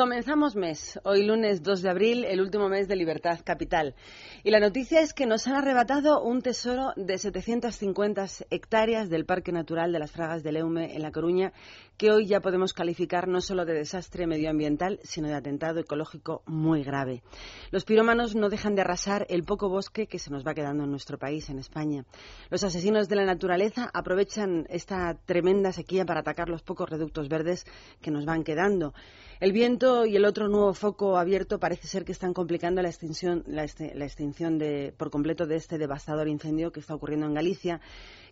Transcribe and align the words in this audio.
Comenzamos 0.00 0.56
mes, 0.56 0.98
hoy 1.04 1.26
lunes 1.26 1.62
2 1.62 1.82
de 1.82 1.90
abril, 1.90 2.24
el 2.24 2.40
último 2.40 2.70
mes 2.70 2.88
de 2.88 2.96
Libertad 2.96 3.38
Capital. 3.44 3.94
Y 4.42 4.50
la 4.50 4.58
noticia 4.58 5.02
es 5.02 5.12
que 5.12 5.26
nos 5.26 5.46
han 5.46 5.56
arrebatado 5.56 6.22
un 6.22 6.40
tesoro 6.40 6.94
de 6.96 7.18
750 7.18 8.24
hectáreas 8.48 9.10
del 9.10 9.26
Parque 9.26 9.52
Natural 9.52 9.92
de 9.92 9.98
las 9.98 10.10
Fragas 10.10 10.42
de 10.42 10.52
Leume 10.52 10.96
en 10.96 11.02
La 11.02 11.12
Coruña, 11.12 11.52
que 11.98 12.10
hoy 12.10 12.26
ya 12.26 12.40
podemos 12.40 12.72
calificar 12.72 13.28
no 13.28 13.42
solo 13.42 13.66
de 13.66 13.74
desastre 13.74 14.26
medioambiental, 14.26 15.00
sino 15.02 15.28
de 15.28 15.34
atentado 15.34 15.80
ecológico 15.80 16.42
muy 16.46 16.82
grave. 16.82 17.22
Los 17.70 17.84
pirómanos 17.84 18.34
no 18.34 18.48
dejan 18.48 18.74
de 18.76 18.80
arrasar 18.80 19.26
el 19.28 19.44
poco 19.44 19.68
bosque 19.68 20.06
que 20.06 20.18
se 20.18 20.30
nos 20.30 20.46
va 20.46 20.54
quedando 20.54 20.84
en 20.84 20.90
nuestro 20.90 21.18
país, 21.18 21.50
en 21.50 21.58
España. 21.58 22.06
Los 22.48 22.64
asesinos 22.64 23.10
de 23.10 23.16
la 23.16 23.26
naturaleza 23.26 23.90
aprovechan 23.92 24.64
esta 24.70 25.14
tremenda 25.26 25.72
sequía 25.72 26.06
para 26.06 26.20
atacar 26.20 26.48
los 26.48 26.62
pocos 26.62 26.88
reductos 26.88 27.28
verdes 27.28 27.66
que 28.00 28.10
nos 28.10 28.24
van 28.24 28.44
quedando. 28.44 28.94
El 29.40 29.52
viento 29.52 29.89
y 30.06 30.16
el 30.16 30.24
otro 30.24 30.48
nuevo 30.48 30.72
foco 30.74 31.16
abierto 31.16 31.58
parece 31.58 31.88
ser 31.88 32.04
que 32.04 32.12
están 32.12 32.32
complicando 32.32 32.82
la 32.82 32.88
extinción, 32.88 33.44
la, 33.46 33.64
extinción 33.64 34.58
de, 34.58 34.94
por 34.96 35.10
completo 35.10 35.46
de 35.46 35.56
este 35.56 35.78
devastador 35.78 36.28
incendio 36.28 36.70
que 36.72 36.80
está 36.80 36.94
ocurriendo 36.94 37.26
en 37.26 37.34
Galicia 37.34 37.80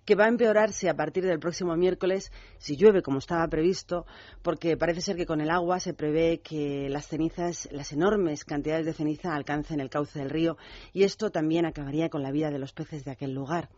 que 0.05 0.15
va 0.15 0.25
a 0.25 0.29
empeorarse 0.29 0.89
a 0.89 0.95
partir 0.95 1.27
del 1.27 1.39
próximo 1.39 1.77
miércoles 1.77 2.33
si 2.59 2.77
llueve 2.77 3.03
como 3.03 3.19
estaba 3.19 3.47
previsto, 3.49 4.07
porque 4.43 4.77
parece 4.77 5.03
ser 5.03 5.17
que 5.17 5.27
con 5.27 5.41
el 5.41 5.51
agua 5.51 5.81
se 5.81 5.93
prevé 5.93 6.41
que 6.41 6.89
las 6.89 7.09
cenizas, 7.09 7.69
las 7.73 7.93
enormes 7.93 8.45
cantidades 8.45 8.87
de 8.87 8.95
ceniza 8.95 9.35
alcancen 9.35 9.81
el 9.81 9.91
cauce 9.91 10.19
del 10.19 10.31
río 10.31 10.57
y 10.95 11.03
esto 11.03 11.31
también 11.31 11.67
acabaría 11.67 12.09
con 12.09 12.23
la 12.23 12.31
vida 12.31 12.51
de 12.51 12.59
los 12.59 12.73
peces 12.73 13.05
de 13.05 13.11
aquel 13.11 13.35
lugar. 13.35 13.69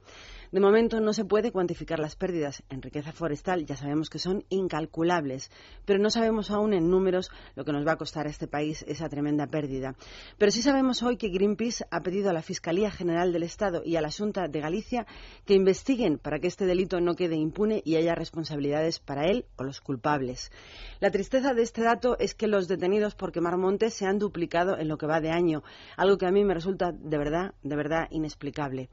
De 0.53 0.59
momento 0.59 0.99
no 0.99 1.13
se 1.13 1.25
puede 1.25 1.53
cuantificar 1.53 2.01
las 2.01 2.17
pérdidas 2.17 2.65
en 2.71 2.83
riqueza 2.83 3.13
forestal, 3.13 3.67
ya 3.67 3.77
sabemos 3.77 4.11
que 4.11 4.19
son 4.19 4.45
incalculables, 4.49 5.49
pero 5.85 6.01
no 6.01 6.11
sabemos 6.11 6.51
aún 6.51 6.73
en 6.73 6.91
números 6.91 7.31
lo 7.55 7.65
que 7.65 7.73
nos 7.73 7.87
va 7.87 7.93
a 7.93 7.97
costar 7.97 8.27
a 8.27 8.31
este 8.31 8.49
país 8.49 8.85
esa 8.89 9.09
tremenda 9.09 9.47
pérdida. 9.47 9.95
Pero 10.39 10.51
sí 10.51 10.61
sabemos 10.61 11.05
hoy 11.05 11.19
que 11.19 11.29
Greenpeace 11.29 11.85
ha 11.93 12.01
pedido 12.01 12.31
a 12.31 12.33
la 12.33 12.43
Fiscalía 12.43 12.91
General 12.91 13.33
del 13.33 13.45
Estado 13.45 13.83
y 13.85 13.95
a 13.95 14.01
la 14.01 14.11
Junta 14.11 14.49
de 14.49 14.61
Galicia 14.61 15.07
que 15.45 15.55
investiguen 15.55 16.19
para 16.19 16.41
que 16.41 16.49
este 16.49 16.67
delito 16.67 17.01
no 17.01 17.15
quede 17.15 17.37
impune 17.37 17.81
y 17.85 17.95
haya 17.95 18.17
responsabilidades 18.17 18.99
para 18.99 19.27
él 19.27 19.45
o 19.55 19.63
los 19.63 19.81
culpables. 19.81 20.51
La 20.99 21.13
tristeza 21.13 21.55
de 21.55 21.63
este 21.63 21.83
dato 21.83 22.19
es 22.19 22.35
que 22.35 22.49
los 22.49 22.67
detenidos 22.67 23.15
por 23.15 23.31
quemar 23.31 23.57
montes 23.57 23.95
se 23.95 24.05
han 24.05 24.19
duplicado 24.19 24.77
en 24.79 24.89
lo 24.89 24.99
que 24.99 25.07
va 25.07 25.21
de 25.21 25.31
año, 25.31 25.63
algo 25.97 26.19
que 26.19 26.27
a 26.27 26.33
mí 26.33 26.45
me 26.45 26.55
resulta 26.55 26.91
de 26.91 27.19
verdad, 27.19 27.55
de 27.63 27.77
verdad 27.77 28.09
inexplicable. 28.11 28.89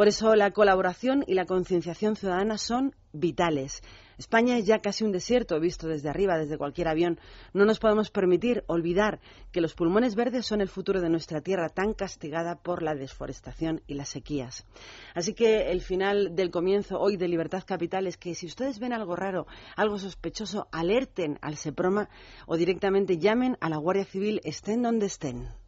Por 0.00 0.08
eso 0.08 0.34
la 0.34 0.50
colaboración 0.52 1.24
y 1.26 1.34
la 1.34 1.44
concienciación 1.44 2.16
ciudadana 2.16 2.56
son 2.56 2.94
vitales. 3.12 3.82
España 4.16 4.56
es 4.56 4.64
ya 4.64 4.78
casi 4.78 5.04
un 5.04 5.12
desierto 5.12 5.60
visto 5.60 5.88
desde 5.88 6.08
arriba, 6.08 6.38
desde 6.38 6.56
cualquier 6.56 6.88
avión. 6.88 7.20
No 7.52 7.66
nos 7.66 7.80
podemos 7.80 8.10
permitir 8.10 8.64
olvidar 8.66 9.20
que 9.52 9.60
los 9.60 9.74
pulmones 9.74 10.14
verdes 10.14 10.46
son 10.46 10.62
el 10.62 10.70
futuro 10.70 11.02
de 11.02 11.10
nuestra 11.10 11.42
tierra 11.42 11.68
tan 11.68 11.92
castigada 11.92 12.56
por 12.56 12.82
la 12.82 12.94
desforestación 12.94 13.82
y 13.86 13.92
las 13.92 14.08
sequías. 14.08 14.64
Así 15.14 15.34
que 15.34 15.70
el 15.70 15.82
final 15.82 16.34
del 16.34 16.50
comienzo 16.50 16.98
hoy 16.98 17.18
de 17.18 17.28
Libertad 17.28 17.64
Capital 17.66 18.06
es 18.06 18.16
que 18.16 18.34
si 18.34 18.46
ustedes 18.46 18.78
ven 18.78 18.94
algo 18.94 19.16
raro, 19.16 19.46
algo 19.76 19.98
sospechoso, 19.98 20.66
alerten 20.72 21.38
al 21.42 21.58
SEPROMA 21.58 22.08
o 22.46 22.56
directamente 22.56 23.18
llamen 23.18 23.58
a 23.60 23.68
la 23.68 23.76
Guardia 23.76 24.06
Civil, 24.06 24.40
estén 24.44 24.80
donde 24.80 25.04
estén. 25.04 25.59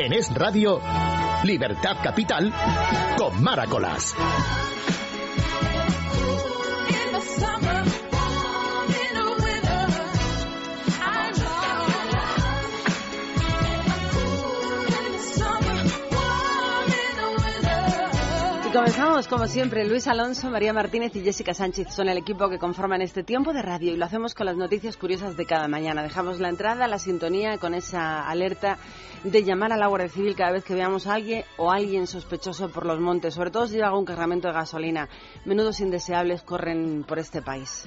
En 0.00 0.14
Es 0.14 0.32
Radio, 0.32 0.80
Libertad 1.44 1.98
Capital, 2.02 2.50
con 3.18 3.42
Maracolas. 3.42 4.14
Comenzamos, 18.72 19.26
como 19.26 19.48
siempre, 19.48 19.84
Luis 19.84 20.06
Alonso, 20.06 20.48
María 20.48 20.72
Martínez 20.72 21.14
y 21.16 21.22
Jessica 21.22 21.54
Sánchez 21.54 21.92
son 21.92 22.08
el 22.08 22.18
equipo 22.18 22.48
que 22.48 22.58
conforman 22.58 23.02
este 23.02 23.24
tiempo 23.24 23.52
de 23.52 23.62
radio 23.62 23.92
y 23.92 23.96
lo 23.96 24.04
hacemos 24.04 24.34
con 24.34 24.46
las 24.46 24.56
noticias 24.56 24.96
curiosas 24.96 25.36
de 25.36 25.44
cada 25.44 25.66
mañana. 25.66 26.02
Dejamos 26.02 26.38
la 26.38 26.50
entrada, 26.50 26.86
la 26.86 26.98
sintonía 26.98 27.58
con 27.58 27.74
esa 27.74 28.28
alerta 28.28 28.78
de 29.24 29.42
llamar 29.42 29.72
a 29.72 29.76
la 29.76 29.88
Guardia 29.88 30.08
Civil 30.08 30.36
cada 30.36 30.52
vez 30.52 30.64
que 30.64 30.74
veamos 30.74 31.06
a 31.06 31.14
alguien 31.14 31.44
o 31.56 31.72
alguien 31.72 32.06
sospechoso 32.06 32.68
por 32.68 32.86
los 32.86 33.00
montes, 33.00 33.34
sobre 33.34 33.50
todo 33.50 33.66
si 33.66 33.74
lleva 33.74 33.88
algún 33.88 34.04
cargamento 34.04 34.48
de 34.48 34.54
gasolina. 34.54 35.08
Menudos 35.44 35.80
indeseables 35.80 36.42
corren 36.42 37.04
por 37.04 37.18
este 37.18 37.42
país. 37.42 37.86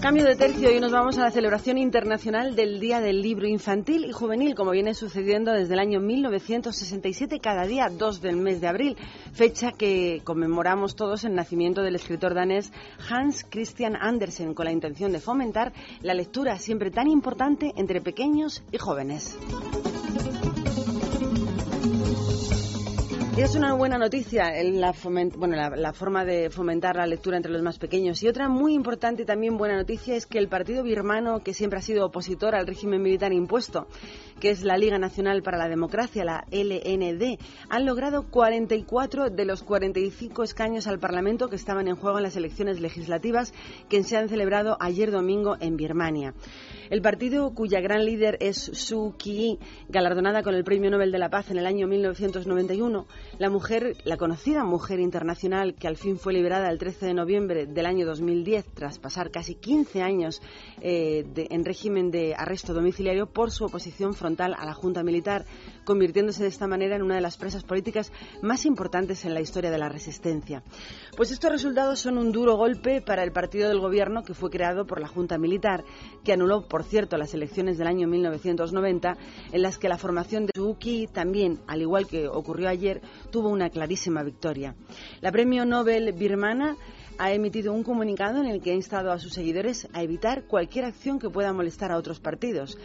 Cambio 0.00 0.24
de 0.24 0.34
tercio 0.34 0.74
y 0.74 0.80
nos 0.80 0.92
vamos 0.92 1.18
a 1.18 1.24
la 1.24 1.30
celebración 1.30 1.76
internacional 1.76 2.56
del 2.56 2.80
Día 2.80 3.02
del 3.02 3.20
Libro 3.20 3.46
Infantil 3.46 4.06
y 4.06 4.12
Juvenil, 4.12 4.54
como 4.54 4.70
viene 4.70 4.94
sucediendo 4.94 5.52
desde 5.52 5.74
el 5.74 5.78
año 5.78 6.00
1967, 6.00 7.38
cada 7.38 7.66
día 7.66 7.90
2 7.90 8.22
del 8.22 8.36
mes 8.36 8.62
de 8.62 8.68
abril, 8.68 8.96
fecha 9.34 9.72
que 9.72 10.22
conmemoramos 10.24 10.96
todos 10.96 11.24
el 11.24 11.34
nacimiento 11.34 11.82
del 11.82 11.96
escritor 11.96 12.32
danés 12.32 12.72
Hans 13.10 13.44
Christian 13.48 13.94
Andersen, 13.94 14.54
con 14.54 14.64
la 14.64 14.72
intención 14.72 15.12
de 15.12 15.20
fomentar 15.20 15.74
la 16.00 16.14
lectura 16.14 16.56
siempre 16.56 16.90
tan 16.90 17.06
importante 17.06 17.72
entre 17.76 18.00
pequeños 18.00 18.62
y 18.72 18.78
jóvenes. 18.78 19.36
Es 23.42 23.54
una 23.54 23.72
buena 23.72 23.96
noticia 23.96 24.52
la, 24.64 24.94
bueno, 25.36 25.56
la, 25.56 25.92
forma 25.94 26.26
de 26.26 26.50
fomentar 26.50 26.96
la 26.96 27.06
lectura 27.06 27.38
entre 27.38 27.50
los 27.50 27.62
más 27.62 27.78
pequeños. 27.78 28.22
Y 28.22 28.28
otra 28.28 28.48
muy 28.50 28.74
importante 28.74 29.22
y 29.22 29.24
también 29.24 29.56
buena 29.56 29.76
noticia 29.76 30.14
es 30.14 30.26
que 30.26 30.38
el 30.38 30.48
partido 30.48 30.82
birmano, 30.82 31.40
que 31.40 31.54
siempre 31.54 31.78
ha 31.78 31.82
sido 31.82 32.04
opositor 32.04 32.54
al 32.54 32.66
régimen 32.66 33.00
militar 33.00 33.32
impuesto, 33.32 33.86
que 34.40 34.50
es 34.50 34.62
la 34.62 34.76
Liga 34.76 34.98
Nacional 34.98 35.42
para 35.42 35.56
la 35.56 35.70
Democracia, 35.70 36.22
la 36.22 36.44
LND, 36.50 37.38
han 37.70 37.86
logrado 37.86 38.24
44 38.28 39.30
de 39.30 39.44
los 39.46 39.62
45 39.62 40.42
escaños 40.42 40.86
al 40.86 40.98
Parlamento 40.98 41.48
que 41.48 41.56
estaban 41.56 41.88
en 41.88 41.96
juego 41.96 42.18
en 42.18 42.24
las 42.24 42.36
elecciones 42.36 42.78
legislativas 42.78 43.54
que 43.88 44.04
se 44.04 44.18
han 44.18 44.28
celebrado 44.28 44.76
ayer 44.80 45.10
domingo 45.10 45.56
en 45.60 45.78
Birmania. 45.78 46.34
El 46.90 47.02
partido 47.02 47.54
cuya 47.54 47.80
gran 47.80 48.04
líder 48.04 48.36
es 48.40 48.56
Suu 48.56 49.14
Kyi, 49.16 49.60
galardonada 49.88 50.42
con 50.42 50.56
el 50.56 50.64
Premio 50.64 50.90
Nobel 50.90 51.12
de 51.12 51.20
la 51.20 51.30
Paz 51.30 51.48
en 51.52 51.58
el 51.58 51.66
año 51.66 51.86
1991, 51.86 53.06
la 53.38 53.48
mujer, 53.48 53.96
la 54.02 54.16
conocida 54.16 54.64
mujer 54.64 54.98
internacional 54.98 55.76
que 55.76 55.86
al 55.86 55.96
fin 55.96 56.18
fue 56.18 56.32
liberada 56.32 56.68
el 56.68 56.78
13 56.78 57.06
de 57.06 57.14
noviembre 57.14 57.66
del 57.66 57.86
año 57.86 58.04
2010 58.06 58.74
tras 58.74 58.98
pasar 58.98 59.30
casi 59.30 59.54
15 59.54 60.02
años 60.02 60.42
eh, 60.80 61.24
en 61.36 61.64
régimen 61.64 62.10
de 62.10 62.34
arresto 62.36 62.74
domiciliario 62.74 63.26
por 63.26 63.52
su 63.52 63.66
oposición 63.66 64.14
frontal 64.14 64.56
a 64.58 64.64
la 64.64 64.74
Junta 64.74 65.04
Militar, 65.04 65.44
convirtiéndose 65.84 66.42
de 66.42 66.48
esta 66.48 66.66
manera 66.66 66.96
en 66.96 67.02
una 67.02 67.14
de 67.14 67.20
las 67.20 67.36
presas 67.36 67.62
políticas 67.62 68.12
más 68.42 68.66
importantes 68.66 69.24
en 69.24 69.34
la 69.34 69.40
historia 69.40 69.70
de 69.70 69.78
la 69.78 69.88
resistencia. 69.88 70.64
Pues 71.16 71.30
estos 71.30 71.52
resultados 71.52 72.00
son 72.00 72.18
un 72.18 72.32
duro 72.32 72.56
golpe 72.56 73.00
para 73.00 73.22
el 73.22 73.30
partido 73.30 73.68
del 73.68 73.78
gobierno 73.78 74.24
que 74.24 74.34
fue 74.34 74.50
creado 74.50 74.86
por 74.86 75.00
la 75.00 75.06
Junta 75.06 75.38
Militar, 75.38 75.84
que 76.24 76.32
anuló, 76.32 76.66
por 76.66 76.79
cierto, 76.82 77.16
las 77.16 77.34
elecciones 77.34 77.78
del 77.78 77.86
año 77.86 78.08
1990, 78.08 79.16
en 79.52 79.62
las 79.62 79.78
que 79.78 79.88
la 79.88 79.98
formación 79.98 80.46
de 80.46 80.52
Suzuki 80.54 81.06
también, 81.06 81.60
al 81.66 81.82
igual 81.82 82.06
que 82.06 82.28
ocurrió 82.28 82.68
ayer, 82.68 83.00
tuvo 83.30 83.48
una 83.48 83.70
clarísima 83.70 84.22
victoria. 84.22 84.74
La 85.20 85.32
premio 85.32 85.64
Nobel 85.64 86.12
birmana 86.12 86.76
ha 87.20 87.32
emitido 87.32 87.74
un 87.74 87.82
comunicado 87.82 88.40
en 88.40 88.46
el 88.46 88.62
que 88.62 88.70
ha 88.70 88.74
instado 88.74 89.12
a 89.12 89.18
sus 89.18 89.34
seguidores 89.34 89.86
a 89.92 90.02
evitar 90.02 90.44
cualquier 90.44 90.86
acción 90.86 91.18
que 91.18 91.28
pueda 91.28 91.52
molestar 91.52 91.92
a 91.92 91.98
otros 91.98 92.18
partidos. 92.18 92.78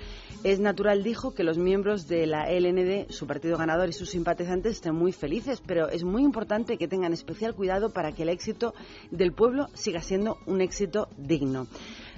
Es 0.44 0.60
natural, 0.60 1.04
dijo, 1.04 1.34
que 1.34 1.46
los 1.46 1.58
miembros 1.58 2.08
de 2.10 2.28
la 2.28 2.52
LND, 2.52 3.10
su 3.12 3.28
partido 3.28 3.58
ganador 3.58 3.88
y 3.88 3.94
sus 3.94 4.10
simpatizantes 4.10 4.74
estén 4.74 4.94
muy 4.94 5.14
felices, 5.14 5.62
pero 5.66 5.88
es 5.88 6.04
muy 6.04 6.22
importante 6.22 6.78
que 6.78 6.90
tengan 6.90 7.14
especial 7.14 7.56
cuidado 7.56 7.91
para 7.91 8.12
que 8.12 8.24
el 8.24 8.30
éxito 8.30 8.74
del 9.09 9.32
pueblo 9.32 9.68
siga 9.74 10.02
siendo 10.02 10.38
un 10.46 10.59
éxito 10.59 11.08
digno. 11.18 11.68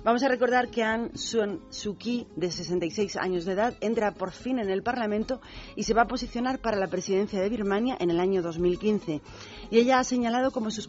Vamos 0.08 0.24
a 0.24 0.30
recordar 0.30 0.70
que 0.70 0.86
Aung 0.86 1.12
San 1.16 1.60
Suu 1.70 1.98
Kyi, 1.98 2.28
de 2.38 2.50
66 2.50 3.18
años 3.18 3.44
de 3.44 3.52
edad, 3.52 3.76
entra 3.82 4.14
por 4.14 4.32
fin 4.32 4.58
en 4.58 4.70
el 4.70 4.82
Parlamento 4.82 5.42
y 5.76 5.84
se 5.84 5.94
va 5.94 6.04
a 6.04 6.08
posicionar 6.08 6.60
para 6.60 6.78
la 6.78 6.88
presidencia 6.88 7.42
de 7.42 7.50
Birmania 7.50 7.98
en 8.00 8.10
el 8.10 8.22
año 8.22 8.42
2015. 8.42 9.20
Y 9.70 9.78
ella 9.78 10.00
ha 10.00 10.06
señalado 10.06 10.52
como 10.52 10.72
sus, 10.72 10.88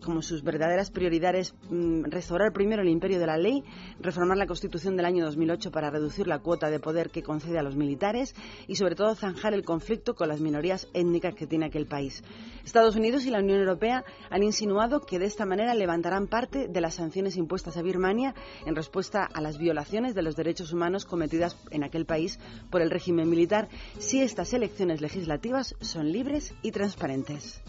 como 0.00 0.22
sus 0.22 0.44
verdaderas 0.44 0.92
prioridades 0.92 1.52
mm, 1.68 2.04
restaurar 2.04 2.52
primero 2.52 2.82
el 2.82 2.90
imperio 2.90 3.18
de 3.18 3.26
la 3.26 3.38
ley, 3.38 3.64
reformar 3.98 4.38
la 4.38 4.46
Constitución 4.46 4.96
del 4.96 5.06
año 5.06 5.24
2008 5.24 5.72
para 5.72 5.90
reducir 5.90 6.28
la 6.28 6.38
cuota 6.38 6.70
de 6.70 6.78
poder 6.78 7.10
que 7.10 7.24
concede 7.24 7.58
a 7.58 7.64
los 7.64 7.74
militares 7.74 8.36
y, 8.68 8.76
sobre 8.76 8.94
todo, 8.94 9.16
zanjar 9.16 9.52
el 9.52 9.64
conflicto 9.64 10.14
con 10.14 10.28
las 10.28 10.40
minorías 10.40 10.86
étnicas 10.94 11.34
que 11.34 11.48
tiene 11.48 11.66
aquel 11.66 11.86
país. 11.86 12.22
Estados 12.64 12.94
Unidos 12.94 13.26
y 13.26 13.30
la 13.30 13.40
Unión 13.40 13.58
Europea 13.58 14.04
han 14.30 14.44
insinuado 14.44 15.00
que 15.00 15.18
de 15.18 15.26
esta 15.26 15.44
manera 15.44 15.74
levantarán 15.74 16.28
parte 16.28 16.68
de 16.68 16.80
las 16.80 16.94
sanciones 16.94 17.36
impuestas 17.36 17.76
a 17.76 17.82
Birmania 17.82 18.32
en 18.66 18.76
respuesta 18.76 19.24
a 19.24 19.40
las 19.40 19.58
violaciones 19.58 20.14
de 20.14 20.22
los 20.22 20.36
derechos 20.36 20.72
humanos 20.72 21.04
cometidas 21.04 21.56
en 21.70 21.84
aquel 21.84 22.06
país 22.06 22.38
por 22.70 22.82
el 22.82 22.90
régimen 22.90 23.28
militar 23.28 23.68
si 23.98 24.20
estas 24.20 24.52
elecciones 24.52 25.00
legislativas 25.00 25.76
son 25.80 26.12
libres 26.12 26.54
y 26.62 26.72
transparentes. 26.72 27.62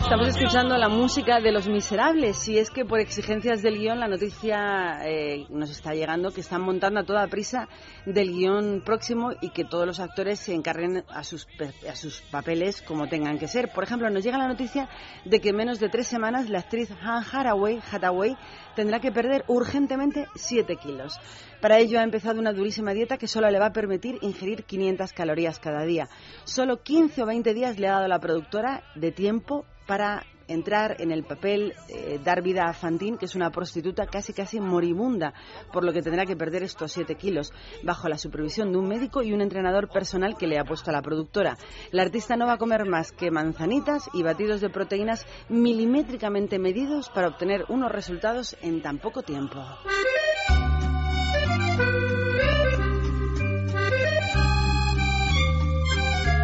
Estamos 0.00 0.28
escuchando 0.28 0.76
la 0.78 0.88
música 0.88 1.40
de 1.40 1.52
Los 1.52 1.68
Miserables 1.68 2.48
y 2.48 2.58
es 2.58 2.70
que 2.70 2.84
por 2.84 3.00
exigencias 3.00 3.62
del 3.62 3.78
guion 3.78 4.00
la 4.00 4.08
noticia 4.08 4.98
eh, 5.04 5.46
nos 5.50 5.70
está 5.70 5.92
llegando 5.92 6.32
que 6.32 6.40
están 6.40 6.62
montando 6.62 7.00
a 7.00 7.04
toda 7.04 7.26
prisa 7.26 7.68
del 8.06 8.32
guion 8.32 8.82
próximo 8.84 9.32
y 9.40 9.50
que 9.50 9.64
todos 9.64 9.86
los 9.86 10.00
actores 10.00 10.40
se 10.40 10.54
encarguen 10.54 11.04
a 11.08 11.22
sus, 11.22 11.46
a 11.88 11.94
sus 11.96 12.22
papeles 12.22 12.82
como 12.82 13.08
tengan 13.08 13.38
que 13.38 13.46
ser. 13.46 13.70
Por 13.72 13.84
ejemplo, 13.84 14.08
nos 14.10 14.24
llega 14.24 14.38
la 14.38 14.48
noticia 14.48 14.88
de 15.24 15.40
que 15.40 15.50
en 15.50 15.56
menos 15.56 15.80
de 15.80 15.90
tres 15.90 16.06
semanas 16.06 16.48
la 16.48 16.60
actriz 16.60 16.90
Han 17.02 17.22
Hathaway, 17.22 17.78
Hathaway 17.92 18.36
tendrá 18.80 18.98
que 18.98 19.12
perder 19.12 19.44
urgentemente 19.46 20.26
7 20.34 20.76
kilos. 20.76 21.20
Para 21.60 21.78
ello 21.78 22.00
ha 22.00 22.02
empezado 22.02 22.40
una 22.40 22.54
durísima 22.54 22.94
dieta 22.94 23.18
que 23.18 23.28
solo 23.28 23.50
le 23.50 23.58
va 23.58 23.66
a 23.66 23.72
permitir 23.74 24.16
ingerir 24.22 24.64
500 24.64 25.12
calorías 25.12 25.58
cada 25.58 25.84
día. 25.84 26.08
Solo 26.44 26.82
15 26.82 27.22
o 27.22 27.26
20 27.26 27.52
días 27.52 27.78
le 27.78 27.88
ha 27.88 27.96
dado 27.96 28.08
la 28.08 28.20
productora 28.20 28.82
de 28.94 29.12
tiempo 29.12 29.66
para 29.86 30.24
entrar 30.52 30.96
en 31.00 31.10
el 31.10 31.24
papel, 31.24 31.74
eh, 31.88 32.18
dar 32.22 32.42
vida 32.42 32.64
a 32.64 32.72
Fantine, 32.72 33.16
que 33.16 33.26
es 33.26 33.34
una 33.34 33.50
prostituta 33.50 34.06
casi 34.06 34.32
casi 34.32 34.60
moribunda, 34.60 35.32
por 35.72 35.84
lo 35.84 35.92
que 35.92 36.02
tendrá 36.02 36.26
que 36.26 36.36
perder 36.36 36.62
estos 36.62 36.92
7 36.92 37.14
kilos, 37.14 37.52
bajo 37.82 38.08
la 38.08 38.18
supervisión 38.18 38.72
de 38.72 38.78
un 38.78 38.88
médico 38.88 39.22
y 39.22 39.32
un 39.32 39.40
entrenador 39.40 39.88
personal 39.88 40.36
que 40.36 40.46
le 40.46 40.58
ha 40.58 40.64
puesto 40.64 40.90
a 40.90 40.92
la 40.92 41.02
productora. 41.02 41.56
La 41.90 42.02
artista 42.02 42.36
no 42.36 42.46
va 42.46 42.54
a 42.54 42.58
comer 42.58 42.84
más 42.86 43.12
que 43.12 43.30
manzanitas 43.30 44.08
y 44.12 44.22
batidos 44.22 44.60
de 44.60 44.70
proteínas 44.70 45.26
milimétricamente 45.48 46.58
medidos 46.58 47.10
para 47.10 47.28
obtener 47.28 47.64
unos 47.68 47.92
resultados 47.92 48.56
en 48.62 48.82
tan 48.82 48.98
poco 48.98 49.22
tiempo. 49.22 49.60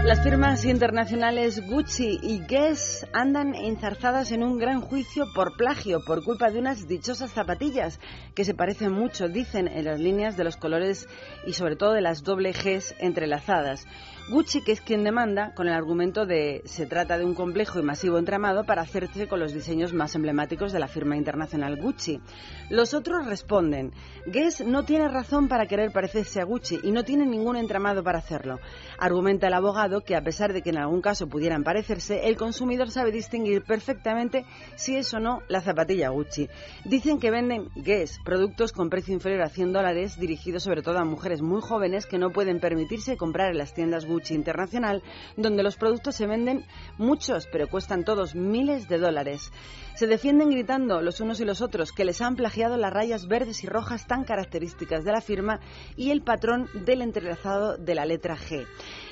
Las 0.06 0.22
firmas 0.22 0.64
internacionales 0.64 1.60
Gucci 1.66 2.20
y 2.22 2.38
Guess 2.46 3.08
andan 3.12 3.56
enzarzadas 3.56 4.30
en 4.30 4.44
un 4.44 4.56
gran 4.56 4.80
juicio 4.80 5.24
por 5.34 5.56
plagio 5.56 5.98
por 6.06 6.22
culpa 6.22 6.48
de 6.48 6.60
unas 6.60 6.86
dichosas 6.86 7.32
zapatillas 7.32 7.98
que 8.32 8.44
se 8.44 8.54
parecen 8.54 8.92
mucho, 8.92 9.26
dicen, 9.26 9.66
en 9.66 9.84
las 9.84 9.98
líneas 9.98 10.36
de 10.36 10.44
los 10.44 10.56
colores 10.56 11.08
y 11.44 11.54
sobre 11.54 11.74
todo 11.74 11.92
de 11.92 12.02
las 12.02 12.22
doble 12.22 12.52
Gs 12.52 12.94
entrelazadas. 13.00 13.84
Gucci, 14.28 14.60
que 14.60 14.72
es 14.72 14.80
quien 14.80 15.04
demanda, 15.04 15.54
con 15.54 15.68
el 15.68 15.72
argumento 15.72 16.26
de 16.26 16.62
se 16.64 16.84
trata 16.84 17.16
de 17.16 17.24
un 17.24 17.36
complejo 17.36 17.78
y 17.78 17.84
masivo 17.84 18.18
entramado 18.18 18.64
para 18.64 18.82
hacerse 18.82 19.28
con 19.28 19.38
los 19.38 19.52
diseños 19.52 19.92
más 19.92 20.16
emblemáticos 20.16 20.72
de 20.72 20.80
la 20.80 20.88
firma 20.88 21.16
internacional 21.16 21.80
Gucci. 21.80 22.20
Los 22.68 22.92
otros 22.92 23.24
responden, 23.26 23.92
Guess 24.26 24.66
no 24.66 24.84
tiene 24.84 25.06
razón 25.06 25.46
para 25.46 25.66
querer 25.66 25.92
parecerse 25.92 26.40
a 26.40 26.44
Gucci 26.44 26.80
y 26.82 26.90
no 26.90 27.04
tiene 27.04 27.24
ningún 27.24 27.54
entramado 27.54 28.02
para 28.02 28.18
hacerlo. 28.18 28.58
Argumenta 28.98 29.46
el 29.46 29.54
abogado 29.54 30.00
que 30.00 30.16
a 30.16 30.22
pesar 30.22 30.52
de 30.52 30.60
que 30.60 30.70
en 30.70 30.78
algún 30.78 31.02
caso 31.02 31.28
pudieran 31.28 31.62
parecerse, 31.62 32.26
el 32.26 32.36
consumidor 32.36 32.90
sabe 32.90 33.12
distinguir 33.12 33.62
perfectamente 33.62 34.44
si 34.74 34.96
es 34.96 35.14
o 35.14 35.20
no 35.20 35.42
la 35.46 35.60
zapatilla 35.60 36.08
Gucci. 36.08 36.48
Dicen 36.84 37.20
que 37.20 37.30
venden 37.30 37.68
Guess, 37.76 38.18
productos 38.24 38.72
con 38.72 38.90
precio 38.90 39.14
inferior 39.14 39.42
a 39.42 39.50
100 39.50 39.72
dólares, 39.72 40.18
dirigidos 40.18 40.64
sobre 40.64 40.82
todo 40.82 40.98
a 40.98 41.04
mujeres 41.04 41.42
muy 41.42 41.60
jóvenes 41.60 42.06
que 42.06 42.18
no 42.18 42.32
pueden 42.32 42.58
permitirse 42.58 43.16
comprar 43.16 43.52
en 43.52 43.58
las 43.58 43.72
tiendas 43.72 44.04
Gucci 44.04 44.15
Internacional, 44.34 45.02
donde 45.36 45.62
los 45.62 45.76
productos 45.76 46.16
se 46.16 46.26
venden 46.26 46.64
muchos, 46.98 47.46
pero 47.50 47.68
cuestan 47.68 48.04
todos 48.04 48.34
miles 48.34 48.88
de 48.88 48.98
dólares. 48.98 49.52
Se 49.94 50.06
defienden 50.06 50.50
gritando 50.50 51.00
los 51.00 51.20
unos 51.20 51.40
y 51.40 51.44
los 51.44 51.62
otros 51.62 51.92
que 51.92 52.04
les 52.04 52.20
han 52.20 52.36
plagiado 52.36 52.76
las 52.76 52.92
rayas 52.92 53.26
verdes 53.28 53.64
y 53.64 53.66
rojas 53.66 54.06
tan 54.06 54.24
características 54.24 55.04
de 55.04 55.12
la 55.12 55.20
firma 55.20 55.60
y 55.96 56.10
el 56.10 56.22
patrón 56.22 56.68
del 56.84 57.02
entrelazado 57.02 57.76
de 57.76 57.94
la 57.94 58.04
letra 58.04 58.36
G. 58.36 58.66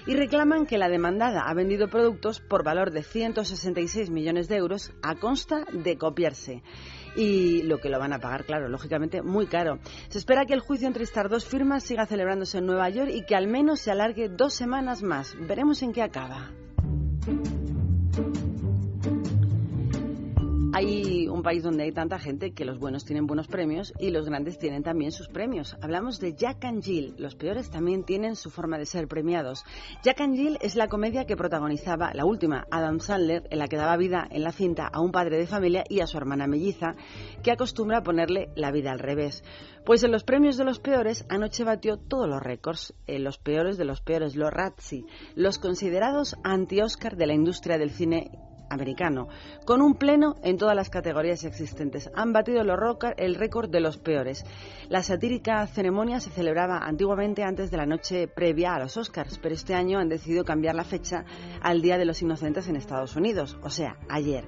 Y 0.06 0.14
reclaman 0.14 0.66
que 0.66 0.78
la 0.78 0.88
demandada 0.88 1.42
ha 1.46 1.54
vendido 1.54 1.88
productos 1.88 2.40
por 2.40 2.64
valor 2.64 2.90
de 2.90 3.02
166 3.02 4.10
millones 4.10 4.48
de 4.48 4.56
euros 4.56 4.92
a 5.02 5.14
consta 5.14 5.64
de 5.72 5.96
copiarse 5.96 6.62
y 7.16 7.62
lo 7.62 7.78
que 7.78 7.88
lo 7.88 7.98
van 7.98 8.12
a 8.12 8.18
pagar, 8.18 8.44
claro, 8.44 8.68
lógicamente 8.68 9.22
muy 9.22 9.46
caro. 9.46 9.78
Se 10.08 10.18
espera 10.18 10.44
que 10.46 10.54
el 10.54 10.60
juicio 10.60 10.86
entre 10.86 11.04
estas 11.04 11.30
dos 11.30 11.44
firmas 11.44 11.84
siga 11.84 12.06
celebrándose 12.06 12.58
en 12.58 12.66
Nueva 12.66 12.88
York 12.90 13.10
y 13.12 13.24
que 13.24 13.36
al 13.36 13.46
menos 13.46 13.80
se 13.80 13.90
alargue 13.90 14.28
dos 14.28 14.54
semanas 14.54 15.02
más. 15.02 15.34
Veremos 15.38 15.82
en 15.82 15.92
qué 15.92 16.02
acaba. 16.02 16.50
Hay 20.76 21.28
un 21.28 21.44
país 21.44 21.62
donde 21.62 21.84
hay 21.84 21.92
tanta 21.92 22.18
gente 22.18 22.52
que 22.52 22.64
los 22.64 22.80
buenos 22.80 23.04
tienen 23.04 23.28
buenos 23.28 23.46
premios 23.46 23.92
y 24.00 24.10
los 24.10 24.26
grandes 24.26 24.58
tienen 24.58 24.82
también 24.82 25.12
sus 25.12 25.28
premios. 25.28 25.76
Hablamos 25.80 26.18
de 26.18 26.34
Jack 26.34 26.64
and 26.64 26.82
Jill. 26.82 27.14
Los 27.16 27.36
peores 27.36 27.70
también 27.70 28.02
tienen 28.02 28.34
su 28.34 28.50
forma 28.50 28.76
de 28.76 28.84
ser 28.84 29.06
premiados. 29.06 29.64
Jack 30.02 30.20
and 30.22 30.34
Jill 30.34 30.58
es 30.60 30.74
la 30.74 30.88
comedia 30.88 31.26
que 31.26 31.36
protagonizaba 31.36 32.12
la 32.12 32.24
última 32.24 32.66
Adam 32.72 32.98
Sandler, 32.98 33.46
en 33.50 33.60
la 33.60 33.68
que 33.68 33.76
daba 33.76 33.96
vida 33.96 34.26
en 34.28 34.42
la 34.42 34.50
cinta 34.50 34.90
a 34.92 35.00
un 35.00 35.12
padre 35.12 35.38
de 35.38 35.46
familia 35.46 35.84
y 35.88 36.00
a 36.00 36.08
su 36.08 36.16
hermana 36.16 36.48
melliza, 36.48 36.96
que 37.44 37.52
acostumbra 37.52 37.98
a 37.98 38.02
ponerle 38.02 38.48
la 38.56 38.72
vida 38.72 38.90
al 38.90 38.98
revés. 38.98 39.44
Pues 39.86 40.02
en 40.02 40.10
los 40.10 40.24
premios 40.24 40.56
de 40.56 40.64
los 40.64 40.80
peores, 40.80 41.24
anoche 41.28 41.62
batió 41.62 41.98
todos 41.98 42.28
los 42.28 42.42
récords, 42.42 42.94
en 43.06 43.22
los 43.22 43.38
peores 43.38 43.78
de 43.78 43.84
los 43.84 44.00
peores, 44.00 44.34
los 44.34 44.50
Razzie, 44.50 45.06
los 45.36 45.58
considerados 45.58 46.34
anti-Oscar 46.42 47.14
de 47.16 47.28
la 47.28 47.34
industria 47.34 47.78
del 47.78 47.90
cine 47.90 48.32
americano, 48.74 49.28
con 49.64 49.80
un 49.80 49.94
pleno 49.94 50.34
en 50.42 50.58
todas 50.58 50.76
las 50.76 50.90
categorías 50.90 51.44
existentes. 51.44 52.10
Han 52.14 52.32
batido 52.32 52.60
el 52.60 53.34
récord 53.34 53.70
de 53.70 53.80
los 53.80 53.96
peores. 53.96 54.44
La 54.88 55.02
satírica 55.02 55.66
ceremonia 55.66 56.20
se 56.20 56.30
celebraba 56.30 56.78
antiguamente 56.78 57.42
antes 57.42 57.70
de 57.70 57.76
la 57.76 57.86
noche 57.86 58.28
previa 58.28 58.74
a 58.74 58.80
los 58.80 58.96
Oscars, 58.96 59.38
pero 59.38 59.54
este 59.54 59.74
año 59.74 59.98
han 59.98 60.08
decidido 60.08 60.44
cambiar 60.44 60.74
la 60.74 60.84
fecha 60.84 61.24
al 61.62 61.80
Día 61.80 61.96
de 61.96 62.04
los 62.04 62.20
Inocentes 62.20 62.68
en 62.68 62.76
Estados 62.76 63.16
Unidos, 63.16 63.56
o 63.62 63.70
sea, 63.70 63.96
ayer. 64.08 64.44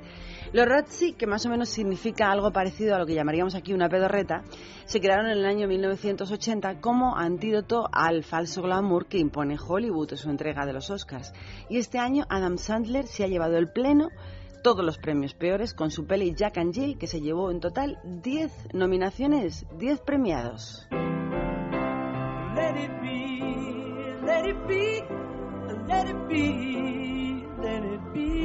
Los 0.53 0.67
Razzie, 0.67 1.15
que 1.15 1.27
más 1.27 1.45
o 1.47 1.51
menos 1.51 1.69
significa 1.69 2.31
algo 2.31 2.53
parecido 2.53 2.95
a 2.95 2.99
lo 2.99 3.07
que 3.07 3.15
llamaríamos 3.15 3.55
aquí 3.55 3.73
una 3.73 3.89
pedorreta, 3.89 4.43
se 4.85 5.01
crearon 5.01 5.27
en 5.27 5.39
el 5.39 5.47
año 5.47 5.67
1980 5.67 6.81
como 6.81 7.17
antídoto 7.17 7.89
al 7.93 8.23
falso 8.23 8.63
glamour 8.63 9.07
que 9.07 9.19
impone 9.19 9.57
Hollywood 9.59 10.13
en 10.13 10.19
su 10.19 10.31
entrega 10.31 10.65
de 10.65 10.73
los 10.73 10.91
Oscars. 10.91 11.33
Y 11.69 11.79
este 11.79 11.99
año 11.99 12.25
Adam 12.29 12.59
Sandler 12.59 13.07
se 13.07 13.25
ha 13.25 13.29
llevado 13.29 13.57
el 13.57 13.71
pleno 13.71 14.09
todos 14.63 14.85
los 14.85 14.99
premios 14.99 15.35
peores 15.35 15.75
con 15.75 15.91
su 15.91 16.07
peli 16.07 16.35
Jack 16.35 16.59
and 16.59 16.75
Jill, 16.75 16.99
que 16.99 17.07
se 17.07 17.21
llevó 17.21 17.51
en 17.51 17.61
total 17.61 17.99
10 18.05 18.75
nominaciones, 18.75 19.67
10 19.79 20.01
premiados. 20.01 20.89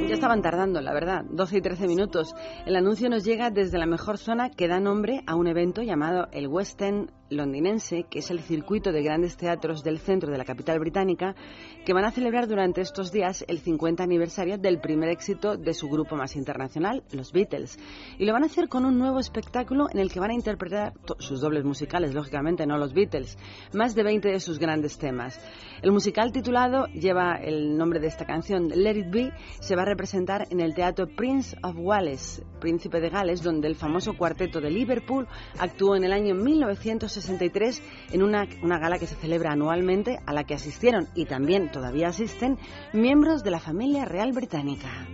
Ya 0.08 0.14
estaban 0.14 0.42
tardando, 0.42 0.80
la 0.80 0.92
verdad, 0.92 1.24
12 1.30 1.56
y 1.56 1.60
13 1.62 1.86
minutos. 1.86 2.34
El 2.66 2.76
anuncio 2.76 3.08
nos 3.08 3.24
llega 3.24 3.50
desde 3.50 3.78
la 3.78 3.86
mejor 3.86 4.18
zona 4.18 4.50
que 4.50 4.68
da 4.68 4.78
nombre 4.78 5.22
a 5.26 5.36
un 5.36 5.46
evento 5.46 5.82
llamado 5.82 6.28
el 6.32 6.48
West 6.48 6.82
End 6.82 7.10
londinense, 7.32 8.04
que 8.08 8.20
es 8.20 8.30
el 8.30 8.40
circuito 8.40 8.92
de 8.92 9.02
grandes 9.02 9.36
teatros 9.36 9.82
del 9.82 9.98
centro 9.98 10.30
de 10.30 10.38
la 10.38 10.44
capital 10.44 10.78
británica, 10.78 11.34
que 11.84 11.92
van 11.92 12.04
a 12.04 12.10
celebrar 12.10 12.46
durante 12.46 12.80
estos 12.80 13.10
días 13.10 13.44
el 13.48 13.58
50 13.58 14.02
aniversario 14.02 14.58
del 14.58 14.80
primer 14.80 15.08
éxito 15.08 15.56
de 15.56 15.74
su 15.74 15.88
grupo 15.88 16.16
más 16.16 16.36
internacional, 16.36 17.02
los 17.12 17.32
Beatles. 17.32 17.78
Y 18.18 18.24
lo 18.24 18.32
van 18.32 18.44
a 18.44 18.46
hacer 18.46 18.68
con 18.68 18.84
un 18.84 18.98
nuevo 18.98 19.18
espectáculo 19.18 19.88
en 19.90 19.98
el 19.98 20.12
que 20.12 20.20
van 20.20 20.30
a 20.30 20.34
interpretar 20.34 20.92
sus 21.18 21.40
dobles 21.40 21.64
musicales, 21.64 22.14
lógicamente, 22.14 22.66
no 22.66 22.78
los 22.78 22.92
Beatles, 22.92 23.38
más 23.72 23.94
de 23.94 24.02
20 24.02 24.28
de 24.28 24.40
sus 24.40 24.58
grandes 24.58 24.98
temas. 24.98 25.40
El 25.82 25.92
musical 25.92 26.32
titulado 26.32 26.86
lleva 26.86 27.36
el 27.36 27.76
nombre 27.76 28.00
de 28.00 28.08
esta 28.08 28.26
canción, 28.26 28.68
Let 28.68 28.98
It 28.98 29.10
Be, 29.12 29.32
se 29.60 29.76
va 29.76 29.82
a 29.82 29.84
representar 29.84 30.48
en 30.50 30.58
el 30.58 30.74
teatro 30.74 31.06
Prince 31.06 31.56
of 31.62 31.76
Wales, 31.78 32.42
Príncipe 32.60 33.00
de 33.00 33.10
Gales, 33.10 33.42
donde 33.42 33.68
el 33.68 33.76
famoso 33.76 34.14
cuarteto 34.14 34.60
de 34.60 34.70
Liverpool 34.70 35.28
actuó 35.58 35.94
en 35.94 36.04
el 36.04 36.12
año 36.12 36.34
1960 36.34 37.44
en 38.12 38.22
una, 38.22 38.46
una 38.62 38.78
gala 38.78 38.98
que 38.98 39.06
se 39.06 39.16
celebra 39.16 39.52
anualmente 39.52 40.18
a 40.26 40.32
la 40.32 40.44
que 40.44 40.54
asistieron 40.54 41.08
y 41.14 41.26
también 41.26 41.70
todavía 41.70 42.08
asisten 42.08 42.58
miembros 42.92 43.42
de 43.42 43.50
la 43.50 43.60
familia 43.60 44.04
real 44.04 44.32
británica. 44.32 45.06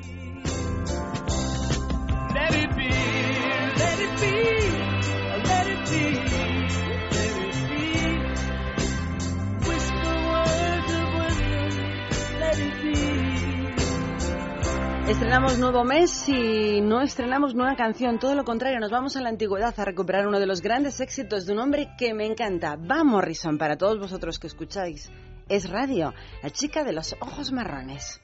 Estrenamos 15.08 15.58
nuevo 15.58 15.84
mes 15.84 16.28
y 16.28 16.82
no 16.82 17.00
estrenamos 17.00 17.54
nueva 17.54 17.76
canción, 17.76 18.18
todo 18.18 18.34
lo 18.34 18.44
contrario, 18.44 18.78
nos 18.78 18.90
vamos 18.90 19.16
a 19.16 19.22
la 19.22 19.30
antigüedad 19.30 19.72
a 19.78 19.84
recuperar 19.86 20.26
uno 20.26 20.38
de 20.38 20.46
los 20.46 20.60
grandes 20.60 21.00
éxitos 21.00 21.46
de 21.46 21.54
un 21.54 21.60
hombre 21.60 21.94
que 21.96 22.12
me 22.12 22.26
encanta, 22.26 22.76
Va 22.76 23.04
Morrison, 23.04 23.56
para 23.56 23.78
todos 23.78 23.98
vosotros 23.98 24.38
que 24.38 24.48
escucháis. 24.48 25.10
Es 25.48 25.70
radio, 25.70 26.12
la 26.42 26.50
chica 26.50 26.84
de 26.84 26.92
los 26.92 27.16
ojos 27.20 27.52
marrones. 27.52 28.20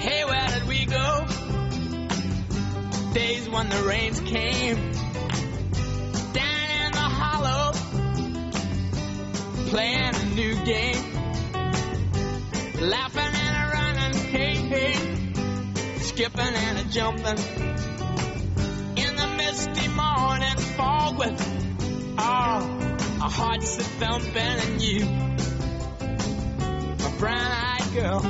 Hey, 0.00 0.24
where 0.24 0.48
did 0.48 0.66
we 0.66 0.86
go? 0.86 1.26
Days 3.12 3.50
when 3.50 3.68
the 3.68 3.82
rains 3.86 4.20
came. 4.22 4.76
Down 6.32 6.86
in 6.86 6.92
the 6.92 6.98
hollow, 6.98 7.72
playing 9.70 10.14
a 10.14 10.34
new 10.34 10.54
game. 10.64 11.15
Laughing 12.80 13.22
and 13.22 13.56
a 13.56 13.70
running, 13.72 14.14
hey, 14.26 14.54
hey, 14.54 14.94
skipping 15.98 16.40
and 16.40 16.78
a 16.78 16.84
jumping 16.90 17.38
in 18.96 19.16
the 19.16 19.26
misty 19.36 19.88
morning 19.88 20.58
fog 20.76 21.18
with 21.18 21.40
oh, 22.18 22.22
our 23.22 23.30
hearts 23.30 23.78
a 23.78 23.82
thumping 23.82 24.36
and 24.36 24.82
you, 24.82 25.04
my 26.98 27.10
brown-eyed 27.18 27.94
girl. 27.94 28.20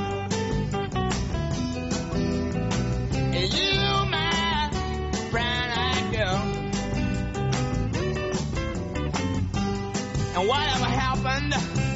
And 3.35 3.53
you, 3.53 3.73
my 4.11 4.71
brown-eyed 5.31 6.13
girl. 6.13 6.43
And 10.37 10.49
whatever 10.49 10.85
happened 10.85 11.96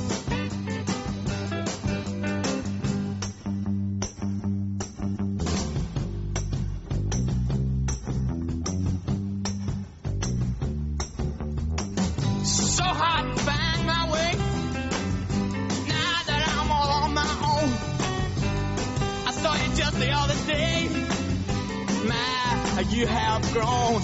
You 23.01 23.07
have 23.07 23.41
grown. 23.51 23.99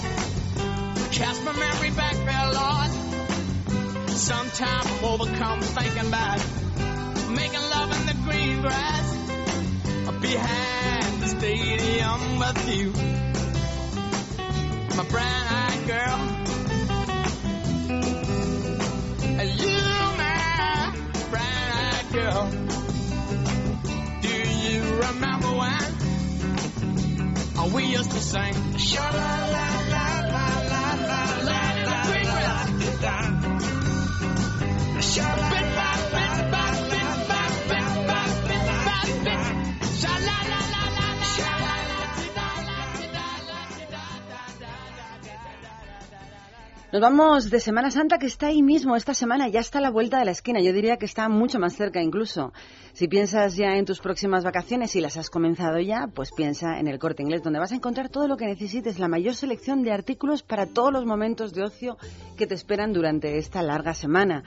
Cast 1.12 1.44
my 1.44 1.52
memory 1.52 1.90
back 1.90 2.14
there, 2.14 2.52
Lord. 2.52 2.90
Sometime 4.10 4.86
I'm 4.86 5.04
overcome 5.04 5.60
thinking 5.60 6.08
about 6.08 6.40
making 7.30 7.60
love 7.60 7.92
in 7.92 8.06
the 8.06 8.14
green 8.24 8.60
grass 8.60 9.16
behind 10.20 11.22
the 11.22 11.28
stadium 11.28 12.38
with 12.40 12.68
you. 12.76 12.92
My 14.96 15.04
brown-eyed 15.08 15.86
girl. 15.86 16.37
When 27.72 27.84
we 27.84 27.96
used 27.96 28.10
to 28.10 28.20
sing? 28.20 28.54
Sha 28.78 29.02
la 29.02 29.46
la 29.54 29.66
la 29.92 30.06
la 30.32 30.46
la 30.70 30.84
la 31.08 31.22
la 31.48 31.62
la 31.88 32.00
la 32.00 33.18
Sha 35.00 35.28
la 35.38 35.60
la 35.70 35.90
la 36.12 36.28
la 36.52 36.52
la 36.52 36.64
la 36.88 37.04
la 37.28 37.44
Sha 39.92 40.14
la 40.28 40.36
la 40.50 40.60
la 40.72 40.84
la 40.96 41.06
la 41.08 41.26
Sha 41.34 41.54
la 41.56 41.78
Nos 46.90 47.02
vamos 47.02 47.50
de 47.50 47.60
Semana 47.60 47.90
Santa 47.90 48.18
que 48.18 48.26
está 48.26 48.46
ahí 48.46 48.62
mismo, 48.62 48.96
esta 48.96 49.12
semana 49.12 49.48
ya 49.48 49.60
está 49.60 49.78
a 49.78 49.82
la 49.82 49.90
vuelta 49.90 50.18
de 50.18 50.24
la 50.24 50.30
esquina, 50.30 50.60
yo 50.60 50.72
diría 50.72 50.96
que 50.96 51.04
está 51.04 51.28
mucho 51.28 51.58
más 51.58 51.76
cerca 51.76 52.00
incluso. 52.00 52.52
Si 52.98 53.06
piensas 53.06 53.54
ya 53.54 53.76
en 53.76 53.84
tus 53.84 54.00
próximas 54.00 54.42
vacaciones 54.42 54.96
y 54.96 55.00
las 55.00 55.16
has 55.16 55.30
comenzado 55.30 55.78
ya, 55.78 56.08
pues 56.12 56.32
piensa 56.32 56.80
en 56.80 56.88
el 56.88 56.98
corte 56.98 57.22
inglés, 57.22 57.44
donde 57.44 57.60
vas 57.60 57.70
a 57.70 57.76
encontrar 57.76 58.08
todo 58.08 58.26
lo 58.26 58.36
que 58.36 58.46
necesites, 58.46 58.98
la 58.98 59.06
mayor 59.06 59.36
selección 59.36 59.84
de 59.84 59.92
artículos 59.92 60.42
para 60.42 60.66
todos 60.66 60.92
los 60.92 61.06
momentos 61.06 61.52
de 61.52 61.62
ocio 61.62 61.96
que 62.36 62.48
te 62.48 62.56
esperan 62.56 62.92
durante 62.92 63.38
esta 63.38 63.62
larga 63.62 63.94
semana. 63.94 64.42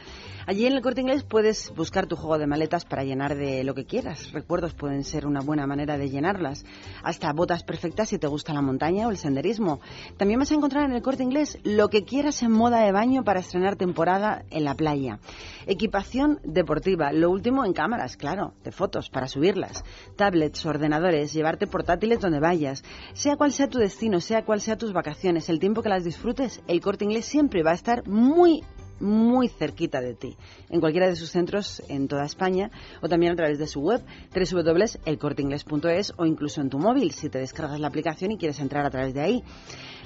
Allí 0.48 0.65
en 0.65 0.74
el 0.74 0.81
corte 0.81 1.00
inglés 1.00 1.24
puedes 1.24 1.74
buscar 1.77 2.08
tu 2.08 2.17
juego 2.17 2.38
de 2.38 2.46
maletas 2.46 2.84
para 2.84 3.05
llenar 3.05 3.38
de 3.38 3.63
lo 3.63 3.74
que 3.74 3.86
quieras. 3.86 4.34
Recuerdos 4.34 4.74
pueden 4.74 5.05
ser 5.05 5.25
una 5.25 5.39
buena 5.39 5.65
manera 5.65 5.98
de 5.98 6.10
llenarlas. 6.10 6.65
Hasta 7.03 7.31
botas 7.31 7.63
perfectas 7.63 8.10
si 8.10 8.20
te 8.20 8.27
gusta 8.27 8.53
la 8.53 8.62
montaña 8.62 9.08
o 9.08 9.12
el 9.12 9.17
senderismo. 9.17 9.79
También 10.17 10.41
vas 10.41 10.51
a 10.51 10.55
encontrar 10.55 10.84
en 10.84 10.91
el 10.91 11.01
corte 11.01 11.24
inglés 11.24 11.58
lo 11.63 11.88
que 11.88 12.03
quieras 12.03 12.43
en 12.43 12.51
moda 12.51 12.81
de 12.81 12.91
baño 12.91 13.24
para 13.24 13.39
estrenar 13.39 13.77
temporada 13.77 14.43
en 14.50 14.65
la 14.65 14.75
playa. 14.75 15.20
Equipación 15.67 16.41
deportiva, 16.43 17.13
lo 17.13 17.29
último 17.29 17.63
en 17.63 17.72
cámaras, 17.72 18.17
claro, 18.17 18.40
de 18.63 18.71
fotos 18.71 19.10
para 19.10 19.27
subirlas. 19.27 19.83
Tablets, 20.15 20.65
ordenadores, 20.65 21.33
llevarte 21.33 21.67
portátiles 21.67 22.19
donde 22.19 22.39
vayas. 22.39 22.83
Sea 23.13 23.38
cual 23.38 23.51
sea 23.51 23.69
tu 23.69 23.79
destino, 23.79 24.19
sea 24.19 24.43
cual 24.43 24.62
sea 24.62 24.77
tus 24.77 24.93
vacaciones, 24.93 25.50
el 25.50 25.60
tiempo 25.60 25.81
que 25.81 25.89
las 25.89 26.03
disfrutes, 26.03 26.62
el 26.67 26.81
corte 26.81 27.05
inglés 27.05 27.25
siempre 27.25 27.63
va 27.63 27.71
a 27.71 27.75
estar 27.75 28.07
muy 28.07 28.63
muy 29.01 29.50
cerquita 29.50 30.00
de 30.00 30.13
ti, 30.13 30.38
en 30.69 30.79
cualquiera 30.79 31.07
de 31.07 31.15
sus 31.15 31.31
centros 31.31 31.81
en 31.89 32.07
toda 32.07 32.24
España 32.24 32.69
o 33.01 33.10
también 33.10 33.33
a 33.33 33.36
través 33.36 33.57
de 33.60 33.67
su 33.67 33.81
web 33.81 34.01
www.elcorteingles.es 34.33 36.13
o 36.17 36.25
incluso 36.25 36.62
en 36.62 36.69
tu 36.69 36.77
móvil 36.77 37.12
si 37.12 37.29
te 37.29 37.39
descargas 37.39 37.79
la 37.79 37.88
aplicación 37.88 38.31
y 38.31 38.38
quieres 38.38 38.60
entrar 38.60 38.86
a 38.86 38.91
través 38.91 39.13
de 39.13 39.21
ahí. 39.21 39.43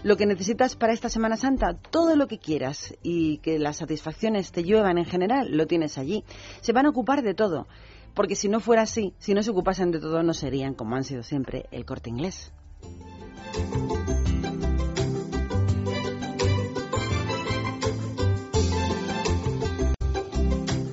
Lo 0.04 0.18
que 0.18 0.26
necesitas 0.26 0.76
para 0.76 0.94
esta 0.94 1.10
Semana 1.10 1.36
Santa, 1.36 1.74
todo 1.74 2.16
lo 2.16 2.28
que 2.28 2.38
quieras 2.38 2.96
y 3.02 3.40
que 3.40 3.58
las 3.58 3.78
satisfacciones 3.78 4.52
te 4.52 4.64
lluevan 4.64 4.98
en 4.98 5.06
general, 5.06 5.50
lo 5.52 5.66
tienes 5.66 5.98
allí. 5.98 6.24
Se 6.62 6.74
van 6.74 6.86
a 6.86 6.90
ocupar 6.90 7.24
de 7.24 7.34
todo, 7.34 7.68
porque 8.16 8.36
si 8.36 8.50
no 8.50 8.60
fuera 8.60 8.84
así, 8.84 9.14
si 9.20 9.34
no 9.34 9.44
se 9.44 9.52
ocupasen 9.52 9.92
de 9.92 10.00
todo, 10.00 10.24
no 10.24 10.34
serían, 10.34 10.74
como 10.74 10.96
han 10.96 11.04
sido 11.04 11.22
siempre, 11.22 11.66
el 11.72 11.86
corte 11.86 12.10
inglés. 12.10 12.52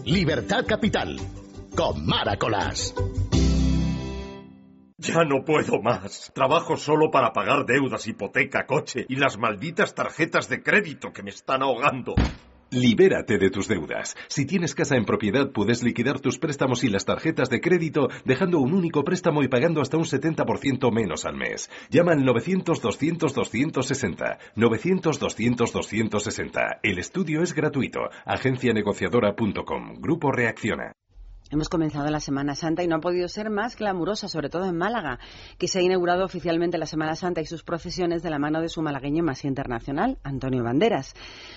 Libertad 0.04 0.66
Capital, 0.66 1.16
con 1.74 2.04
Maracolas. 2.04 2.94
Ya 4.98 5.24
no 5.24 5.44
puedo 5.44 5.80
más. 5.82 6.30
Trabajo 6.34 6.76
solo 6.76 7.10
para 7.10 7.32
pagar 7.32 7.66
deudas, 7.66 8.06
hipoteca, 8.06 8.66
coche 8.66 9.04
y 9.08 9.16
las 9.16 9.38
malditas 9.38 9.94
tarjetas 9.94 10.48
de 10.48 10.62
crédito 10.62 11.12
que 11.12 11.22
me 11.22 11.30
están 11.30 11.62
ahogando. 11.62 12.14
Libérate 12.72 13.36
de 13.36 13.50
tus 13.50 13.68
deudas. 13.68 14.16
Si 14.28 14.46
tienes 14.46 14.74
casa 14.74 14.96
en 14.96 15.04
propiedad, 15.04 15.52
puedes 15.52 15.82
liquidar 15.82 16.20
tus 16.20 16.38
préstamos 16.38 16.84
y 16.84 16.88
las 16.88 17.04
tarjetas 17.04 17.50
de 17.50 17.60
crédito 17.60 18.08
dejando 18.24 18.60
un 18.60 18.72
único 18.72 19.04
préstamo 19.04 19.42
y 19.42 19.48
pagando 19.48 19.82
hasta 19.82 19.98
un 19.98 20.04
70% 20.04 20.90
menos 20.90 21.26
al 21.26 21.36
mes. 21.36 21.68
Llama 21.90 22.12
al 22.12 22.24
900-200-260. 22.24 24.38
900-200-260. 24.56 26.78
El 26.82 26.98
estudio 26.98 27.42
es 27.42 27.52
gratuito. 27.52 28.08
Agencianegociadora.com. 28.24 29.96
Grupo 30.00 30.32
Reacciona. 30.32 30.94
Hemos 31.52 31.68
comenzado 31.68 32.08
la 32.08 32.18
Semana 32.18 32.54
Santa 32.54 32.82
y 32.82 32.88
no 32.88 32.96
ha 32.96 33.00
podido 33.00 33.28
ser 33.28 33.50
más 33.50 33.76
glamurosa, 33.76 34.26
sobre 34.26 34.48
todo 34.48 34.64
en 34.64 34.74
Málaga, 34.74 35.18
que 35.58 35.68
se 35.68 35.80
ha 35.80 35.82
inaugurado 35.82 36.24
oficialmente 36.24 36.78
la 36.78 36.86
Semana 36.86 37.14
Santa 37.14 37.42
y 37.42 37.44
sus 37.44 37.62
procesiones 37.62 38.22
de 38.22 38.30
la 38.30 38.38
mano 38.38 38.62
de 38.62 38.70
su 38.70 38.80
malagueño 38.80 39.22
más 39.22 39.44
internacional, 39.44 40.16
Antonio 40.22 40.64
Banderas. 40.64 41.12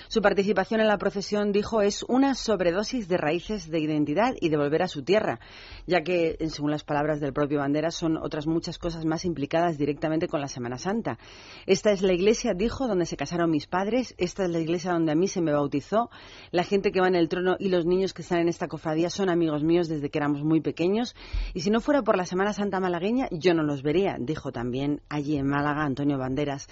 Su 0.08 0.20
participación 0.20 0.82
en 0.82 0.88
la 0.88 0.98
procesión, 0.98 1.50
dijo, 1.50 1.80
es 1.80 2.02
una 2.08 2.34
sobredosis 2.34 3.08
de 3.08 3.16
raíces 3.16 3.70
de 3.70 3.80
identidad 3.80 4.34
y 4.38 4.50
de 4.50 4.58
volver 4.58 4.82
a 4.82 4.88
su 4.88 5.02
tierra, 5.02 5.40
ya 5.86 6.02
que, 6.02 6.36
según 6.50 6.72
las 6.72 6.84
palabras 6.84 7.18
del 7.18 7.32
propio 7.32 7.60
Banderas, 7.60 7.94
son 7.94 8.18
otras 8.18 8.46
muchas 8.46 8.76
cosas 8.76 9.06
más 9.06 9.24
implicadas 9.24 9.78
directamente 9.78 10.28
con 10.28 10.42
la 10.42 10.48
Semana 10.48 10.76
Santa. 10.76 11.16
Esta 11.64 11.90
es 11.90 12.02
la 12.02 12.12
iglesia, 12.12 12.52
dijo, 12.52 12.86
donde 12.86 13.06
se 13.06 13.16
casaron 13.16 13.50
mis 13.50 13.66
padres, 13.66 14.14
esta 14.18 14.44
es 14.44 14.50
la 14.50 14.60
iglesia 14.60 14.92
donde 14.92 15.12
a 15.12 15.16
mí 15.16 15.26
se 15.26 15.40
me 15.40 15.54
bautizó, 15.54 16.10
la 16.50 16.64
gente 16.64 16.92
que 16.92 17.00
va 17.00 17.08
en 17.08 17.14
el 17.14 17.30
trono 17.30 17.56
y 17.58 17.70
los 17.70 17.86
niños 17.86 18.12
que 18.12 18.20
están 18.20 18.40
en 18.40 18.48
esta 18.50 18.68
cofradía 18.68 19.08
son 19.08 19.30
amigos 19.30 19.64
míos 19.64 19.85
desde 19.88 20.10
que 20.10 20.18
éramos 20.18 20.42
muy 20.42 20.60
pequeños 20.60 21.14
y 21.54 21.60
si 21.60 21.70
no 21.70 21.80
fuera 21.80 22.02
por 22.02 22.16
la 22.16 22.26
Semana 22.26 22.52
Santa 22.52 22.80
malagueña 22.80 23.28
yo 23.30 23.54
no 23.54 23.62
los 23.62 23.82
vería, 23.82 24.16
dijo 24.18 24.52
también 24.52 25.00
allí 25.08 25.36
en 25.36 25.46
Málaga 25.46 25.84
Antonio 25.84 26.18
Banderas. 26.18 26.68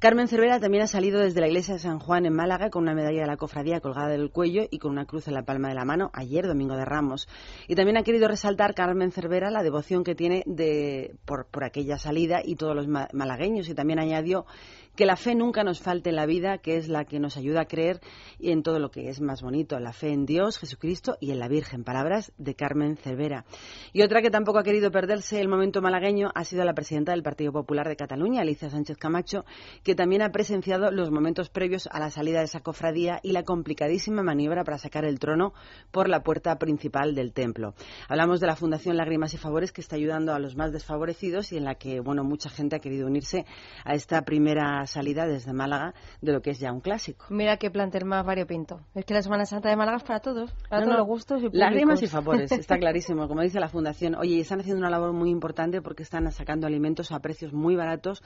Carmen 0.00 0.28
Cervera 0.28 0.60
también 0.60 0.84
ha 0.84 0.86
salido 0.86 1.18
desde 1.18 1.40
la 1.40 1.48
iglesia 1.48 1.74
de 1.74 1.80
San 1.80 1.98
Juan 1.98 2.24
en 2.24 2.32
Málaga 2.32 2.70
con 2.70 2.84
una 2.84 2.94
medalla 2.94 3.22
de 3.22 3.26
la 3.26 3.36
cofradía 3.36 3.80
colgada 3.80 4.06
del 4.08 4.30
cuello 4.30 4.62
y 4.70 4.78
con 4.78 4.92
una 4.92 5.06
cruz 5.06 5.26
en 5.26 5.34
la 5.34 5.42
palma 5.42 5.70
de 5.70 5.74
la 5.74 5.84
mano 5.84 6.10
ayer, 6.12 6.46
domingo 6.46 6.76
de 6.76 6.84
Ramos. 6.84 7.26
Y 7.66 7.74
también 7.74 7.96
ha 7.96 8.04
querido 8.04 8.28
resaltar 8.28 8.74
Carmen 8.74 9.10
Cervera 9.10 9.50
la 9.50 9.64
devoción 9.64 10.04
que 10.04 10.14
tiene 10.14 10.44
de, 10.46 11.16
por, 11.24 11.46
por 11.46 11.64
aquella 11.64 11.98
salida 11.98 12.42
y 12.44 12.54
todos 12.54 12.76
los 12.76 12.86
malagueños. 12.86 13.68
Y 13.68 13.74
también 13.74 13.98
añadió 13.98 14.46
que 14.98 15.06
la 15.06 15.14
fe 15.14 15.36
nunca 15.36 15.62
nos 15.62 15.80
falte 15.80 16.10
en 16.10 16.16
la 16.16 16.26
vida, 16.26 16.58
que 16.58 16.76
es 16.76 16.88
la 16.88 17.04
que 17.04 17.20
nos 17.20 17.36
ayuda 17.36 17.60
a 17.60 17.64
creer 17.66 18.00
y 18.40 18.50
en 18.50 18.64
todo 18.64 18.80
lo 18.80 18.90
que 18.90 19.08
es 19.08 19.20
más 19.20 19.42
bonito, 19.42 19.78
la 19.78 19.92
fe 19.92 20.08
en 20.08 20.26
Dios, 20.26 20.58
Jesucristo 20.58 21.16
y 21.20 21.30
en 21.30 21.38
la 21.38 21.46
Virgen. 21.46 21.84
Palabras 21.84 22.32
de 22.36 22.56
Carmen 22.56 22.96
Cervera. 22.96 23.44
Y 23.92 24.02
otra 24.02 24.22
que 24.22 24.30
tampoco 24.32 24.58
ha 24.58 24.64
querido 24.64 24.90
perderse 24.90 25.40
el 25.40 25.46
momento 25.46 25.80
malagueño 25.80 26.32
ha 26.34 26.42
sido 26.42 26.64
la 26.64 26.74
presidenta 26.74 27.12
del 27.12 27.22
Partido 27.22 27.52
Popular 27.52 27.86
de 27.86 27.94
Cataluña, 27.94 28.40
Alicia 28.40 28.70
Sánchez 28.70 28.96
Camacho, 28.96 29.44
que 29.84 29.94
también 29.94 30.20
ha 30.20 30.32
presenciado 30.32 30.90
los 30.90 31.12
momentos 31.12 31.48
previos 31.48 31.88
a 31.92 32.00
la 32.00 32.10
salida 32.10 32.40
de 32.40 32.46
esa 32.46 32.58
cofradía 32.58 33.20
y 33.22 33.30
la 33.30 33.44
complicadísima 33.44 34.24
maniobra 34.24 34.64
para 34.64 34.78
sacar 34.78 35.04
el 35.04 35.20
trono 35.20 35.52
por 35.92 36.08
la 36.08 36.24
puerta 36.24 36.58
principal 36.58 37.14
del 37.14 37.32
templo. 37.32 37.74
Hablamos 38.08 38.40
de 38.40 38.48
la 38.48 38.56
Fundación 38.56 38.96
Lágrimas 38.96 39.32
y 39.32 39.36
Favores 39.36 39.70
que 39.70 39.80
está 39.80 39.94
ayudando 39.94 40.34
a 40.34 40.40
los 40.40 40.56
más 40.56 40.72
desfavorecidos 40.72 41.52
y 41.52 41.56
en 41.56 41.66
la 41.66 41.76
que, 41.76 42.00
bueno, 42.00 42.24
mucha 42.24 42.50
gente 42.50 42.74
ha 42.74 42.80
querido 42.80 43.06
unirse 43.06 43.46
a 43.84 43.94
esta 43.94 44.22
primera 44.22 44.87
salida 44.88 45.26
desde 45.26 45.52
Málaga 45.52 45.94
de 46.20 46.32
lo 46.32 46.42
que 46.42 46.50
es 46.50 46.58
ya 46.58 46.72
un 46.72 46.80
clásico. 46.80 47.26
Mira 47.30 47.56
qué 47.56 47.70
plantel 47.70 48.04
más 48.04 48.26
variopinto. 48.26 48.80
Es 48.94 49.04
que 49.04 49.14
la 49.14 49.22
Semana 49.22 49.46
Santa 49.46 49.68
de 49.68 49.76
Málaga 49.76 49.98
es 49.98 50.02
para 50.02 50.20
todos, 50.20 50.52
para 50.68 50.82
todos 50.82 50.98
los 50.98 51.06
gustos 51.06 51.42
y. 51.42 51.48
Lágrimas 51.52 52.02
y 52.02 52.08
favores, 52.08 52.50
está 52.50 52.76
clarísimo. 52.78 53.28
Como 53.28 53.42
dice 53.42 53.60
la 53.60 53.68
Fundación, 53.68 54.16
oye, 54.16 54.40
están 54.40 54.60
haciendo 54.60 54.80
una 54.80 54.90
labor 54.90 55.12
muy 55.12 55.30
importante 55.30 55.80
porque 55.80 56.02
están 56.02 56.30
sacando 56.32 56.66
alimentos 56.66 57.12
a 57.12 57.20
precios 57.20 57.52
muy 57.52 57.76
baratos 57.76 58.22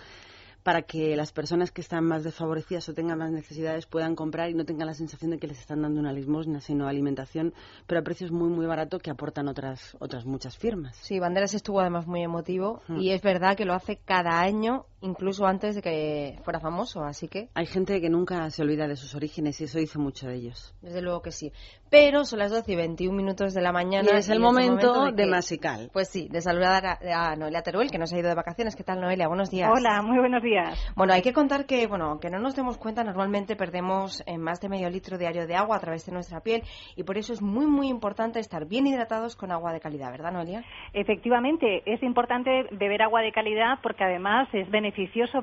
para 0.62 0.82
que 0.82 1.16
las 1.16 1.32
personas 1.32 1.70
que 1.72 1.80
están 1.80 2.04
más 2.04 2.24
desfavorecidas 2.24 2.88
o 2.88 2.94
tengan 2.94 3.18
más 3.18 3.30
necesidades 3.30 3.86
puedan 3.86 4.14
comprar 4.14 4.50
y 4.50 4.54
no 4.54 4.64
tengan 4.64 4.86
la 4.86 4.94
sensación 4.94 5.32
de 5.32 5.38
que 5.38 5.48
les 5.48 5.58
están 5.58 5.82
dando 5.82 6.00
una 6.00 6.12
limosna, 6.12 6.60
sino 6.60 6.86
alimentación, 6.86 7.52
pero 7.86 8.00
a 8.00 8.04
precios 8.04 8.30
muy, 8.30 8.48
muy 8.48 8.66
baratos 8.66 9.02
que 9.02 9.10
aportan 9.10 9.48
otras, 9.48 9.96
otras 10.00 10.24
muchas 10.24 10.56
firmas. 10.56 10.96
Sí, 10.96 11.18
Banderas 11.18 11.54
estuvo 11.54 11.80
además 11.80 12.06
muy 12.06 12.22
emotivo 12.22 12.82
mm. 12.88 13.00
y 13.00 13.10
es 13.10 13.22
verdad 13.22 13.56
que 13.56 13.64
lo 13.64 13.74
hace 13.74 13.96
cada 13.96 14.40
año 14.40 14.86
incluso 15.02 15.46
antes 15.46 15.74
de 15.74 15.82
que 15.82 16.38
fuera 16.42 16.60
famoso, 16.60 17.04
así 17.04 17.28
que... 17.28 17.48
Hay 17.54 17.66
gente 17.66 18.00
que 18.00 18.08
nunca 18.08 18.48
se 18.50 18.62
olvida 18.62 18.86
de 18.88 18.96
sus 18.96 19.14
orígenes 19.14 19.60
y 19.60 19.64
eso 19.64 19.78
dice 19.78 19.98
mucho 19.98 20.28
de 20.28 20.36
ellos. 20.36 20.74
Desde 20.80 21.02
luego 21.02 21.20
que 21.20 21.32
sí. 21.32 21.52
Pero 21.90 22.24
son 22.24 22.38
las 22.38 22.50
12 22.50 22.72
y 22.72 22.76
21 22.76 23.14
minutos 23.14 23.52
de 23.52 23.60
la 23.60 23.72
mañana. 23.72 24.08
Y 24.12 24.16
es 24.16 24.30
el 24.30 24.40
momento, 24.40 25.10
de, 25.12 25.26
Masical. 25.26 25.90
Pues 25.92 26.08
sí, 26.08 26.28
de 26.30 26.40
saludar 26.40 26.86
a, 26.86 27.36
Noelia 27.36 27.62
Teruel, 27.62 27.90
que 27.90 27.98
nos 27.98 28.12
ha 28.12 28.18
ido 28.18 28.28
de 28.28 28.34
vacaciones. 28.34 28.76
¿Qué 28.76 28.84
tal, 28.84 29.00
Noelia? 29.00 29.28
Buenos 29.28 29.50
días. 29.50 29.70
Hola, 29.70 30.00
muy 30.02 30.18
buenos 30.18 30.42
días. 30.42 30.78
Bueno, 30.96 31.12
hay 31.12 31.22
que 31.22 31.32
contar 31.32 31.66
que, 31.66 31.86
bueno, 31.86 32.18
que 32.18 32.30
no 32.30 32.38
nos 32.38 32.56
demos 32.56 32.78
cuenta, 32.78 33.04
normalmente 33.04 33.56
perdemos 33.56 34.22
eh, 34.26 34.38
más 34.38 34.60
de 34.60 34.68
medio 34.68 34.88
litro 34.88 35.18
diario 35.18 35.46
de 35.46 35.54
agua 35.54 35.76
a 35.76 35.80
través 35.80 36.06
de 36.06 36.12
nuestra 36.12 36.40
piel 36.40 36.62
y 36.96 37.02
por 37.02 37.18
eso 37.18 37.32
es 37.32 37.42
muy, 37.42 37.66
muy 37.66 37.88
importante 37.88 38.38
estar 38.38 38.66
bien 38.66 38.86
hidratados 38.86 39.36
con 39.36 39.52
agua 39.52 39.72
de 39.72 39.80
calidad, 39.80 40.10
¿verdad, 40.10 40.32
Noelia? 40.32 40.64
Efectivamente, 40.92 41.82
es 41.84 42.02
importante 42.02 42.66
beber 42.72 43.02
agua 43.02 43.20
de 43.20 43.32
calidad 43.32 43.78
porque 43.82 44.04
además 44.04 44.48
es 44.52 44.70
beneficioso 44.70 44.91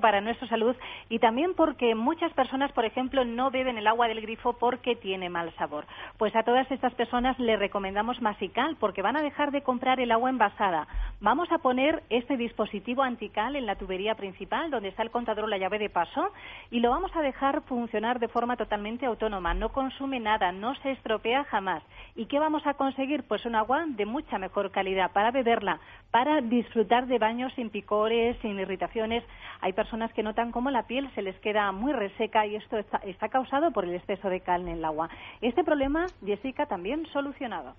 para 0.01 0.21
nuestra 0.21 0.47
salud 0.47 0.75
y 1.09 1.19
también 1.19 1.53
porque 1.55 1.95
muchas 1.95 2.31
personas, 2.33 2.71
por 2.71 2.85
ejemplo, 2.85 3.25
no 3.25 3.51
beben 3.51 3.77
el 3.77 3.87
agua 3.87 4.07
del 4.07 4.21
grifo 4.21 4.53
porque 4.53 4.95
tiene 4.95 5.29
mal 5.29 5.53
sabor. 5.55 5.85
Pues 6.17 6.35
a 6.35 6.43
todas 6.43 6.69
estas 6.71 6.93
personas 6.93 7.37
les 7.39 7.59
recomendamos 7.59 8.21
Masical 8.21 8.77
porque 8.79 9.01
van 9.01 9.17
a 9.17 9.21
dejar 9.21 9.51
de 9.51 9.61
comprar 9.61 9.99
el 9.99 10.11
agua 10.11 10.29
envasada. 10.29 10.87
Vamos 11.19 11.51
a 11.51 11.57
poner 11.59 12.03
este 12.09 12.37
dispositivo 12.37 13.03
antical 13.03 13.55
en 13.55 13.65
la 13.65 13.75
tubería 13.75 14.15
principal 14.15 14.71
donde 14.71 14.89
está 14.89 15.03
el 15.03 15.11
contador 15.11 15.45
o 15.45 15.47
la 15.47 15.57
llave 15.57 15.79
de 15.79 15.89
paso 15.89 16.31
y 16.71 16.79
lo 16.79 16.91
vamos 16.91 17.11
a 17.15 17.21
dejar 17.21 17.61
funcionar 17.63 18.19
de 18.19 18.27
forma 18.27 18.55
totalmente 18.55 19.05
autónoma. 19.05 19.53
No 19.53 19.69
consume 19.69 20.19
nada, 20.19 20.51
no 20.51 20.75
se 20.75 20.91
estropea 20.91 21.43
jamás. 21.45 21.83
¿Y 22.15 22.25
qué 22.25 22.39
vamos 22.39 22.65
a 22.65 22.75
conseguir? 22.75 23.23
Pues 23.23 23.45
un 23.45 23.55
agua 23.55 23.85
de 23.87 24.05
mucha 24.05 24.37
mejor 24.37 24.71
calidad 24.71 25.11
para 25.11 25.31
beberla, 25.31 25.79
para 26.11 26.41
disfrutar 26.41 27.07
de 27.07 27.19
baños 27.19 27.53
sin 27.55 27.69
picores, 27.69 28.37
sin 28.41 28.59
irritaciones. 28.59 29.23
Hay 29.61 29.73
personas 29.73 30.11
que 30.13 30.23
notan 30.23 30.51
cómo 30.51 30.71
la 30.71 30.87
piel 30.87 31.09
se 31.15 31.21
les 31.21 31.39
queda 31.39 31.71
muy 31.71 31.93
reseca 31.93 32.45
y 32.45 32.55
esto 32.55 32.77
está, 32.77 33.29
causado 33.29 33.71
por 33.71 33.85
el 33.85 33.95
exceso 33.95 34.29
de 34.29 34.41
cal 34.41 34.61
en 34.61 34.77
el 34.77 34.85
agua. 34.85 35.09
Este 35.41 35.63
problema, 35.63 36.05
Jessica, 36.25 36.65
también 36.65 37.05
solucionado. 37.13 37.75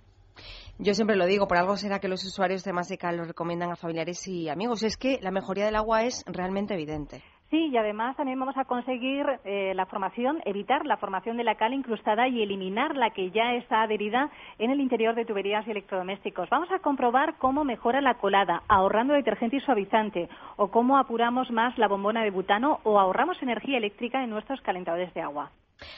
Yo 0.79 0.94
siempre 0.94 1.16
lo 1.16 1.27
digo, 1.27 1.46
por 1.46 1.59
algo 1.59 1.77
será 1.77 1.99
que 1.99 2.09
los 2.09 2.25
usuarios 2.25 2.64
de 2.64 2.73
Masica 2.73 3.12
lo 3.12 3.25
recomiendan 3.25 3.70
a 3.70 3.77
familiares 3.77 4.27
y 4.27 4.49
amigos. 4.49 4.83
Es 4.83 4.96
que 4.96 5.18
la 5.20 5.31
mejoría 5.31 5.66
del 5.66 5.77
agua 5.77 6.05
es 6.05 6.25
realmente 6.27 6.75
evidente. 6.75 7.23
Sí, 7.51 7.67
y 7.67 7.77
además 7.77 8.17
también 8.17 8.39
vamos 8.39 8.57
a 8.57 8.65
conseguir 8.65 9.27
eh, 9.45 9.73
la 9.75 9.85
formación, 9.87 10.41
evitar 10.45 10.87
la 10.87 10.99
formación 10.99 11.37
de 11.37 11.43
la 11.43 11.57
cal 11.57 11.75
incrustada 11.75 12.29
y 12.29 12.41
eliminar 12.43 12.97
la 12.97 13.11
que 13.11 13.33
ya 13.33 13.55
está 13.55 13.83
adherida 13.83 14.31
en 14.59 14.71
el 14.71 14.81
interior 14.81 15.17
de 15.17 15.25
tuberías 15.25 15.67
y 15.67 15.73
electrodomésticos. 15.73 16.49
Vamos 16.49 16.71
a 16.71 16.79
comprobar 16.79 17.39
cómo 17.39 17.65
mejora 17.65 18.01
la 18.01 18.15
colada, 18.15 18.63
ahorrando 18.69 19.15
detergente 19.15 19.57
y 19.57 19.61
suavizante, 19.61 20.29
o 20.59 20.69
cómo 20.69 20.97
apuramos 20.97 21.51
más 21.51 21.77
la 21.77 21.89
bombona 21.89 22.23
de 22.23 22.31
butano 22.31 22.79
o 22.85 23.01
ahorramos 23.01 23.43
energía 23.43 23.79
eléctrica 23.79 24.23
en 24.23 24.31
nuestros 24.31 24.61
calentadores 24.61 25.13
de 25.13 25.23
agua. 25.23 25.51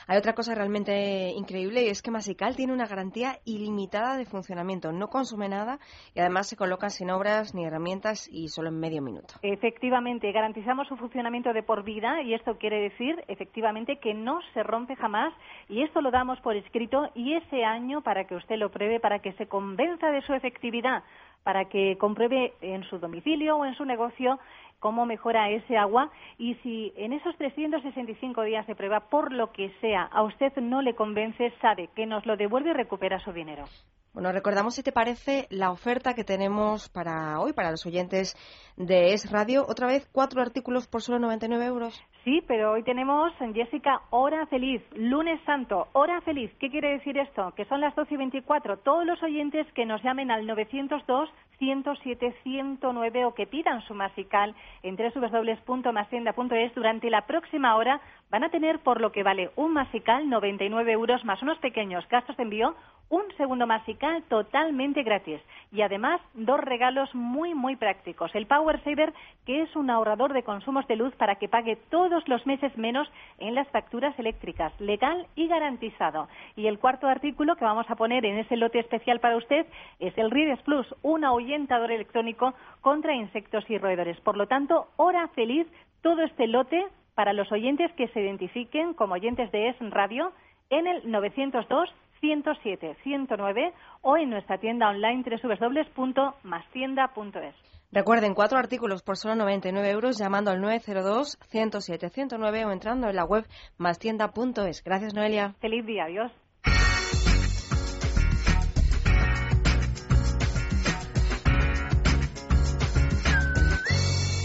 Hay 0.06 0.18
otra 0.18 0.34
cosa 0.34 0.54
realmente 0.54 1.32
increíble 1.36 1.82
y 1.82 1.88
es 1.88 2.02
que 2.02 2.10
Masical 2.10 2.56
tiene 2.56 2.72
una 2.72 2.86
garantía 2.86 3.38
ilimitada 3.44 4.16
de 4.16 4.24
funcionamiento. 4.24 4.92
No 4.92 5.08
consume 5.08 5.48
nada 5.48 5.78
y 6.14 6.20
además 6.20 6.48
se 6.48 6.56
coloca 6.56 6.90
sin 6.90 7.10
obras 7.10 7.54
ni 7.54 7.64
herramientas 7.64 8.28
y 8.30 8.48
solo 8.48 8.68
en 8.68 8.78
medio 8.78 9.02
minuto. 9.02 9.34
Efectivamente, 9.42 10.30
garantizamos 10.32 10.88
su 10.88 10.96
funcionamiento 10.96 11.41
de 11.42 11.64
por 11.64 11.82
vida 11.82 12.22
y 12.22 12.34
esto 12.34 12.56
quiere 12.58 12.80
decir 12.80 13.24
efectivamente 13.26 13.96
que 13.96 14.14
no 14.14 14.38
se 14.54 14.62
rompe 14.62 14.94
jamás 14.94 15.34
y 15.68 15.82
esto 15.82 16.00
lo 16.00 16.12
damos 16.12 16.40
por 16.40 16.54
escrito 16.54 17.10
y 17.16 17.34
ese 17.34 17.64
año 17.64 18.02
para 18.02 18.24
que 18.28 18.36
usted 18.36 18.56
lo 18.56 18.70
pruebe, 18.70 19.00
para 19.00 19.18
que 19.18 19.32
se 19.32 19.48
convenza 19.48 20.12
de 20.12 20.22
su 20.22 20.32
efectividad 20.32 21.02
para 21.42 21.64
que 21.64 21.96
compruebe 21.98 22.54
en 22.60 22.84
su 22.84 22.98
domicilio 22.98 23.56
o 23.56 23.64
en 23.64 23.74
su 23.74 23.84
negocio 23.84 24.38
cómo 24.82 25.06
mejora 25.06 25.48
ese 25.48 25.78
agua 25.78 26.10
y 26.38 26.56
si 26.56 26.92
en 26.96 27.12
esos 27.12 27.36
365 27.38 28.42
días 28.42 28.66
de 28.66 28.74
prueba, 28.74 29.08
por 29.08 29.32
lo 29.32 29.52
que 29.52 29.72
sea, 29.80 30.02
a 30.02 30.22
usted 30.24 30.52
no 30.56 30.82
le 30.82 30.96
convence, 30.96 31.54
sabe 31.62 31.88
que 31.94 32.04
nos 32.04 32.26
lo 32.26 32.36
devuelve 32.36 32.70
y 32.70 32.74
recupera 32.74 33.20
su 33.20 33.32
dinero. 33.32 33.64
Bueno, 34.12 34.30
recordamos 34.30 34.74
si 34.74 34.82
te 34.82 34.92
parece 34.92 35.46
la 35.48 35.70
oferta 35.70 36.12
que 36.12 36.22
tenemos 36.22 36.90
para 36.90 37.40
hoy, 37.40 37.54
para 37.54 37.70
los 37.70 37.86
oyentes 37.86 38.34
de 38.76 39.14
Es 39.14 39.30
Radio. 39.30 39.64
Otra 39.66 39.86
vez, 39.86 40.06
cuatro 40.12 40.42
artículos 40.42 40.86
por 40.86 41.00
solo 41.00 41.18
99 41.18 41.64
euros. 41.64 41.98
Sí, 42.22 42.42
pero 42.46 42.72
hoy 42.72 42.82
tenemos, 42.82 43.32
Jessica, 43.54 44.02
Hora 44.10 44.44
Feliz, 44.46 44.82
lunes 44.94 45.40
santo, 45.46 45.88
Hora 45.92 46.20
Feliz. 46.20 46.50
¿Qué 46.60 46.68
quiere 46.68 46.90
decir 46.90 47.16
esto? 47.16 47.54
Que 47.56 47.64
son 47.64 47.80
las 47.80 47.94
12 47.94 48.12
y 48.12 48.16
24. 48.18 48.80
Todos 48.80 49.06
los 49.06 49.22
oyentes 49.22 49.66
que 49.72 49.86
nos 49.86 50.02
llamen 50.02 50.30
al 50.30 50.46
902 50.46 51.30
107 51.58 52.34
109 52.42 53.24
o 53.24 53.34
que 53.34 53.46
pidan 53.46 53.80
su 53.82 53.94
masical 53.94 54.54
en 54.82 54.96
www.masienda.es 54.96 56.74
durante 56.74 57.10
la 57.10 57.26
próxima 57.26 57.76
hora 57.76 58.00
van 58.30 58.44
a 58.44 58.50
tener 58.50 58.80
por 58.80 59.00
lo 59.00 59.12
que 59.12 59.22
vale 59.22 59.50
un 59.56 59.72
masical 59.72 60.28
99 60.28 60.92
euros 60.92 61.24
más 61.24 61.42
unos 61.42 61.58
pequeños 61.58 62.08
gastos 62.08 62.36
de 62.36 62.42
envío 62.42 62.74
un 63.12 63.24
segundo 63.36 63.66
masical 63.66 64.22
totalmente 64.30 65.02
gratis 65.02 65.38
y 65.70 65.82
además 65.82 66.18
dos 66.32 66.58
regalos 66.58 67.14
muy 67.14 67.54
muy 67.54 67.76
prácticos. 67.76 68.34
El 68.34 68.46
Power 68.46 68.82
Saver, 68.84 69.12
que 69.44 69.60
es 69.60 69.76
un 69.76 69.90
ahorrador 69.90 70.32
de 70.32 70.42
consumos 70.42 70.86
de 70.86 70.96
luz 70.96 71.14
para 71.16 71.34
que 71.34 71.46
pague 71.46 71.76
todos 71.90 72.26
los 72.26 72.46
meses 72.46 72.74
menos 72.78 73.06
en 73.36 73.54
las 73.54 73.68
facturas 73.68 74.18
eléctricas, 74.18 74.72
legal 74.80 75.26
y 75.36 75.46
garantizado. 75.46 76.26
Y 76.56 76.68
el 76.68 76.78
cuarto 76.78 77.06
artículo 77.06 77.56
que 77.56 77.66
vamos 77.66 77.84
a 77.90 77.96
poner 77.96 78.24
en 78.24 78.38
ese 78.38 78.56
lote 78.56 78.78
especial 78.78 79.20
para 79.20 79.36
usted 79.36 79.66
es 80.00 80.16
el 80.16 80.30
Rides 80.30 80.62
Plus, 80.62 80.86
un 81.02 81.26
ahuyentador 81.26 81.92
electrónico 81.92 82.54
contra 82.80 83.14
insectos 83.14 83.68
y 83.68 83.76
roedores. 83.76 84.18
Por 84.20 84.38
lo 84.38 84.46
tanto, 84.46 84.86
hora 84.96 85.28
feliz 85.34 85.66
todo 86.00 86.22
este 86.22 86.46
lote 86.46 86.82
para 87.14 87.34
los 87.34 87.52
oyentes 87.52 87.92
que 87.92 88.08
se 88.08 88.22
identifiquen 88.22 88.94
como 88.94 89.12
oyentes 89.12 89.52
de 89.52 89.68
ES 89.68 89.90
Radio 89.90 90.32
en 90.70 90.86
el 90.86 91.10
902 91.10 91.92
107 92.22 92.96
109 93.02 93.74
o 94.00 94.16
en 94.16 94.30
nuestra 94.30 94.56
tienda 94.58 94.88
online 94.88 95.22
www.mastienda.es. 95.24 97.54
Recuerden, 97.90 98.34
cuatro 98.34 98.58
artículos 98.58 99.02
por 99.02 99.18
solo 99.18 99.34
99 99.34 99.90
euros 99.90 100.16
llamando 100.16 100.50
al 100.50 100.62
902 100.62 101.38
107 101.48 102.08
109 102.08 102.64
o 102.64 102.70
entrando 102.70 103.10
en 103.10 103.16
la 103.16 103.24
web 103.24 103.46
mastienda.es. 103.76 104.82
Gracias, 104.82 105.12
Noelia. 105.14 105.54
Feliz 105.60 105.84
día, 105.84 106.04
adiós. 106.04 106.32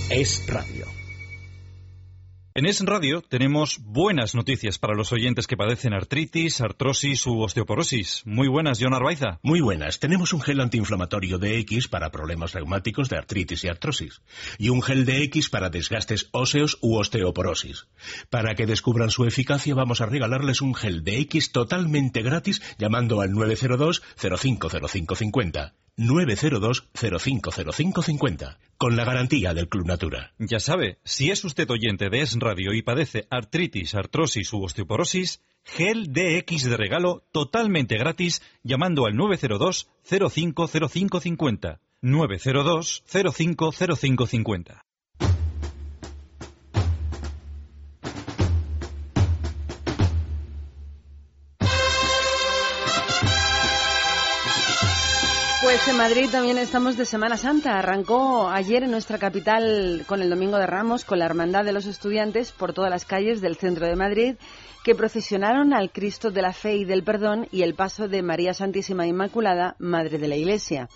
Es 0.10 0.48
Radio. 0.52 0.97
En 2.58 2.66
Es 2.66 2.84
Radio 2.84 3.22
tenemos 3.22 3.78
buenas 3.84 4.34
noticias 4.34 4.80
para 4.80 4.96
los 4.96 5.12
oyentes 5.12 5.46
que 5.46 5.56
padecen 5.56 5.94
artritis, 5.94 6.60
artrosis 6.60 7.28
u 7.28 7.44
osteoporosis. 7.44 8.24
Muy 8.26 8.48
buenas, 8.48 8.80
John 8.82 8.96
Arbaiza. 8.96 9.38
Muy 9.44 9.62
buenas. 9.62 10.00
Tenemos 10.00 10.34
un 10.34 10.42
gel 10.42 10.60
antiinflamatorio 10.60 11.38
de 11.38 11.60
X 11.60 11.88
para 11.88 12.10
problemas 12.10 12.54
reumáticos 12.54 13.10
de 13.10 13.18
artritis 13.18 13.64
y 13.64 13.68
artrosis. 13.68 14.24
Y 14.58 14.70
un 14.70 14.82
gel 14.82 15.06
de 15.06 15.22
X 15.26 15.52
para 15.52 15.70
desgastes 15.70 16.30
óseos 16.32 16.80
u 16.82 16.98
osteoporosis. 16.98 17.86
Para 18.32 18.56
que 18.56 18.66
descubran 18.66 19.12
su 19.12 19.26
eficacia 19.26 19.76
vamos 19.76 20.02
a 20.02 20.08
regalarles 20.08 20.64
un 20.64 20.74
gel 20.74 21.04
de 21.04 21.20
X 21.20 21.52
totalmente 21.52 22.24
gratis 22.24 22.64
llamando 22.80 23.22
al 23.22 23.34
902 23.34 24.02
050550. 24.18 25.76
902 25.98 26.90
050550 26.94 28.60
con 28.78 28.96
la 28.96 29.04
garantía 29.04 29.54
del 29.56 29.68
Club 29.68 29.88
Natura. 29.88 30.34
Ya 30.38 30.60
sabe, 30.60 31.00
si 31.04 31.32
es 31.32 31.44
usted 31.44 31.68
oyente 31.70 32.10
de 32.10 32.22
Es 32.22 32.36
Radio 32.40 32.74
y 32.74 32.84
padece 32.84 33.26
artritis, 33.32 33.96
artrosis 33.96 34.54
u 34.54 34.64
osteoporosis, 34.64 35.42
gel 35.64 36.14
DX 36.14 36.70
de 36.70 36.78
regalo 36.78 37.24
totalmente 37.32 37.98
gratis 37.98 38.44
llamando 38.64 39.08
al 39.08 39.16
902 39.16 39.90
050550. 40.04 41.82
En 55.90 55.98
Madrid 55.98 56.30
también 56.30 56.58
estamos 56.58 56.98
de 56.98 57.06
Semana 57.06 57.38
Santa. 57.38 57.78
Arrancó 57.78 58.50
ayer 58.50 58.84
en 58.84 58.92
nuestra 58.92 59.18
capital 59.18 60.04
con 60.06 60.22
el 60.22 60.30
Domingo 60.30 60.58
de 60.58 60.66
Ramos, 60.66 61.06
con 61.06 61.20
la 61.20 61.26
Hermandad 61.26 61.64
de 61.64 61.72
los 61.72 61.86
Estudiantes 61.86 62.52
por 62.52 62.74
todas 62.74 62.90
las 62.90 63.06
calles 63.06 63.42
del 63.42 63.56
centro 63.56 63.86
de 63.86 63.96
Madrid, 63.96 64.36
que 64.84 64.96
procesionaron 64.96 65.74
al 65.74 65.92
Cristo 65.92 66.30
de 66.30 66.42
la 66.42 66.52
Fe 66.52 66.76
y 66.76 66.86
del 66.86 67.04
Perdón 67.04 67.48
y 67.52 67.62
el 67.62 67.74
paso 67.74 68.08
de 68.08 68.22
María 68.22 68.54
Santísima 68.54 69.08
Inmaculada, 69.08 69.76
Madre 69.80 70.18
de 70.18 70.28
la 70.28 70.36
Iglesia. 70.36 70.90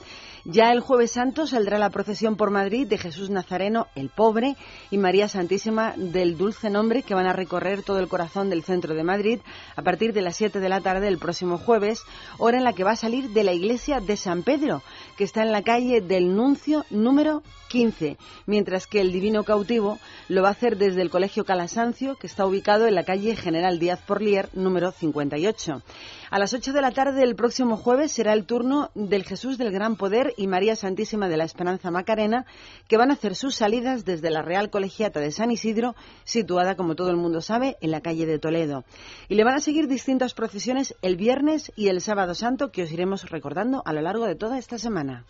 Ya 0.44 0.72
el 0.72 0.80
jueves 0.80 1.12
santo 1.12 1.46
saldrá 1.46 1.78
la 1.78 1.92
procesión 1.92 2.36
por 2.36 2.50
Madrid 2.50 2.88
de 2.88 2.98
Jesús 2.98 3.30
Nazareno, 3.30 3.88
el 3.96 4.10
pobre, 4.10 4.56
y 4.90 4.98
María 4.98 5.28
Santísima 5.28 5.94
del 5.96 6.36
Dulce 6.36 6.72
Nombre, 6.72 7.04
que 7.04 7.14
van 7.14 7.28
a 7.28 7.34
recorrer 7.34 7.84
todo 7.84 8.00
el 8.00 8.08
corazón 8.08 8.50
del 8.50 8.64
centro 8.64 8.96
de 8.96 9.04
Madrid 9.04 9.40
a 9.76 9.84
partir 9.84 10.14
de 10.14 10.22
las 10.22 10.38
7 10.38 10.60
de 10.60 10.70
la 10.70 10.82
tarde 10.82 11.06
del 11.06 11.20
próximo 11.20 11.60
jueves, 11.60 12.04
hora 12.40 12.58
en 12.58 12.64
la 12.64 12.74
que 12.74 12.84
va 12.84 12.92
a 12.92 12.96
salir 12.96 13.30
de 13.30 13.44
la 13.44 13.54
iglesia 13.54 14.00
de 14.00 14.18
San 14.18 14.42
Pedro, 14.42 14.82
que 15.16 15.24
está 15.24 15.44
en 15.44 15.52
la 15.52 15.62
calle 15.62 16.02
del 16.02 16.36
Nuncio 16.36 16.86
número 16.90 17.44
15, 17.70 18.18
mientras 18.48 18.88
que 18.88 19.00
el 19.00 19.12
Divino 19.12 19.44
Cautivo 19.44 20.00
lo 20.28 20.42
va 20.42 20.50
a 20.50 20.52
hacer 20.52 20.78
desde 20.78 21.02
el 21.02 21.10
Colegio 21.10 21.46
Calasancio, 21.46 22.16
que 22.16 22.28
está 22.28 22.46
ubicado 22.46 22.88
en 22.88 22.96
la 22.96 23.04
calle 23.04 23.36
General 23.36 23.80
Díaz 23.80 24.02
Porlier 24.02 24.50
número 24.54 24.92
58. 24.92 25.82
A 26.32 26.40
las 26.40 26.54
8 26.54 26.74
de 26.74 26.82
la 26.82 26.92
tarde 26.92 27.20
del 27.20 27.36
próximo 27.36 27.78
jueves 27.78 28.12
será 28.12 28.34
el 28.34 28.46
turno 28.46 28.90
del 28.96 29.24
Jesús 29.24 29.58
del 29.58 29.72
Gran 29.72 29.96
Poder 29.96 30.31
y 30.38 30.48
María 30.48 30.76
Santísima 30.76 31.30
de 31.30 31.38
la 31.38 31.44
Esperanza 31.44 31.92
Macarena, 31.92 32.46
que 32.88 32.98
van 32.98 33.12
a 33.12 33.14
hacer 33.14 33.36
sus 33.36 33.56
salidas 33.56 34.06
desde 34.06 34.30
la 34.30 34.42
Real 34.42 34.70
Colegiata 34.70 35.20
de 35.20 35.32
San 35.32 35.52
Isidro, 35.52 35.96
situada, 36.24 36.76
como 36.76 36.96
todo 36.96 37.10
el 37.10 37.18
mundo 37.18 37.42
sabe, 37.42 37.78
en 37.82 37.92
la 37.92 38.02
calle 38.02 38.26
de 38.26 38.40
Toledo. 38.40 38.84
Y 39.30 39.36
le 39.36 39.44
van 39.44 39.56
a 39.56 39.62
seguir 39.62 39.88
distintas 39.88 40.34
procesiones 40.34 40.96
el 41.02 41.16
viernes 41.16 41.72
y 41.76 41.88
el 41.88 42.02
sábado 42.02 42.36
santo, 42.36 42.72
que 42.72 42.84
os 42.84 42.92
iremos 42.92 43.30
recordando 43.30 43.82
a 43.86 43.94
lo 43.94 44.02
largo 44.02 44.26
de 44.26 44.36
toda 44.36 44.58
esta 44.58 44.78
semana. 44.78 45.26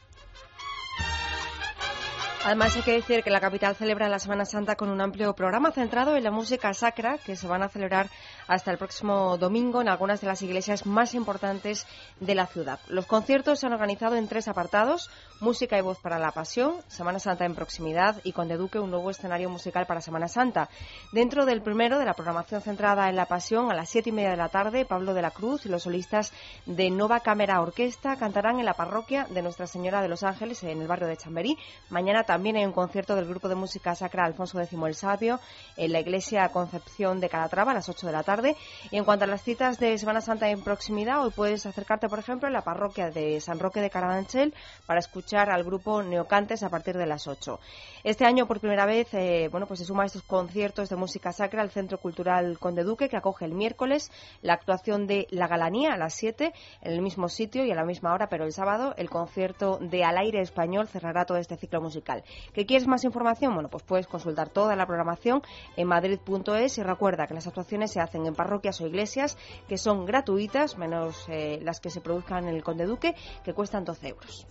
Además 2.43 2.75
hay 2.75 2.82
que 2.82 2.93
decir 2.93 3.23
que 3.23 3.30
la 3.30 3.39
capital 3.39 3.75
celebra 3.75 4.10
la 4.10 4.17
Semana 4.17 4.45
Santa 4.45 4.75
con 4.75 4.89
un 4.89 4.99
amplio 4.99 5.36
programa 5.36 5.71
centrado 5.71 6.15
en 6.15 6.23
la 6.23 6.32
música 6.32 6.73
sacra 6.73 7.19
que 7.19 7.36
se 7.36 7.45
van 7.45 7.62
a 7.62 7.69
celebrar 7.69 8.10
hasta 8.47 8.71
el 8.71 8.80
próximo 8.80 9.38
domingo 9.38 9.80
en 9.80 9.88
algunas 9.88 10.21
de 10.21 10.27
las 10.27 10.41
iglesias 10.41 10.88
más 10.88 11.13
importantes 11.13 11.86
de 12.19 12.34
la 12.34 12.47
ciudad. 12.47 12.80
Los 12.88 13.06
conciertos 13.06 13.60
se 13.60 13.67
han 13.67 13.73
organizado 13.73 14.15
en 14.15 14.27
tres 14.27 14.47
apartados, 14.47 15.12
música 15.39 15.77
y 15.77 15.82
voz 15.82 15.99
para 15.99 16.17
la 16.17 16.32
pasión, 16.32 16.77
Semana 16.88 17.19
Santa 17.19 17.45
en 17.45 17.54
proximidad 17.54 18.19
y 18.23 18.32
con 18.32 18.49
Duque 18.49 18.80
un 18.80 18.89
nuevo 18.89 19.12
escenario 19.12 19.47
musical 19.51 19.86
para 19.86 20.01
Semana 20.01 20.27
Santa. 20.27 20.67
Dentro 21.12 21.45
del 21.45 21.62
primero, 21.62 21.99
de 21.99 22.06
la 22.06 22.15
programación 22.15 22.62
centrada 22.62 23.08
en 23.08 23.15
la 23.15 23.27
pasión, 23.27 23.71
a 23.71 23.75
las 23.75 23.88
siete 23.88 24.10
y 24.10 24.13
media 24.13 24.32
de 24.32 24.38
la 24.38 24.49
tarde, 24.49 24.86
Pablo 24.86 25.13
de 25.13 25.21
la 25.21 25.30
Cruz 25.30 25.67
y 25.67 25.69
los 25.69 25.84
solistas 25.84 26.34
de 26.65 26.89
Nova 26.89 27.19
Cámara 27.19 27.62
Orquesta 27.62 28.15
cantarán 28.15 28.60
en 28.60 28.65
la 28.65 28.73
parroquia 28.73 29.27
de 29.30 29.43
Nuestra 29.43 29.67
Señora 29.67 30.01
de 30.01 30.10
los 30.10 30.23
Ángeles 30.23 30.63
en 30.63 30.82
el 30.82 30.88
barrio 30.88 31.08
de 31.08 31.17
Chamberí. 31.17 31.56
Mañana 31.89 32.23
también 32.32 32.56
hay 32.56 32.65
un 32.65 32.72
concierto 32.72 33.13
del 33.17 33.28
grupo 33.28 33.50
de 33.50 33.56
música 33.56 33.94
sacra 33.94 34.24
Alfonso 34.24 34.58
X 34.58 34.72
el 34.72 34.96
Sabio 34.96 35.41
en 35.76 35.91
la 35.91 36.00
iglesia 36.00 36.48
Concepción 36.48 37.20
de 37.20 37.28
Calatrava 37.28 37.72
a 37.72 37.74
las 37.74 37.89
8 37.89 38.08
de 38.08 38.13
la 38.13 38.24
tarde. 38.24 38.56
Y 38.89 38.96
en 38.96 39.04
cuanto 39.04 39.26
a 39.26 39.28
las 39.28 39.44
citas 39.44 39.80
de 39.80 39.98
Semana 39.98 40.22
Santa 40.22 40.50
en 40.50 40.62
proximidad, 40.62 41.22
hoy 41.22 41.32
puedes 41.32 41.65
acercarte, 41.65 42.08
por 42.08 42.20
ejemplo, 42.20 42.48
a 42.48 42.52
la 42.52 42.62
parroquia 42.62 43.10
de 43.10 43.41
San 43.41 43.60
Roque 43.60 43.82
de 43.82 43.89
Carabanchel 43.89 44.54
para 44.86 45.02
escuchar 45.02 45.50
al 45.50 45.65
grupo 45.65 46.02
Neocantes 46.02 46.63
a 46.63 46.70
partir 46.70 46.96
de 46.96 47.06
las 47.06 47.28
8. 47.28 47.60
Este 48.06 48.26
año, 48.26 48.48
por 48.48 48.62
primera 48.62 48.86
vez, 48.86 49.13
eh, 49.13 49.50
bueno, 49.52 49.67
pues 49.67 49.82
se 49.82 49.86
suma 49.86 50.06
estos 50.06 50.24
conciertos 50.24 50.88
de 50.88 50.96
música 50.96 51.34
sacra 51.34 51.62
al 51.62 51.70
Centro 51.70 51.98
Cultural 51.98 52.58
Conde 52.60 52.86
Duque, 52.86 53.10
que 53.10 53.17
acoge 53.17 53.44
el 53.44 53.52
miércoles 53.52 54.10
la 54.41 54.54
actuación 54.54 55.06
de 55.06 55.28
La 55.32 55.50
Galanía 55.50 55.94
a 55.94 55.98
las 55.98 56.13
7 56.13 56.54
en 56.82 56.91
el 56.94 57.02
mismo 57.02 57.28
sitio 57.28 57.65
y 57.65 57.72
a 57.72 57.76
la 57.76 57.84
misma 57.84 58.13
hora, 58.13 58.28
pero 58.28 58.46
el 58.46 58.54
sábado 58.54 58.94
el 58.96 59.10
concierto 59.10 59.80
de 59.82 60.06
Al 60.06 60.17
Aire 60.17 60.39
Español 60.39 60.88
cerrará 60.88 61.26
todo 61.26 61.38
este 61.38 61.58
ciclo 61.58 61.82
musical. 61.82 62.20
¿Qué 62.53 62.65
quieres 62.65 62.88
más 62.88 63.03
información? 63.03 63.53
Bueno, 63.53 63.69
pues 63.69 63.84
puedes 63.84 64.07
consultar 64.07 64.49
toda 64.49 64.75
la 64.75 64.86
programación 64.86 65.41
en 65.75 65.88
madrid.es 65.88 66.77
y 66.77 66.84
recuerda 66.84 67.27
que 67.27 67.34
las 67.34 67.47
actuaciones 67.47 67.91
se 67.91 67.99
hacen 67.99 68.25
en 68.25 68.34
parroquias 68.34 68.79
o 68.81 68.88
iglesias 68.88 69.38
que 69.67 69.77
son 69.77 70.05
gratuitas, 70.05 70.77
menos 70.77 71.25
eh, 71.29 71.60
las 71.62 71.79
que 71.79 71.89
se 71.89 72.01
produzcan 72.01 72.47
en 72.47 72.55
el 72.55 72.63
Conde 72.63 72.86
Duque, 72.86 73.15
que 73.43 73.53
cuestan 73.53 73.84
12 73.84 74.07
euros. 74.07 74.47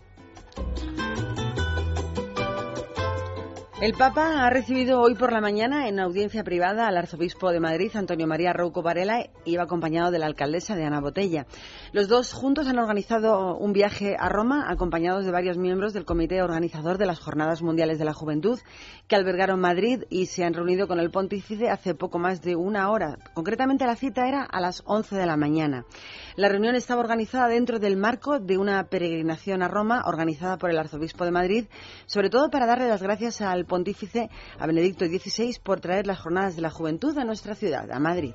El 3.81 3.95
Papa 3.95 4.45
ha 4.45 4.51
recibido 4.51 5.01
hoy 5.01 5.14
por 5.14 5.33
la 5.33 5.40
mañana 5.40 5.88
en 5.88 6.01
audiencia 6.01 6.45
privada 6.45 6.87
al 6.87 6.99
arzobispo 6.99 7.51
de 7.51 7.61
Madrid, 7.61 7.90
Antonio 7.95 8.27
María 8.27 8.53
Rouco 8.53 8.83
Varela, 8.83 9.31
y 9.47 9.55
iba 9.55 9.62
acompañado 9.62 10.11
de 10.11 10.19
la 10.19 10.27
alcaldesa 10.27 10.77
de 10.77 10.85
Ana 10.85 11.01
Botella. 11.01 11.47
Los 11.93 12.07
dos 12.07 12.35
juntos 12.35 12.66
han 12.66 12.79
organizado 12.79 13.57
un 13.57 13.73
viaje 13.73 14.16
a 14.21 14.29
Roma, 14.29 14.66
acompañados 14.69 15.25
de 15.25 15.31
varios 15.31 15.57
miembros 15.57 15.95
del 15.95 16.05
comité 16.05 16.43
organizador 16.43 16.99
de 16.99 17.07
las 17.07 17.21
Jornadas 17.21 17.62
Mundiales 17.62 17.99
de 17.99 18.05
la 18.05 18.12
Juventud, 18.12 18.59
que 19.09 19.16
albergaron 19.16 19.59
Madrid 19.59 20.03
y 20.11 20.27
se 20.27 20.45
han 20.45 20.53
reunido 20.53 20.87
con 20.87 21.01
el 21.01 21.11
pontífice 21.11 21.71
hace 21.71 21.95
poco 21.95 22.19
más 22.19 22.43
de 22.43 22.57
una 22.57 22.90
hora. 22.90 23.16
Concretamente 23.33 23.87
la 23.87 23.97
cita 23.97 24.29
era 24.29 24.43
a 24.43 24.61
las 24.61 24.83
11 24.85 25.16
de 25.16 25.25
la 25.25 25.38
mañana. 25.38 25.87
La 26.37 26.51
reunión 26.51 26.75
estaba 26.75 27.01
organizada 27.01 27.49
dentro 27.49 27.79
del 27.79 27.97
marco 27.97 28.40
de 28.40 28.59
una 28.59 28.85
peregrinación 28.85 29.62
a 29.62 29.69
Roma 29.69 30.03
organizada 30.05 30.59
por 30.59 30.69
el 30.69 30.79
arzobispo 30.79 31.25
de 31.25 31.31
Madrid, 31.31 31.64
sobre 32.05 32.29
todo 32.29 32.51
para 32.51 32.66
darle 32.66 32.87
las 32.87 33.03
gracias 33.03 33.40
al 33.40 33.69
pontífice, 33.70 34.28
a 34.59 34.66
Benedicto 34.66 35.06
XVI, 35.06 35.56
por 35.62 35.80
traer 35.80 36.06
las 36.06 36.20
jornadas 36.20 36.56
de 36.56 36.62
la 36.62 36.70
juventud 36.70 37.16
a 37.16 37.24
nuestra 37.24 37.54
ciudad, 37.54 37.90
a 37.90 37.98
Madrid. 37.98 38.35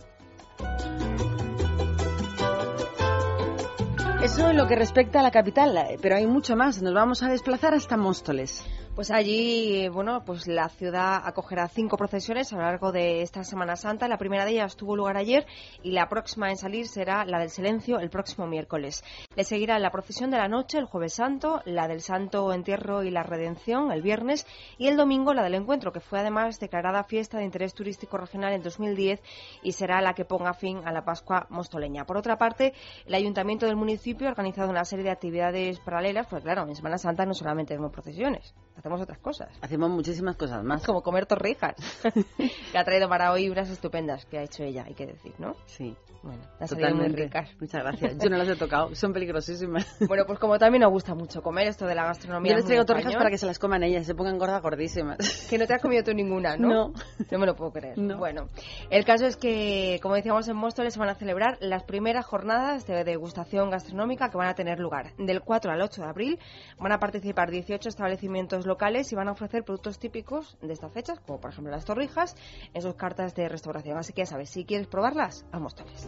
Eso 4.23 4.49
en 4.49 4.57
lo 4.57 4.65
que 4.65 4.75
respecta 4.75 5.19
a 5.19 5.23
la 5.23 5.29
capital, 5.29 5.77
pero 6.01 6.15
hay 6.15 6.25
mucho 6.25 6.55
más. 6.55 6.81
Nos 6.81 6.95
vamos 6.95 7.21
a 7.21 7.29
desplazar 7.29 7.75
hasta 7.75 7.95
Móstoles. 7.95 8.65
Pues 8.95 9.12
allí, 9.12 9.89
bueno, 9.89 10.23
pues 10.23 10.47
la 10.47 10.69
ciudad 10.69 11.21
acogerá 11.25 11.67
cinco 11.67 11.97
procesiones 11.97 12.53
a 12.53 12.55
lo 12.55 12.62
largo 12.62 12.93
de 12.93 13.23
esta 13.23 13.43
Semana 13.43 13.75
Santa. 13.75 14.08
La 14.08 14.17
primera 14.17 14.45
de 14.45 14.51
ellas 14.51 14.77
tuvo 14.77 14.95
lugar 14.95 15.17
ayer 15.17 15.45
y 15.84 15.91
la 15.91 16.08
próxima 16.08 16.49
en 16.49 16.55
salir 16.55 16.88
será 16.88 17.25
la 17.25 17.39
del 17.39 17.49
Silencio 17.49 17.99
el 17.99 18.10
próximo 18.10 18.47
miércoles. 18.47 19.03
Le 19.36 19.43
seguirá 19.43 19.79
la 19.79 19.91
procesión 19.91 20.31
de 20.31 20.38
la 20.38 20.47
noche 20.47 20.77
el 20.77 20.86
Jueves 20.86 21.15
Santo, 21.15 21.62
la 21.65 21.89
del 21.89 21.99
Santo 21.99 22.53
Entierro 22.53 23.03
y 23.03 23.12
la 23.12 23.23
Redención 23.23 23.91
el 23.91 24.01
viernes 24.01 24.47
y 24.77 24.88
el 24.88 24.95
domingo 24.95 25.34
la 25.34 25.43
del 25.43 25.55
Encuentro, 25.55 25.91
que 25.91 25.99
fue 25.99 26.21
además 26.21 26.58
declarada 26.62 27.03
fiesta 27.03 27.38
de 27.38 27.43
interés 27.43 27.73
turístico 27.73 28.15
regional 28.15 28.53
en 28.53 28.63
2010 28.63 29.21
y 29.62 29.73
será 29.73 29.99
la 29.99 30.13
que 30.13 30.23
ponga 30.23 30.53
fin 30.53 30.79
a 30.86 30.93
la 30.93 31.03
Pascua 31.03 31.47
mostoleña. 31.49 32.05
Por 32.05 32.15
otra 32.15 32.38
parte, 32.38 32.73
el 33.05 33.13
Ayuntamiento 33.13 33.65
del 33.65 33.75
municipio 33.75 34.27
ha 34.27 34.31
organizado 34.31 34.69
una 34.69 34.86
serie 34.86 35.03
de 35.03 35.12
actividades 35.12 35.81
paralelas, 35.81 36.27
pues 36.27 36.43
claro, 36.43 36.65
en 36.65 36.75
Semana 36.77 36.97
Santa 36.97 37.25
no 37.25 37.34
solamente 37.34 37.73
tenemos 37.73 37.91
procesiones 37.91 38.55
hacemos 38.77 39.01
otras 39.01 39.19
cosas. 39.19 39.49
Hacemos 39.61 39.89
muchísimas 39.89 40.35
cosas 40.35 40.63
más. 40.63 40.85
Como 40.85 41.01
comer 41.01 41.25
torrijas. 41.25 41.75
que 42.71 42.77
ha 42.77 42.83
traído 42.83 43.09
para 43.09 43.31
hoy 43.31 43.49
unas 43.49 43.69
estupendas 43.69 44.25
que 44.25 44.38
ha 44.38 44.43
hecho 44.43 44.63
ella, 44.63 44.83
hay 44.85 44.93
que 44.93 45.05
decir, 45.05 45.33
¿no? 45.39 45.55
Sí. 45.65 45.95
Bueno, 46.25 46.41
las 46.59 46.95
muy 46.95 47.07
ricas. 47.09 47.51
Muchas 47.59 47.83
gracias. 47.83 48.17
Yo 48.17 48.31
no 48.31 48.38
las 48.38 48.47
he 48.47 48.55
tocado, 48.55 48.95
son 48.95 49.13
peligrosísimas. 49.13 49.85
Bueno, 50.07 50.25
pues 50.25 50.39
como 50.39 50.57
también 50.57 50.81
nos 50.81 50.91
gusta 50.91 51.13
mucho 51.13 51.41
comer 51.41 51.67
esto 51.67 51.85
de 51.85 51.93
la 51.93 52.05
gastronomía. 52.05 52.51
Yo 52.51 52.57
les 52.57 52.65
traigo 52.65 52.85
torrijas 52.85 53.15
para 53.15 53.29
que 53.29 53.38
se 53.38 53.45
las 53.45 53.59
coman 53.59 53.83
ellas, 53.83 54.05
se 54.05 54.15
pongan 54.15 54.38
gordas 54.38 54.61
gordísimas. 54.61 55.17
Que 55.49 55.57
no 55.57 55.67
te 55.67 55.73
has 55.73 55.81
comido 55.81 56.03
tú 56.03 56.13
ninguna, 56.13 56.57
¿no? 56.57 56.67
No. 56.67 56.93
No 57.31 57.39
me 57.39 57.45
lo 57.45 57.55
puedo 57.55 57.71
creer. 57.71 57.95
Bueno, 58.17 58.49
el 58.89 59.05
caso 59.05 59.25
es 59.25 59.35
que, 59.35 59.99
como 60.01 60.15
decíamos 60.15 60.47
en 60.47 60.55
Móstoles, 60.55 60.93
se 60.93 60.99
van 60.99 61.09
a 61.09 61.15
celebrar 61.15 61.57
las 61.59 61.83
primeras 61.83 62.25
jornadas 62.25 62.85
de 62.88 63.03
degustación 63.03 63.69
gastronómica 63.69 64.29
que 64.29 64.38
van 64.38 64.47
a 64.47 64.55
tener 64.55 64.79
lugar. 64.79 65.13
Del 65.17 65.41
4 65.41 65.71
al 65.71 65.81
8 65.81 66.01
de 66.01 66.07
abril 66.07 66.39
van 66.79 66.91
a 66.91 66.99
participar 66.99 67.51
18 67.51 67.89
establecimientos 67.89 68.64
locales 68.65 69.12
y 69.12 69.15
van 69.15 69.28
a 69.28 69.32
ofrecer 69.32 69.63
productos 69.63 69.99
típicos 69.99 70.58
de 70.62 70.73
estas 70.73 70.91
fechas, 70.91 71.19
como 71.19 71.39
por 71.39 71.51
ejemplo 71.51 71.71
las 71.71 71.86
torrijas, 71.86 72.36
en 72.73 72.82
sus 72.82 72.95
cartas 72.95 73.36
de 73.36 73.49
restauración. 73.49 73.97
Así 73.97 74.13
que 74.13 74.21
ya 74.21 74.25
sabes, 74.25 74.49
si 74.49 74.65
quieres 74.65 74.88
probarlas, 74.88 75.45
a 75.51 75.60
Móstoles. 75.60 76.08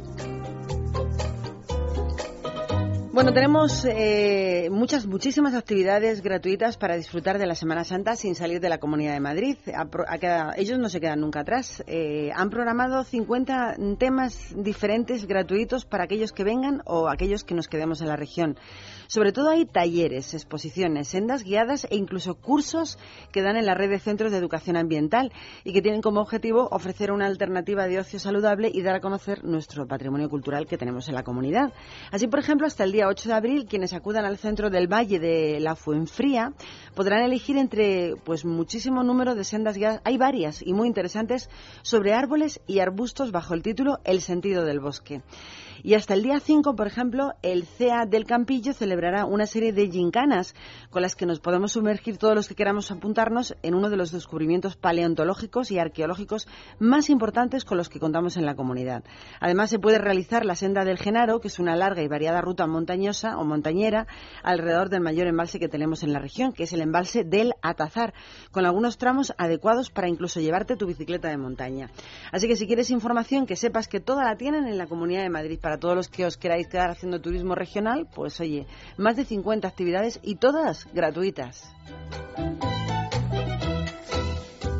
Bueno, 3.18 3.34
tenemos 3.34 3.84
eh, 3.86 4.70
muchas, 4.70 5.08
muchísimas 5.08 5.56
actividades 5.56 6.22
gratuitas 6.22 6.78
para 6.78 6.96
disfrutar 6.96 7.40
de 7.40 7.48
la 7.48 7.56
Semana 7.56 7.84
Santa 7.84 8.16
sin 8.16 8.36
salir 8.36 8.60
de 8.60 8.70
la 8.70 8.78
Comunidad 8.78 9.14
de 9.14 9.20
Madrid. 9.20 9.58
Ellos 10.56 10.78
no 10.78 10.88
se 10.88 11.00
quedan 11.00 11.22
nunca 11.22 11.40
atrás. 11.40 11.84
Eh, 11.88 12.30
han 12.36 12.52
programado 12.52 13.04
50 13.04 13.78
temas 13.98 14.54
diferentes 14.56 15.26
gratuitos 15.26 15.84
para 15.86 16.04
aquellos 16.04 16.32
que 16.32 16.44
vengan 16.44 16.84
o 16.86 17.10
aquellos 17.10 17.44
que 17.44 17.56
nos 17.56 17.68
quedemos 17.68 18.02
en 18.02 18.10
la 18.10 18.18
región. 18.18 18.56
Sobre 19.08 19.32
todo 19.32 19.50
hay 19.50 19.66
talleres, 19.66 20.34
exposiciones, 20.34 21.08
sendas 21.08 21.44
guiadas 21.44 21.88
e 21.90 21.96
incluso 21.96 22.36
cursos 22.36 23.00
que 23.32 23.42
dan 23.42 23.56
en 23.56 23.66
la 23.66 23.74
red 23.74 23.90
de 23.90 24.00
centros 24.00 24.32
de 24.32 24.38
educación 24.38 24.78
ambiental 24.78 25.32
y 25.64 25.74
que 25.74 25.82
tienen 25.82 26.02
como 26.02 26.22
objetivo 26.22 26.68
ofrecer 26.72 27.12
una 27.12 27.26
alternativa 27.26 27.88
de 27.88 28.00
ocio 28.00 28.20
saludable 28.20 28.70
y 28.74 28.82
dar 28.82 28.96
a 28.96 29.02
conocer 29.02 29.44
nuestro 29.44 29.88
patrimonio 29.88 30.30
cultural 30.30 30.68
que 30.68 30.78
tenemos 30.78 31.08
en 31.08 31.16
la 31.16 31.24
comunidad. 31.24 31.74
Así, 32.12 32.28
por 32.28 32.40
ejemplo, 32.40 32.68
hasta 32.68 32.84
el 32.84 32.92
día 32.92 33.08
8 33.08 33.30
de 33.30 33.36
abril, 33.36 33.66
quienes 33.66 33.94
acudan 33.94 34.26
al 34.26 34.38
centro 34.38 34.70
del 34.70 34.92
Valle 34.92 35.20
de 35.20 35.60
la 35.60 35.76
Fuenfría 35.76 36.54
podrán 36.96 37.24
elegir 37.24 37.58
entre 37.58 38.16
pues 38.24 38.46
muchísimo 38.46 39.04
número 39.04 39.36
de 39.36 39.44
sendas 39.44 39.78
guiadas. 39.78 40.02
Hay 40.04 40.18
varias 40.18 40.62
y 40.62 40.74
muy 40.74 40.88
interesantes 40.88 41.50
sobre 41.82 42.14
árboles 42.14 42.60
y 42.68 42.80
arbustos 42.80 43.32
bajo 43.32 43.54
el 43.54 43.64
título 43.64 44.00
El 44.04 44.22
sentido 44.22 44.66
del 44.66 44.80
bosque. 44.80 45.22
Y 45.84 45.94
hasta 45.94 46.14
el 46.14 46.24
día 46.24 46.40
5, 46.40 46.76
por 46.76 46.88
ejemplo, 46.88 47.34
el 47.42 47.66
CEA 47.66 48.06
del 48.06 48.26
Campillo 48.26 48.74
celebrará 48.74 49.26
una 49.26 49.46
serie 49.46 49.74
de 49.74 49.90
gincanas 49.90 50.56
con 50.90 51.02
las 51.02 51.16
que 51.16 51.26
nos 51.26 51.40
podemos 51.40 51.74
sumergir 51.74 52.18
todos 52.18 52.36
los 52.36 52.48
que 52.48 52.56
queramos 52.56 52.92
apuntarnos 52.92 53.56
en 53.64 53.76
uno 53.76 53.90
de 53.90 53.98
los 53.98 54.12
descubrimientos 54.12 54.76
paleontológicos 54.76 55.72
y 55.72 55.80
arqueológicos 55.80 56.48
más 56.80 57.10
importantes 57.10 57.66
con 57.66 57.78
los 57.78 57.90
que 57.90 58.00
contamos 58.00 58.38
en 58.38 58.46
la 58.46 58.56
comunidad. 58.56 59.04
Además, 59.40 59.70
se 59.70 59.80
puede 59.80 60.00
realizar 60.00 60.46
la 60.46 60.56
senda 60.56 60.84
del 60.84 60.98
Genaro, 60.98 61.40
que 61.40 61.48
es 61.48 61.60
una 61.60 61.76
larga 61.76 62.02
y 62.02 62.08
variada 62.08 62.42
ruta 62.42 62.68
montañosa 62.68 63.38
o 63.38 63.46
montañera 63.46 64.08
alrededor 64.44 64.90
del 64.90 65.02
mayor 65.02 65.28
embalse 65.28 65.60
que 65.60 65.70
tenemos 65.70 66.04
en 66.04 66.14
la 66.14 66.20
región, 66.20 66.54
que 66.54 66.64
es 66.64 66.74
el 66.74 66.82
embalse 66.82 67.24
del 67.24 67.54
Atazar, 67.62 68.14
con 68.52 68.66
algunos 68.66 68.98
tramos 68.98 69.34
adecuados 69.38 69.90
para 69.90 70.08
incluso 70.08 70.40
llevarte 70.40 70.76
tu 70.76 70.88
bicicleta 70.88 71.30
de 71.30 71.38
montaña. 71.38 71.90
Así 72.32 72.48
que 72.48 72.56
si 72.56 72.68
quieres 72.68 72.90
información, 72.90 73.46
que 73.46 73.56
sepas 73.56 73.88
que 73.88 74.00
toda 74.00 74.24
la 74.24 74.38
tienen 74.38 74.68
en 74.68 74.78
la 74.78 74.88
Comunidad 74.88 75.24
de 75.24 75.30
Madrid. 75.30 75.60
Para 75.68 75.80
todos 75.82 75.98
los 75.98 76.08
que 76.08 76.26
os 76.26 76.38
queráis 76.38 76.70
quedar 76.70 76.92
haciendo 76.92 77.20
turismo 77.20 77.54
regional, 77.54 78.08
pues 78.16 78.40
oye, 78.40 78.68
más 78.96 79.18
de 79.18 79.26
50 79.26 79.68
actividades 79.68 80.18
y 80.24 80.36
todas 80.36 80.88
gratuitas. 80.94 81.70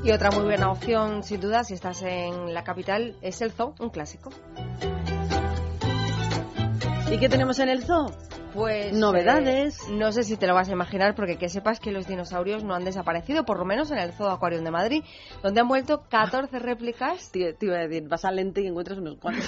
Y 0.02 0.12
otra 0.12 0.32
muy 0.32 0.46
buena 0.46 0.72
opción, 0.72 1.24
sin 1.24 1.42
duda, 1.42 1.66
si 1.66 1.74
estás 1.74 2.04
en 2.04 2.54
la 2.54 2.64
capital, 2.64 3.18
es 3.22 3.42
el 3.42 3.52
zoo, 3.52 3.76
un 3.82 3.90
clásico. 3.90 4.30
¿Y 7.12 7.18
qué 7.18 7.28
tenemos 7.28 7.60
en 7.60 7.68
el 7.68 7.84
zoo? 7.84 8.10
Pues 8.58 8.92
Novedades. 8.92 9.80
eh, 9.82 9.92
no 9.92 10.12
sé 10.12 10.24
si 10.24 10.36
te 10.36 10.48
lo 10.48 10.56
vas 10.56 10.68
a 10.68 10.72
imaginar 10.72 11.14
porque 11.14 11.38
que 11.38 11.48
sepas 11.48 11.80
que 11.80 11.92
los 11.92 12.08
dinosaurios 12.08 12.64
no 12.64 12.74
han 12.74 12.84
desaparecido, 12.84 13.46
por 13.46 13.60
lo 13.60 13.66
menos 13.66 13.92
en 13.92 14.00
el 14.00 14.14
Zoo 14.14 14.30
Aquarium 14.30 14.64
de 14.64 14.72
Madrid, 14.72 15.04
donde 15.44 15.62
han 15.62 15.68
vuelto 15.68 16.06
14 16.10 16.58
réplicas. 16.58 17.32
Te, 17.38 17.54
te 17.54 17.68
iba 17.68 17.76
a 17.76 17.88
decir, 17.88 18.10
vas 18.10 18.26
al 18.26 18.38
lente 18.38 18.62
y 18.62 18.68
encuentras 18.68 18.98
unos 18.98 19.20
cuantos. 19.20 19.48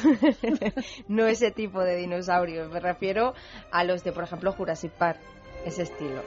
no 1.07 1.25
ese 1.25 1.49
tipo 1.49 1.83
de 1.83 1.95
dinosaurios, 1.95 2.71
me 2.71 2.79
refiero 2.79 3.33
a 3.71 3.83
los 3.83 4.03
de, 4.03 4.11
por 4.11 4.25
ejemplo, 4.25 4.51
Jurassic 4.51 4.91
Park, 4.91 5.19
ese 5.65 5.83
estilo. 5.83 6.21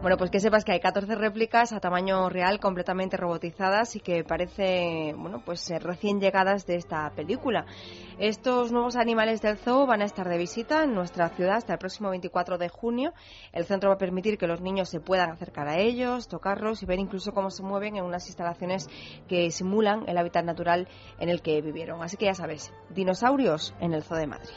Bueno, 0.00 0.16
pues 0.16 0.30
que 0.30 0.40
sepas 0.40 0.64
que 0.64 0.72
hay 0.72 0.80
14 0.80 1.14
réplicas 1.14 1.74
a 1.74 1.80
tamaño 1.80 2.30
real 2.30 2.58
completamente 2.58 3.18
robotizadas 3.18 3.96
y 3.96 4.00
que 4.00 4.24
parece, 4.24 5.12
bueno, 5.14 5.42
pues 5.44 5.70
eh, 5.70 5.78
recién 5.78 6.20
llegadas 6.20 6.64
de 6.64 6.76
esta 6.76 7.10
película. 7.10 7.66
Estos 8.18 8.72
nuevos 8.72 8.96
animales 8.96 9.42
del 9.42 9.58
zoo 9.58 9.86
van 9.86 10.00
a 10.00 10.06
estar 10.06 10.26
de 10.26 10.38
visita 10.38 10.84
en 10.84 10.94
nuestra 10.94 11.28
ciudad 11.28 11.56
hasta 11.56 11.74
el 11.74 11.78
próximo 11.78 12.08
24 12.08 12.56
de 12.56 12.70
junio. 12.70 13.12
El 13.52 13.66
centro 13.66 13.90
va 13.90 13.96
a 13.96 13.98
permitir 13.98 14.38
que 14.38 14.46
los 14.46 14.62
niños 14.62 14.88
se 14.88 15.00
puedan 15.00 15.32
acercar 15.32 15.68
a 15.68 15.78
ellos, 15.78 16.28
tocarlos 16.28 16.82
y 16.82 16.86
ver 16.86 16.98
incluso 16.98 17.32
cómo 17.32 17.50
se 17.50 17.62
mueven 17.62 17.96
en 17.96 18.04
unas 18.04 18.26
instalaciones 18.26 18.88
que 19.28 19.50
simulan 19.50 20.08
el 20.08 20.16
hábitat 20.16 20.46
natural 20.46 20.88
en 21.18 21.28
el 21.28 21.42
que 21.42 21.60
vivieron. 21.60 22.02
Así 22.02 22.16
que 22.16 22.24
ya 22.24 22.34
sabes, 22.34 22.72
dinosaurios 22.88 23.74
en 23.80 23.92
el 23.92 24.02
zoo 24.02 24.16
de 24.16 24.26
Madrid. 24.26 24.54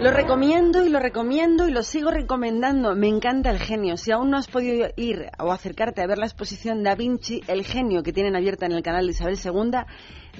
Lo 0.00 0.12
recomiendo 0.12 0.84
y 0.84 0.90
lo 0.90 1.00
recomiendo 1.00 1.66
y 1.66 1.72
lo 1.72 1.82
sigo 1.82 2.12
recomendando. 2.12 2.94
Me 2.94 3.08
encanta 3.08 3.50
el 3.50 3.58
genio. 3.58 3.96
Si 3.96 4.12
aún 4.12 4.30
no 4.30 4.36
has 4.36 4.46
podido 4.46 4.88
ir 4.94 5.26
o 5.40 5.50
acercarte 5.50 6.00
a 6.00 6.06
ver 6.06 6.18
la 6.18 6.26
exposición 6.26 6.84
Da 6.84 6.94
Vinci, 6.94 7.42
el 7.48 7.64
genio 7.64 8.04
que 8.04 8.12
tienen 8.12 8.36
abierta 8.36 8.66
en 8.66 8.72
el 8.72 8.84
canal 8.84 9.06
de 9.06 9.10
Isabel 9.10 9.36
II, 9.44 9.80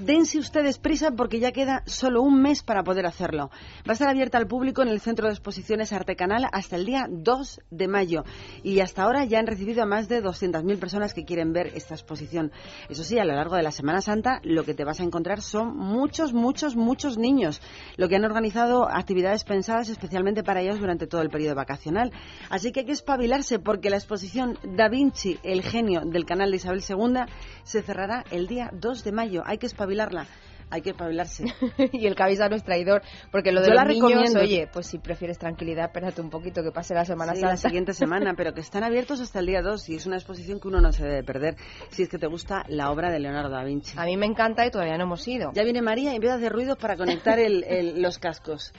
dense 0.05 0.39
ustedes 0.39 0.79
prisa 0.79 1.11
porque 1.13 1.41
ya 1.41 1.53
queda 1.53 1.83
solo 1.87 2.23
un 2.23 2.41
mes 2.41 2.63
para 2.63 2.83
poder 2.83 3.07
hacerlo. 3.07 3.51
Va 3.87 3.91
a 3.91 3.93
estar 3.93 4.09
abierta 4.09 4.39
al 4.39 4.47
público 4.47 4.83
en 4.83 4.89
el 4.89 5.01
Centro 5.01 5.27
de 5.27 5.33
Exposiciones 5.33 5.93
Arte 5.93 6.17
Canal 6.17 6.47
hasta 6.53 6.77
el 6.77 6.87
día 6.87 7.07
2 7.09 7.61
de 7.71 7.89
mayo 7.89 8.25
y 8.63 8.81
hasta 8.81 9.03
ahora 9.03 9.25
ya 9.25 9.39
han 9.39 9.47
recibido 9.47 9.83
a 9.83 9.87
más 9.87 10.09
de 10.09 10.23
200.000 10.23 10.79
personas 10.79 11.15
que 11.15 11.25
quieren 11.25 11.53
ver 11.53 11.69
esta 11.75 11.95
exposición. 11.95 12.53
Eso 12.89 13.05
sí, 13.05 13.19
a 13.19 13.25
lo 13.25 13.35
largo 13.35 13.57
de 13.57 13.63
la 13.63 13.71
Semana 13.71 14.01
Santa 14.01 14.41
lo 14.43 14.65
que 14.65 14.75
te 14.75 14.85
vas 14.85 15.01
a 15.01 15.05
encontrar 15.05 15.43
son 15.43 15.77
muchos, 15.77 16.33
muchos, 16.33 16.77
muchos 16.77 17.19
niños, 17.19 17.61
lo 17.97 18.09
que 18.09 18.17
han 18.17 18.25
organizado 18.25 18.89
actividades 18.89 19.45
pensadas 19.45 19.89
especialmente 19.89 20.43
para 20.43 20.61
ellos 20.61 20.79
durante 20.79 21.07
todo 21.07 21.23
el 21.23 21.31
periodo 21.31 21.55
vacacional. 21.55 22.13
Así 22.51 22.73
que 22.73 22.81
hay 22.81 22.87
que 22.87 22.93
espabilarse 22.93 23.59
porque 23.59 23.91
la 23.91 23.97
exposición 23.97 24.59
Da 24.77 24.89
Vinci, 24.89 25.39
el 25.43 25.63
genio 25.63 26.03
del 26.05 26.25
canal 26.25 26.51
de 26.51 26.57
Isabel 26.57 26.83
II, 26.89 27.25
se 27.63 27.83
cerrará 27.83 28.25
el 28.31 28.47
día 28.47 28.71
2 28.73 29.05
de 29.05 29.13
mayo. 29.13 29.43
Hay 29.45 29.59
que 29.59 29.67
espabilarla. 29.93 30.27
Hay 30.71 30.83
que 30.83 30.91
espabilarse. 30.91 31.45
y 31.93 32.07
el 32.07 32.15
cabeza 32.15 32.47
no 32.51 32.55
es 32.57 32.63
traidor, 32.63 33.01
porque 33.33 33.53
lo 33.53 33.63
de 33.63 33.69
Yo 33.69 33.73
los 33.75 33.83
la 33.83 33.89
niños, 33.89 34.11
recomiendo. 34.11 34.41
oye, 34.41 34.69
pues 34.71 34.87
si 34.87 34.99
prefieres 34.99 35.39
tranquilidad, 35.39 35.87
espérate 35.87 36.21
un 36.21 36.29
poquito 36.29 36.63
que 36.63 36.71
pase 36.73 36.93
la 36.93 37.07
Semana 37.07 37.33
Sí, 37.35 37.41
Santa. 37.41 37.53
la 37.55 37.57
siguiente 37.57 37.93
semana, 37.95 38.35
pero 38.37 38.53
que 38.53 38.61
están 38.61 38.85
abiertos 38.85 39.19
hasta 39.21 39.39
el 39.41 39.47
día 39.47 39.63
2 39.63 39.89
y 39.89 39.95
es 39.97 40.05
una 40.05 40.17
exposición 40.17 40.61
que 40.61 40.69
uno 40.69 40.83
no 40.83 40.93
se 40.93 41.05
debe 41.05 41.23
perder 41.23 41.57
si 41.89 42.03
es 42.03 42.11
que 42.11 42.19
te 42.19 42.27
gusta 42.27 42.65
la 42.69 42.91
obra 42.91 43.11
de 43.11 43.19
Leonardo 43.19 43.49
da 43.49 43.65
Vinci. 43.65 43.99
A 43.99 44.05
mí 44.05 44.19
me 44.19 44.27
encanta 44.27 44.67
y 44.67 44.71
todavía 44.71 44.99
no 44.99 45.05
hemos 45.05 45.27
ido. 45.27 45.53
Ya 45.55 45.65
viene 45.65 45.81
María 45.81 46.13
y 46.13 46.17
empieza 46.17 46.35
a 46.35 46.39
hacer 46.39 46.53
ruidos 46.53 46.77
para 46.77 46.97
conectar 46.99 47.39
el- 47.39 47.65
el- 47.65 48.03
los 48.03 48.19
cascos. 48.19 48.75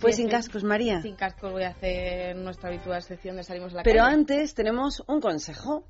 Pues 0.00 0.16
Sí, 0.16 0.22
sin 0.22 0.30
sí. 0.30 0.36
cascos, 0.36 0.64
María. 0.64 1.02
Sin 1.02 1.14
cascos 1.14 1.52
voy 1.52 1.64
a 1.64 1.68
hacer 1.68 2.36
nuestra 2.36 2.70
habitual 2.70 3.02
sección 3.02 3.36
de 3.36 3.44
salimos 3.44 3.72
a 3.74 3.76
la 3.76 3.82
Pero 3.82 4.00
calle. 4.02 4.14
antes 4.14 4.54
tenemos 4.54 5.02
un 5.06 5.20
consejo. 5.20 5.84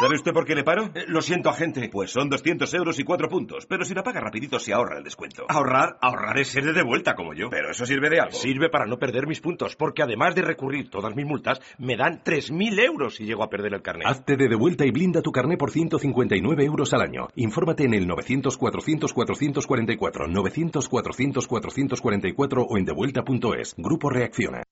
¿Sabe 0.00 0.16
usted 0.16 0.32
por 0.32 0.44
qué 0.44 0.54
le 0.54 0.64
paro? 0.64 0.90
Eh, 0.94 1.04
lo 1.06 1.22
siento, 1.22 1.48
agente. 1.48 1.88
Pues 1.90 2.10
son 2.10 2.28
200 2.28 2.72
euros 2.74 2.98
y 2.98 3.04
4 3.04 3.28
puntos. 3.28 3.66
Pero 3.66 3.84
si 3.84 3.94
la 3.94 4.02
paga 4.02 4.20
rapidito 4.20 4.58
se 4.58 4.72
ahorra 4.72 4.98
el 4.98 5.04
descuento. 5.04 5.44
Ahorrar, 5.48 5.96
ahorrar 6.00 6.38
es 6.38 6.48
ser 6.48 6.64
de 6.64 6.82
vuelta 6.82 7.14
como 7.14 7.32
yo. 7.32 7.48
Pero 7.50 7.70
eso 7.70 7.86
sirve 7.86 8.10
de 8.10 8.20
algo. 8.20 8.32
Sirve 8.32 8.68
para 8.68 8.86
no 8.86 8.98
perder 8.98 9.26
mis 9.26 9.40
puntos, 9.40 9.76
porque 9.76 10.02
además 10.02 10.34
de 10.34 10.42
recurrir 10.42 10.90
todas 10.90 11.14
mis 11.14 11.26
multas, 11.26 11.60
me 11.78 11.96
dan 11.96 12.22
3.000 12.22 12.84
euros 12.84 13.16
si 13.16 13.24
llego 13.24 13.44
a 13.44 13.50
perder 13.50 13.74
el 13.74 13.82
carnet. 13.82 14.06
Hazte 14.06 14.36
de 14.36 14.48
devuelta 14.48 14.84
y 14.84 14.90
blinda 14.90 15.22
tu 15.22 15.32
carné 15.32 15.56
por 15.56 15.70
159 15.70 16.64
euros 16.64 16.92
al 16.92 17.02
año. 17.02 17.28
Infórmate 17.36 17.84
en 17.84 17.94
el 17.94 18.08
900-400-444, 18.08 20.28
900-400-444 20.28 22.66
o 22.68 22.78
en 22.78 22.84
devuelta.es. 22.84 23.74
Grupo 23.78 24.10
Reacciona. 24.10 24.64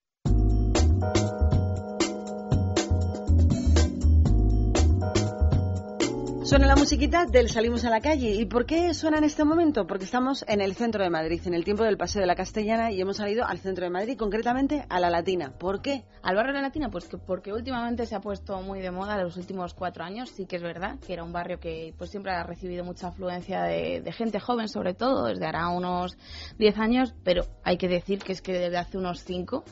Suena 6.53 6.67
la 6.67 6.77
musiquita 6.77 7.25
del 7.25 7.49
Salimos 7.49 7.83
a 7.87 7.89
la 7.89 8.03
calle. 8.03 8.35
¿Y 8.35 8.45
por 8.45 8.67
qué 8.67 8.93
suena 8.93 9.17
en 9.17 9.25
este 9.25 9.43
momento? 9.43 9.87
Porque 9.87 10.05
estamos 10.05 10.45
en 10.47 10.61
el 10.61 10.75
centro 10.75 11.03
de 11.03 11.09
Madrid, 11.09 11.41
en 11.47 11.55
el 11.55 11.65
tiempo 11.65 11.83
del 11.83 11.97
Paseo 11.97 12.21
de 12.21 12.27
la 12.27 12.35
Castellana, 12.35 12.93
y 12.93 13.01
hemos 13.01 13.17
salido 13.17 13.47
al 13.47 13.57
centro 13.57 13.85
de 13.87 13.91
Madrid, 13.91 14.19
concretamente 14.19 14.85
a 14.91 15.01
la 15.01 15.09
Latina. 15.09 15.55
¿Por 15.59 15.81
qué? 15.81 16.05
Al 16.23 16.37
barrio 16.37 16.53
de 16.53 16.59
la 16.59 16.67
Latina, 16.69 16.91
pues 16.91 17.09
que 17.09 17.17
porque 17.17 17.55
últimamente 17.55 18.05
se 18.05 18.15
ha 18.17 18.21
puesto 18.21 18.61
muy 18.61 18.81
de 18.81 18.91
moda 18.91 19.15
en 19.15 19.25
los 19.25 19.39
últimos 19.39 19.73
cuatro 19.73 20.05
años. 20.05 20.29
Sí 20.29 20.45
que 20.45 20.57
es 20.57 20.63
verdad 20.63 20.99
que 20.99 21.15
era 21.15 21.25
un 21.25 21.33
barrio 21.33 21.59
que 21.59 21.95
pues 21.97 22.11
siempre 22.11 22.33
ha 22.33 22.43
recibido 22.43 22.85
mucha 22.85 23.09
afluencia 23.09 23.63
de, 23.63 24.03
de 24.03 24.13
gente 24.13 24.39
joven, 24.39 24.69
sobre 24.69 24.93
todo, 24.93 25.29
desde 25.29 25.47
hará 25.47 25.69
unos 25.69 26.19
10 26.59 26.77
años, 26.77 27.15
pero 27.25 27.47
hay 27.65 27.79
que 27.79 27.89
decir 27.89 28.19
que 28.19 28.33
es 28.33 28.43
que 28.43 28.53
desde 28.53 28.77
hace 28.77 28.99
unos 28.99 29.25
5 29.25 29.65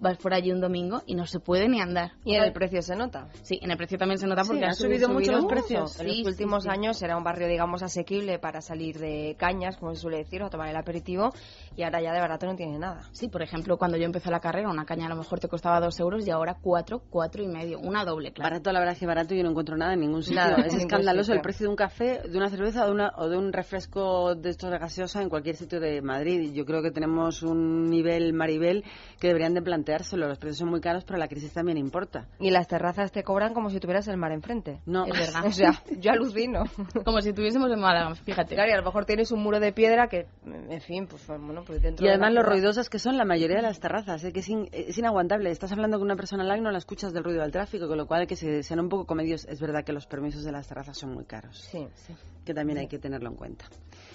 vas 0.00 0.16
por 0.18 0.32
allí 0.34 0.50
un 0.50 0.60
domingo 0.60 1.02
y 1.06 1.14
no 1.14 1.26
se 1.26 1.40
puede 1.40 1.68
ni 1.68 1.80
andar. 1.80 2.12
Y 2.24 2.34
en 2.34 2.42
el 2.44 2.52
precio 2.52 2.82
se 2.82 2.96
nota. 2.96 3.28
Sí, 3.42 3.58
en 3.62 3.70
el 3.70 3.76
precio 3.76 3.98
también 3.98 4.18
se 4.18 4.26
nota 4.26 4.42
porque 4.42 4.58
Sí, 4.60 4.64
ha 4.64 4.68
han 4.68 4.74
subido 4.74 5.08
mucho 5.10 5.32
los 5.32 5.46
precios. 5.46 5.92
Sí, 5.92 6.00
en 6.02 6.06
los 6.08 6.16
sí, 6.16 6.24
últimos 6.26 6.62
sí. 6.64 6.68
años 6.70 7.00
era 7.02 7.16
un 7.16 7.24
barrio, 7.24 7.46
digamos, 7.48 7.82
asequible 7.82 8.38
para 8.38 8.60
salir 8.60 8.98
de 8.98 9.36
cañas, 9.38 9.76
como 9.76 9.94
se 9.94 10.00
suele 10.00 10.18
decir, 10.18 10.42
o 10.42 10.50
tomar 10.50 10.68
el 10.68 10.76
aperitivo, 10.76 11.32
y 11.76 11.82
ahora 11.82 12.00
ya 12.02 12.12
de 12.12 12.20
barato 12.20 12.46
no 12.46 12.56
tiene 12.56 12.78
nada. 12.78 13.02
Sí, 13.12 13.28
por 13.28 13.42
ejemplo, 13.42 13.76
cuando 13.76 13.96
yo 13.96 14.04
empecé 14.04 14.30
la 14.30 14.40
carrera, 14.40 14.70
una 14.70 14.84
caña 14.86 15.06
a 15.06 15.10
lo 15.10 15.16
mejor 15.16 15.38
te 15.40 15.48
costaba 15.48 15.80
dos 15.80 15.98
euros 16.00 16.26
y 16.26 16.30
ahora 16.30 16.56
cuatro, 16.60 17.02
cuatro 17.10 17.42
y 17.42 17.48
medio. 17.48 17.78
Una 17.78 18.04
doble, 18.04 18.32
claro. 18.32 18.50
Barato, 18.50 18.72
la 18.72 18.78
verdad 18.80 18.94
es 18.94 19.00
que 19.00 19.06
barato 19.06 19.34
yo 19.34 19.42
no 19.42 19.50
encuentro 19.50 19.76
nada 19.76 19.92
en 19.94 20.00
ningún 20.00 20.22
sitio. 20.22 20.40
Nada, 20.40 20.64
es 20.64 20.74
escandaloso 20.74 21.32
el 21.32 21.40
precio 21.42 21.64
de 21.66 21.70
un 21.70 21.76
café, 21.76 22.20
de 22.26 22.36
una 22.38 22.48
cerveza 22.48 22.84
o 22.84 22.86
de, 22.86 22.92
una- 22.92 23.12
o 23.16 23.28
de 23.28 23.36
un 23.36 23.52
refresco 23.52 24.34
de 24.34 24.50
estos 24.50 24.70
de 24.70 24.78
gaseosa 24.78 25.20
en 25.22 25.28
cualquier 25.28 25.56
sitio 25.56 25.78
de 25.80 26.00
Madrid. 26.02 26.52
Yo 26.54 26.64
creo 26.64 26.82
que 26.82 26.90
tenemos 26.90 27.42
un 27.42 27.90
nivel 27.90 28.32
Maribel 28.32 28.84
que 29.18 29.28
deberían 29.28 29.54
de 29.54 29.62
planteárselo. 29.90 30.28
Los 30.28 30.38
precios 30.38 30.58
son 30.58 30.68
muy 30.70 30.80
caros, 30.80 31.04
pero 31.04 31.18
la 31.18 31.28
crisis 31.28 31.52
también 31.52 31.76
importa. 31.78 32.26
Y 32.38 32.50
las 32.50 32.68
terrazas 32.68 33.10
te 33.12 33.22
cobran 33.24 33.52
como 33.54 33.70
si 33.70 33.80
tuvieras 33.80 34.06
el 34.08 34.16
mar 34.16 34.32
enfrente. 34.32 34.80
No, 34.86 35.04
Es 35.06 35.12
verdad. 35.18 35.44
O 35.50 35.52
sea, 35.52 35.82
yo 35.98 36.12
alucino. 36.12 36.62
Como 37.04 37.20
si 37.20 37.30
estuviésemos 37.30 37.70
en 37.72 37.80
Málaga, 37.80 38.14
fíjate. 38.14 38.54
Claro, 38.54 38.70
y 38.70 38.72
a 38.74 38.76
lo 38.76 38.84
mejor 38.84 39.04
tienes 39.04 39.32
un 39.32 39.42
muro 39.42 39.58
de 39.58 39.72
piedra 39.72 40.08
que, 40.08 40.26
en 40.46 40.80
fin, 40.80 41.06
pues 41.08 41.26
bueno, 41.26 41.62
pues 41.66 41.82
dentro 41.82 42.04
Y 42.04 42.08
de 42.08 42.14
además 42.14 42.32
la 42.34 42.42
lo 42.42 42.48
ruidosas 42.48 42.88
que 42.88 42.98
son 42.98 43.16
la 43.16 43.24
mayoría 43.24 43.56
de 43.56 43.62
las 43.62 43.80
terrazas, 43.80 44.22
¿eh? 44.24 44.32
que 44.32 44.40
es, 44.40 44.48
in- 44.48 44.68
es 44.72 44.96
inaguantable. 44.96 45.50
Estás 45.50 45.72
hablando 45.72 45.98
con 45.98 46.06
una 46.06 46.16
persona 46.16 46.42
al 46.42 46.48
lado 46.48 46.60
y 46.60 46.64
no 46.64 46.70
la 46.70 46.78
escuchas 46.78 47.12
del 47.12 47.24
ruido 47.24 47.42
del 47.42 47.50
tráfico, 47.50 47.88
con 47.88 47.98
lo 47.98 48.06
cual 48.06 48.26
que 48.26 48.36
se, 48.36 48.62
sean 48.62 48.80
un 48.80 48.88
poco 48.88 49.06
comedios. 49.06 49.44
Es 49.46 49.60
verdad 49.60 49.84
que 49.84 49.92
los 49.92 50.06
permisos 50.06 50.44
de 50.44 50.52
las 50.52 50.68
terrazas 50.68 50.96
son 50.98 51.12
muy 51.14 51.24
caros, 51.24 51.58
Sí, 51.70 51.86
sí. 51.94 52.14
que 52.44 52.54
también 52.54 52.78
hay 52.78 52.86
que 52.86 52.98
tenerlo 52.98 53.28
en 53.30 53.36
cuenta. 53.36 53.64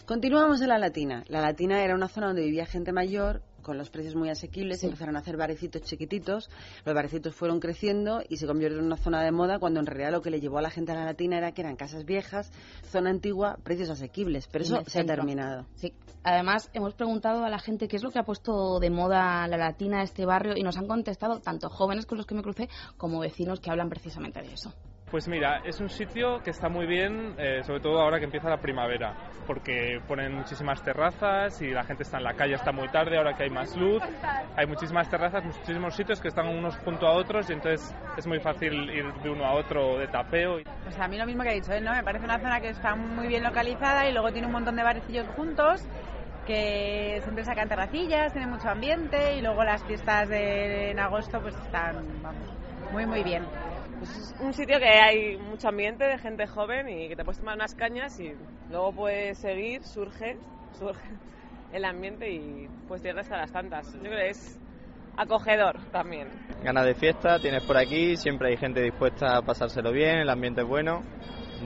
Continuamos 0.06 0.62
en 0.62 0.70
la 0.70 0.78
Latina. 0.78 1.24
La 1.30 1.42
Latina 1.42 1.84
era 1.84 1.96
una 1.96 2.08
zona 2.08 2.28
donde 2.28 2.44
vivía 2.44 2.68
gente 2.68 2.92
mayor, 2.92 3.42
con 3.64 3.80
los 3.80 3.90
precios 3.90 4.14
muy 4.14 4.30
asequibles, 4.30 4.84
empezaron 4.84 5.16
a 5.16 5.20
hacer 5.20 5.36
barecitos 5.36 5.82
chiquititos, 5.82 6.48
los 6.86 6.94
barecitos 6.94 7.34
fueron 7.34 7.60
creciendo 7.60 8.22
y 8.30 8.38
se 8.38 8.46
convirtió 8.46 8.78
en 8.78 8.86
una 8.86 8.98
zona 8.98 9.24
de 9.24 9.32
moda 9.32 9.58
cuando 9.58 9.80
en 9.80 9.88
realidad 9.88 10.12
lo 10.12 10.22
que 10.22 10.30
le 10.30 10.40
llevó 10.40 10.60
a 10.60 10.62
la 10.62 10.70
gente 10.70 10.92
a 10.92 10.96
la 10.96 11.06
Latina 11.06 11.40
era 11.40 11.54
que 11.54 11.62
eran 11.62 11.76
casas 11.76 12.06
viejas, 12.06 12.52
zona 12.84 13.10
antigua, 13.10 13.58
precios 13.64 13.90
asequibles, 13.90 14.48
pero 14.52 14.64
eso 14.64 14.84
se 14.86 15.00
ha 15.00 15.06
terminado. 15.06 15.66
Sí. 15.74 15.92
Además, 16.24 16.70
hemos 16.74 16.94
preguntado 16.94 17.44
a 17.44 17.50
la 17.50 17.58
gente 17.58 17.88
qué 17.88 17.96
es 17.96 18.04
lo 18.04 18.12
que 18.12 18.20
ha 18.20 18.24
puesto 18.24 18.80
de 18.80 18.92
moda 18.92 19.48
la 19.48 19.58
latina, 19.58 20.04
este 20.04 20.28
barrio, 20.28 20.54
y 20.56 20.62
nos 20.62 20.78
han 20.78 20.86
contestado 20.86 21.40
tanto 21.40 21.68
jóvenes 21.70 22.06
con 22.06 22.20
los 22.20 22.28
que 22.28 22.36
me 22.36 22.44
crucé 22.44 22.70
como 22.98 23.20
vecinos 23.22 23.60
que 23.60 23.72
hablan 23.72 23.90
precisamente 23.90 24.40
de 24.40 24.54
eso. 24.54 24.72
Pues 25.12 25.28
mira, 25.28 25.60
es 25.64 25.80
un 25.80 25.90
sitio 25.90 26.42
que 26.44 26.50
está 26.50 26.68
muy 26.68 26.88
bien, 26.88 27.36
eh, 27.38 27.62
sobre 27.64 27.80
todo 27.80 28.02
ahora 28.02 28.18
que 28.18 28.26
empieza 28.26 28.50
la 28.50 28.58
primavera, 28.58 29.14
porque 29.46 30.00
ponen 30.08 30.34
muchísimas 30.34 30.82
terrazas 30.82 31.62
y 31.62 31.70
la 31.70 31.84
gente 31.84 32.04
está 32.04 32.18
en 32.18 32.24
la 32.24 32.34
calle 32.34 32.56
hasta 32.56 32.72
muy 32.72 32.90
tarde, 32.90 33.18
ahora 33.18 33.34
que 33.36 33.44
hay 33.44 33.52
más 33.52 33.78
luz. 33.78 34.02
Hay 34.58 34.66
muchísimas 34.66 35.08
terrazas, 35.08 35.46
muchísimos 35.46 35.96
sitios 35.96 36.20
que 36.20 36.30
están 36.30 36.48
unos 36.48 36.76
junto 36.78 37.06
a 37.06 37.14
otros 37.14 37.48
y 37.50 37.54
entonces 37.54 37.96
es 38.18 38.26
muy 38.26 38.40
fácil 38.40 38.74
ir 38.90 39.06
de 39.22 39.30
uno 39.30 39.46
a 39.46 39.54
otro 39.54 40.00
de 40.00 40.08
tapeo. 40.08 40.58
Pues 40.84 41.00
a 41.00 41.08
mí 41.08 41.18
lo 41.18 41.26
mismo 41.28 41.44
que 41.44 41.50
ha 41.50 41.54
dicho 41.54 41.72
él, 41.72 41.84
¿no? 41.84 41.94
Me 41.94 42.04
parece 42.04 42.26
una 42.26 42.40
zona 42.40 42.60
que 42.60 42.70
está 42.70 42.96
muy 42.96 43.28
bien 43.28 43.44
localizada 43.44 44.10
y 44.10 44.12
luego 44.12 44.32
tiene 44.32 44.48
un 44.48 44.54
montón 44.54 44.76
de 44.76 44.84
barecillos 44.84 45.28
juntos 45.30 45.88
que 46.48 47.20
siempre 47.24 47.44
sacan 47.44 47.70
terracillas, 47.70 48.34
tiene 48.34 48.48
mucho 48.48 48.70
ambiente 48.70 49.36
y 49.36 49.42
luego 49.42 49.64
las 49.64 49.84
fiestas 49.84 50.30
de, 50.30 50.92
en 50.92 51.00
agosto 51.00 51.40
pues 51.42 51.56
están, 51.56 52.06
muy 52.92 53.06
muy 53.06 53.24
bien. 53.24 53.46
Pues 54.00 54.10
es 54.18 54.36
un 54.42 54.54
sitio 54.54 54.78
que 54.80 54.88
hay 54.88 55.38
mucho 55.38 55.70
ambiente 55.70 56.04
de 56.04 56.18
gente 56.18 56.48
joven 56.48 56.90
y 56.90 57.08
que 57.08 57.16
te 57.16 57.24
puedes 57.24 57.40
tomar 57.40 57.56
unas 57.56 57.74
cañas 57.76 58.20
y 58.20 58.34
luego 58.70 58.92
puedes 58.92 59.38
seguir, 59.38 59.84
surge, 59.84 60.38
surge 60.78 61.08
el 61.72 61.86
ambiente 61.86 62.30
y 62.30 62.68
pues 62.88 63.02
tienes 63.02 63.26
hasta 63.26 63.38
las 63.38 63.52
tantas. 63.52 63.94
Yo 63.94 64.02
creo 64.02 64.18
que 64.18 64.30
es 64.30 64.60
acogedor 65.18 65.80
también. 65.92 66.28
Ganas 66.64 66.86
de 66.86 66.96
fiesta, 66.96 67.40
tienes 67.40 67.64
por 67.64 67.78
aquí, 67.78 68.18
siempre 68.18 68.50
hay 68.50 68.58
gente 68.58 68.82
dispuesta 68.82 69.38
a 69.38 69.42
pasárselo 69.42 69.92
bien, 69.92 70.18
el 70.18 70.30
ambiente 70.30 70.62
es 70.62 70.68
bueno, 70.68 71.02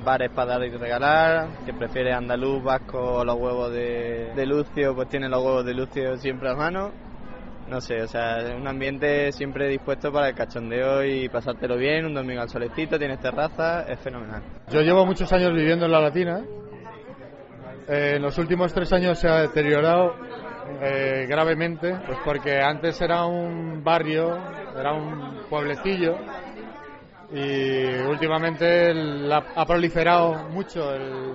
bares 0.03 0.29
para 0.31 0.53
dar 0.53 0.63
y 0.63 0.69
regalar, 0.69 1.47
que 1.65 1.73
prefiere 1.73 2.13
andaluz, 2.13 2.63
vasco 2.63 3.23
los 3.25 3.35
huevos 3.35 3.71
de, 3.71 4.33
de 4.35 4.45
Lucio, 4.45 4.93
pues 4.93 5.09
tiene 5.09 5.29
los 5.29 5.43
huevos 5.43 5.65
de 5.65 5.73
Lucio 5.73 6.17
siempre 6.17 6.49
a 6.49 6.55
mano. 6.55 7.08
No 7.69 7.79
sé, 7.82 8.01
o 8.01 8.08
sea, 8.08 8.38
un 8.58 8.67
ambiente 8.67 9.32
siempre 9.32 9.67
dispuesto 9.67 10.12
para 10.12 10.29
el 10.29 10.36
cachondeo 10.36 11.03
y 11.03 11.29
pasártelo 11.29 11.77
bien, 11.77 12.05
un 12.05 12.15
domingo 12.15 12.41
al 12.41 12.49
solecito, 12.49 12.97
tienes 12.97 13.19
terraza, 13.19 13.84
es 13.84 13.99
fenomenal. 13.99 14.41
Yo 14.71 14.82
llevo 14.82 15.05
muchos 15.05 15.32
años 15.34 15.53
viviendo 15.53 15.86
en 15.86 15.91
la 15.91 15.99
Latina. 16.01 16.41
Eh, 17.88 18.13
en 18.15 18.21
los 18.23 18.38
últimos 18.39 18.73
tres 18.73 18.91
años 18.91 19.19
se 19.19 19.27
ha 19.27 19.41
deteriorado 19.41 20.13
eh, 20.82 21.25
gravemente, 21.27 21.95
pues 22.05 22.17
porque 22.25 22.60
antes 22.60 22.99
era 23.01 23.25
un 23.25 23.84
barrio, 23.84 24.38
era 24.77 24.93
un 24.93 25.41
pueblecillo 25.49 26.15
y 27.32 27.86
últimamente 28.08 28.93
la- 28.93 29.43
ha 29.55 29.65
proliferado 29.65 30.49
mucho 30.49 30.93
el- 30.93 31.34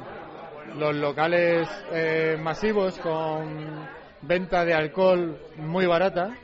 los 0.79 0.95
locales 0.97 1.69
eh, 1.93 2.37
masivos 2.41 2.99
con 2.99 3.87
venta 4.27 4.65
de 4.65 4.75
alcohol 4.75 5.39
muy 5.57 5.87
barata 5.87 6.37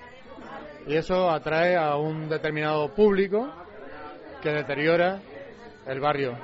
y 0.86 0.96
eso 0.96 1.30
atrae 1.30 1.76
a 1.76 1.96
un 1.96 2.28
determinado 2.28 2.92
público 2.94 3.50
que 4.42 4.50
deteriora 4.50 5.20
el 5.86 6.00
barrio. 6.00 6.36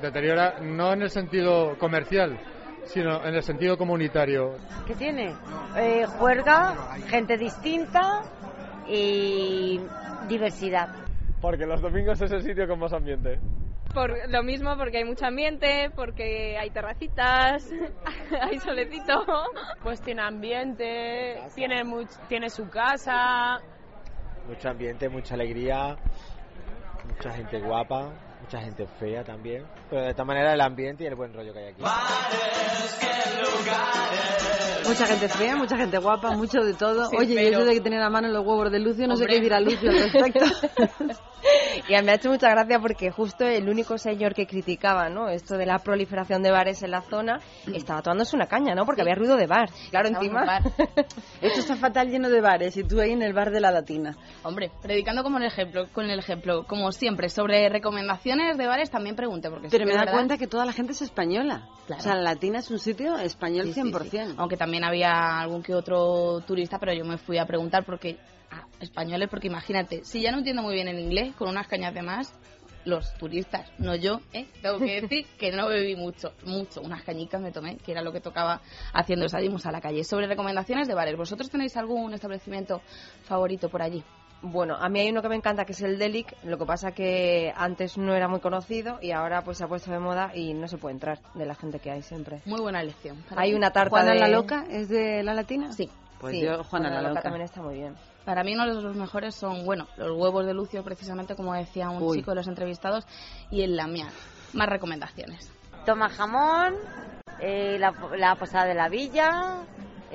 Deteriora 0.00 0.60
no 0.60 0.92
en 0.92 1.02
el 1.02 1.10
sentido 1.10 1.76
comercial, 1.78 2.38
sino 2.84 3.24
en 3.24 3.34
el 3.34 3.42
sentido 3.42 3.76
comunitario. 3.76 4.56
¿Qué 4.86 4.94
tiene? 4.94 5.34
Eh, 5.76 6.06
juerga, 6.06 6.96
gente 7.08 7.36
distinta 7.36 8.22
y 8.88 9.80
diversidad. 10.28 10.88
Porque 11.40 11.66
los 11.66 11.80
domingos 11.80 12.20
es 12.22 12.32
el 12.32 12.42
sitio 12.42 12.66
con 12.66 12.78
más 12.78 12.92
ambiente. 12.92 13.38
Por 13.94 14.28
lo 14.28 14.42
mismo, 14.42 14.76
porque 14.76 14.98
hay 14.98 15.04
mucho 15.04 15.24
ambiente, 15.24 15.88
porque 15.94 16.58
hay 16.58 16.70
terracitas, 16.70 17.70
hay 18.42 18.58
solecito. 18.58 19.24
Pues 19.82 20.00
tiene 20.02 20.22
ambiente, 20.22 21.40
tiene, 21.54 21.84
much- 21.84 22.18
tiene 22.28 22.50
su 22.50 22.68
casa. 22.68 23.60
Mucho 24.48 24.68
ambiente, 24.68 25.08
mucha 25.08 25.34
alegría, 25.34 25.96
mucha 27.06 27.30
gente 27.32 27.60
guapa, 27.60 28.12
mucha 28.44 28.60
gente 28.60 28.86
fea 29.00 29.24
también. 29.24 29.64
Pero 29.88 30.02
de 30.02 30.10
esta 30.10 30.24
manera 30.24 30.52
el 30.52 30.60
ambiente 30.60 31.04
y 31.04 31.06
el 31.06 31.14
buen 31.14 31.32
rollo 31.32 31.52
que 31.52 31.58
hay 31.60 31.66
aquí. 31.72 31.82
Mucha 34.86 35.06
gente 35.06 35.28
fea, 35.30 35.56
mucha 35.56 35.76
gente 35.78 35.96
guapa, 35.98 36.32
mucho 36.32 36.60
de 36.60 36.74
todo. 36.74 37.08
Sí, 37.08 37.16
Oye, 37.18 37.32
y 37.32 37.36
pero- 37.36 37.58
eso 37.58 37.64
de 37.64 37.72
que 37.74 37.80
tener 37.80 38.02
a 38.02 38.10
mano 38.10 38.28
los 38.28 38.44
huevos 38.46 38.70
de 38.70 38.80
Lucio, 38.80 39.06
no 39.08 39.16
sé 39.16 39.26
qué 39.26 39.40
dirá 39.40 39.60
Lucio 39.60 39.90
al 39.90 39.98
respecto. 39.98 40.44
Y 41.88 42.02
me 42.02 42.12
ha 42.12 42.14
hecho 42.14 42.30
mucha 42.30 42.48
gracia 42.48 42.78
porque 42.78 43.10
justo 43.10 43.44
el 43.44 43.68
único 43.68 43.98
señor 43.98 44.32
que 44.32 44.46
criticaba 44.46 45.10
¿no? 45.10 45.28
esto 45.28 45.58
de 45.58 45.66
la 45.66 45.78
proliferación 45.78 46.42
de 46.42 46.50
bares 46.50 46.82
en 46.82 46.90
la 46.92 47.02
zona 47.02 47.38
estaba 47.66 48.00
tomándose 48.00 48.34
una 48.36 48.46
caña, 48.46 48.74
¿no? 48.74 48.86
Porque 48.86 49.02
había 49.02 49.14
ruido 49.14 49.36
de 49.36 49.46
bar. 49.46 49.68
Claro, 49.90 50.08
Estamos 50.08 50.24
encima. 50.24 50.40
en 50.40 50.46
bar. 50.46 50.62
Esto 51.42 51.60
está 51.60 51.76
fatal 51.76 52.08
lleno 52.08 52.30
de 52.30 52.40
bares 52.40 52.74
y 52.78 52.84
tú 52.84 52.98
ahí 53.00 53.10
en 53.10 53.20
el 53.22 53.34
bar 53.34 53.50
de 53.50 53.60
la 53.60 53.70
Latina. 53.70 54.16
Hombre, 54.44 54.70
predicando 54.80 55.22
como 55.22 55.36
el 55.36 55.44
ejemplo, 55.44 55.86
con 55.92 56.08
el 56.08 56.18
ejemplo, 56.18 56.64
como 56.66 56.90
siempre, 56.92 57.28
sobre 57.28 57.68
recomendaciones 57.68 58.33
de 58.56 58.66
bares 58.66 58.90
también 58.90 59.16
pregunte, 59.16 59.48
porque 59.50 59.68
sí 59.68 59.70
Pero 59.72 59.84
que 59.84 59.90
me 59.90 59.94
da 59.94 60.00
verdad- 60.00 60.14
cuenta 60.14 60.38
que 60.38 60.46
toda 60.46 60.64
la 60.66 60.72
gente 60.72 60.92
es 60.92 61.02
española. 61.02 61.68
Claro. 61.86 62.00
O 62.00 62.02
sea, 62.02 62.14
la 62.16 62.22
Latina 62.22 62.58
es 62.58 62.70
un 62.70 62.78
sitio 62.78 63.16
español 63.16 63.66
Sí, 63.66 63.72
sí, 63.74 63.80
100%. 63.82 64.10
sí. 64.30 64.34
Aunque 64.36 64.56
también 64.56 64.84
había 64.84 65.40
algún 65.40 65.62
que 65.62 65.74
otro 65.74 66.40
turista, 66.46 66.78
pero 66.78 66.92
yo 66.92 67.04
me 67.04 67.18
fui 67.18 67.38
a 67.38 67.46
preguntar 67.46 67.84
porque 67.84 68.18
ah, 68.50 68.66
españoles, 68.80 69.28
porque 69.30 69.46
imagínate, 69.46 70.04
si 70.04 70.20
ya 70.20 70.30
no 70.32 70.38
entiendo 70.38 70.62
muy 70.62 70.74
bien 70.74 70.88
el 70.88 70.98
inglés, 70.98 71.34
con 71.36 71.48
unas 71.48 71.66
cañas 71.66 71.94
de 71.94 72.02
más, 72.02 72.32
los 72.84 73.14
turistas, 73.14 73.70
no 73.78 73.94
yo, 73.96 74.20
¿eh? 74.34 74.46
tengo 74.60 74.78
que 74.78 75.00
decir 75.00 75.26
que 75.38 75.50
no 75.52 75.68
bebí 75.68 75.96
mucho, 75.96 76.32
mucho, 76.44 76.82
unas 76.82 77.02
cañicas 77.02 77.40
me 77.40 77.50
tomé, 77.50 77.76
que 77.78 77.92
era 77.92 78.02
lo 78.02 78.12
que 78.12 78.20
tocaba 78.20 78.60
haciendo, 78.92 79.26
salimos 79.28 79.64
a 79.64 79.72
la 79.72 79.80
calle. 79.80 80.04
Sobre 80.04 80.26
recomendaciones 80.26 80.86
de 80.86 80.92
bares, 80.92 81.16
¿vosotros 81.16 81.48
tenéis 81.48 81.76
algún 81.78 82.12
establecimiento 82.12 82.82
favorito 83.24 83.70
por 83.70 83.80
allí? 83.80 84.04
Bueno, 84.42 84.76
a 84.78 84.88
mí 84.90 85.00
hay 85.00 85.08
uno 85.10 85.22
que 85.22 85.28
me 85.30 85.36
encanta 85.36 85.64
que 85.64 85.72
es 85.72 85.80
el 85.80 85.98
Delic, 85.98 86.34
lo 86.44 86.58
que 86.58 86.66
pasa 86.66 86.92
que 86.92 87.52
antes 87.56 87.96
no 87.96 88.14
era 88.14 88.28
muy 88.28 88.40
conocido 88.40 88.98
y 89.00 89.10
ahora 89.12 89.42
pues 89.42 89.56
se 89.58 89.64
ha 89.64 89.68
puesto 89.68 89.90
de 89.90 89.98
moda 89.98 90.32
y 90.34 90.52
no 90.52 90.68
se 90.68 90.76
puede 90.76 90.92
entrar 90.94 91.18
de 91.34 91.46
la 91.46 91.54
gente 91.54 91.78
que 91.78 91.90
hay 91.90 92.02
siempre. 92.02 92.42
Muy 92.44 92.60
buena 92.60 92.82
elección. 92.82 93.16
para 93.28 93.40
Hay 93.40 93.52
mí. 93.52 93.56
una 93.56 93.70
tarta 93.70 93.88
¿Juana 93.90 94.12
de... 94.12 94.20
la 94.20 94.28
Loca 94.28 94.66
es 94.68 94.90
de 94.90 95.22
la 95.22 95.32
Latina? 95.32 95.72
Sí. 95.72 95.88
Pues 96.20 96.34
Sí, 96.34 96.42
yo, 96.42 96.62
Juana, 96.64 96.90
la 96.90 97.08
Loca. 97.08 97.22
también 97.22 97.42
está 97.44 97.62
muy 97.62 97.74
bien. 97.76 97.94
Para 98.26 98.42
mí 98.44 98.54
uno 98.54 98.66
de 98.66 98.80
los 98.82 98.96
mejores 98.96 99.34
son, 99.34 99.64
bueno, 99.64 99.86
los 99.96 100.10
huevos 100.18 100.44
de 100.46 100.52
Lucio, 100.54 100.82
precisamente 100.84 101.34
como 101.36 101.54
decía 101.54 101.88
un 101.90 102.02
Uy. 102.02 102.18
chico 102.18 102.30
de 102.30 102.36
los 102.36 102.48
entrevistados, 102.48 103.06
y 103.50 103.62
el 103.62 103.76
lamiar. 103.76 104.10
Más 104.54 104.68
recomendaciones. 104.68 105.50
Toma 105.84 106.08
jamón, 106.08 106.74
eh, 107.40 107.76
la, 107.78 107.92
la 108.16 108.34
posada 108.36 108.64
de 108.66 108.74
la 108.74 108.88
villa, 108.88 109.56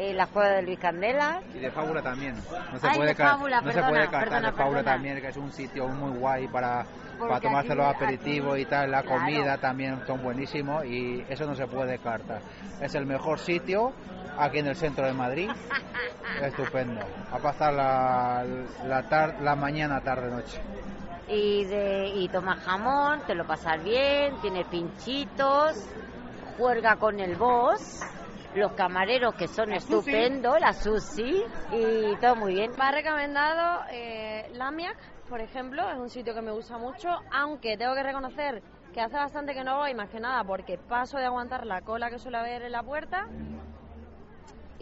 eh, 0.01 0.13
la 0.13 0.27
cueva 0.27 0.49
de 0.51 0.61
Luis 0.61 0.79
Candela. 0.79 1.41
Y 1.53 1.59
de 1.59 1.69
Fábula 1.71 2.01
también. 2.01 2.35
No 2.71 2.79
se 2.79 2.87
Ay, 2.87 2.95
puede 2.97 3.09
de 3.09 3.15
Fábula, 3.15 3.59
no 3.61 3.71
se 3.71 3.83
puede 3.83 4.07
perdona, 4.07 4.51
de 4.51 4.57
Fábula 4.57 4.83
también, 4.83 5.19
que 5.19 5.27
es 5.27 5.35
un 5.37 5.51
sitio 5.51 5.87
muy 5.89 6.17
guay 6.17 6.47
para, 6.47 6.85
para 7.19 7.39
tomarse 7.41 7.75
los 7.75 7.85
aperitivos 7.85 8.53
aquí- 8.53 8.61
y 8.61 8.65
tal. 8.65 8.91
La 8.91 9.01
claro. 9.03 9.19
comida 9.19 9.57
también 9.57 9.99
son 10.07 10.23
buenísimos 10.23 10.85
y 10.85 11.25
eso 11.27 11.45
no 11.45 11.53
se 11.53 11.67
puede 11.67 11.97
cartar. 11.99 12.41
Es 12.81 12.95
el 12.95 13.05
mejor 13.05 13.39
sitio 13.39 13.91
aquí 14.37 14.59
en 14.59 14.67
el 14.67 14.75
centro 14.77 15.05
de 15.05 15.11
Madrid 15.13 15.49
estupendo. 16.41 17.01
A 17.31 17.37
pasar 17.39 17.73
la, 17.73 18.45
la, 18.87 19.03
tar- 19.09 19.41
la 19.41 19.55
mañana, 19.57 19.99
tarde, 20.01 20.29
noche. 20.29 20.61
Y, 21.27 21.65
de, 21.65 22.07
y 22.15 22.27
tomas 22.29 22.59
jamón, 22.63 23.19
te 23.27 23.35
lo 23.35 23.45
pasas 23.45 23.83
bien, 23.83 24.33
tiene 24.41 24.63
pinchitos, 24.65 25.85
juerga 26.57 26.95
con 26.95 27.19
el 27.19 27.35
boss, 27.35 27.99
los 28.55 28.73
camareros 28.73 29.35
que 29.35 29.47
son 29.47 29.71
estupendos, 29.71 30.59
la 30.59 30.73
sushi, 30.73 31.43
y 31.71 32.15
todo 32.19 32.35
muy 32.35 32.53
bien. 32.55 32.71
Me 32.77 32.85
ha 32.85 32.91
recomendado 32.91 33.83
eh, 33.91 34.49
Lamiac, 34.53 34.97
por 35.29 35.41
ejemplo, 35.41 35.89
es 35.89 35.97
un 35.97 36.09
sitio 36.09 36.33
que 36.33 36.41
me 36.41 36.51
gusta 36.51 36.77
mucho, 36.77 37.09
aunque 37.31 37.77
tengo 37.77 37.93
que 37.93 38.03
reconocer 38.03 38.61
que 38.93 39.01
hace 39.01 39.15
bastante 39.15 39.53
que 39.53 39.63
no 39.63 39.77
voy, 39.77 39.93
más 39.93 40.09
que 40.09 40.19
nada 40.19 40.43
porque 40.43 40.77
paso 40.77 41.17
de 41.17 41.25
aguantar 41.25 41.65
la 41.65 41.81
cola 41.81 42.09
que 42.09 42.17
suele 42.17 42.37
haber 42.37 42.63
en 42.63 42.71
la 42.71 42.83
puerta. 42.83 43.27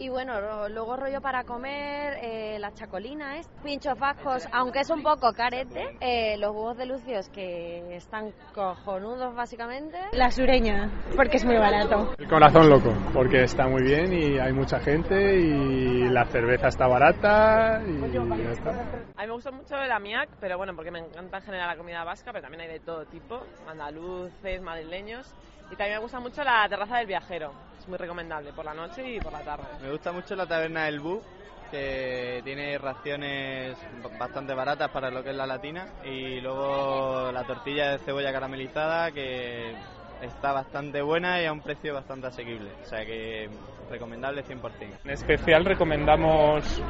Y 0.00 0.08
bueno, 0.10 0.68
luego 0.68 0.94
rollo 0.94 1.20
para 1.20 1.42
comer, 1.42 2.18
eh, 2.22 2.56
la 2.60 2.72
chacolina 2.72 3.36
es 3.36 3.48
pinchos 3.64 3.98
vascos, 3.98 4.46
aunque 4.52 4.78
es 4.80 4.90
un 4.90 5.02
poco 5.02 5.32
carete, 5.32 5.96
eh, 6.00 6.36
los 6.38 6.52
huevos 6.52 6.76
de 6.76 6.86
lucios 6.86 7.28
que 7.30 7.96
están 7.96 8.32
cojonudos 8.54 9.34
básicamente. 9.34 9.98
La 10.12 10.30
sureña, 10.30 10.88
porque 11.16 11.38
es 11.38 11.44
muy 11.44 11.56
barato. 11.56 12.14
El 12.16 12.28
corazón 12.28 12.70
loco, 12.70 12.92
porque 13.12 13.42
está 13.42 13.66
muy 13.66 13.82
bien 13.82 14.12
y 14.12 14.38
hay 14.38 14.52
mucha 14.52 14.78
gente 14.78 15.36
y 15.36 16.08
la 16.08 16.24
cerveza 16.26 16.68
está 16.68 16.86
barata 16.86 17.82
y 17.84 18.00
ya 18.12 18.52
está. 18.52 18.70
A 19.16 19.22
mí 19.22 19.26
me 19.26 19.32
gusta 19.32 19.50
mucho 19.50 19.74
el 19.78 19.90
amiac, 19.90 20.28
pero 20.38 20.56
bueno, 20.58 20.76
porque 20.76 20.92
me 20.92 21.00
encanta 21.00 21.38
en 21.38 21.42
general 21.42 21.70
la 21.70 21.76
comida 21.76 22.04
vasca, 22.04 22.30
pero 22.30 22.42
también 22.42 22.60
hay 22.60 22.68
de 22.68 22.80
todo 22.80 23.04
tipo, 23.06 23.40
andaluces, 23.66 24.62
madrileños. 24.62 25.34
Y 25.70 25.76
también 25.76 25.96
me 25.96 26.02
gusta 26.02 26.20
mucho 26.20 26.42
la 26.42 26.66
terraza 26.68 26.98
del 26.98 27.06
viajero, 27.06 27.52
es 27.78 27.88
muy 27.88 27.98
recomendable 27.98 28.52
por 28.52 28.64
la 28.64 28.74
noche 28.74 29.16
y 29.16 29.20
por 29.20 29.32
la 29.32 29.40
tarde. 29.40 29.66
Me 29.82 29.90
gusta 29.90 30.12
mucho 30.12 30.34
la 30.34 30.46
taberna 30.46 30.84
del 30.84 31.00
Bu, 31.00 31.22
que 31.70 32.40
tiene 32.44 32.78
raciones 32.78 33.76
bastante 34.18 34.54
baratas 34.54 34.90
para 34.90 35.10
lo 35.10 35.22
que 35.22 35.30
es 35.30 35.36
la 35.36 35.46
latina. 35.46 35.86
Y 36.04 36.40
luego 36.40 37.30
la 37.32 37.44
tortilla 37.44 37.92
de 37.92 37.98
cebolla 37.98 38.32
caramelizada, 38.32 39.12
que 39.12 39.74
está 40.22 40.52
bastante 40.52 41.02
buena 41.02 41.40
y 41.40 41.46
a 41.46 41.52
un 41.52 41.60
precio 41.60 41.94
bastante 41.94 42.28
asequible. 42.28 42.70
O 42.82 42.86
sea 42.86 43.04
que 43.04 43.48
recomendable 43.90 44.44
100%. 44.44 45.00
En 45.04 45.10
especial 45.10 45.64
recomendamos 45.64 46.82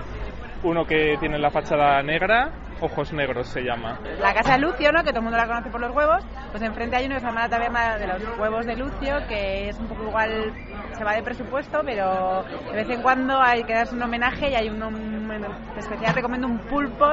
uno 0.63 0.85
que 0.85 1.17
tiene 1.21 1.39
la 1.39 1.51
fachada 1.51 2.03
negra, 2.03 2.51
Ojos 2.81 3.13
Negros 3.13 3.49
se 3.49 3.63
llama. 3.63 3.99
La 4.21 4.33
casa 4.35 4.53
de 4.53 4.61
Lucio, 4.61 4.93
¿no? 4.93 5.01
que 5.03 5.09
todo 5.11 5.19
el 5.19 5.25
mundo 5.25 5.37
la 5.37 5.47
conoce 5.47 5.69
por 5.71 5.81
los 5.81 5.95
huevos, 5.95 6.25
pues 6.53 6.63
enfrente 6.63 6.97
hay 6.97 7.07
uno 7.07 7.17
que 7.17 7.21
se 7.21 7.27
llama 7.27 7.43
la 7.43 7.49
taberna 7.49 7.99
de 7.99 8.07
los 8.07 8.39
huevos 8.39 8.67
de 8.67 8.77
Lucio, 8.77 9.17
que 9.29 9.69
es 9.69 9.79
un 9.79 9.89
poco 9.89 10.05
igual, 10.05 10.53
se 10.97 11.03
va 11.05 11.15
de 11.15 11.23
presupuesto, 11.23 11.81
pero 11.85 12.45
de 12.71 12.77
vez 12.77 12.89
en 12.91 13.03
cuando 13.03 13.41
hay 13.41 13.65
que 13.65 13.75
darse 13.75 13.95
un 13.97 14.03
homenaje 14.03 14.51
y 14.51 14.55
hay 14.55 14.69
un, 14.69 14.81
un- 14.83 15.19
en 15.33 15.45
especial 15.77 16.15
recomiendo 16.15 16.47
un 16.47 16.59
pulpo 16.59 17.07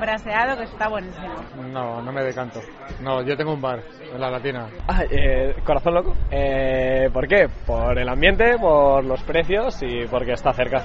braseado 0.00 0.56
que 0.56 0.64
está 0.64 0.88
buenísimo. 0.88 1.34
No, 1.72 2.02
no 2.02 2.12
me 2.12 2.22
decanto. 2.22 2.60
No, 3.00 3.22
yo 3.22 3.36
tengo 3.36 3.54
un 3.54 3.60
bar 3.62 3.80
en 4.12 4.20
la 4.20 4.30
latina. 4.30 4.66
Ah, 4.88 5.02
eh, 5.10 5.54
corazón 5.64 5.94
loco. 5.94 6.14
Eh, 6.30 7.08
¿Por 7.12 7.26
qué? 7.28 7.48
Por 7.66 7.98
el 7.98 8.08
ambiente, 8.08 8.56
por 8.58 9.04
los 9.04 9.22
precios 9.22 9.80
y 9.82 10.06
porque 10.06 10.32
está 10.32 10.52
cerca. 10.52 10.84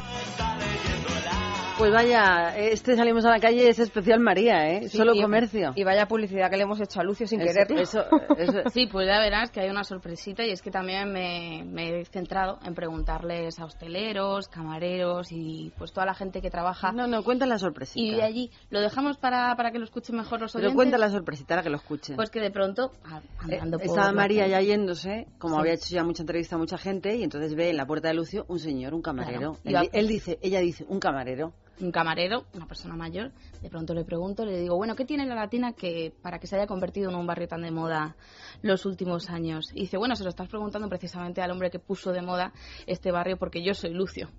Pues 1.80 1.94
vaya, 1.94 2.58
este 2.58 2.98
salimos 2.98 3.24
a 3.24 3.30
la 3.30 3.40
calle 3.40 3.70
es 3.70 3.80
especial 3.80 4.20
María, 4.20 4.70
¿eh? 4.70 4.90
Sí, 4.90 4.98
Solo 4.98 5.14
y- 5.16 5.22
comercio. 5.22 5.72
Y 5.76 5.86
vaya 5.86 6.08
publicidad 6.08 6.50
que 6.50 6.58
le 6.58 6.64
hemos 6.64 6.82
hecho 6.82 7.00
a 7.00 7.04
Lucio 7.06 7.26
sin 7.26 7.40
Eso- 7.40 7.48
quererlo. 7.54 7.80
eso- 7.80 8.04
eso- 8.38 8.70
Sí, 8.74 8.88
pues 8.92 9.08
ya 9.08 9.18
verás 9.20 9.50
que 9.50 9.62
hay 9.62 9.70
una 9.70 9.86
sorpresita 9.86 10.44
y 10.44 10.52
es 10.52 10.62
que 10.62 10.72
también 10.72 11.10
me, 11.14 11.64
me 11.66 12.02
he 12.02 12.06
centrado 12.06 12.60
en 12.66 12.76
preguntarles 12.76 13.58
a 13.60 13.64
hosteleros, 13.66 14.50
camareros 14.50 15.32
y 15.32 15.72
pues 15.78 15.94
toda 15.94 16.06
la 16.06 16.14
gente 16.14 16.42
que 16.42 16.50
trabaja. 16.50 16.92
No, 16.92 17.08
no, 17.08 17.24
cuenta 17.24 17.46
la 17.46 17.58
sorpresita. 17.58 17.98
Y 18.06 18.14
de 18.14 18.24
allí, 18.24 18.52
¿lo 18.72 18.82
dejamos 18.82 19.16
para, 19.18 19.56
para 19.56 19.72
que 19.72 19.80
lo 19.80 19.86
escuchen 19.86 20.18
mejor 20.18 20.42
los 20.42 20.52
Pero 20.52 20.66
oyentes? 20.66 20.76
cuenta 20.76 20.98
la 20.98 21.10
sorpresita, 21.10 21.54
ahora 21.54 21.64
que 21.64 21.70
lo 21.70 21.78
escuchen. 21.78 22.18
Pues 22.18 22.30
que 22.30 22.42
de 22.42 22.52
pronto, 22.52 22.92
Eh, 23.06 23.56
andando 23.56 23.78
por 23.78 23.88
Estaba 23.88 24.12
María 24.12 24.48
ya 24.48 24.60
yéndose, 24.60 25.28
como 25.38 25.56
Sí. 25.56 25.60
había 25.62 25.74
hecho 25.76 25.96
ya 25.96 26.04
mucha 26.04 26.24
entrevista 26.24 26.58
a 26.58 26.60
mucha 26.60 26.78
gente, 26.78 27.16
y 27.16 27.24
entonces 27.24 27.56
ve 27.56 27.70
en 27.70 27.78
la 27.78 27.86
puerta 27.86 28.10
de 28.10 28.16
Lucio 28.16 28.44
un 28.50 28.60
señor, 28.60 28.94
un 28.94 29.02
camarero. 29.02 29.54
Claro. 29.54 29.58
Él, 29.64 29.72
Iba- 29.72 29.82
di- 29.84 29.90
él 29.94 30.08
dice, 30.10 30.38
ella 30.42 30.60
dice, 30.60 30.84
un 30.90 31.00
camarero. 31.00 31.54
Un 31.82 31.92
camarero, 31.92 32.46
una 32.54 32.68
persona 32.68 32.96
mayor, 32.96 33.32
de 33.62 33.70
pronto 33.70 33.94
le 33.94 34.04
pregunto, 34.04 34.46
le 34.46 34.60
digo, 34.60 34.76
bueno, 34.76 34.96
¿qué 34.96 35.06
tiene 35.06 35.26
la 35.26 35.36
latina 35.36 35.74
que 35.74 36.14
para 36.22 36.40
que 36.40 36.48
se 36.48 36.56
haya 36.56 36.68
convertido 36.68 37.10
en 37.10 37.16
un 37.16 37.28
barrio 37.28 37.48
tan 37.48 37.62
de 37.62 37.72
moda 37.72 38.16
los 38.62 38.86
últimos 38.86 39.30
años? 39.30 39.72
Y 39.74 39.82
dice, 39.82 39.98
bueno, 39.98 40.16
se 40.16 40.24
lo 40.24 40.30
estás 40.30 40.50
preguntando 40.50 40.90
precisamente 40.90 41.42
al 41.42 41.52
hombre 41.52 41.70
que 41.70 41.80
puso 41.80 42.12
de 42.12 42.22
moda 42.22 42.54
este 42.88 43.12
barrio 43.12 43.38
porque 43.38 43.64
yo 43.64 43.74
soy 43.74 43.94
Lucio. 43.94 44.30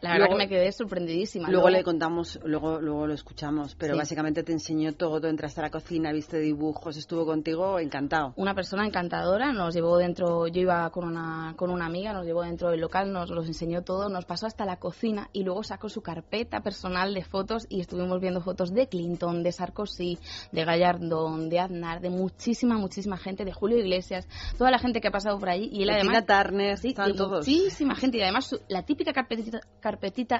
La 0.00 0.10
verdad 0.12 0.26
Luego- 0.26 0.32
que 0.38 0.44
me 0.44 0.48
quedé 0.48 0.72
sorprendidísima. 0.72 1.48
Luego 1.50 1.70
le 1.70 1.82
contamos, 1.82 2.38
luego, 2.44 2.80
luego 2.80 3.06
lo 3.06 3.14
escuchamos, 3.14 3.74
pero 3.74 3.94
Sí. 3.94 3.98
básicamente 3.98 4.42
te 4.42 4.52
enseñó 4.52 4.92
todo, 4.92 5.28
entraste 5.28 5.60
a 5.60 5.64
la 5.64 5.70
cocina, 5.70 6.12
viste 6.12 6.38
dibujos, 6.38 6.96
estuvo 6.96 7.24
contigo 7.24 7.78
encantado. 7.78 8.34
Una 8.36 8.54
persona 8.54 8.86
encantadora, 8.86 9.52
nos 9.52 9.74
llevó 9.74 9.96
dentro, 9.96 10.46
yo 10.46 10.60
iba 10.60 10.88
con 10.90 11.04
una, 11.06 11.54
con 11.56 11.70
una 11.70 11.86
amiga, 11.86 12.12
nos 12.12 12.26
llevó 12.26 12.42
dentro 12.42 12.70
del 12.70 12.80
local, 12.80 13.12
nos 13.12 13.30
los 13.30 13.46
enseñó 13.46 13.82
todo, 13.82 14.08
nos 14.10 14.24
pasó 14.26 14.46
hasta 14.46 14.64
la 14.66 14.76
cocina 14.76 15.30
y 15.32 15.42
luego 15.42 15.62
sacó 15.62 15.88
su 15.88 16.02
carpeta 16.02 16.60
personal 16.60 17.14
de 17.14 17.24
fotos 17.24 17.66
y 17.70 17.80
estuvimos 17.80 18.20
viendo 18.20 18.40
fotos 18.42 18.74
de 18.74 18.86
Clinton, 18.88 19.42
de 19.42 19.52
Sarkozy, 19.52 20.18
de 20.52 20.64
Gallardón, 20.64 21.48
de 21.48 21.60
Aznar, 21.60 22.00
de 22.00 22.10
muchísima, 22.10 22.76
muchísima 22.76 23.16
gente, 23.16 23.44
de 23.44 23.52
Julio 23.52 23.78
Iglesias, 23.78 24.28
toda 24.58 24.70
la 24.70 24.78
gente 24.78 25.00
que 25.00 25.08
ha 25.08 25.12
pasado 25.12 25.38
por 25.38 25.48
allí 25.48 25.70
y 25.72 25.82
él 25.82 25.88
De 25.88 25.94
además... 25.94 26.24
Tina 26.26 26.42
Turner, 26.42 26.78
sí, 26.78 26.88
de 26.94 27.14
todos. 27.14 27.46
muchísima 27.46 27.94
gente 27.96 28.18
y 28.18 28.22
además 28.22 28.46
su- 28.46 28.60
la 28.68 28.82
típica 28.84 29.12
carpetita, 29.12 29.60
carpetita 29.80 29.93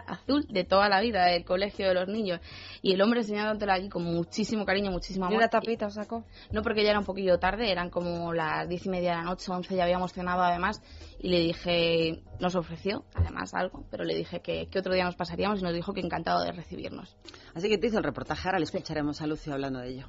azul 0.07 0.47
de 0.49 0.65
toda 0.65 0.89
la 0.89 1.01
vida 1.01 1.27
del 1.27 1.45
colegio 1.45 1.89
de 1.89 1.95
los 1.95 2.09
niños 2.09 2.41
y 2.83 2.93
el 2.93 3.03
hombre 3.03 3.21
enseñándotela 3.21 3.75
allí 3.75 3.89
con 3.89 4.05
muchísimo 4.05 4.65
cariño, 4.65 4.91
muchísimo 4.91 5.27
amor. 5.27 5.35
¿Y 5.35 5.39
una 5.39 5.49
tapita 5.49 5.91
sacó? 5.91 6.25
No, 6.51 6.63
porque 6.63 6.83
ya 6.83 6.91
era 6.91 6.99
un 6.99 7.05
poquillo 7.05 7.39
tarde, 7.39 7.71
eran 7.71 7.91
como 7.91 8.33
las 8.33 8.69
diez 8.69 8.87
y 8.87 8.89
media 8.89 9.11
de 9.11 9.17
la 9.17 9.23
noche, 9.25 9.51
once, 9.51 9.75
ya 9.75 9.85
habíamos 9.85 10.13
cenado 10.13 10.43
además, 10.43 10.83
y 11.19 11.29
le 11.29 11.41
dije, 11.41 12.23
nos 12.41 12.55
ofreció 12.55 13.05
además 13.15 13.55
algo, 13.55 13.85
pero 13.91 14.05
le 14.05 14.15
dije 14.15 14.41
que, 14.41 14.69
que 14.69 14.79
otro 14.79 14.95
día 14.95 15.05
nos 15.05 15.17
pasaríamos 15.17 15.61
y 15.61 15.63
nos 15.63 15.75
dijo 15.75 15.93
que 15.93 16.01
encantado 16.01 16.43
de 16.45 16.53
recibirnos. 16.53 17.17
Así 17.55 17.69
que 17.69 17.79
te 17.79 17.87
hizo 17.87 17.99
el 17.99 18.05
reportaje, 18.05 18.49
ahora 18.49 18.59
le 18.59 18.65
escucharemos 18.65 19.21
a 19.21 19.27
Lucio 19.27 19.53
hablando 19.53 19.81
de 19.81 19.89
ello. 19.89 20.09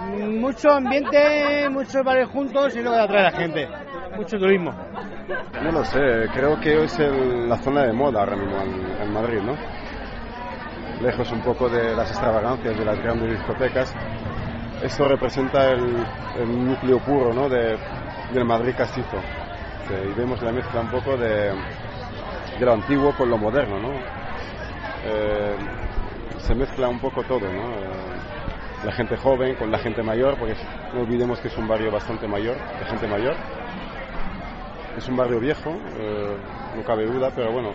Mucho 0.00 0.70
ambiente, 0.72 1.68
muchos 1.70 2.02
bares 2.04 2.28
juntos 2.28 2.74
y 2.74 2.80
luego 2.80 2.96
de 2.96 3.02
atraer 3.02 3.26
a 3.26 3.30
la 3.30 3.36
gente. 3.38 3.68
Mucho 4.16 4.38
turismo. 4.38 4.74
No 5.62 5.72
lo 5.72 5.84
sé, 5.84 6.28
creo 6.34 6.58
que 6.60 6.84
es 6.84 6.98
el- 6.98 7.48
la 7.48 7.56
zona 7.58 7.84
de 7.84 7.92
moda 7.92 8.20
ahora 8.20 8.36
mismo 8.36 8.60
en, 8.62 9.02
en 9.02 9.12
Madrid, 9.12 9.40
¿no? 9.42 9.54
Lejos 11.02 11.30
un 11.32 11.40
poco 11.42 11.68
de 11.68 11.94
las 11.94 12.10
extravagancias 12.10 12.76
de 12.78 12.84
las 12.84 12.98
grandes 13.02 13.30
discotecas. 13.30 13.94
Esto 14.82 15.06
representa 15.08 15.70
el, 15.70 16.04
núcleo 16.68 16.98
puro, 17.00 17.32
¿no? 17.32 17.48
De, 17.48 17.78
del 18.32 18.44
Madrid 18.44 18.74
castizo. 18.76 19.18
Que- 19.88 20.08
y 20.10 20.12
vemos 20.14 20.40
la 20.42 20.52
mezcla 20.52 20.80
un 20.80 20.88
poco 20.90 21.16
de, 21.16 21.52
de 22.58 22.66
lo 22.66 22.72
antiguo 22.72 23.12
con 23.16 23.28
lo 23.30 23.38
moderno, 23.38 23.78
¿no? 23.80 23.90
Eh, 25.04 25.56
se 26.38 26.54
mezcla 26.54 26.88
un 26.88 26.98
poco 26.98 27.22
todo, 27.24 27.40
¿no? 27.40 27.74
Eh, 27.74 28.41
la 28.84 28.92
gente 28.92 29.16
joven 29.16 29.54
con 29.56 29.70
la 29.70 29.78
gente 29.78 30.02
mayor, 30.02 30.38
porque 30.38 30.54
no 30.92 31.02
olvidemos 31.02 31.40
que 31.40 31.48
es 31.48 31.56
un 31.56 31.68
barrio 31.68 31.90
bastante 31.90 32.26
mayor, 32.26 32.56
de 32.56 32.84
gente 32.86 33.06
mayor. 33.06 33.34
Es 34.96 35.08
un 35.08 35.16
barrio 35.16 35.40
viejo, 35.40 35.70
eh, 35.70 36.36
no 36.76 36.84
cabe 36.84 37.06
duda, 37.06 37.30
pero 37.34 37.50
bueno, 37.52 37.72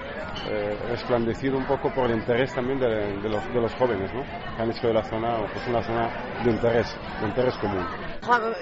eh, 0.50 0.78
resplandecido 0.90 1.58
un 1.58 1.66
poco 1.66 1.92
por 1.92 2.12
el 2.12 2.18
interés 2.18 2.54
también 2.54 2.80
de, 2.80 2.88
de 2.88 3.30
los, 3.30 3.54
de 3.54 3.60
los 3.60 3.74
jóvenes, 3.76 4.14
¿no? 4.14 4.22
Que 4.56 4.62
han 4.62 4.70
hecho 4.70 4.88
de 4.88 4.94
la 4.94 5.04
zona 5.04 5.38
pues 5.52 5.68
una 5.68 5.82
zona 5.82 6.10
de 6.44 6.52
interés, 6.52 6.96
de 7.20 7.28
interés 7.28 7.56
común. 7.56 7.86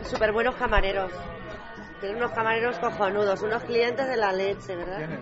Súper 0.03 0.31
buenos 0.31 0.55
camareros. 0.55 1.11
Tienen 1.99 2.17
unos 2.17 2.31
camareros 2.31 2.79
cojonudos, 2.79 3.41
unos 3.41 3.63
clientes 3.63 4.07
de 4.07 4.17
la 4.17 4.31
leche, 4.31 4.75
¿verdad? 4.75 5.19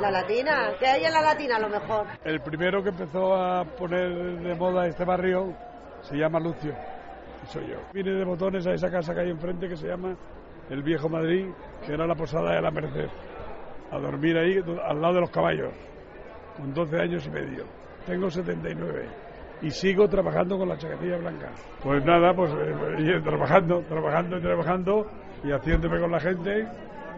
La 0.00 0.10
latina. 0.10 0.72
¿Qué 0.78 0.86
hay 0.86 1.04
en 1.04 1.12
la 1.12 1.22
latina 1.22 1.56
a 1.56 1.60
lo 1.60 1.68
mejor? 1.68 2.06
El 2.24 2.40
primero 2.40 2.82
que 2.82 2.90
empezó 2.90 3.34
a 3.34 3.64
poner 3.64 4.40
de 4.40 4.54
moda 4.56 4.86
este 4.86 5.04
barrio 5.04 5.54
se 6.04 6.16
llama 6.16 6.38
Lucio, 6.40 6.72
soy 7.48 7.66
yo. 7.68 7.76
Vine 7.92 8.12
de 8.12 8.24
botones 8.24 8.66
a 8.66 8.72
esa 8.72 8.90
casa 8.90 9.14
que 9.14 9.20
hay 9.20 9.30
enfrente 9.30 9.68
que 9.68 9.76
se 9.76 9.88
llama 9.88 10.14
El 10.70 10.82
Viejo 10.82 11.08
Madrid, 11.08 11.46
que 11.84 11.92
era 11.94 12.06
la 12.06 12.14
posada 12.14 12.54
de 12.54 12.62
la 12.62 12.70
Merced, 12.70 13.08
a 13.90 13.98
dormir 13.98 14.36
ahí 14.38 14.58
al 14.86 15.00
lado 15.00 15.14
de 15.14 15.20
los 15.20 15.30
caballos, 15.30 15.72
con 16.56 16.72
12 16.72 17.00
años 17.00 17.26
y 17.26 17.30
medio. 17.30 17.64
Tengo 18.06 18.30
79 18.30 19.06
y 19.62 19.70
sigo 19.70 20.08
trabajando 20.08 20.58
con 20.58 20.68
la 20.68 20.76
chaquetilla 20.76 21.16
blanca. 21.16 21.48
Pues 21.82 22.04
nada, 22.04 22.34
pues 22.34 22.52
eh, 22.52 22.96
y 22.98 23.22
trabajando, 23.22 23.80
trabajando 23.88 24.38
y 24.38 24.40
trabajando 24.42 25.06
y 25.42 25.52
haciéndome 25.52 26.00
con 26.00 26.10
la 26.10 26.20
gente 26.20 26.66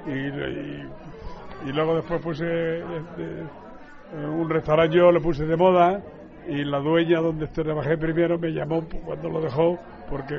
y, 0.07 0.11
y- 0.11 1.73
luego 1.73 1.97
después 1.97 2.21
puse 2.23 2.45
eh, 2.47 2.83
eh, 3.19 4.27
un 4.27 4.49
restaurante 4.49 4.97
yo 4.97 5.11
lo 5.11 5.21
puse 5.21 5.45
de 5.45 5.57
moda 5.57 6.01
y 6.49 6.65
la 6.65 6.79
dueña 6.79 7.21
donde 7.21 7.47
trabajé 7.49 7.97
primero 7.99 8.39
me 8.39 8.51
llamó 8.53 8.85
cuando 9.05 9.29
lo 9.29 9.41
dejó 9.41 9.79
porque 10.09 10.37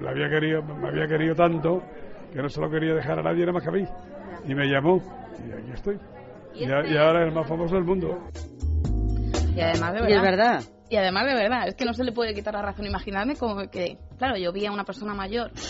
la 0.00 0.10
había 0.10 0.28
querido, 0.30 0.62
me 0.62 0.88
había 0.88 1.06
querido 1.06 1.34
tanto 1.34 1.82
que 2.32 2.40
no 2.42 2.48
se 2.48 2.60
lo 2.60 2.70
quería 2.70 2.94
dejar 2.94 3.18
a 3.18 3.22
nadie 3.22 3.40
nada 3.40 3.52
más 3.52 3.62
que 3.62 3.68
a 3.68 3.72
mí. 3.72 3.84
Y 4.48 4.54
me 4.54 4.66
llamó 4.68 5.02
y 5.46 5.52
aquí 5.52 5.70
estoy. 5.74 5.98
Y, 6.54 6.64
a- 6.70 6.86
y 6.86 6.96
ahora 6.96 7.22
es 7.22 7.28
el 7.28 7.34
más 7.34 7.46
famoso 7.46 7.74
del 7.74 7.84
mundo 7.84 8.18
Y 9.54 9.60
además 9.60 9.92
de 9.94 9.98
Y 9.98 10.02
verdad. 10.02 10.16
es 10.16 10.22
verdad. 10.22 10.62
Y 10.90 10.96
además 10.96 11.24
de 11.26 11.34
verdad, 11.34 11.68
es 11.68 11.76
que 11.76 11.84
no 11.84 11.94
se 11.94 12.02
le 12.02 12.10
puede 12.10 12.34
quitar 12.34 12.52
la 12.54 12.62
razón. 12.62 12.84
Imaginadme 12.84 13.36
como 13.36 13.70
que, 13.70 13.96
claro, 14.18 14.36
yo 14.36 14.52
vi 14.52 14.66
a 14.66 14.72
una 14.72 14.84
persona 14.84 15.14
mayor. 15.14 15.50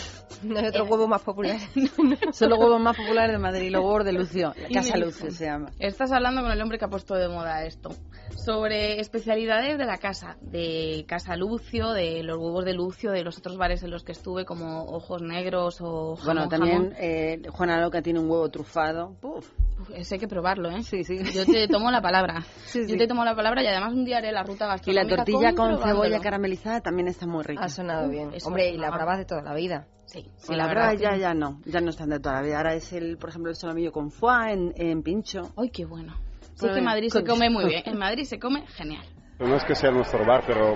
No 0.43 0.57
hay 0.57 0.65
otro 0.69 0.85
huevo 0.85 1.07
más 1.07 1.21
popular. 1.21 1.57
Son 2.31 2.49
los 2.49 2.57
huevos 2.57 2.81
más 2.81 2.97
populares 2.97 3.31
de 3.31 3.37
Madrid, 3.37 3.69
los 3.69 3.83
huevos 3.83 4.03
de 4.03 4.13
Lucio. 4.13 4.53
Y 4.69 4.73
Casa 4.73 4.97
Lucio 4.97 5.29
se 5.29 5.45
llama. 5.45 5.69
Estás 5.77 6.11
hablando 6.11 6.41
con 6.41 6.51
el 6.51 6.59
hombre 6.59 6.79
que 6.79 6.85
ha 6.85 6.87
puesto 6.87 7.13
de 7.13 7.27
moda 7.27 7.63
esto. 7.63 7.91
Sobre 8.35 8.99
especialidades 8.99 9.77
de 9.77 9.85
la 9.85 9.97
casa, 9.99 10.37
de 10.41 11.05
Casa 11.07 11.35
Lucio, 11.35 11.91
de 11.91 12.23
los 12.23 12.37
huevos 12.39 12.65
de 12.65 12.73
Lucio, 12.73 13.11
de 13.11 13.23
los 13.23 13.37
otros 13.37 13.55
bares 13.57 13.83
en 13.83 13.91
los 13.91 14.03
que 14.03 14.13
estuve, 14.13 14.43
como 14.43 14.85
Ojos 14.85 15.21
Negros 15.21 15.77
o 15.79 16.15
Jamón 16.15 16.25
Bueno, 16.25 16.49
también 16.49 16.75
Jamón. 16.77 16.93
eh, 16.97 17.41
Juana 17.51 17.79
Loca 17.79 18.01
tiene 18.01 18.19
un 18.19 18.27
huevo 18.27 18.49
trufado. 18.49 19.15
Uf. 19.21 19.47
Ese 19.95 20.15
hay 20.15 20.19
que 20.19 20.27
probarlo, 20.27 20.69
¿eh? 20.69 20.83
Sí, 20.83 21.03
sí. 21.03 21.19
Yo 21.33 21.45
te 21.45 21.67
tomo 21.67 21.91
la 21.91 22.01
palabra. 22.01 22.43
Sí, 22.65 22.81
Yo 22.81 22.93
sí. 22.93 22.97
te 22.97 23.07
tomo 23.07 23.25
la 23.25 23.35
palabra 23.35 23.61
y 23.63 23.67
además 23.67 23.93
un 23.93 24.05
día 24.05 24.17
haré 24.17 24.31
la 24.31 24.43
ruta 24.43 24.65
Y 24.85 24.93
la 24.93 25.03
gastronómica 25.03 25.15
tortilla 25.15 25.53
con 25.55 25.77
cebolla 25.77 26.19
caramelizada 26.19 26.79
también 26.79 27.07
está 27.07 27.27
muy 27.27 27.43
rica. 27.43 27.63
Ha 27.63 27.69
sonado 27.69 28.07
bien. 28.09 28.33
Eso 28.33 28.47
Hombre, 28.47 28.69
y 28.69 28.77
la 28.77 28.89
bravas 28.91 29.17
de 29.17 29.25
toda 29.25 29.41
la 29.41 29.53
vida. 29.53 29.87
Sí, 30.05 30.25
Sí, 30.37 30.55
la 30.55 30.67
verdad 30.67 30.93
ya, 30.93 31.15
ya 31.17 31.33
no, 31.33 31.59
ya 31.65 31.81
no 31.81 31.89
están 31.89 32.09
de 32.09 32.19
toda 32.19 32.35
la 32.35 32.41
vida. 32.41 32.57
Ahora 32.57 32.73
es 32.75 32.93
el, 32.93 33.17
por 33.17 33.29
ejemplo, 33.29 33.49
el 33.49 33.55
solomillo 33.55 33.91
con 33.91 34.11
foie 34.11 34.53
en, 34.53 34.73
en 34.75 35.03
pincho. 35.03 35.53
¡Ay, 35.57 35.69
qué 35.69 35.85
bueno! 35.85 36.15
Sí 36.53 36.61
Bueno, 36.61 36.73
que 36.73 36.79
en 36.79 36.85
Madrid 36.85 37.09
se 37.09 37.23
come 37.23 37.49
muy 37.49 37.65
bien. 37.65 37.83
En 37.85 37.97
Madrid 37.97 38.23
se 38.23 38.39
come 38.39 38.65
genial. 38.67 39.05
Pero 39.37 39.49
no 39.49 39.55
es 39.57 39.63
que 39.63 39.75
sea 39.75 39.91
nuestro 39.91 40.25
bar, 40.25 40.43
pero 40.45 40.75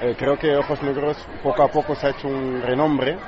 eh, 0.00 0.16
creo 0.18 0.36
que 0.38 0.56
Ojos 0.56 0.82
Negros 0.82 1.16
poco 1.42 1.62
a 1.62 1.68
poco 1.68 1.94
se 1.94 2.06
ha 2.06 2.10
hecho 2.10 2.28
un 2.28 2.62
renombre 2.62 3.18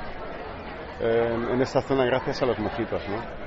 eh, 0.99 1.51
en 1.53 1.61
esta 1.61 1.81
zona 1.81 2.05
gracias 2.05 2.41
a 2.41 2.45
los 2.45 2.57
mojitos, 2.59 3.01
¿no? 3.09 3.44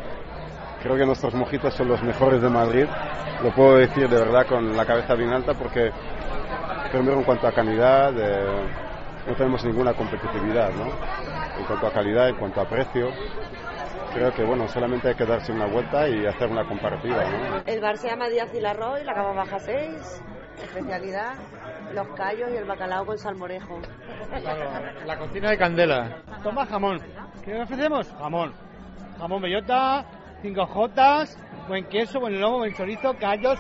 Creo 0.83 0.97
que 0.97 1.07
nuestros 1.07 1.35
mojitos 1.35 1.75
son 1.75 1.89
los 1.89 2.03
mejores 2.03 2.41
de 2.41 2.49
Madrid, 2.49 2.87
lo 3.43 3.51
puedo 3.51 3.77
decir 3.77 4.09
de 4.09 4.17
verdad 4.17 4.47
con 4.47 4.77
la 4.77 4.87
cabeza 4.87 5.15
bien 5.15 5.31
alta 5.31 5.55
porque 5.55 5.91
primero 6.93 7.19
en 7.19 7.25
cuanto 7.25 7.49
a 7.49 7.53
calidad 7.53 8.13
eh, 8.17 8.69
no 9.27 9.35
tenemos 9.35 9.65
ninguna 9.65 9.93
competitividad, 9.95 10.71
¿no? 10.71 10.87
En 11.59 11.65
cuanto 11.67 11.87
a 11.87 11.93
calidad, 11.93 12.29
en 12.29 12.37
cuanto 12.37 12.61
a 12.61 12.69
precio, 12.69 13.09
creo 14.15 14.33
que 14.33 14.45
bueno, 14.45 14.69
solamente 14.69 15.09
hay 15.09 15.15
que 15.15 15.27
darse 15.27 15.53
una 15.53 15.67
vuelta 15.67 16.09
y 16.09 16.25
hacer 16.27 16.49
una 16.49 16.65
comparativa, 16.65 17.25
¿no? 17.25 17.63
El 17.67 17.81
bar 17.81 17.97
se 17.97 18.09
llama 18.09 18.29
Díaz 18.29 18.55
y 18.55 18.61
la 18.61 18.73
Roy, 18.73 19.05
la 19.05 19.15
cama 19.15 19.33
baja 19.33 19.59
6, 19.59 20.23
especialidad, 20.63 21.35
los 21.93 22.09
callos 22.15 22.51
y 22.53 22.57
el 22.57 22.65
bacalao 22.65 23.05
con 23.05 23.19
salmorejo. 23.19 23.81
La 25.07 25.19
cocina 25.19 25.51
de 25.51 25.59
candela. 25.59 26.23
Toma 26.43 26.67
jamón. 26.67 27.01
¿Qué 27.45 27.61
ofrecemos? 27.61 28.13
Jamón. 28.19 28.53
Jamón 29.19 29.43
bellota, 29.43 30.05
cinco 30.43 30.67
jotas, 30.67 31.37
buen 31.69 31.85
queso, 31.87 32.21
buen 32.21 32.41
lomo, 32.41 32.59
buen 32.59 32.75
chorizo, 32.75 33.15
callos, 33.19 33.59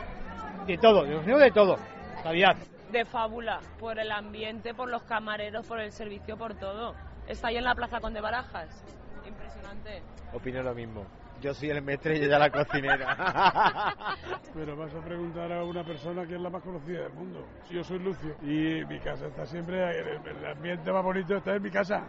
de 0.66 0.78
todo. 0.78 1.04
De 1.04 1.18
de 1.18 1.50
todo. 1.50 1.76
Calidad. 2.22 2.56
De 2.90 3.04
fábula, 3.04 3.60
por 3.78 3.98
el 3.98 4.10
ambiente, 4.10 4.74
por 4.74 4.88
los 4.88 5.02
camareros, 5.02 5.66
por 5.66 5.80
el 5.80 5.92
servicio, 5.92 6.36
por 6.36 6.54
todo. 6.54 6.94
Está 7.26 7.48
ahí 7.48 7.56
en 7.56 7.64
la 7.64 7.74
Plaza 7.74 8.00
Conde 8.00 8.20
Barajas. 8.20 8.84
Impresionante. 9.26 10.02
Opino 10.32 10.62
lo 10.62 10.74
mismo. 10.74 11.04
Yo 11.40 11.54
soy 11.54 11.70
el 11.70 11.82
maestro 11.82 12.12
y 12.12 12.16
ella 12.16 12.38
la 12.38 12.50
cocinera. 12.50 13.94
Pero 14.54 14.76
vas 14.76 14.92
a 14.92 15.00
preguntar 15.04 15.52
a 15.52 15.62
una 15.62 15.84
persona 15.84 16.26
que 16.26 16.34
es 16.34 16.40
la 16.40 16.50
más 16.50 16.62
conocida 16.62 17.02
del 17.02 17.12
mundo. 17.12 17.46
Yo 17.70 17.84
soy 17.84 18.00
Lucio 18.00 18.34
y 18.42 18.84
mi 18.86 18.98
casa 18.98 19.26
está 19.26 19.46
siempre, 19.46 20.00
el, 20.00 20.08
el 20.08 20.46
ambiente 20.46 20.90
más 20.90 21.04
bonito 21.04 21.36
está 21.36 21.54
en 21.54 21.62
mi 21.62 21.70
casa. 21.70 22.02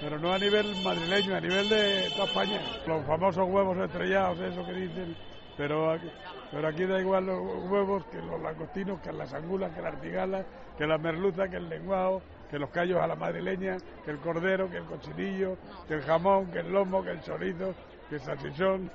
Pero 0.00 0.18
no 0.18 0.32
a 0.32 0.38
nivel 0.38 0.66
madrileño, 0.84 1.34
a 1.34 1.40
nivel 1.40 1.68
de 1.68 2.10
toda 2.10 2.26
España. 2.26 2.60
Los 2.86 3.04
famosos 3.06 3.48
huevos 3.48 3.76
estrellados, 3.78 4.38
eso 4.38 4.64
que 4.64 4.72
dicen. 4.72 5.16
Pero 5.56 5.90
aquí, 5.90 6.10
pero 6.52 6.68
aquí 6.68 6.86
da 6.86 7.00
igual 7.00 7.26
los 7.26 7.40
huevos 7.70 8.04
que 8.06 8.18
los 8.18 8.40
langostinos, 8.40 9.00
que 9.00 9.12
las 9.12 9.34
angulas, 9.34 9.74
que 9.74 9.82
la 9.82 9.88
artigala, 9.88 10.44
que 10.78 10.86
la 10.86 10.96
merluza, 10.96 11.48
que 11.48 11.56
el 11.56 11.68
lenguado, 11.68 12.22
que 12.50 12.58
los 12.58 12.70
callos 12.70 13.00
a 13.00 13.06
la 13.06 13.14
madrileña, 13.14 13.76
que 14.04 14.10
el 14.10 14.18
cordero, 14.18 14.70
que 14.70 14.78
el 14.78 14.84
cochinillo, 14.84 15.58
que 15.86 15.94
el 15.94 16.02
jamón, 16.02 16.50
que 16.50 16.60
el 16.60 16.72
lomo, 16.72 17.02
que 17.02 17.10
el 17.10 17.20
chorizo, 17.20 17.74
que 18.10 18.16
el 18.16 18.20
salchichón, 18.20 18.90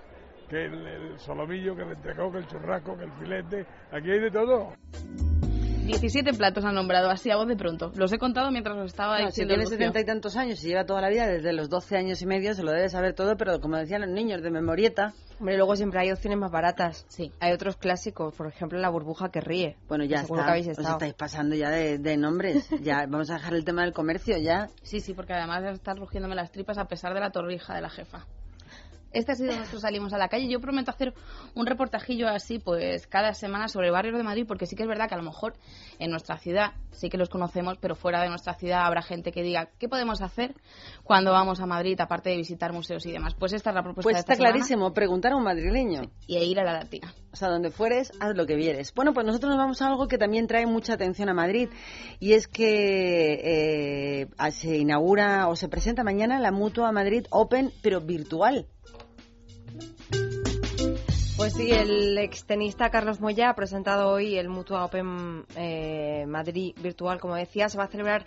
que 0.49 0.65
el, 0.65 0.85
el 0.85 1.19
solomillo, 1.19 1.75
que 1.75 1.81
el 1.83 1.91
entrecó, 1.93 2.31
que 2.31 2.37
el 2.39 2.47
churrasco, 2.47 2.95
que 2.97 3.05
el 3.05 3.11
filete. 3.13 3.65
Aquí 3.91 4.11
hay 4.11 4.19
de 4.19 4.29
todo. 4.31 4.73
17 5.85 6.33
platos 6.33 6.65
han 6.65 6.73
nombrado 6.73 7.11
así 7.11 7.29
a 7.29 7.35
voz 7.35 7.47
de 7.47 7.55
pronto. 7.55 7.91
Los 7.95 8.11
he 8.11 8.17
contado 8.17 8.49
mientras 8.49 8.75
os 8.75 8.85
estaba 8.87 9.19
No, 9.19 9.25
si 9.29 9.41
diciendo. 9.43 9.53
tiene 9.53 9.69
setenta 9.69 9.99
y 9.99 10.05
tantos 10.05 10.35
años 10.35 10.63
y 10.63 10.67
lleva 10.69 10.83
toda 10.83 10.99
la 10.99 11.09
vida, 11.09 11.27
desde 11.27 11.53
los 11.53 11.69
12 11.69 11.95
años 11.95 12.21
y 12.23 12.25
medio, 12.25 12.55
se 12.55 12.63
lo 12.63 12.71
debe 12.71 12.89
saber 12.89 13.13
todo, 13.13 13.37
pero 13.37 13.59
como 13.61 13.77
decían 13.77 14.01
los 14.01 14.09
niños, 14.09 14.41
de 14.41 14.49
memorieta. 14.49 15.13
Hombre, 15.39 15.57
luego 15.57 15.75
siempre 15.75 15.99
hay 15.99 16.11
opciones 16.11 16.39
más 16.39 16.49
baratas. 16.49 17.05
Sí. 17.07 17.31
Hay 17.39 17.51
otros 17.53 17.77
clásicos, 17.77 18.33
por 18.33 18.47
ejemplo, 18.47 18.79
la 18.79 18.89
burbuja 18.89 19.29
que 19.29 19.41
ríe. 19.41 19.77
Bueno, 19.87 20.05
ya 20.05 20.21
está. 20.21 20.53
que 20.55 20.71
Os 20.71 20.79
estáis 20.79 21.13
pasando 21.13 21.55
ya 21.55 21.69
de, 21.69 21.99
de 21.99 22.17
nombres. 22.17 22.67
Ya 22.81 23.05
vamos 23.07 23.29
a 23.29 23.35
dejar 23.35 23.53
el 23.53 23.63
tema 23.63 23.83
del 23.83 23.93
comercio 23.93 24.37
ya. 24.39 24.69
Sí, 24.81 25.01
sí, 25.01 25.13
porque 25.13 25.33
además 25.33 25.61
de 25.61 25.71
estar 25.71 25.95
rugiéndome 25.97 26.33
las 26.33 26.51
tripas 26.51 26.79
a 26.79 26.85
pesar 26.85 27.13
de 27.13 27.19
la 27.19 27.29
torrija 27.29 27.75
de 27.75 27.81
la 27.81 27.89
jefa. 27.89 28.25
Este 29.15 29.31
ha 29.31 29.35
sido 29.35 29.55
nuestro 29.55 29.79
Salimos 29.79 30.13
a 30.13 30.17
la 30.17 30.27
calle. 30.27 30.47
Yo 30.47 30.59
prometo 30.59 30.91
hacer 30.91 31.13
un 31.55 31.65
reportajillo 31.65 32.27
así, 32.27 32.59
pues 32.59 33.07
cada 33.07 33.33
semana 33.33 33.67
sobre 33.67 33.89
barrios 33.89 34.17
de 34.17 34.23
Madrid, 34.23 34.45
porque 34.47 34.65
sí 34.65 34.75
que 34.75 34.83
es 34.83 34.89
verdad 34.89 35.07
que 35.07 35.15
a 35.15 35.17
lo 35.17 35.23
mejor 35.23 35.53
en 35.99 36.11
nuestra 36.11 36.37
ciudad 36.37 36.73
sí 36.91 37.09
que 37.09 37.17
los 37.17 37.29
conocemos, 37.29 37.77
pero 37.79 37.95
fuera 37.95 38.21
de 38.21 38.29
nuestra 38.29 38.53
ciudad 38.53 38.85
habrá 38.85 39.01
gente 39.01 39.31
que 39.31 39.41
diga, 39.41 39.69
¿qué 39.79 39.87
podemos 39.87 40.21
hacer 40.21 40.53
cuando 41.03 41.31
vamos 41.31 41.59
a 41.61 41.65
Madrid, 41.65 41.99
aparte 41.99 42.29
de 42.29 42.37
visitar 42.37 42.73
museos 42.73 43.05
y 43.05 43.11
demás? 43.11 43.35
Pues 43.35 43.53
esta 43.53 43.69
es 43.71 43.75
la 43.75 43.83
propuesta 43.83 44.03
Pues 44.03 44.15
de 44.15 44.19
esta 44.19 44.33
está 44.33 44.43
semana. 44.43 44.53
clarísimo, 44.53 44.93
preguntar 44.93 45.31
a 45.31 45.37
un 45.37 45.43
madrileño. 45.43 46.01
Y 46.27 46.37
ir 46.37 46.59
a 46.59 46.63
la 46.63 46.73
latina. 46.73 47.13
O 47.31 47.35
sea, 47.35 47.49
donde 47.49 47.71
fueres, 47.71 48.11
haz 48.19 48.35
lo 48.35 48.45
que 48.45 48.55
vieres. 48.55 48.93
Bueno, 48.93 49.13
pues 49.13 49.25
nosotros 49.25 49.49
nos 49.49 49.57
vamos 49.57 49.81
a 49.81 49.87
algo 49.87 50.07
que 50.07 50.17
también 50.17 50.47
trae 50.47 50.65
mucha 50.65 50.93
atención 50.93 51.29
a 51.29 51.33
Madrid 51.33 51.69
y 52.19 52.33
es 52.33 52.47
que 52.47 54.21
eh, 54.23 54.51
se 54.51 54.77
inaugura 54.77 55.47
o 55.47 55.55
se 55.55 55.67
presenta 55.67 56.03
mañana 56.03 56.39
la 56.39 56.51
Mutua 56.51 56.91
Madrid 56.91 57.25
Open, 57.29 57.71
pero 57.81 58.01
virtual. 58.01 58.67
Pues 61.37 61.53
sí, 61.53 61.69
el 61.71 62.17
extenista 62.17 62.89
Carlos 62.89 63.19
Moya 63.19 63.49
ha 63.49 63.55
presentado 63.55 64.09
hoy 64.09 64.37
el 64.37 64.49
Mutua 64.49 64.85
Open 64.85 65.45
eh, 65.55 66.25
Madrid 66.27 66.73
virtual, 66.81 67.19
como 67.19 67.35
decía, 67.35 67.69
se 67.69 67.77
va 67.77 67.83
a 67.83 67.87
celebrar 67.87 68.25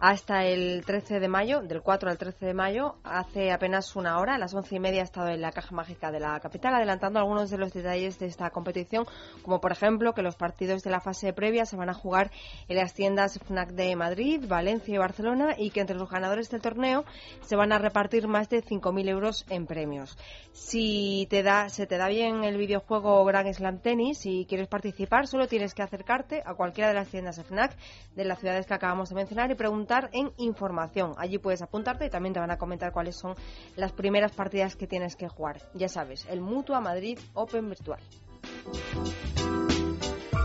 hasta 0.00 0.44
el 0.44 0.84
13 0.84 1.18
de 1.18 1.28
mayo, 1.28 1.60
del 1.60 1.82
4 1.82 2.10
al 2.10 2.18
13 2.18 2.46
de 2.46 2.54
mayo. 2.54 2.96
Hace 3.02 3.50
apenas 3.50 3.96
una 3.96 4.18
hora, 4.18 4.36
a 4.36 4.38
las 4.38 4.54
once 4.54 4.76
y 4.76 4.80
media, 4.80 5.00
ha 5.00 5.04
estado 5.04 5.28
en 5.28 5.40
la 5.40 5.50
Caja 5.50 5.74
Mágica 5.74 6.12
de 6.12 6.20
la 6.20 6.38
capital, 6.40 6.74
adelantando 6.74 7.18
algunos 7.18 7.50
de 7.50 7.58
los 7.58 7.72
detalles 7.72 8.18
de 8.18 8.26
esta 8.26 8.50
competición, 8.50 9.06
como 9.42 9.60
por 9.60 9.72
ejemplo 9.72 10.14
que 10.14 10.22
los 10.22 10.36
partidos 10.36 10.82
de 10.82 10.90
la 10.90 11.00
fase 11.00 11.32
previa 11.32 11.64
se 11.66 11.76
van 11.76 11.88
a 11.88 11.94
jugar 11.94 12.30
en 12.68 12.76
las 12.76 12.94
tiendas 12.94 13.38
FNAC 13.38 13.70
de 13.70 13.96
Madrid, 13.96 14.44
Valencia 14.46 14.94
y 14.94 14.98
Barcelona 14.98 15.54
y 15.58 15.70
que 15.70 15.80
entre 15.80 15.96
los 15.96 16.08
ganadores 16.08 16.50
del 16.50 16.60
torneo 16.60 17.04
se 17.40 17.56
van 17.56 17.72
a 17.72 17.78
repartir 17.78 18.28
más 18.28 18.48
de 18.48 18.62
5.000 18.62 19.08
euros 19.08 19.44
en 19.48 19.66
premios. 19.66 20.16
Si 20.52 21.26
te 21.30 21.42
da, 21.42 21.68
se 21.68 21.86
te 21.86 21.96
da 21.96 22.08
bien 22.08 22.44
el 22.44 22.56
videojuego 22.56 23.24
Grand 23.24 23.52
Slam 23.52 23.80
Tennis 23.80 24.26
y 24.26 24.46
quieres 24.46 24.68
participar, 24.68 25.26
solo 25.26 25.48
tienes 25.48 25.74
que 25.74 25.82
acercarte 25.82 26.42
a 26.44 26.54
cualquiera 26.54 26.88
de 26.88 26.94
las 26.94 27.08
tiendas 27.08 27.40
FNAC 27.42 27.76
de 28.14 28.24
las 28.24 28.38
ciudades 28.38 28.66
que 28.66 28.74
acabamos 28.74 29.08
de 29.08 29.14
mencionar 29.14 29.50
y 29.50 29.54
preguntar 29.54 29.87
en 30.12 30.32
información. 30.36 31.14
Allí 31.16 31.38
puedes 31.38 31.62
apuntarte 31.62 32.06
y 32.06 32.10
también 32.10 32.34
te 32.34 32.40
van 32.40 32.50
a 32.50 32.58
comentar 32.58 32.92
cuáles 32.92 33.16
son 33.16 33.34
las 33.76 33.92
primeras 33.92 34.32
partidas 34.32 34.76
que 34.76 34.86
tienes 34.86 35.16
que 35.16 35.28
jugar. 35.28 35.62
Ya 35.74 35.88
sabes, 35.88 36.26
el 36.28 36.40
Mutua 36.40 36.80
Madrid 36.80 37.18
Open 37.34 37.68
Virtual. 37.68 38.00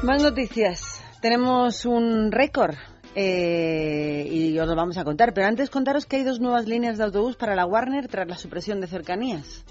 Más 0.03 0.23
noticias. 0.23 1.01
Tenemos 1.21 1.85
un 1.85 2.31
récord 2.31 2.75
eh, 3.15 4.27
y 4.29 4.57
os 4.57 4.67
lo 4.67 4.75
vamos 4.75 4.97
a 4.97 5.03
contar. 5.03 5.33
Pero 5.33 5.47
antes 5.47 5.69
contaros 5.69 6.05
que 6.05 6.17
hay 6.17 6.23
dos 6.23 6.39
nuevas 6.39 6.67
líneas 6.67 6.97
de 6.97 7.03
autobús 7.05 7.35
para 7.35 7.55
la 7.55 7.65
Warner 7.65 8.07
tras 8.07 8.27
la 8.27 8.37
supresión 8.37 8.81
de 8.81 8.87
cercanías. 8.87 9.63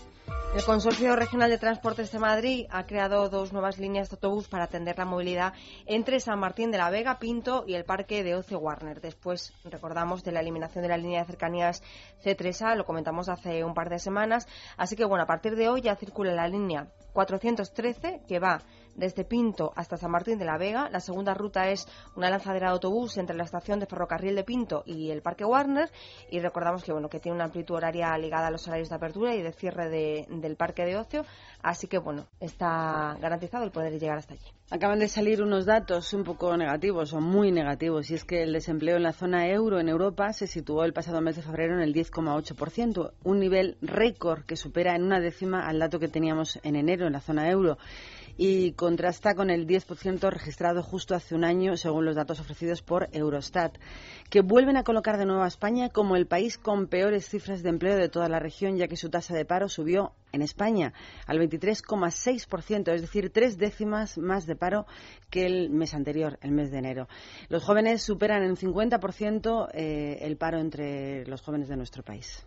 El 0.54 0.64
Consorcio 0.64 1.16
Regional 1.16 1.48
de 1.48 1.56
Transportes 1.56 2.12
de 2.12 2.18
Madrid 2.18 2.66
ha 2.70 2.84
creado 2.84 3.30
dos 3.30 3.54
nuevas 3.54 3.78
líneas 3.78 4.10
de 4.10 4.16
autobús 4.16 4.48
para 4.48 4.64
atender 4.64 4.98
la 4.98 5.06
movilidad 5.06 5.54
entre 5.86 6.20
San 6.20 6.38
Martín 6.38 6.70
de 6.70 6.76
la 6.76 6.90
Vega, 6.90 7.18
Pinto 7.18 7.64
y 7.66 7.72
el 7.72 7.86
Parque 7.86 8.22
de 8.22 8.34
Ocio 8.34 8.58
Warner. 8.58 9.00
Después, 9.00 9.54
recordamos, 9.64 10.22
de 10.22 10.32
la 10.32 10.40
eliminación 10.40 10.82
de 10.82 10.88
la 10.88 10.98
línea 10.98 11.20
de 11.20 11.26
cercanías 11.26 11.82
C3A, 12.22 12.76
lo 12.76 12.84
comentamos 12.84 13.30
hace 13.30 13.64
un 13.64 13.72
par 13.72 13.88
de 13.88 13.98
semanas. 13.98 14.46
Así 14.76 14.94
que, 14.94 15.06
bueno, 15.06 15.24
a 15.24 15.26
partir 15.26 15.56
de 15.56 15.70
hoy 15.70 15.80
ya 15.80 15.96
circula 15.96 16.34
la 16.34 16.48
línea 16.48 16.88
413 17.14 18.20
que 18.28 18.38
va 18.38 18.60
desde 18.94 19.24
Pinto 19.24 19.72
hasta 19.76 19.96
San 19.96 20.10
Martín 20.10 20.38
de 20.38 20.44
la 20.44 20.58
Vega. 20.58 20.88
La 20.90 21.00
segunda 21.00 21.34
ruta 21.34 21.70
es 21.70 21.86
una 22.16 22.30
lanzadera 22.30 22.68
de 22.68 22.72
autobús 22.74 23.16
entre 23.18 23.36
la 23.36 23.44
estación 23.44 23.80
de 23.80 23.86
ferrocarril 23.86 24.34
de 24.36 24.44
Pinto 24.44 24.82
y 24.86 25.10
el 25.10 25.22
Parque 25.22 25.44
Warner. 25.44 25.90
Y 26.30 26.40
recordamos 26.40 26.84
que 26.84 26.92
bueno 26.92 27.08
que 27.08 27.20
tiene 27.20 27.36
una 27.36 27.44
amplitud 27.44 27.74
horaria 27.76 28.16
ligada 28.18 28.48
a 28.48 28.50
los 28.50 28.66
horarios 28.68 28.88
de 28.88 28.94
apertura 28.96 29.34
y 29.34 29.42
de 29.42 29.52
cierre 29.52 29.88
de- 29.88 30.26
del 30.28 30.56
parque 30.56 30.84
de 30.84 30.96
ocio. 30.96 31.24
Así 31.62 31.86
que 31.86 31.98
bueno, 31.98 32.26
está 32.40 33.16
garantizado 33.20 33.64
el 33.64 33.70
poder 33.70 33.98
llegar 33.98 34.18
hasta 34.18 34.34
allí. 34.34 34.44
Acaban 34.70 34.98
de 34.98 35.08
salir 35.08 35.42
unos 35.42 35.66
datos 35.66 36.12
un 36.14 36.24
poco 36.24 36.56
negativos 36.56 37.12
o 37.12 37.20
muy 37.20 37.52
negativos 37.52 38.10
y 38.10 38.14
es 38.14 38.24
que 38.24 38.42
el 38.42 38.52
desempleo 38.52 38.96
en 38.96 39.02
la 39.02 39.12
zona 39.12 39.46
euro 39.48 39.78
en 39.80 39.88
Europa 39.88 40.32
se 40.32 40.46
situó 40.46 40.84
el 40.84 40.92
pasado 40.94 41.20
mes 41.20 41.36
de 41.36 41.42
febrero 41.42 41.74
en 41.74 41.80
el 41.82 41.92
10,8%, 41.92 43.12
un 43.24 43.38
nivel 43.38 43.76
récord 43.82 44.44
que 44.44 44.56
supera 44.56 44.94
en 44.96 45.02
una 45.04 45.20
décima 45.20 45.66
al 45.68 45.78
dato 45.78 45.98
que 45.98 46.08
teníamos 46.08 46.58
en 46.62 46.76
enero 46.76 47.06
en 47.06 47.12
la 47.12 47.20
zona 47.20 47.50
euro. 47.50 47.76
Y 48.36 48.72
contrasta 48.72 49.34
con 49.34 49.50
el 49.50 49.66
10% 49.66 50.30
registrado 50.30 50.82
justo 50.82 51.14
hace 51.14 51.34
un 51.34 51.44
año, 51.44 51.76
según 51.76 52.04
los 52.04 52.16
datos 52.16 52.40
ofrecidos 52.40 52.82
por 52.82 53.08
Eurostat, 53.12 53.76
que 54.30 54.40
vuelven 54.40 54.76
a 54.76 54.84
colocar 54.84 55.18
de 55.18 55.26
nuevo 55.26 55.42
a 55.42 55.48
España 55.48 55.90
como 55.90 56.16
el 56.16 56.26
país 56.26 56.58
con 56.58 56.86
peores 56.86 57.28
cifras 57.28 57.62
de 57.62 57.68
empleo 57.68 57.96
de 57.96 58.08
toda 58.08 58.28
la 58.28 58.38
región, 58.38 58.76
ya 58.76 58.88
que 58.88 58.96
su 58.96 59.10
tasa 59.10 59.34
de 59.34 59.44
paro 59.44 59.68
subió 59.68 60.12
en 60.32 60.42
España 60.42 60.92
al 61.26 61.38
23,6%, 61.38 62.92
es 62.92 63.02
decir, 63.02 63.30
tres 63.30 63.58
décimas 63.58 64.16
más 64.18 64.46
de 64.46 64.56
paro 64.56 64.86
que 65.30 65.44
el 65.46 65.70
mes 65.70 65.94
anterior, 65.94 66.38
el 66.40 66.52
mes 66.52 66.70
de 66.70 66.78
enero. 66.78 67.08
Los 67.48 67.64
jóvenes 67.64 68.02
superan 68.02 68.42
en 68.42 68.56
50% 68.56 69.68
eh, 69.74 70.18
el 70.22 70.36
paro 70.36 70.58
entre 70.58 71.26
los 71.26 71.42
jóvenes 71.42 71.68
de 71.68 71.76
nuestro 71.76 72.02
país. 72.02 72.46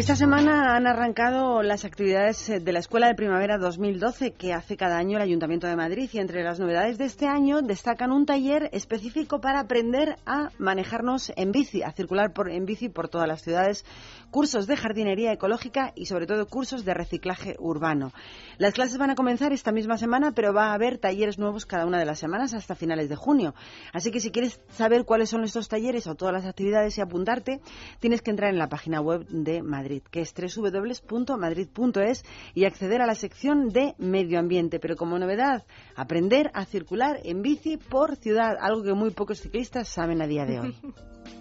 Esta 0.00 0.16
semana 0.16 0.76
han 0.76 0.86
arrancado 0.86 1.62
las 1.62 1.84
actividades 1.84 2.48
eh, 2.48 2.58
de 2.58 2.72
la 2.72 2.78
Escuela 2.78 3.08
de 3.08 3.14
Primavera 3.14 3.58
2012 3.58 4.32
que 4.32 4.54
hace 4.54 4.78
cada 4.78 4.96
año 4.96 5.18
el 5.18 5.22
Ayuntamiento 5.22 5.66
de 5.66 5.76
Madrid 5.76 6.08
y 6.10 6.20
entre 6.20 6.42
las 6.42 6.58
novedades 6.58 6.96
de 6.96 7.04
este 7.04 7.26
año 7.26 7.60
destacan 7.60 8.10
un 8.10 8.24
taller 8.24 8.70
específico 8.72 9.42
para 9.42 9.60
aprender 9.60 10.16
a 10.24 10.52
manejarnos 10.56 11.30
en 11.36 11.52
bici, 11.52 11.82
a 11.82 11.92
circular 11.92 12.32
por, 12.32 12.50
en 12.50 12.64
bici 12.64 12.88
por 12.88 13.10
todas 13.10 13.28
las 13.28 13.42
ciudades, 13.42 13.84
cursos 14.30 14.66
de 14.66 14.76
jardinería 14.76 15.32
ecológica 15.32 15.92
y 15.94 16.06
sobre 16.06 16.26
todo 16.26 16.46
cursos 16.46 16.84
de 16.84 16.94
reciclaje 16.94 17.56
urbano. 17.58 18.12
Las 18.58 18.74
clases 18.74 18.98
van 18.98 19.10
a 19.10 19.14
comenzar 19.14 19.52
esta 19.52 19.72
misma 19.72 19.98
semana, 19.98 20.32
pero 20.32 20.52
va 20.52 20.70
a 20.70 20.74
haber 20.74 20.98
talleres 20.98 21.38
nuevos 21.38 21.66
cada 21.66 21.86
una 21.86 21.98
de 21.98 22.04
las 22.04 22.18
semanas 22.18 22.54
hasta 22.54 22.74
finales 22.74 23.08
de 23.08 23.16
junio. 23.16 23.54
Así 23.92 24.10
que 24.10 24.20
si 24.20 24.30
quieres 24.30 24.60
saber 24.70 25.04
cuáles 25.04 25.30
son 25.30 25.44
estos 25.44 25.68
talleres 25.68 26.06
o 26.06 26.14
todas 26.14 26.34
las 26.34 26.46
actividades 26.46 26.96
y 26.98 27.00
apuntarte, 27.00 27.60
tienes 27.98 28.22
que 28.22 28.30
entrar 28.30 28.50
en 28.50 28.58
la 28.58 28.68
página 28.68 29.00
web 29.00 29.26
de 29.28 29.62
Madrid, 29.62 30.02
que 30.10 30.20
es 30.20 30.34
www.madrid.es 30.34 32.24
y 32.54 32.64
acceder 32.64 33.02
a 33.02 33.06
la 33.06 33.14
sección 33.14 33.68
de 33.68 33.94
medio 33.98 34.38
ambiente. 34.38 34.78
Pero 34.78 34.96
como 34.96 35.18
novedad, 35.18 35.64
aprender 35.96 36.50
a 36.54 36.64
circular 36.64 37.18
en 37.24 37.42
bici 37.42 37.76
por 37.76 38.16
ciudad, 38.16 38.56
algo 38.60 38.82
que 38.82 38.94
muy 38.94 39.10
pocos 39.10 39.40
ciclistas 39.40 39.88
saben 39.88 40.22
a 40.22 40.26
día 40.26 40.44
de 40.44 40.60
hoy. 40.60 40.76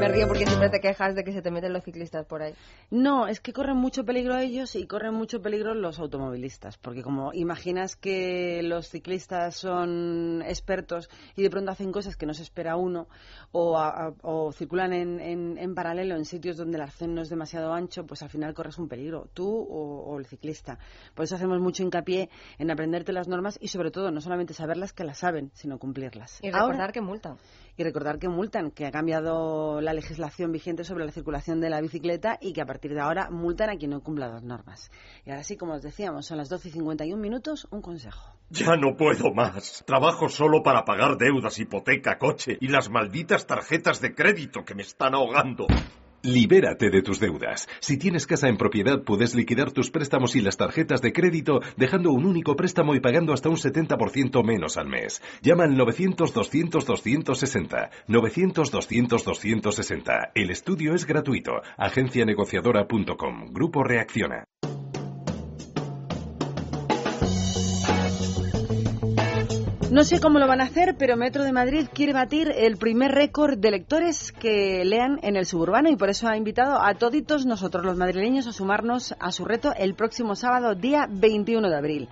Me 0.00 0.08
río 0.08 0.26
porque 0.26 0.46
siempre 0.46 0.70
te 0.70 0.80
quejas 0.80 1.14
de 1.14 1.24
que 1.24 1.32
se 1.32 1.42
te 1.42 1.50
meten 1.50 1.72
los 1.72 1.84
ciclistas 1.84 2.26
por 2.26 2.42
ahí. 2.42 2.54
No, 2.90 3.26
es 3.26 3.40
que 3.40 3.52
corren 3.52 3.76
mucho 3.76 4.04
peligro 4.04 4.36
ellos 4.36 4.74
y 4.76 4.86
corren 4.86 5.14
mucho 5.14 5.40
peligro 5.40 5.74
los 5.74 5.98
automovilistas, 5.98 6.78
porque 6.78 7.02
como 7.02 7.32
imaginas 7.32 7.96
que 7.96 8.62
los 8.62 8.88
ciclistas 8.88 9.56
son 9.56 10.42
expertos 10.46 11.08
y 11.36 11.42
de 11.42 11.50
pronto 11.50 11.70
hacen 11.70 11.92
cosas 11.92 12.16
que 12.16 12.26
no 12.26 12.34
se 12.34 12.42
espera 12.42 12.76
uno 12.76 13.08
o, 13.52 13.78
o 14.22 14.52
circulan 14.52 14.92
en, 14.92 15.58
en, 15.58 15.74
paralelo 15.74 16.16
en 16.16 16.24
sitios 16.24 16.56
donde 16.56 16.76
el 16.76 16.82
arcén 16.82 17.14
no 17.14 17.22
es 17.22 17.28
demasiado 17.28 17.72
ancho, 17.72 18.04
pues 18.06 18.22
al 18.22 18.30
final 18.30 18.54
corres 18.54 18.78
un 18.78 18.88
peligro, 18.88 19.28
tú 19.32 19.48
o, 19.48 20.18
el 20.18 20.26
ciclista. 20.26 20.78
Por 21.14 21.24
eso 21.24 21.36
hacemos 21.36 21.60
mucho 21.60 21.82
hincapié 21.82 22.30
en 22.58 22.70
aprenderte 22.70 23.12
las 23.12 23.28
normas 23.28 23.58
y 23.60 23.68
sobre 23.68 23.90
todo 23.90 24.10
no 24.10 24.20
solamente 24.20 24.54
saberlas 24.54 24.92
que 24.92 25.04
las 25.04 25.18
saben, 25.18 25.50
sino 25.54 25.78
cumplirlas. 25.78 26.40
Y 26.42 26.50
recordar 26.50 26.92
que 26.92 27.00
multan 27.00 27.38
y 27.76 27.82
recordar 27.82 28.18
que 28.18 28.28
multan, 28.28 28.70
que 28.70 28.86
ha 28.86 28.90
cambiado 29.04 29.82
la 29.82 29.92
legislación 29.92 30.50
vigente 30.50 30.82
sobre 30.82 31.04
la 31.04 31.12
circulación 31.12 31.60
de 31.60 31.68
la 31.68 31.82
bicicleta 31.82 32.38
y 32.40 32.54
que 32.54 32.62
a 32.62 32.64
partir 32.64 32.94
de 32.94 33.02
ahora 33.02 33.28
multan 33.28 33.68
a 33.68 33.76
quien 33.76 33.90
no 33.90 34.00
cumpla 34.00 34.28
las 34.28 34.42
normas. 34.42 34.90
Y 35.26 35.30
ahora 35.30 35.42
sí, 35.42 35.58
como 35.58 35.74
os 35.74 35.82
decíamos, 35.82 36.24
son 36.24 36.38
las 36.38 36.48
12 36.48 36.68
y 36.68 36.72
51 36.72 37.20
minutos, 37.20 37.68
un 37.70 37.82
consejo. 37.82 38.34
Ya 38.48 38.76
no 38.76 38.96
puedo 38.96 39.34
más. 39.34 39.84
Trabajo 39.86 40.30
solo 40.30 40.62
para 40.62 40.86
pagar 40.86 41.18
deudas, 41.18 41.58
hipoteca, 41.58 42.16
coche 42.16 42.56
y 42.58 42.68
las 42.68 42.88
malditas 42.88 43.46
tarjetas 43.46 44.00
de 44.00 44.14
crédito 44.14 44.64
que 44.64 44.74
me 44.74 44.82
están 44.82 45.14
ahogando. 45.14 45.66
Libérate 46.24 46.88
de 46.88 47.02
tus 47.02 47.20
deudas. 47.20 47.68
Si 47.80 47.98
tienes 47.98 48.26
casa 48.26 48.48
en 48.48 48.56
propiedad, 48.56 49.04
puedes 49.04 49.34
liquidar 49.34 49.72
tus 49.72 49.90
préstamos 49.90 50.34
y 50.36 50.40
las 50.40 50.56
tarjetas 50.56 51.02
de 51.02 51.12
crédito 51.12 51.60
dejando 51.76 52.12
un 52.12 52.24
único 52.24 52.56
préstamo 52.56 52.94
y 52.94 53.00
pagando 53.00 53.34
hasta 53.34 53.50
un 53.50 53.56
70% 53.56 54.42
menos 54.42 54.78
al 54.78 54.88
mes. 54.88 55.20
Llama 55.42 55.64
al 55.64 55.76
900-200-260. 55.76 57.90
900-200-260. 58.08 60.30
El 60.34 60.50
estudio 60.50 60.94
es 60.94 61.04
gratuito. 61.04 61.60
Agencianegociadora.com. 61.76 63.52
Grupo 63.52 63.84
Reacciona. 63.84 64.44
No 69.90 70.02
sé 70.02 70.18
cómo 70.18 70.38
lo 70.38 70.46
van 70.46 70.60
a 70.60 70.64
hacer, 70.64 70.96
pero 70.98 71.16
Metro 71.16 71.44
de 71.44 71.52
Madrid 71.52 71.86
quiere 71.92 72.14
batir 72.14 72.50
el 72.56 72.78
primer 72.78 73.12
récord 73.12 73.58
de 73.58 73.70
lectores 73.70 74.32
que 74.32 74.82
lean 74.84 75.20
en 75.22 75.36
el 75.36 75.44
suburbano 75.44 75.90
y 75.90 75.96
por 75.96 76.08
eso 76.08 76.26
ha 76.26 76.36
invitado 76.36 76.82
a 76.82 76.94
toditos 76.94 77.44
nosotros 77.44 77.84
los 77.84 77.96
madrileños 77.96 78.46
a 78.46 78.52
sumarnos 78.52 79.14
a 79.20 79.30
su 79.30 79.44
reto 79.44 79.72
el 79.76 79.94
próximo 79.94 80.36
sábado, 80.36 80.74
día 80.74 81.06
21 81.10 81.68
de 81.68 81.76
abril 81.76 82.08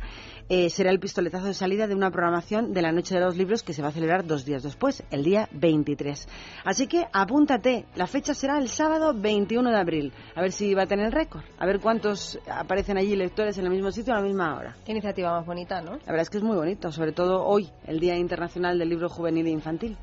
eh, 0.50 0.70
será 0.70 0.92
el 0.92 1.00
pistoletazo 1.00 1.48
de 1.48 1.54
salida 1.54 1.88
de 1.88 1.96
una 1.96 2.12
programación 2.12 2.74
de 2.74 2.82
la 2.82 2.92
Noche 2.92 3.16
de 3.16 3.22
los 3.22 3.36
Libros 3.36 3.64
que 3.64 3.74
se 3.74 3.82
va 3.82 3.90
a 3.90 3.92
celebrar 3.92 4.26
dos 4.26 4.46
días 4.46 4.64
después, 4.64 5.04
el 5.12 5.24
día 5.24 5.50
23. 5.52 6.28
Así 6.64 6.88
que 6.88 7.06
apúntate, 7.12 7.86
la 7.96 8.08
fecha 8.08 8.34
será 8.34 8.58
el 8.58 8.70
sábado 8.70 9.14
21 9.14 9.70
de 9.70 9.78
abril. 9.78 10.14
A 10.36 10.42
ver 10.42 10.52
si 10.52 10.74
va 10.74 10.84
a 10.84 10.88
tener 10.88 11.14
récord, 11.14 11.44
a 11.58 11.66
ver 11.66 11.80
cuántos 11.80 12.40
aparecen 12.50 12.98
allí 12.98 13.16
lectores 13.16 13.58
en 13.58 13.66
el 13.66 13.72
mismo 13.72 13.92
sitio 13.92 14.14
a 14.14 14.18
la 14.18 14.24
misma 14.24 14.56
hora. 14.58 14.76
Qué 14.86 14.92
iniciativa 14.92 15.32
más 15.32 15.46
bonita, 15.46 15.82
¿no? 15.82 15.92
La 15.92 16.06
verdad 16.06 16.22
es 16.22 16.30
que 16.30 16.38
es 16.38 16.44
muy 16.44 16.56
bonito, 16.56 16.92
sobre 16.92 17.12
todo 17.12 17.44
hoy, 17.46 17.70
el 17.86 18.00
Día 18.00 18.16
Internacional 18.16 18.80
del 18.80 18.90
Libro 18.90 19.10
Juvenil 19.10 19.48
e 19.48 19.52
Infantil. 19.52 19.98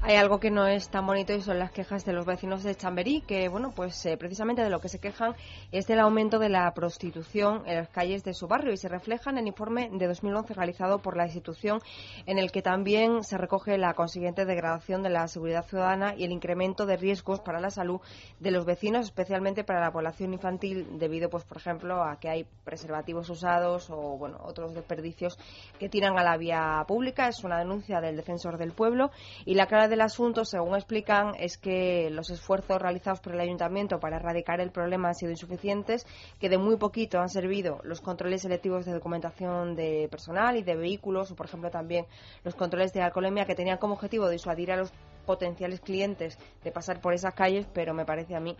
Hay 0.00 0.14
algo 0.14 0.38
que 0.38 0.52
no 0.52 0.64
es 0.68 0.88
tan 0.90 1.04
bonito 1.06 1.34
y 1.34 1.42
son 1.42 1.58
las 1.58 1.72
quejas 1.72 2.04
de 2.04 2.12
los 2.12 2.24
vecinos 2.24 2.62
de 2.62 2.76
Chamberí, 2.76 3.20
que, 3.22 3.48
bueno, 3.48 3.72
pues 3.74 4.06
eh, 4.06 4.16
precisamente 4.16 4.62
de 4.62 4.70
lo 4.70 4.80
que 4.80 4.88
se 4.88 5.00
quejan 5.00 5.34
es 5.72 5.88
del 5.88 5.98
aumento 5.98 6.38
de 6.38 6.48
la 6.48 6.72
prostitución 6.72 7.64
en 7.66 7.74
las 7.74 7.88
calles 7.88 8.22
de 8.22 8.32
su 8.32 8.46
barrio 8.46 8.72
y 8.72 8.76
se 8.76 8.88
refleja 8.88 9.30
en 9.30 9.38
el 9.38 9.48
informe 9.48 9.90
de 9.92 10.06
2011 10.06 10.54
realizado 10.54 11.00
por 11.00 11.16
la 11.16 11.24
institución, 11.24 11.80
en 12.26 12.38
el 12.38 12.52
que 12.52 12.62
también 12.62 13.24
se 13.24 13.38
recoge 13.38 13.76
la 13.76 13.92
consiguiente 13.94 14.44
degradación 14.44 15.02
de 15.02 15.10
la 15.10 15.26
seguridad 15.26 15.66
ciudadana 15.66 16.14
y 16.16 16.22
el 16.22 16.30
incremento 16.30 16.86
de 16.86 16.96
riesgos 16.96 17.40
para 17.40 17.60
la 17.60 17.70
salud 17.70 18.00
de 18.38 18.52
los 18.52 18.64
vecinos, 18.64 19.06
especialmente 19.06 19.64
para 19.64 19.80
la 19.80 19.90
población 19.90 20.32
infantil, 20.32 20.86
debido, 21.00 21.28
pues, 21.28 21.42
por 21.42 21.56
ejemplo, 21.56 22.04
a 22.04 22.20
que 22.20 22.28
hay 22.28 22.46
preservativos 22.64 23.28
usados 23.30 23.90
o, 23.90 24.16
bueno, 24.16 24.38
otros 24.44 24.74
desperdicios 24.74 25.36
que 25.80 25.88
tiran 25.88 26.16
a 26.16 26.22
la 26.22 26.36
vía 26.36 26.84
pública. 26.86 27.26
Es 27.26 27.42
una 27.42 27.58
denuncia 27.58 28.00
del 28.00 28.16
defensor 28.16 28.58
del 28.58 28.72
pueblo 28.72 29.10
y 29.44 29.54
la 29.54 29.66
clara 29.66 29.87
del 29.88 30.00
asunto, 30.00 30.44
según 30.44 30.74
explican, 30.74 31.34
es 31.38 31.58
que 31.58 32.10
los 32.10 32.30
esfuerzos 32.30 32.80
realizados 32.80 33.20
por 33.20 33.34
el 33.34 33.40
ayuntamiento 33.40 33.98
para 33.98 34.16
erradicar 34.16 34.60
el 34.60 34.70
problema 34.70 35.08
han 35.08 35.14
sido 35.14 35.30
insuficientes, 35.30 36.06
que 36.38 36.48
de 36.48 36.58
muy 36.58 36.76
poquito 36.76 37.18
han 37.18 37.28
servido 37.28 37.80
los 37.84 38.00
controles 38.00 38.42
selectivos 38.42 38.84
de 38.84 38.92
documentación 38.92 39.74
de 39.74 40.08
personal 40.10 40.56
y 40.56 40.62
de 40.62 40.76
vehículos, 40.76 41.30
o 41.30 41.36
por 41.36 41.46
ejemplo 41.46 41.70
también 41.70 42.06
los 42.44 42.54
controles 42.54 42.92
de 42.92 43.02
alcoholemia 43.02 43.46
que 43.46 43.54
tenían 43.54 43.78
como 43.78 43.94
objetivo 43.94 44.28
disuadir 44.28 44.72
a 44.72 44.76
los 44.76 44.92
potenciales 45.26 45.80
clientes 45.80 46.38
de 46.64 46.72
pasar 46.72 47.00
por 47.00 47.14
esas 47.14 47.34
calles, 47.34 47.66
pero 47.72 47.94
me 47.94 48.04
parece 48.04 48.34
a 48.34 48.40
mí 48.40 48.56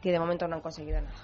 que 0.00 0.12
de 0.12 0.18
momento 0.18 0.46
no 0.48 0.56
han 0.56 0.62
conseguido 0.62 1.00
nada. 1.00 1.16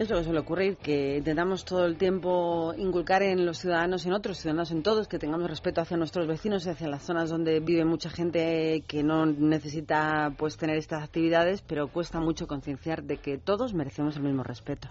Es 0.00 0.08
lo 0.08 0.16
que 0.16 0.24
suele 0.24 0.40
ocurrir, 0.40 0.78
que 0.78 1.18
intentamos 1.18 1.66
todo 1.66 1.84
el 1.84 1.98
tiempo 1.98 2.72
inculcar 2.78 3.22
en 3.22 3.44
los 3.44 3.58
ciudadanos, 3.58 4.06
en 4.06 4.14
otros 4.14 4.38
ciudadanos, 4.38 4.70
en 4.70 4.82
todos, 4.82 5.08
que 5.08 5.18
tengamos 5.18 5.50
respeto 5.50 5.82
hacia 5.82 5.98
nuestros 5.98 6.26
vecinos 6.26 6.64
y 6.64 6.70
hacia 6.70 6.88
las 6.88 7.02
zonas 7.02 7.28
donde 7.28 7.60
vive 7.60 7.84
mucha 7.84 8.08
gente 8.08 8.82
que 8.88 9.02
no 9.02 9.26
necesita 9.26 10.32
pues 10.38 10.56
tener 10.56 10.78
estas 10.78 11.04
actividades, 11.04 11.60
pero 11.60 11.88
cuesta 11.88 12.18
mucho 12.18 12.46
concienciar 12.46 13.02
de 13.02 13.18
que 13.18 13.36
todos 13.36 13.74
merecemos 13.74 14.16
el 14.16 14.22
mismo 14.22 14.42
respeto. 14.42 14.88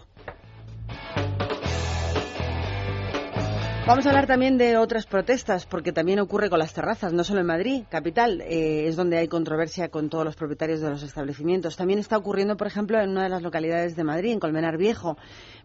Vamos 3.89 4.05
a 4.05 4.09
hablar 4.09 4.27
también 4.27 4.59
de 4.59 4.77
otras 4.77 5.07
protestas, 5.07 5.65
porque 5.65 5.91
también 5.91 6.19
ocurre 6.19 6.47
con 6.51 6.59
las 6.59 6.73
terrazas, 6.73 7.11
no 7.11 7.23
solo 7.23 7.39
en 7.39 7.47
Madrid, 7.47 7.83
capital, 7.89 8.39
eh, 8.41 8.87
es 8.87 8.95
donde 8.95 9.17
hay 9.17 9.27
controversia 9.27 9.89
con 9.89 10.11
todos 10.11 10.23
los 10.23 10.35
propietarios 10.35 10.79
de 10.79 10.91
los 10.91 11.01
establecimientos. 11.01 11.75
También 11.75 11.97
está 11.97 12.15
ocurriendo, 12.15 12.55
por 12.55 12.67
ejemplo, 12.67 13.01
en 13.01 13.09
una 13.09 13.23
de 13.23 13.29
las 13.29 13.41
localidades 13.41 13.95
de 13.95 14.03
Madrid, 14.03 14.33
en 14.33 14.39
Colmenar 14.39 14.77
Viejo, 14.77 15.17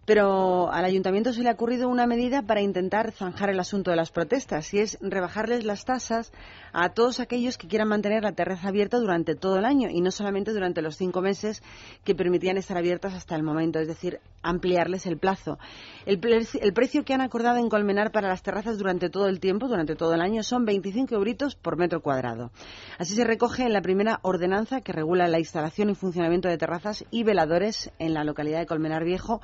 Pero 0.06 0.70
al 0.72 0.84
ayuntamiento 0.84 1.32
se 1.32 1.42
le 1.42 1.48
ha 1.48 1.52
ocurrido 1.52 1.88
una 1.88 2.06
medida 2.06 2.42
para 2.42 2.60
intentar 2.60 3.12
zanjar 3.12 3.50
el 3.50 3.60
asunto 3.60 3.90
de 3.90 3.96
las 3.96 4.10
protestas 4.10 4.72
y 4.74 4.80
es 4.80 4.98
rebajarles 5.00 5.64
las 5.64 5.84
tasas 5.84 6.32
a 6.72 6.90
todos 6.90 7.20
aquellos 7.20 7.56
que 7.56 7.68
quieran 7.68 7.88
mantener 7.88 8.24
la 8.24 8.32
terraza 8.32 8.68
abierta 8.68 8.98
durante 8.98 9.34
todo 9.34 9.58
el 9.58 9.64
año 9.64 9.88
y 9.88 10.00
no 10.00 10.10
solamente 10.10 10.52
durante 10.52 10.82
los 10.82 10.96
cinco 10.96 11.22
meses 11.22 11.62
que 12.04 12.14
permitían 12.14 12.58
estar 12.58 12.76
abiertas 12.76 13.14
hasta 13.14 13.36
el 13.36 13.42
momento, 13.42 13.78
es 13.78 13.88
decir, 13.88 14.20
ampliarles 14.42 15.06
el 15.06 15.16
plazo. 15.16 15.58
El, 16.04 16.18
precio 16.18 17.04
que 17.04 17.14
han 17.14 17.20
acordado 17.20 17.58
en 17.58 17.68
Colmenar 17.68 18.12
para 18.12 18.28
las 18.28 18.42
terrazas 18.42 18.76
durante 18.76 19.08
todo 19.08 19.28
el 19.28 19.40
tiempo, 19.40 19.68
durante 19.68 19.96
todo 19.96 20.14
el 20.14 20.20
año, 20.20 20.42
son 20.42 20.64
25 20.64 21.14
euritos 21.14 21.54
por 21.54 21.76
metro 21.76 22.02
cuadrado. 22.02 22.50
Así 22.98 23.14
se 23.14 23.24
recoge 23.24 23.64
en 23.64 23.72
la 23.72 23.80
primera 23.80 24.18
ordenanza 24.22 24.80
que 24.80 24.92
regula 24.92 25.28
la 25.28 25.38
instalación 25.38 25.90
y 25.90 25.94
funcionamiento 25.94 26.48
de 26.48 26.58
terrazas 26.58 27.04
y 27.10 27.22
veladores 27.22 27.90
en 27.98 28.14
la 28.14 28.24
localidad 28.24 28.58
de 28.58 28.66
Colmenar 28.66 29.04
Viejo, 29.04 29.40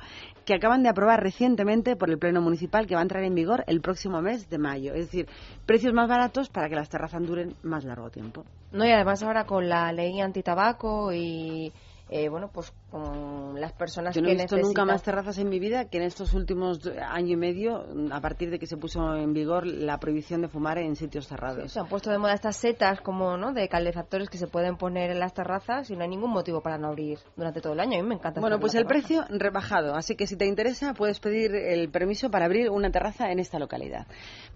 acaban 0.53 0.83
de 0.83 0.89
aprobar 0.89 1.21
recientemente 1.21 1.95
por 1.95 2.09
el 2.09 2.17
Pleno 2.17 2.41
Municipal 2.41 2.87
que 2.87 2.95
va 2.95 3.01
a 3.01 3.03
entrar 3.03 3.23
en 3.23 3.35
vigor 3.35 3.63
el 3.67 3.81
próximo 3.81 4.21
mes 4.21 4.49
de 4.49 4.57
mayo. 4.57 4.93
Es 4.93 5.05
decir, 5.05 5.27
precios 5.65 5.93
más 5.93 6.07
baratos 6.07 6.49
para 6.49 6.69
que 6.69 6.75
las 6.75 6.89
terrazas 6.89 7.25
duren 7.25 7.55
más 7.63 7.83
largo 7.83 8.09
tiempo. 8.09 8.45
No, 8.71 8.85
y 8.85 8.91
además 8.91 9.21
ahora 9.23 9.45
con 9.45 9.67
la 9.67 9.91
ley 9.91 10.21
antitabaco 10.21 11.11
y 11.13 11.71
eh, 12.13 12.27
bueno, 12.27 12.49
pues 12.53 12.73
con 12.89 13.57
las 13.61 13.71
personas 13.71 14.13
Yo 14.13 14.21
no 14.21 14.25
que 14.25 14.33
he 14.33 14.35
visto 14.35 14.57
necesitan... 14.57 14.67
nunca 14.67 14.83
más 14.83 15.01
terrazas 15.01 15.37
en 15.37 15.47
mi 15.47 15.59
vida 15.59 15.85
que 15.85 15.97
en 15.97 16.03
estos 16.03 16.33
últimos 16.33 16.81
año 17.07 17.33
y 17.33 17.37
medio, 17.37 17.85
a 18.11 18.19
partir 18.19 18.49
de 18.49 18.59
que 18.59 18.67
se 18.67 18.75
puso 18.75 19.15
en 19.15 19.31
vigor 19.31 19.65
la 19.65 19.97
prohibición 19.97 20.41
de 20.41 20.49
fumar 20.49 20.77
en 20.77 20.97
sitios 20.97 21.25
cerrados. 21.25 21.71
Se 21.71 21.79
han 21.79 21.87
puesto 21.87 22.11
de 22.11 22.17
moda 22.17 22.33
estas 22.33 22.57
setas 22.57 22.99
como 22.99 23.37
¿no? 23.37 23.53
de 23.53 23.69
calefactores 23.69 24.29
que 24.29 24.37
se 24.37 24.47
pueden 24.47 24.75
poner 24.75 25.09
en 25.09 25.19
las 25.19 25.33
terrazas 25.33 25.89
y 25.89 25.95
no 25.95 26.03
hay 26.03 26.09
ningún 26.09 26.31
motivo 26.31 26.59
para 26.59 26.77
no 26.77 26.89
abrir 26.89 27.17
durante 27.37 27.61
todo 27.61 27.71
el 27.71 27.79
año. 27.79 27.97
A 27.97 28.01
mí 28.01 28.07
me 28.09 28.15
encanta. 28.15 28.41
Bueno, 28.41 28.59
pues 28.59 28.75
el 28.75 28.85
terraza. 28.85 29.07
precio 29.07 29.25
rebajado, 29.29 29.95
así 29.95 30.17
que 30.17 30.27
si 30.27 30.35
te 30.35 30.45
interesa 30.45 30.93
puedes 30.93 31.21
pedir 31.21 31.55
el 31.55 31.89
permiso 31.91 32.29
para 32.29 32.43
abrir 32.43 32.69
una 32.69 32.91
terraza 32.91 33.31
en 33.31 33.39
esta 33.39 33.57
localidad. 33.57 34.05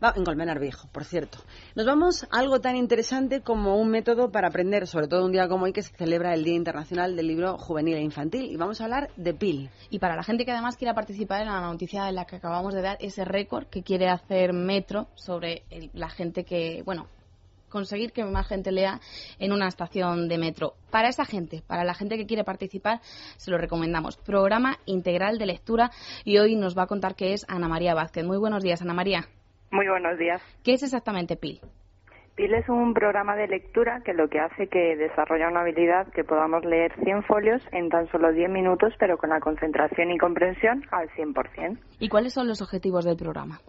Va, 0.03 0.13
en 0.13 0.25
Colmenar 0.25 0.59
Viejo, 0.59 0.89
por 0.91 1.05
cierto. 1.05 1.37
Nos 1.73 1.85
vamos 1.85 2.25
a 2.25 2.37
algo 2.37 2.59
tan 2.59 2.75
interesante 2.75 3.39
como 3.39 3.77
un 3.77 3.87
método 3.87 4.29
para 4.29 4.49
aprender, 4.49 4.87
sobre 4.87 5.07
todo 5.07 5.25
un 5.25 5.31
día 5.31 5.47
como 5.47 5.63
hoy 5.63 5.71
que 5.71 5.83
se 5.83 5.95
celebra 5.95 6.33
el 6.33 6.43
Día 6.43 6.55
Internacional 6.55 7.15
del 7.15 7.27
Libro 7.27 7.44
Juvenil 7.57 7.95
e 7.95 8.01
Infantil. 8.01 8.51
Y 8.51 8.57
vamos 8.57 8.81
a 8.81 8.85
hablar 8.85 9.09
de 9.15 9.33
PIL. 9.33 9.69
Y 9.89 9.99
para 9.99 10.15
la 10.15 10.23
gente 10.23 10.45
que 10.45 10.51
además 10.51 10.77
quiera 10.77 10.93
participar 10.93 11.41
en 11.41 11.47
la 11.47 11.61
noticia 11.61 12.09
en 12.09 12.15
la 12.15 12.25
que 12.25 12.37
acabamos 12.37 12.73
de 12.73 12.81
dar, 12.81 12.97
ese 12.99 13.25
récord 13.25 13.65
que 13.67 13.83
quiere 13.83 14.09
hacer 14.09 14.53
Metro 14.53 15.07
sobre 15.15 15.63
el- 15.69 15.89
la 15.93 16.09
gente 16.09 16.43
que, 16.43 16.81
bueno, 16.85 17.07
conseguir 17.69 18.13
que 18.13 18.23
más 18.23 18.47
gente 18.47 18.71
lea 18.71 19.01
en 19.37 19.51
una 19.51 19.67
estación 19.67 20.29
de 20.29 20.37
metro. 20.37 20.75
Para 20.91 21.09
esa 21.09 21.25
gente, 21.25 21.61
para 21.67 21.83
la 21.83 21.93
gente 21.93 22.15
que 22.17 22.25
quiere 22.25 22.43
participar, 22.45 23.01
se 23.37 23.51
lo 23.51 23.57
recomendamos. 23.57 24.15
Programa 24.17 24.77
integral 24.85 25.37
de 25.37 25.45
lectura 25.45 25.91
y 26.23 26.37
hoy 26.37 26.55
nos 26.55 26.77
va 26.77 26.83
a 26.83 26.87
contar 26.87 27.15
qué 27.15 27.33
es 27.33 27.45
Ana 27.49 27.67
María 27.67 27.93
Vázquez. 27.93 28.23
Muy 28.23 28.37
buenos 28.37 28.63
días, 28.63 28.81
Ana 28.81 28.93
María. 28.93 29.27
Muy 29.71 29.89
buenos 29.89 30.17
días. 30.17 30.41
¿Qué 30.63 30.73
es 30.73 30.83
exactamente 30.83 31.35
PIL? 31.35 31.59
PIL 32.35 32.53
es 32.53 32.67
un 32.67 32.93
programa 32.93 33.35
de 33.37 33.47
lectura 33.47 34.01
que 34.03 34.13
lo 34.13 34.27
que 34.27 34.39
hace 34.39 34.67
que 34.67 34.97
desarrolla 34.97 35.47
una 35.47 35.61
habilidad 35.61 36.07
que 36.11 36.25
podamos 36.25 36.65
leer 36.65 36.93
100 37.01 37.23
folios 37.23 37.61
en 37.71 37.89
tan 37.89 38.11
solo 38.11 38.33
10 38.33 38.49
minutos, 38.49 38.93
pero 38.99 39.17
con 39.17 39.29
la 39.29 39.39
concentración 39.39 40.11
y 40.11 40.17
comprensión 40.17 40.83
al 40.91 41.09
100%. 41.11 41.79
¿Y 41.99 42.09
cuáles 42.09 42.33
son 42.33 42.47
los 42.47 42.61
objetivos 42.61 43.05
del 43.05 43.15
programa? 43.15 43.61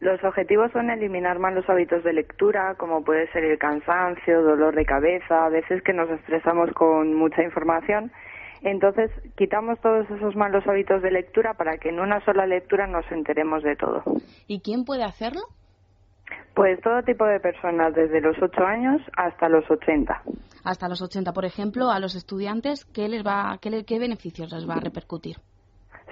Los 0.00 0.22
objetivos 0.22 0.70
son 0.72 0.90
eliminar 0.90 1.38
malos 1.38 1.64
hábitos 1.68 2.04
de 2.04 2.12
lectura, 2.12 2.74
como 2.76 3.02
puede 3.04 3.30
ser 3.32 3.44
el 3.44 3.58
cansancio, 3.58 4.42
dolor 4.42 4.74
de 4.74 4.84
cabeza, 4.84 5.46
a 5.46 5.48
veces 5.48 5.82
que 5.82 5.94
nos 5.94 6.10
estresamos 6.10 6.70
con 6.72 7.14
mucha 7.14 7.42
información. 7.42 8.12
Entonces, 8.62 9.10
quitamos 9.36 9.80
todos 9.80 10.10
esos 10.10 10.36
malos 10.36 10.66
hábitos 10.66 11.00
de 11.02 11.10
lectura 11.10 11.54
para 11.54 11.78
que 11.78 11.88
en 11.88 12.00
una 12.00 12.22
sola 12.26 12.46
lectura 12.46 12.86
nos 12.86 13.10
enteremos 13.10 13.62
de 13.62 13.76
todo. 13.76 14.02
¿Y 14.46 14.60
quién 14.60 14.84
puede 14.84 15.04
hacerlo? 15.04 15.40
Pues 16.54 16.80
todo 16.82 17.02
tipo 17.02 17.24
de 17.24 17.40
personas, 17.40 17.94
desde 17.94 18.20
los 18.20 18.36
8 18.40 18.62
años 18.64 19.00
hasta 19.16 19.48
los 19.48 19.68
80. 19.70 20.22
Hasta 20.64 20.88
los 20.88 21.00
80, 21.00 21.32
por 21.32 21.44
ejemplo, 21.44 21.90
a 21.90 22.00
los 22.00 22.14
estudiantes, 22.14 22.84
¿qué, 22.86 23.08
les 23.08 23.24
va, 23.24 23.56
qué, 23.62 23.70
le- 23.70 23.84
qué 23.84 23.98
beneficios 23.98 24.52
les 24.52 24.68
va 24.68 24.74
a 24.74 24.80
repercutir? 24.80 25.36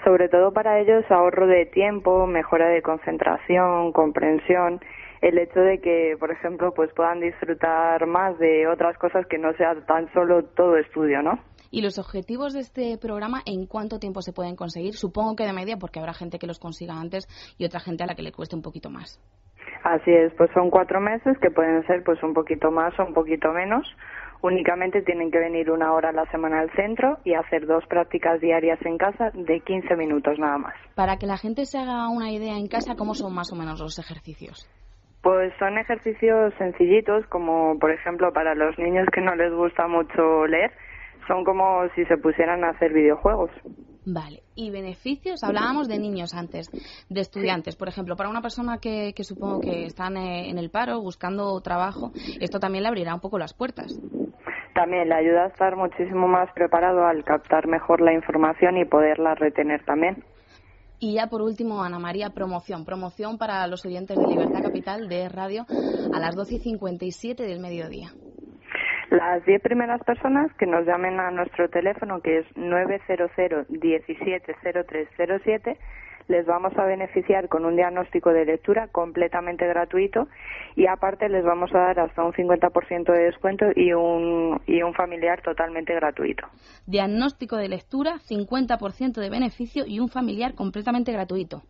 Sobre 0.04 0.28
todo 0.28 0.52
para 0.52 0.80
ellos 0.80 1.04
ahorro 1.10 1.46
de 1.46 1.66
tiempo, 1.66 2.26
mejora 2.26 2.68
de 2.68 2.80
concentración, 2.82 3.92
comprensión, 3.92 4.80
el 5.20 5.36
hecho 5.38 5.58
de 5.60 5.80
que, 5.80 6.16
por 6.18 6.30
ejemplo, 6.30 6.72
pues 6.72 6.90
puedan 6.94 7.20
disfrutar 7.20 8.06
más 8.06 8.38
de 8.38 8.68
otras 8.68 8.96
cosas 8.96 9.26
que 9.26 9.36
no 9.38 9.52
sea 9.54 9.74
tan 9.86 10.10
solo 10.14 10.44
todo 10.44 10.76
estudio, 10.76 11.20
¿no? 11.22 11.32
¿Y 11.70 11.82
los 11.82 11.98
objetivos 11.98 12.54
de 12.54 12.60
este 12.60 12.96
programa 12.96 13.42
en 13.44 13.66
cuánto 13.66 13.98
tiempo 13.98 14.22
se 14.22 14.32
pueden 14.32 14.56
conseguir? 14.56 14.94
Supongo 14.94 15.36
que 15.36 15.44
de 15.44 15.52
media, 15.52 15.76
porque 15.76 15.98
habrá 15.98 16.14
gente 16.14 16.38
que 16.38 16.46
los 16.46 16.58
consiga 16.60 16.94
antes 16.98 17.26
y 17.58 17.66
otra 17.66 17.80
gente 17.80 18.04
a 18.04 18.06
la 18.06 18.14
que 18.14 18.22
le 18.22 18.32
cueste 18.32 18.56
un 18.56 18.62
poquito 18.62 18.88
más. 18.88 19.20
Así 19.84 20.10
es, 20.12 20.32
pues 20.34 20.50
son 20.52 20.70
cuatro 20.70 21.00
meses 21.00 21.36
que 21.38 21.50
pueden 21.50 21.86
ser 21.86 22.02
pues 22.04 22.22
un 22.22 22.34
poquito 22.34 22.70
más 22.70 22.98
o 22.98 23.04
un 23.04 23.14
poquito 23.14 23.52
menos. 23.52 23.86
Únicamente 24.40 25.02
tienen 25.02 25.30
que 25.30 25.38
venir 25.38 25.70
una 25.70 25.92
hora 25.92 26.10
a 26.10 26.12
la 26.12 26.24
semana 26.30 26.60
al 26.60 26.70
centro 26.72 27.18
y 27.24 27.34
hacer 27.34 27.66
dos 27.66 27.84
prácticas 27.86 28.40
diarias 28.40 28.78
en 28.84 28.96
casa 28.96 29.30
de 29.34 29.60
15 29.60 29.96
minutos 29.96 30.38
nada 30.38 30.58
más. 30.58 30.74
Para 30.94 31.16
que 31.16 31.26
la 31.26 31.38
gente 31.38 31.64
se 31.64 31.78
haga 31.78 32.08
una 32.08 32.30
idea 32.30 32.56
en 32.56 32.68
casa, 32.68 32.94
¿cómo 32.96 33.14
son 33.14 33.34
más 33.34 33.52
o 33.52 33.56
menos 33.56 33.80
los 33.80 33.98
ejercicios? 33.98 34.68
Pues 35.22 35.52
son 35.58 35.76
ejercicios 35.78 36.54
sencillitos, 36.58 37.26
como 37.26 37.78
por 37.80 37.90
ejemplo 37.90 38.32
para 38.32 38.54
los 38.54 38.78
niños 38.78 39.08
que 39.12 39.20
no 39.20 39.34
les 39.34 39.52
gusta 39.52 39.88
mucho 39.88 40.46
leer, 40.46 40.70
son 41.26 41.44
como 41.44 41.88
si 41.96 42.04
se 42.04 42.16
pusieran 42.16 42.62
a 42.62 42.70
hacer 42.70 42.92
videojuegos. 42.92 43.50
Vale. 44.10 44.42
¿Y 44.54 44.70
beneficios? 44.70 45.44
Hablábamos 45.44 45.86
de 45.86 45.98
niños 45.98 46.32
antes, 46.34 46.70
de 47.10 47.20
estudiantes. 47.20 47.76
Por 47.76 47.88
ejemplo, 47.88 48.16
para 48.16 48.30
una 48.30 48.40
persona 48.40 48.78
que, 48.78 49.12
que 49.14 49.22
supongo 49.22 49.60
que 49.60 49.84
están 49.84 50.16
eh, 50.16 50.48
en 50.48 50.56
el 50.56 50.70
paro 50.70 51.02
buscando 51.02 51.60
trabajo, 51.60 52.12
esto 52.40 52.58
también 52.58 52.84
le 52.84 52.88
abrirá 52.88 53.14
un 53.14 53.20
poco 53.20 53.38
las 53.38 53.52
puertas. 53.52 54.00
También 54.74 55.08
le 55.10 55.14
ayuda 55.14 55.44
a 55.44 55.48
estar 55.48 55.76
muchísimo 55.76 56.26
más 56.26 56.50
preparado 56.54 57.04
al 57.04 57.22
captar 57.22 57.66
mejor 57.66 58.00
la 58.00 58.14
información 58.14 58.78
y 58.78 58.86
poderla 58.86 59.34
retener 59.34 59.84
también. 59.84 60.24
Y 61.00 61.14
ya 61.14 61.26
por 61.26 61.42
último, 61.42 61.82
Ana 61.82 61.98
María, 61.98 62.30
promoción. 62.30 62.86
Promoción 62.86 63.36
para 63.36 63.66
los 63.66 63.84
oyentes 63.84 64.16
de 64.16 64.26
Libertad 64.26 64.62
Capital 64.62 65.08
de 65.08 65.28
Radio 65.28 65.66
a 66.14 66.18
las 66.18 66.34
12 66.34 66.54
y 66.54 66.58
57 66.60 67.42
del 67.42 67.60
mediodía. 67.60 68.12
Las 69.10 69.44
10 69.46 69.62
primeras 69.62 70.04
personas 70.04 70.52
que 70.58 70.66
nos 70.66 70.84
llamen 70.84 71.18
a 71.18 71.30
nuestro 71.30 71.70
teléfono, 71.70 72.20
que 72.20 72.40
es 72.40 72.46
900 72.56 73.30
170307, 73.70 75.78
les 76.28 76.44
vamos 76.44 76.76
a 76.76 76.84
beneficiar 76.84 77.48
con 77.48 77.64
un 77.64 77.74
diagnóstico 77.74 78.30
de 78.30 78.44
lectura 78.44 78.88
completamente 78.88 79.66
gratuito 79.66 80.28
y 80.76 80.86
aparte 80.86 81.30
les 81.30 81.42
vamos 81.42 81.74
a 81.74 81.78
dar 81.78 82.00
hasta 82.00 82.22
un 82.22 82.32
50% 82.32 83.12
de 83.12 83.24
descuento 83.24 83.64
y 83.74 83.94
un, 83.94 84.60
y 84.66 84.82
un 84.82 84.92
familiar 84.92 85.40
totalmente 85.40 85.94
gratuito. 85.94 86.46
Diagnóstico 86.86 87.56
de 87.56 87.70
lectura, 87.70 88.16
50% 88.28 89.20
de 89.20 89.30
beneficio 89.30 89.84
y 89.86 90.00
un 90.00 90.10
familiar 90.10 90.54
completamente 90.54 91.12
gratuito. 91.12 91.62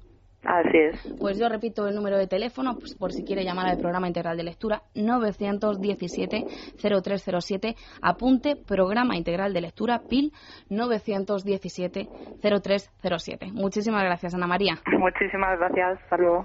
Así 0.48 0.78
es. 0.78 1.16
Pues 1.20 1.38
yo 1.38 1.48
repito 1.50 1.86
el 1.86 1.94
número 1.94 2.16
de 2.16 2.26
teléfono 2.26 2.78
pues, 2.78 2.94
por 2.94 3.12
si 3.12 3.22
quiere 3.22 3.44
llamar 3.44 3.66
al 3.66 3.76
programa 3.76 4.08
integral 4.08 4.38
de 4.38 4.44
lectura 4.44 4.80
917-0307. 4.94 7.76
Apunte 8.00 8.56
programa 8.56 9.14
integral 9.14 9.52
de 9.52 9.60
lectura 9.60 10.04
PIL 10.08 10.32
917-0307. 10.70 13.52
Muchísimas 13.52 14.04
gracias, 14.04 14.34
Ana 14.34 14.46
María. 14.46 14.78
Muchísimas 14.98 15.58
gracias. 15.58 16.00
Hasta 16.02 16.16
luego. 16.16 16.44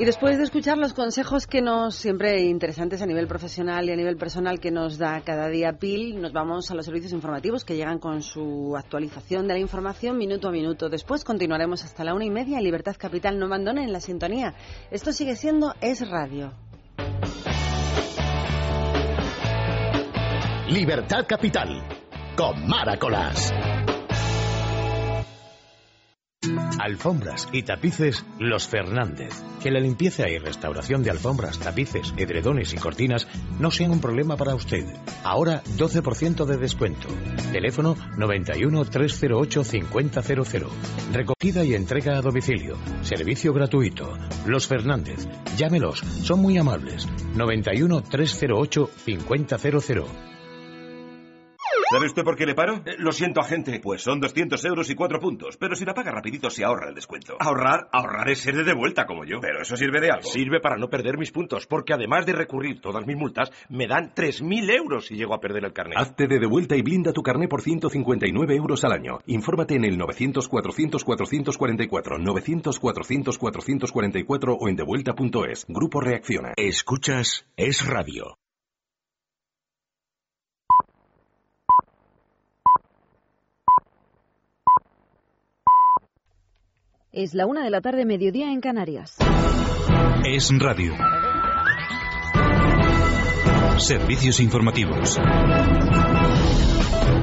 Y 0.00 0.04
después 0.04 0.38
de 0.38 0.44
escuchar 0.44 0.78
los 0.78 0.92
consejos 0.92 1.48
que 1.48 1.60
nos, 1.60 1.96
siempre 1.96 2.44
interesantes 2.44 3.02
a 3.02 3.06
nivel 3.06 3.26
profesional 3.26 3.88
y 3.88 3.90
a 3.90 3.96
nivel 3.96 4.16
personal, 4.16 4.60
que 4.60 4.70
nos 4.70 4.96
da 4.96 5.20
cada 5.22 5.48
día 5.48 5.72
PIL, 5.72 6.20
nos 6.22 6.32
vamos 6.32 6.70
a 6.70 6.76
los 6.76 6.86
servicios 6.86 7.12
informativos 7.12 7.64
que 7.64 7.74
llegan 7.74 7.98
con 7.98 8.22
su 8.22 8.76
actualización 8.76 9.48
de 9.48 9.54
la 9.54 9.58
información 9.58 10.16
minuto 10.16 10.46
a 10.46 10.52
minuto. 10.52 10.88
Después 10.88 11.24
continuaremos 11.24 11.82
hasta 11.82 12.04
la 12.04 12.14
una 12.14 12.24
y 12.24 12.30
media. 12.30 12.60
Libertad 12.60 12.94
Capital, 12.96 13.40
no 13.40 13.46
abandonen 13.46 13.84
en 13.84 13.92
la 13.92 14.00
sintonía. 14.00 14.54
Esto 14.92 15.10
sigue 15.10 15.34
siendo 15.34 15.74
Es 15.80 16.08
Radio. 16.08 16.52
Libertad 20.68 21.24
Capital, 21.26 21.82
con 22.36 22.68
Maracolas. 22.68 23.52
Alfombras 26.78 27.48
y 27.52 27.62
tapices 27.62 28.24
Los 28.38 28.68
Fernández. 28.68 29.34
Que 29.62 29.70
la 29.70 29.80
limpieza 29.80 30.28
y 30.28 30.38
restauración 30.38 31.02
de 31.02 31.10
alfombras, 31.10 31.58
tapices, 31.58 32.14
edredones 32.16 32.72
y 32.72 32.76
cortinas 32.76 33.26
no 33.58 33.70
sean 33.70 33.90
un 33.90 34.00
problema 34.00 34.36
para 34.36 34.54
usted. 34.54 34.84
Ahora 35.24 35.62
12% 35.76 36.44
de 36.44 36.56
descuento. 36.56 37.08
Teléfono 37.52 37.96
91 38.16 38.84
308 38.84 39.64
5000. 39.64 40.66
Recogida 41.12 41.64
y 41.64 41.74
entrega 41.74 42.16
a 42.16 42.22
domicilio. 42.22 42.76
Servicio 43.02 43.52
gratuito. 43.52 44.16
Los 44.46 44.66
Fernández. 44.66 45.26
Llámelos, 45.56 46.00
son 46.22 46.40
muy 46.40 46.58
amables. 46.58 47.08
91 47.34 48.02
308 48.02 48.90
5000. 49.04 50.27
¿Sabe 51.90 52.04
usted 52.04 52.22
por 52.22 52.36
qué 52.36 52.44
le 52.44 52.54
paro? 52.54 52.82
Eh, 52.84 52.96
lo 52.98 53.12
siento, 53.12 53.40
agente. 53.40 53.80
Pues 53.80 54.02
son 54.02 54.20
200 54.20 54.62
euros 54.66 54.90
y 54.90 54.94
cuatro 54.94 55.18
puntos. 55.20 55.56
Pero 55.56 55.74
si 55.74 55.86
la 55.86 55.94
paga 55.94 56.10
rapidito 56.10 56.50
se 56.50 56.62
ahorra 56.62 56.90
el 56.90 56.94
descuento. 56.94 57.38
Ahorrar, 57.40 57.88
ahorrar 57.92 58.28
es 58.28 58.40
ser 58.40 58.62
de 58.62 58.74
vuelta 58.74 59.06
como 59.06 59.24
yo. 59.24 59.40
Pero 59.40 59.62
eso 59.62 59.74
sirve 59.74 60.02
de 60.02 60.10
algo. 60.10 60.28
Sirve 60.28 60.60
para 60.60 60.76
no 60.76 60.90
perder 60.90 61.16
mis 61.16 61.32
puntos, 61.32 61.66
porque 61.66 61.94
además 61.94 62.26
de 62.26 62.34
recurrir 62.34 62.82
todas 62.82 63.06
mis 63.06 63.16
multas, 63.16 63.50
me 63.70 63.86
dan 63.86 64.12
3.000 64.14 64.70
euros 64.70 65.06
si 65.06 65.14
llego 65.14 65.32
a 65.32 65.40
perder 65.40 65.64
el 65.64 65.72
carnet. 65.72 65.96
Hazte 65.96 66.26
de 66.26 66.38
devuelta 66.38 66.76
y 66.76 66.82
blinda 66.82 67.14
tu 67.14 67.22
carnet 67.22 67.48
por 67.48 67.62
159 67.62 68.54
euros 68.54 68.84
al 68.84 68.92
año. 68.92 69.20
Infórmate 69.24 69.76
en 69.76 69.86
el 69.86 69.98
900-400-444, 69.98 72.18
900-400-444 72.18 74.58
o 74.60 74.68
en 74.68 74.76
devuelta.es. 74.76 75.64
Grupo 75.66 76.02
Reacciona. 76.02 76.52
Escuchas 76.58 77.46
Es 77.56 77.86
Radio. 77.86 78.36
Es 87.18 87.34
la 87.34 87.46
una 87.46 87.64
de 87.64 87.70
la 87.70 87.80
tarde, 87.80 88.04
mediodía 88.04 88.52
en 88.52 88.60
Canarias. 88.60 89.16
Es 90.24 90.52
Radio. 90.56 90.94
Servicios 93.78 94.38
informativos. 94.38 95.18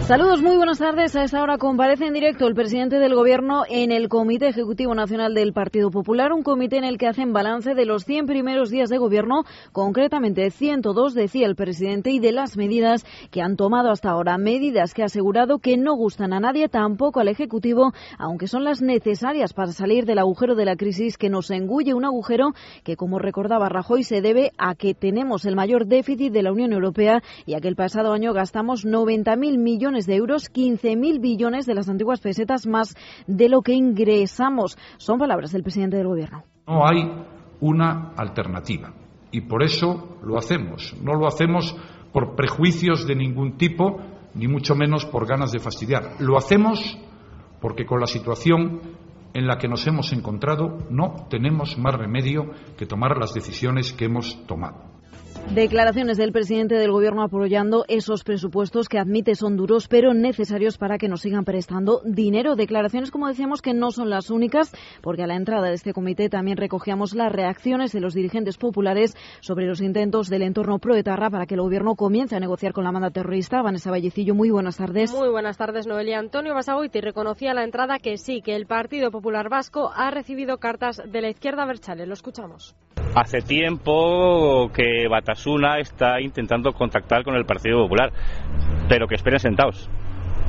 Saludos, 0.08 0.44
muy 0.44 0.56
buenas 0.56 0.78
tardes. 0.78 1.16
A 1.16 1.24
esta 1.24 1.42
hora 1.42 1.58
comparece 1.58 2.06
en 2.06 2.14
directo 2.14 2.46
el 2.46 2.54
presidente 2.54 3.00
del 3.00 3.16
Gobierno 3.16 3.64
en 3.68 3.92
el 3.92 4.08
Comité 4.08 4.50
Ejecutivo 4.50 4.94
Nacional 4.94 5.34
del 5.34 5.52
Partido 5.52 5.90
Popular, 5.90 6.32
un 6.32 6.44
comité 6.44 6.78
en 6.78 6.84
el 6.84 7.00
que 7.00 7.08
hacen 7.08 7.34
balance 7.34 7.74
de 7.74 7.86
los 7.88 8.06
100 8.06 8.28
primeros 8.28 8.70
días 8.70 8.90
de 8.92 9.00
gobierno, 9.00 9.46
concretamente 9.72 10.52
102, 10.52 11.16
decía 11.16 11.48
el 11.48 11.56
presidente, 11.56 12.12
y 12.12 12.20
de 12.20 12.34
las 12.34 12.56
medidas 12.56 13.04
que 13.32 13.42
han 13.42 13.56
tomado 13.56 13.90
hasta 13.90 14.12
ahora. 14.12 14.38
Medidas 14.38 14.94
que 14.94 15.02
ha 15.02 15.06
asegurado 15.06 15.58
que 15.58 15.76
no 15.76 15.96
gustan 15.96 16.34
a 16.34 16.40
nadie, 16.40 16.70
tampoco 16.70 17.20
al 17.20 17.28
Ejecutivo, 17.28 17.92
aunque 18.20 18.46
son 18.46 18.64
las 18.64 18.84
necesarias 18.84 19.54
para 19.54 19.72
salir 19.72 20.06
del 20.06 20.20
agujero 20.20 20.54
de 20.54 20.66
la 20.66 20.76
crisis 20.76 21.18
que 21.18 21.32
nos 21.32 21.50
engulle, 21.50 21.96
un 21.96 22.06
agujero 22.06 22.52
que, 22.84 22.96
como 22.96 23.18
recordaba 23.18 23.70
Rajoy, 23.70 24.04
se 24.04 24.22
debe 24.22 24.52
a 24.60 24.76
que 24.76 24.94
tenemos 24.94 25.46
el 25.46 25.56
mayor 25.56 25.88
déficit 25.88 26.32
de 26.32 26.44
la 26.44 26.52
Unión 26.52 26.74
Europea 26.74 27.24
y 27.48 27.56
a 27.56 27.60
que 27.60 27.70
el 27.70 27.76
pasado 27.76 28.14
año 28.14 28.34
gastamos 28.34 28.86
90.000 28.86 29.58
millones 29.58 29.95
de 30.04 30.16
euros, 30.16 30.52
15.000 30.52 31.22
billones 31.22 31.66
de 31.66 31.76
las 31.76 31.88
antiguas 31.88 32.20
pesetas 32.20 32.68
más 32.68 32.94
de 33.26 33.48
lo 33.48 33.62
que 33.62 33.74
ingresamos. 33.74 34.78
Son 34.98 35.18
palabras 35.18 35.54
del 35.54 35.64
presidente 35.64 35.96
del 35.96 36.08
Gobierno. 36.08 36.44
No 36.68 36.86
hay 36.86 37.10
una 37.62 38.12
alternativa 38.18 38.94
y 39.32 39.42
por 39.42 39.64
eso 39.64 40.18
lo 40.24 40.38
hacemos. 40.38 40.94
No 41.02 41.14
lo 41.14 41.28
hacemos 41.28 41.74
por 42.12 42.36
prejuicios 42.36 43.08
de 43.08 43.16
ningún 43.16 43.58
tipo, 43.58 44.02
ni 44.34 44.50
mucho 44.50 44.76
menos 44.76 45.06
por 45.06 45.26
ganas 45.26 45.54
de 45.54 45.60
fastidiar. 45.60 46.16
Lo 46.20 46.38
hacemos 46.38 46.98
porque 47.62 47.86
con 47.86 48.02
la 48.02 48.08
situación 48.08 48.82
en 49.34 49.48
la 49.48 49.58
que 49.58 49.68
nos 49.68 49.86
hemos 49.88 50.14
encontrado 50.14 50.78
no 50.90 51.28
tenemos 51.30 51.78
más 51.78 51.96
remedio 51.96 52.52
que 52.78 52.86
tomar 52.86 53.18
las 53.18 53.34
decisiones 53.34 53.92
que 53.94 54.06
hemos 54.06 54.46
tomado. 54.48 54.95
Declaraciones 55.54 56.18
del 56.18 56.32
presidente 56.32 56.76
del 56.76 56.92
Gobierno 56.92 57.22
apoyando 57.22 57.86
esos 57.88 58.24
presupuestos 58.24 58.90
que 58.90 58.98
admite 58.98 59.36
son 59.36 59.56
duros 59.56 59.88
pero 59.88 60.14
necesarios 60.14 60.78
para 60.78 60.98
que 60.98 61.08
nos 61.08 61.22
sigan 61.22 61.46
prestando 61.46 62.02
dinero. 62.04 62.56
Declaraciones, 62.56 63.12
como 63.12 63.28
decíamos, 63.28 63.62
que 63.62 63.74
no 63.74 63.92
son 63.92 64.10
las 64.10 64.32
únicas, 64.32 64.74
porque 65.02 65.24
a 65.24 65.28
la 65.28 65.36
entrada 65.36 65.68
de 65.68 65.76
este 65.76 65.94
comité 65.94 66.30
también 66.30 66.58
recogíamos 66.58 67.14
las 67.14 67.32
reacciones 67.32 67.94
de 67.94 68.02
los 68.02 68.16
dirigentes 68.16 68.58
populares 68.58 69.16
sobre 69.40 69.68
los 69.68 69.82
intentos 69.82 70.30
del 70.30 70.42
entorno 70.42 70.80
proetarra 70.80 71.30
para 71.30 71.46
que 71.46 71.54
el 71.54 71.62
Gobierno 71.62 71.96
comience 71.96 72.36
a 72.36 72.40
negociar 72.40 72.74
con 72.74 72.84
la 72.84 72.92
banda 72.92 73.12
terrorista. 73.12 73.62
Vanessa 73.62 73.92
Vallecillo, 73.92 74.34
muy 74.34 74.50
buenas 74.50 74.78
tardes. 74.78 75.14
Muy 75.14 75.30
buenas 75.30 75.58
tardes, 75.58 75.86
Noelia. 75.88 76.18
Antonio 76.20 76.56
Basagoiti 76.56 77.02
reconocía 77.02 77.52
a 77.52 77.54
la 77.54 77.64
entrada 77.64 78.00
que 78.00 78.18
sí, 78.18 78.42
que 78.42 78.56
el 78.56 78.66
Partido 78.66 79.12
Popular 79.12 79.48
Vasco 79.48 79.92
ha 79.96 80.10
recibido 80.10 80.58
cartas 80.58 81.02
de 81.06 81.22
la 81.22 81.30
izquierda 81.30 81.66
Berchale. 81.66 82.08
Lo 82.08 82.14
escuchamos. 82.14 82.76
Hace 83.14 83.42
tiempo 83.42 84.70
que 84.74 85.08
Batasuna 85.08 85.80
está 85.80 86.20
intentando 86.20 86.74
contactar 86.74 87.24
con 87.24 87.36
el 87.36 87.46
Partido 87.46 87.84
Popular, 87.84 88.12
pero 88.90 89.08
que 89.08 89.16
esperen 89.16 89.40
sentados. 89.40 89.90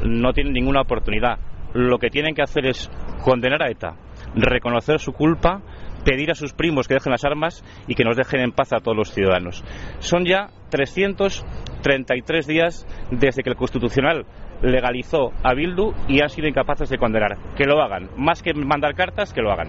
No 0.04 0.32
tienen 0.32 0.52
ninguna 0.52 0.80
oportunidad. 0.80 1.38
Lo 1.74 1.98
que 1.98 2.10
tienen 2.10 2.34
que 2.34 2.42
hacer 2.42 2.66
es 2.66 2.90
condenar 3.22 3.62
a 3.62 3.70
ETA, 3.70 3.96
reconocer 4.34 4.98
su 4.98 5.12
culpa, 5.12 5.62
pedir 6.04 6.30
a 6.30 6.34
sus 6.34 6.52
primos 6.52 6.88
que 6.88 6.94
dejen 6.94 7.10
las 7.10 7.24
armas 7.24 7.64
y 7.86 7.94
que 7.94 8.04
nos 8.04 8.16
dejen 8.16 8.40
en 8.40 8.52
paz 8.52 8.72
a 8.72 8.78
todos 8.78 8.96
los 8.96 9.12
ciudadanos. 9.12 9.64
Son 9.98 10.24
ya 10.24 10.48
333 10.70 12.46
días 12.46 12.86
desde 13.10 13.42
que 13.42 13.50
el 13.50 13.56
Constitucional 13.56 14.24
legalizó 14.62 15.32
a 15.42 15.54
Bildu 15.54 15.92
y 16.08 16.22
han 16.22 16.30
sido 16.30 16.48
incapaces 16.48 16.88
de 16.88 16.98
condenar. 16.98 17.36
Que 17.56 17.64
lo 17.64 17.82
hagan. 17.82 18.08
Más 18.16 18.42
que 18.42 18.54
mandar 18.54 18.94
cartas, 18.94 19.32
que 19.32 19.42
lo 19.42 19.52
hagan. 19.52 19.68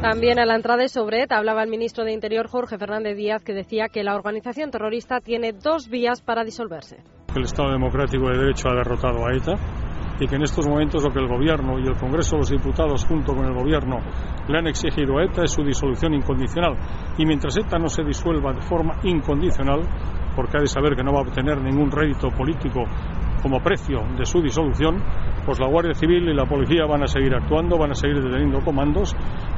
También 0.00 0.38
a 0.40 0.46
la 0.46 0.56
entrada 0.56 0.82
de 0.82 0.88
sobre 0.88 1.22
ETA 1.22 1.36
hablaba 1.36 1.62
el 1.62 1.70
ministro 1.70 2.04
de 2.04 2.12
Interior 2.12 2.48
Jorge 2.48 2.76
Fernández 2.76 3.16
Díaz 3.16 3.42
que 3.44 3.52
decía 3.52 3.88
que 3.88 4.02
la 4.02 4.16
organización 4.16 4.70
terrorista 4.70 5.20
tiene 5.20 5.52
dos 5.52 5.88
vías 5.88 6.22
para 6.22 6.42
disolverse. 6.44 6.96
El 7.36 7.44
Estado 7.44 7.70
Democrático 7.70 8.28
de 8.28 8.38
Derecho 8.38 8.68
ha 8.68 8.74
derrotado 8.74 9.24
a 9.24 9.32
ETA 9.32 9.54
y 10.20 10.26
que 10.26 10.36
en 10.36 10.42
estos 10.42 10.68
momentos 10.68 11.02
lo 11.02 11.10
que 11.10 11.20
el 11.20 11.28
Gobierno 11.28 11.78
y 11.78 11.86
el 11.86 11.96
Congreso 11.96 12.36
de 12.36 12.40
los 12.40 12.50
Diputados 12.50 13.04
junto 13.04 13.34
con 13.34 13.46
el 13.46 13.54
Gobierno 13.54 13.98
le 14.48 14.58
han 14.58 14.66
exigido 14.66 15.18
a 15.18 15.24
ETA 15.24 15.44
es 15.44 15.52
su 15.52 15.62
disolución 15.62 16.14
incondicional. 16.14 16.76
Y 17.18 17.24
mientras 17.24 17.56
ETA 17.56 17.78
no 17.78 17.88
se 17.88 18.02
disuelva 18.02 18.52
de 18.52 18.62
forma 18.62 18.98
incondicional, 19.04 19.80
porque 20.36 20.58
ha 20.58 20.60
de 20.60 20.66
saber 20.66 20.94
que 20.94 21.02
no 21.02 21.12
va 21.12 21.20
a 21.20 21.22
obtener 21.22 21.58
ningún 21.60 21.90
rédito 21.90 22.28
político 22.30 22.84
como 23.42 23.60
precio 23.60 24.02
de 24.16 24.24
su 24.24 24.40
disolución, 24.40 25.02
pues 25.44 25.58
la 25.58 25.68
Guardia 25.68 25.94
Civil 25.94 26.28
y 26.28 26.34
la 26.34 26.46
Policía 26.46 26.86
van 26.86 27.02
a 27.02 27.06
seguir 27.06 27.34
actuando, 27.34 27.76
van 27.76 27.90
a 27.90 27.94
seguir 27.94 28.22
deteniendo 28.22 28.60
comandos 28.60 29.14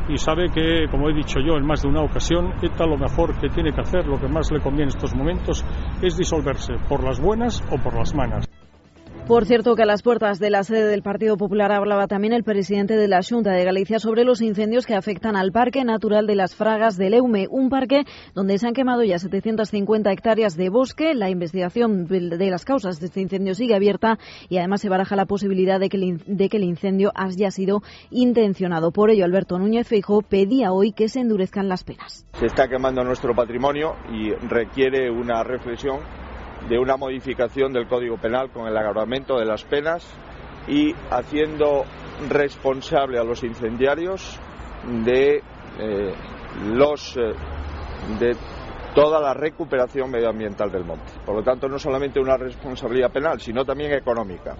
y 0.08 0.16
sabe 0.18 0.48
que, 0.50 0.86
como 0.90 1.08
he 1.08 1.14
dicho 1.14 1.40
yo 1.40 1.56
en 1.56 1.66
más 1.66 1.82
de 1.82 1.88
una 1.88 2.02
ocasión, 2.02 2.52
ETA 2.62 2.86
lo 2.86 2.96
mejor 2.96 3.38
que 3.38 3.48
tiene 3.48 3.72
que 3.72 3.80
hacer, 3.80 4.06
lo 4.06 4.18
que 4.18 4.28
más 4.28 4.50
le 4.50 4.60
conviene 4.60 4.90
en 4.90 4.96
estos 4.96 5.14
momentos, 5.14 5.64
es 6.02 6.16
disolverse 6.16 6.74
por 6.88 7.04
las 7.04 7.20
buenas 7.20 7.62
o 7.70 7.76
por 7.82 7.94
las 7.94 8.14
malas. 8.14 8.48
Por 9.26 9.46
cierto, 9.46 9.74
que 9.74 9.82
a 9.82 9.86
las 9.86 10.02
puertas 10.02 10.38
de 10.38 10.50
la 10.50 10.64
sede 10.64 10.86
del 10.86 11.00
Partido 11.00 11.38
Popular 11.38 11.72
hablaba 11.72 12.06
también 12.06 12.34
el 12.34 12.44
presidente 12.44 12.94
de 12.94 13.08
la 13.08 13.20
Junta 13.26 13.52
de 13.52 13.64
Galicia 13.64 13.98
sobre 13.98 14.22
los 14.22 14.42
incendios 14.42 14.84
que 14.84 14.94
afectan 14.94 15.34
al 15.34 15.50
Parque 15.50 15.82
Natural 15.82 16.26
de 16.26 16.34
las 16.34 16.54
Fragas 16.54 16.98
del 16.98 17.14
Eume, 17.14 17.46
un 17.48 17.70
parque 17.70 18.04
donde 18.34 18.58
se 18.58 18.66
han 18.66 18.74
quemado 18.74 19.02
ya 19.02 19.18
750 19.18 20.12
hectáreas 20.12 20.58
de 20.58 20.68
bosque. 20.68 21.14
La 21.14 21.30
investigación 21.30 22.06
de 22.06 22.50
las 22.50 22.66
causas 22.66 23.00
de 23.00 23.06
este 23.06 23.22
incendio 23.22 23.54
sigue 23.54 23.74
abierta 23.74 24.18
y 24.50 24.58
además 24.58 24.82
se 24.82 24.90
baraja 24.90 25.16
la 25.16 25.24
posibilidad 25.24 25.80
de 25.80 25.88
que 25.88 25.96
el, 25.96 26.22
de 26.26 26.50
que 26.50 26.58
el 26.58 26.64
incendio 26.64 27.10
haya 27.14 27.50
sido 27.50 27.80
intencionado. 28.10 28.92
Por 28.92 29.08
ello, 29.08 29.24
Alberto 29.24 29.58
Núñez 29.58 29.88
Feijóo 29.88 30.20
pedía 30.20 30.70
hoy 30.72 30.92
que 30.92 31.08
se 31.08 31.20
endurezcan 31.20 31.70
las 31.70 31.82
penas. 31.82 32.26
Se 32.34 32.44
está 32.44 32.68
quemando 32.68 33.02
nuestro 33.02 33.34
patrimonio 33.34 33.96
y 34.12 34.32
requiere 34.48 35.10
una 35.10 35.42
reflexión 35.44 36.00
de 36.68 36.78
una 36.78 36.96
modificación 36.96 37.72
del 37.72 37.86
Código 37.86 38.16
Penal 38.16 38.50
con 38.50 38.66
el 38.66 38.76
agravamiento 38.76 39.38
de 39.38 39.44
las 39.44 39.64
penas 39.64 40.06
y 40.66 40.94
haciendo 41.10 41.84
responsable 42.28 43.18
a 43.18 43.24
los 43.24 43.42
incendiarios 43.42 44.38
de 45.04 45.42
eh, 45.78 46.14
los 46.66 47.16
eh, 47.16 47.34
de 48.18 48.36
toda 48.94 49.20
la 49.20 49.34
recuperación 49.34 50.10
medioambiental 50.10 50.70
del 50.70 50.84
monte. 50.84 51.12
Por 51.26 51.34
lo 51.34 51.42
tanto, 51.42 51.68
no 51.68 51.78
solamente 51.78 52.20
una 52.20 52.36
responsabilidad 52.36 53.10
penal, 53.10 53.40
sino 53.40 53.64
también 53.64 53.92
económica. 53.92 54.54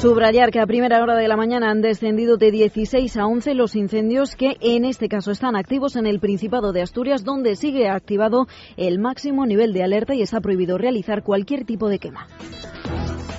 Subrayar 0.00 0.52
que 0.52 0.60
a 0.60 0.66
primera 0.66 1.02
hora 1.02 1.16
de 1.16 1.26
la 1.26 1.36
mañana 1.36 1.70
han 1.70 1.80
descendido 1.80 2.36
de 2.36 2.52
16 2.52 3.16
a 3.16 3.26
11 3.26 3.54
los 3.54 3.74
incendios 3.74 4.36
que 4.36 4.56
en 4.60 4.84
este 4.84 5.08
caso 5.08 5.32
están 5.32 5.56
activos 5.56 5.96
en 5.96 6.06
el 6.06 6.20
Principado 6.20 6.72
de 6.72 6.82
Asturias, 6.82 7.24
donde 7.24 7.56
sigue 7.56 7.88
activado 7.88 8.46
el 8.76 9.00
máximo 9.00 9.44
nivel 9.44 9.72
de 9.72 9.82
alerta 9.82 10.14
y 10.14 10.22
está 10.22 10.40
prohibido 10.40 10.78
realizar 10.78 11.24
cualquier 11.24 11.64
tipo 11.64 11.88
de 11.88 11.98
quema. 11.98 12.28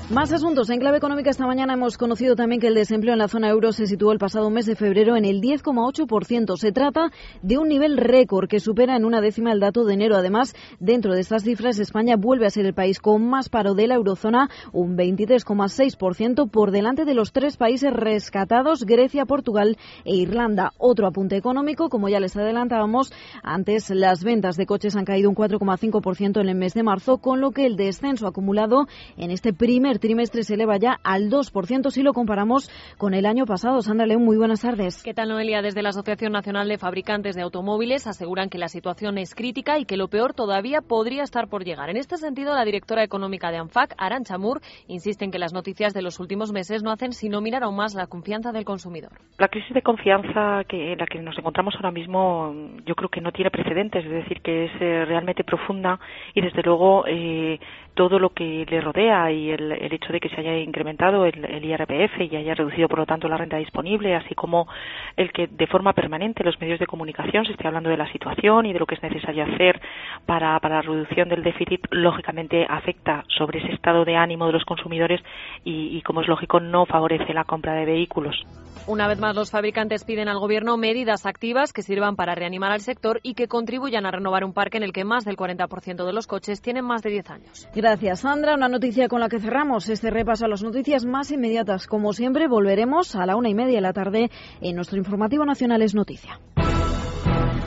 Más 0.09 0.33
asuntos. 0.33 0.71
En 0.71 0.79
clave 0.79 0.97
económica 0.97 1.29
esta 1.29 1.45
mañana 1.45 1.75
hemos 1.75 1.95
conocido 1.99 2.35
también 2.35 2.59
que 2.59 2.65
el 2.65 2.73
desempleo 2.73 3.13
en 3.13 3.19
la 3.19 3.27
zona 3.27 3.47
euro 3.49 3.71
se 3.71 3.85
situó 3.85 4.11
el 4.11 4.17
pasado 4.17 4.49
mes 4.49 4.65
de 4.65 4.75
febrero 4.75 5.15
en 5.15 5.23
el 5.23 5.39
10,8%. 5.39 6.57
Se 6.57 6.71
trata 6.71 7.11
de 7.43 7.59
un 7.59 7.67
nivel 7.67 7.95
récord 7.95 8.49
que 8.49 8.59
supera 8.59 8.95
en 8.95 9.05
una 9.05 9.21
décima 9.21 9.51
el 9.51 9.59
dato 9.59 9.85
de 9.85 9.93
enero. 9.93 10.15
Además, 10.15 10.55
dentro 10.79 11.13
de 11.13 11.21
estas 11.21 11.43
cifras, 11.43 11.77
España 11.77 12.15
vuelve 12.17 12.47
a 12.47 12.49
ser 12.49 12.65
el 12.65 12.73
país 12.73 12.99
con 12.99 13.29
más 13.29 13.49
paro 13.49 13.75
de 13.75 13.85
la 13.85 13.93
eurozona, 13.93 14.49
un 14.73 14.97
23,6% 14.97 16.49
por 16.49 16.71
delante 16.71 17.05
de 17.05 17.13
los 17.13 17.31
tres 17.31 17.55
países 17.55 17.93
rescatados, 17.93 18.87
Grecia, 18.87 19.27
Portugal 19.27 19.77
e 20.05 20.15
Irlanda. 20.15 20.71
Otro 20.79 21.05
apunte 21.05 21.37
económico, 21.37 21.89
como 21.89 22.09
ya 22.09 22.19
les 22.19 22.35
adelantábamos, 22.35 23.13
antes 23.43 23.91
las 23.91 24.23
ventas 24.23 24.57
de 24.57 24.65
coches 24.65 24.95
han 24.95 25.05
caído 25.05 25.29
un 25.29 25.35
4,5% 25.35 26.41
en 26.41 26.49
el 26.49 26.55
mes 26.55 26.73
de 26.73 26.81
marzo, 26.81 27.19
con 27.19 27.41
lo 27.41 27.51
que 27.51 27.67
el 27.67 27.75
descenso 27.75 28.25
acumulado 28.25 28.87
en 29.15 29.29
este 29.29 29.53
primer 29.53 29.98
primer 29.99 30.19
trimestre 30.19 30.43
se 30.43 30.55
eleva 30.55 30.77
ya 30.77 30.97
al 31.03 31.29
2% 31.29 31.91
si 31.91 32.01
lo 32.01 32.13
comparamos 32.13 32.69
con 32.97 33.13
el 33.13 33.25
año 33.25 33.45
pasado. 33.45 33.81
Sandra 33.81 34.05
León, 34.05 34.25
muy 34.25 34.37
buenas 34.37 34.61
tardes. 34.61 35.03
¿Qué 35.03 35.13
tal, 35.13 35.29
Noelia? 35.29 35.61
Desde 35.61 35.81
la 35.81 35.89
Asociación 35.89 36.31
Nacional 36.31 36.67
de 36.67 36.77
Fabricantes 36.77 37.35
de 37.35 37.43
Automóviles 37.43 38.07
aseguran 38.07 38.49
que 38.49 38.57
la 38.57 38.67
situación 38.67 39.17
es 39.17 39.35
crítica 39.35 39.77
y 39.77 39.85
que 39.85 39.97
lo 39.97 40.07
peor 40.07 40.33
todavía 40.33 40.81
podría 40.81 41.23
estar 41.23 41.47
por 41.47 41.63
llegar. 41.63 41.89
En 41.89 41.97
este 41.97 42.17
sentido, 42.17 42.55
la 42.55 42.65
directora 42.65 43.03
económica 43.03 43.51
de 43.51 43.57
ANFAC, 43.57 43.93
Arancha 43.97 44.37
Mur, 44.37 44.61
insiste 44.87 45.25
en 45.25 45.31
que 45.31 45.39
las 45.39 45.53
noticias 45.53 45.93
de 45.93 46.01
los 46.01 46.19
últimos 46.19 46.51
meses 46.51 46.81
no 46.83 46.91
hacen 46.91 47.13
sino 47.13 47.39
mirar 47.39 47.63
aún 47.63 47.75
más 47.75 47.93
la 47.93 48.07
confianza 48.07 48.51
del 48.51 48.65
consumidor. 48.65 49.11
La 49.37 49.47
crisis 49.47 49.73
de 49.73 49.81
confianza 49.81 50.63
que, 50.67 50.93
en 50.93 50.97
la 50.97 51.05
que 51.05 51.21
nos 51.21 51.37
encontramos 51.37 51.75
ahora 51.75 51.91
mismo 51.91 52.53
yo 52.85 52.95
creo 52.95 53.09
que 53.09 53.21
no 53.21 53.31
tiene 53.31 53.51
precedentes, 53.51 54.03
es 54.03 54.11
decir, 54.11 54.41
que 54.41 54.65
es 54.65 54.71
eh, 54.81 55.05
realmente 55.05 55.43
profunda 55.43 55.99
y 56.33 56.41
desde 56.41 56.63
luego 56.63 57.05
eh, 57.07 57.59
todo 57.99 58.17
lo 58.17 58.29
que 58.29 58.65
le 58.65 58.79
rodea 58.79 59.29
y 59.29 59.49
el, 59.49 59.73
hecho 59.73 60.13
de 60.13 60.21
que 60.21 60.29
se 60.29 60.39
haya 60.39 60.57
incrementado 60.57 61.25
el, 61.25 61.65
IRPF 61.65 62.31
y 62.31 62.33
haya 62.37 62.55
reducido, 62.55 62.87
por 62.87 62.99
lo 62.99 63.05
tanto, 63.05 63.27
la 63.27 63.35
renta 63.35 63.57
disponible, 63.57 64.15
así 64.15 64.35
como 64.35 64.69
el 65.17 65.33
que 65.33 65.47
de 65.47 65.67
forma 65.67 65.91
permanente 65.91 66.45
los 66.45 66.57
medios 66.61 66.79
de 66.79 66.87
comunicación 66.87 67.43
se 67.43 67.51
esté 67.51 67.67
hablando 67.67 67.89
de 67.89 67.97
la 67.97 68.09
situación 68.13 68.65
y 68.67 68.71
de 68.71 68.79
lo 68.79 68.85
que 68.85 68.95
es 68.95 69.03
necesario 69.03 69.43
hacer 69.43 69.81
para, 70.25 70.57
la 70.63 70.81
reducción 70.81 71.27
del 71.27 71.43
déficit, 71.43 71.87
lógicamente 71.91 72.65
afecta 72.69 73.25
sobre 73.37 73.59
ese 73.59 73.73
estado 73.73 74.05
de 74.05 74.15
ánimo 74.15 74.45
de 74.45 74.53
los 74.53 74.63
consumidores 74.63 75.19
y, 75.65 76.01
como 76.03 76.21
es 76.21 76.29
lógico, 76.29 76.61
no 76.61 76.85
favorece 76.85 77.33
la 77.33 77.43
compra 77.43 77.73
de 77.73 77.83
vehículos. 77.83 78.45
Una 78.87 79.07
vez 79.07 79.19
más, 79.19 79.35
los 79.35 79.51
fabricantes 79.51 80.05
piden 80.05 80.29
al 80.29 80.39
Gobierno 80.39 80.77
medidas 80.77 81.25
activas 81.25 81.73
que 81.73 81.81
sirvan 81.81 82.15
para 82.15 82.33
reanimar 82.33 82.71
al 82.71 82.79
sector 82.79 83.19
y 83.23 83.33
que 83.33 83.47
contribuyan 83.47 84.05
a 84.05 84.11
renovar 84.11 84.45
un 84.45 84.53
parque 84.53 84.77
en 84.77 84.83
el 84.83 84.93
que 84.93 85.03
más 85.03 85.25
del 85.25 85.35
40% 85.35 86.05
de 86.05 86.13
los 86.13 86.27
coches 86.27 86.61
tienen 86.61 86.85
más 86.85 87.03
de 87.03 87.09
10 87.09 87.29
años. 87.29 87.67
Sandra. 88.15 88.55
Una 88.55 88.67
noticia 88.67 89.07
con 89.07 89.19
la 89.19 89.29
que 89.29 89.39
cerramos 89.39 89.89
este 89.89 90.11
repaso 90.11 90.45
a 90.45 90.47
las 90.47 90.61
noticias 90.61 91.05
más 91.05 91.31
inmediatas. 91.31 91.87
Como 91.87 92.13
siempre, 92.13 92.47
volveremos 92.47 93.15
a 93.15 93.25
la 93.25 93.35
una 93.35 93.49
y 93.49 93.55
media 93.55 93.77
de 93.77 93.81
la 93.81 93.93
tarde 93.93 94.29
en 94.61 94.75
nuestro 94.75 94.99
informativo 94.99 95.43
nacional 95.43 95.81
es 95.81 95.95
noticia. 95.95 96.39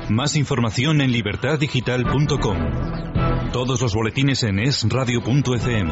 Más 0.09 0.37
información 0.37 1.01
en 1.01 1.11
libertaddigital.com. 1.11 2.59
Todos 3.53 3.83
los 3.83 3.95
boletines 3.95 4.45
en 4.45 4.61
esradio.fm. 4.61 5.91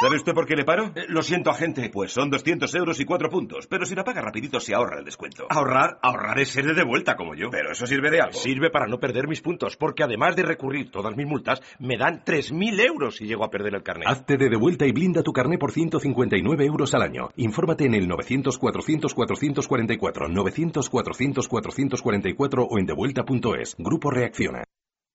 ¿Sabe 0.00 0.14
usted 0.14 0.32
por 0.32 0.46
qué 0.46 0.54
le 0.54 0.64
paro? 0.64 0.92
Eh, 0.94 1.06
lo 1.08 1.22
siento, 1.22 1.50
agente. 1.50 1.90
Pues 1.90 2.12
son 2.12 2.30
200 2.30 2.72
euros 2.76 3.00
y 3.00 3.04
cuatro 3.04 3.28
puntos. 3.28 3.66
Pero 3.66 3.84
si 3.84 3.96
la 3.96 4.04
paga 4.04 4.22
rapidito 4.22 4.60
se 4.60 4.72
ahorra 4.72 5.00
el 5.00 5.04
descuento. 5.04 5.48
Ahorrar, 5.50 5.98
ahorrar 6.02 6.38
es 6.38 6.50
ser 6.50 6.72
de 6.72 6.84
vuelta 6.84 7.16
como 7.16 7.34
yo. 7.34 7.50
Pero 7.50 7.72
eso 7.72 7.84
sirve 7.84 8.12
de 8.12 8.20
algo. 8.20 8.38
Sirve 8.38 8.70
para 8.70 8.86
no 8.86 9.00
perder 9.00 9.26
mis 9.26 9.40
puntos, 9.40 9.76
porque 9.76 10.04
además 10.04 10.36
de 10.36 10.44
recurrir 10.44 10.92
todas 10.92 11.16
mis 11.16 11.26
multas, 11.26 11.60
me 11.80 11.98
dan 11.98 12.22
3.000 12.24 12.80
euros 12.86 13.16
si 13.16 13.26
llego 13.26 13.44
a 13.44 13.50
perder 13.50 13.74
el 13.74 13.82
carnet. 13.82 14.06
Hazte 14.06 14.36
de 14.36 14.48
devuelta 14.48 14.86
y 14.86 14.92
blinda 14.92 15.24
tu 15.24 15.32
carnet 15.32 15.58
por 15.58 15.72
159 15.72 16.64
euros 16.64 16.94
al 16.94 17.02
año. 17.02 17.30
Infórmate 17.34 17.86
en 17.86 17.94
el 17.94 18.08
900-400-444, 18.08 20.28
900-400-444 20.28 22.68
o 22.70 22.78
en 22.78 22.86
devuelta.es. 22.86 23.74
Grupo 23.76 24.12
Reacciona. 24.12 24.62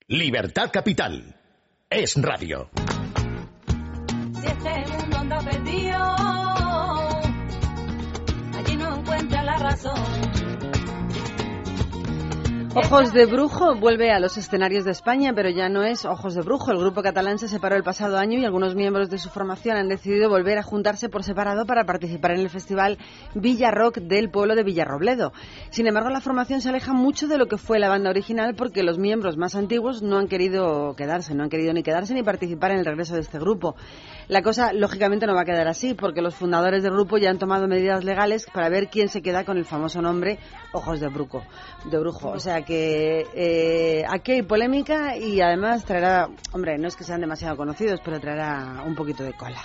Libertad 0.08 0.72
Capital. 0.74 1.38
Es 1.90 2.22
radio. 2.22 2.70
Allí 8.58 8.76
no 8.76 8.96
encuentra 8.98 9.44
la 9.44 9.58
razón. 9.58 10.33
Ojos 12.76 13.14
de 13.14 13.28
Brujo 13.28 13.76
vuelve 13.76 14.10
a 14.10 14.20
los 14.20 14.36
escenarios 14.36 14.84
de 14.84 14.90
España, 14.90 15.34
pero 15.36 15.48
ya 15.52 15.70
no 15.70 15.84
es 15.84 16.06
Ojos 16.06 16.34
de 16.34 16.42
Brujo. 16.42 16.72
El 16.72 16.80
grupo 16.80 17.04
catalán 17.04 17.38
se 17.38 17.48
separó 17.48 17.76
el 17.76 17.84
pasado 17.84 18.18
año 18.18 18.40
y 18.40 18.46
algunos 18.46 18.74
miembros 18.74 19.12
de 19.12 19.20
su 19.20 19.30
formación 19.30 19.78
han 19.78 19.90
decidido 19.90 20.28
volver 20.28 20.58
a 20.58 20.64
juntarse 20.64 21.08
por 21.08 21.24
separado 21.24 21.68
para 21.68 21.86
participar 21.86 22.32
en 22.32 22.40
el 22.40 22.50
festival 22.50 22.98
Villa 23.36 23.70
Rock 23.70 24.00
del 24.00 24.32
pueblo 24.32 24.56
de 24.56 24.64
Villarrobledo. 24.64 25.34
Sin 25.70 25.86
embargo, 25.86 26.10
la 26.10 26.20
formación 26.20 26.62
se 26.62 26.70
aleja 26.70 26.94
mucho 26.94 27.28
de 27.28 27.38
lo 27.38 27.46
que 27.46 27.60
fue 27.60 27.78
la 27.78 27.90
banda 27.90 28.10
original 28.10 28.56
porque 28.56 28.82
los 28.82 28.98
miembros 28.98 29.38
más 29.38 29.54
antiguos 29.54 30.02
no 30.02 30.18
han 30.18 30.28
querido 30.28 30.96
quedarse, 30.96 31.36
no 31.36 31.44
han 31.44 31.50
querido 31.50 31.74
ni 31.74 31.84
quedarse 31.84 32.16
ni 32.16 32.24
participar 32.24 32.72
en 32.72 32.80
el 32.80 32.86
regreso 32.86 33.14
de 33.14 33.22
este 33.22 33.38
grupo. 33.38 33.76
La 34.30 34.42
cosa, 34.42 34.74
lógicamente, 34.74 35.28
no 35.28 35.36
va 35.36 35.42
a 35.42 35.46
quedar 35.46 35.68
así 35.68 35.94
porque 35.94 36.24
los 36.24 36.34
fundadores 36.34 36.82
del 36.82 36.94
grupo 36.94 37.20
ya 37.20 37.30
han 37.30 37.38
tomado 37.38 37.68
medidas 37.68 38.04
legales 38.04 38.48
para 38.52 38.70
ver 38.70 38.88
quién 38.88 39.10
se 39.10 39.22
queda 39.22 39.44
con 39.44 39.58
el 39.58 39.66
famoso 39.66 40.02
nombre 40.02 40.40
Ojos 40.72 41.00
de 41.00 41.10
Brujo. 41.10 41.44
De 41.92 42.00
Brujo. 42.00 42.30
O 42.30 42.40
sea, 42.40 42.63
que 42.64 43.26
eh, 43.36 44.04
aquí 44.10 44.34
hay 44.34 44.42
polémica 44.42 45.18
y 45.18 45.42
además 45.42 45.86
traerá, 45.86 46.30
hombre, 46.52 46.78
no 46.78 46.88
es 46.88 46.96
que 46.96 47.04
sean 47.04 47.22
demasiado 47.22 47.58
conocidos, 47.58 48.02
pero 48.04 48.20
traerá 48.20 48.84
un 48.86 48.96
poquito 48.96 49.24
de 49.24 49.34
cola. 49.34 49.62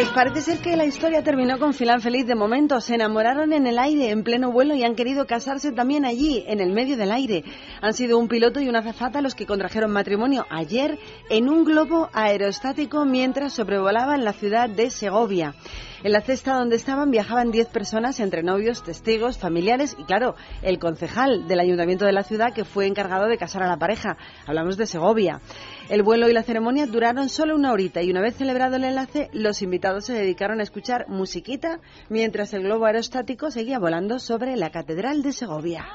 Pues 0.00 0.12
parece 0.12 0.40
ser 0.40 0.60
que 0.60 0.78
la 0.78 0.86
historia 0.86 1.22
terminó 1.22 1.58
con 1.58 1.74
final 1.74 2.00
feliz 2.00 2.26
de 2.26 2.34
momento. 2.34 2.80
Se 2.80 2.94
enamoraron 2.94 3.52
en 3.52 3.66
el 3.66 3.78
aire, 3.78 4.08
en 4.08 4.24
pleno 4.24 4.50
vuelo, 4.50 4.74
y 4.74 4.82
han 4.82 4.94
querido 4.94 5.26
casarse 5.26 5.72
también 5.72 6.06
allí, 6.06 6.42
en 6.46 6.60
el 6.60 6.72
medio 6.72 6.96
del 6.96 7.12
aire. 7.12 7.44
Han 7.82 7.92
sido 7.92 8.16
un 8.16 8.26
piloto 8.26 8.62
y 8.62 8.68
una 8.70 8.78
azafata 8.78 9.20
los 9.20 9.34
que 9.34 9.44
contrajeron 9.44 9.90
matrimonio 9.90 10.46
ayer 10.48 10.98
en 11.28 11.50
un 11.50 11.64
globo 11.64 12.08
aerostático 12.14 13.04
mientras 13.04 13.52
sobrevolaban 13.52 14.24
la 14.24 14.32
ciudad 14.32 14.70
de 14.70 14.88
Segovia. 14.88 15.54
En 16.02 16.12
la 16.12 16.22
cesta 16.22 16.54
donde 16.54 16.76
estaban 16.76 17.10
viajaban 17.10 17.50
10 17.50 17.68
personas 17.68 18.20
entre 18.20 18.42
novios, 18.42 18.82
testigos, 18.82 19.36
familiares 19.36 19.94
y, 19.98 20.04
claro, 20.04 20.34
el 20.62 20.78
concejal 20.78 21.46
del 21.46 21.60
ayuntamiento 21.60 22.06
de 22.06 22.12
la 22.12 22.22
ciudad 22.22 22.54
que 22.54 22.64
fue 22.64 22.86
encargado 22.86 23.26
de 23.26 23.36
casar 23.36 23.62
a 23.62 23.68
la 23.68 23.76
pareja. 23.76 24.16
Hablamos 24.46 24.78
de 24.78 24.86
Segovia. 24.86 25.42
El 25.90 26.02
vuelo 26.02 26.30
y 26.30 26.32
la 26.32 26.42
ceremonia 26.42 26.86
duraron 26.86 27.28
solo 27.28 27.54
una 27.54 27.72
horita 27.72 28.00
y 28.00 28.10
una 28.10 28.22
vez 28.22 28.36
celebrado 28.36 28.76
el 28.76 28.84
enlace, 28.84 29.28
los 29.34 29.60
invitados 29.60 30.06
se 30.06 30.14
dedicaron 30.14 30.60
a 30.60 30.62
escuchar 30.62 31.06
musiquita 31.08 31.80
mientras 32.08 32.54
el 32.54 32.62
globo 32.62 32.86
aerostático 32.86 33.50
seguía 33.50 33.78
volando 33.78 34.18
sobre 34.20 34.56
la 34.56 34.70
Catedral 34.70 35.22
de 35.22 35.32
Segovia. 35.32 35.86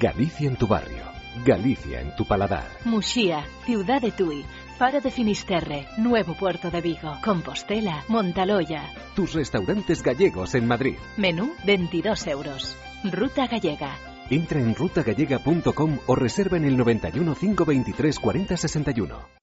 Galicia 0.00 0.48
en 0.48 0.54
tu 0.54 0.68
barrio, 0.68 1.02
Galicia 1.44 2.00
en 2.00 2.14
tu 2.14 2.24
paladar. 2.24 2.68
Muxía, 2.84 3.44
ciudad 3.66 4.00
de 4.00 4.12
Tui, 4.12 4.44
Faro 4.78 5.00
de 5.00 5.10
Finisterre, 5.10 5.88
Nuevo 5.96 6.34
Puerto 6.34 6.70
de 6.70 6.80
Vigo, 6.80 7.16
Compostela, 7.24 8.04
Montaloya. 8.06 8.84
Tus 9.16 9.32
restaurantes 9.34 10.04
gallegos 10.04 10.54
en 10.54 10.68
Madrid. 10.68 10.98
Menú 11.16 11.52
22 11.64 12.28
euros. 12.28 12.76
Ruta 13.02 13.48
Gallega. 13.48 13.96
Entra 14.30 14.60
en 14.60 14.76
rutagallega.com 14.76 15.98
o 16.06 16.14
reserva 16.14 16.58
en 16.58 16.66
el 16.66 16.76
91 16.76 17.34
523 17.34 18.20
40 18.20 18.56
61. 18.56 19.37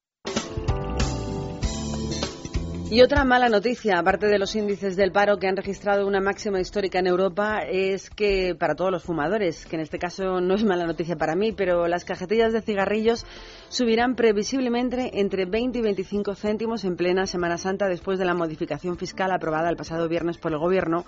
Y 2.92 3.02
otra 3.02 3.26
mala 3.26 3.50
noticia, 3.50 3.98
aparte 3.98 4.28
de 4.28 4.38
los 4.38 4.56
índices 4.56 4.96
del 4.96 5.12
paro 5.12 5.38
que 5.38 5.48
han 5.48 5.58
registrado 5.58 6.06
una 6.06 6.22
máxima 6.22 6.62
histórica 6.62 7.00
en 7.00 7.08
Europa, 7.08 7.62
es 7.68 8.12
que 8.12 8.54
para 8.54 8.76
todos 8.76 8.92
los 8.92 9.04
fumadores, 9.04 9.66
que 9.66 9.76
en 9.76 9.82
este 9.82 9.98
caso 9.98 10.40
no 10.40 10.54
es 10.54 10.64
mala 10.64 10.86
noticia 10.86 11.16
para 11.16 11.36
mí, 11.36 11.52
pero 11.52 11.88
las 11.88 12.06
cajetillas 12.06 12.54
de 12.54 12.62
cigarrillos 12.62 13.26
subirán 13.70 14.16
previsiblemente 14.16 15.20
entre 15.20 15.46
20 15.46 15.80
y 15.80 15.82
25 15.82 16.36
céntimos 16.36 16.86
en 16.86 16.96
plena 16.96 17.26
Semana 17.26 17.58
Santa 17.58 17.88
después 17.88 18.20
de 18.20 18.26
la 18.26 18.36
modificación 18.36 18.98
fiscal 18.98 19.32
aprobada 19.32 19.70
el 19.70 19.78
pasado 19.78 20.08
viernes 20.08 20.38
por 20.38 20.52
el 20.52 20.60
Gobierno, 20.60 21.06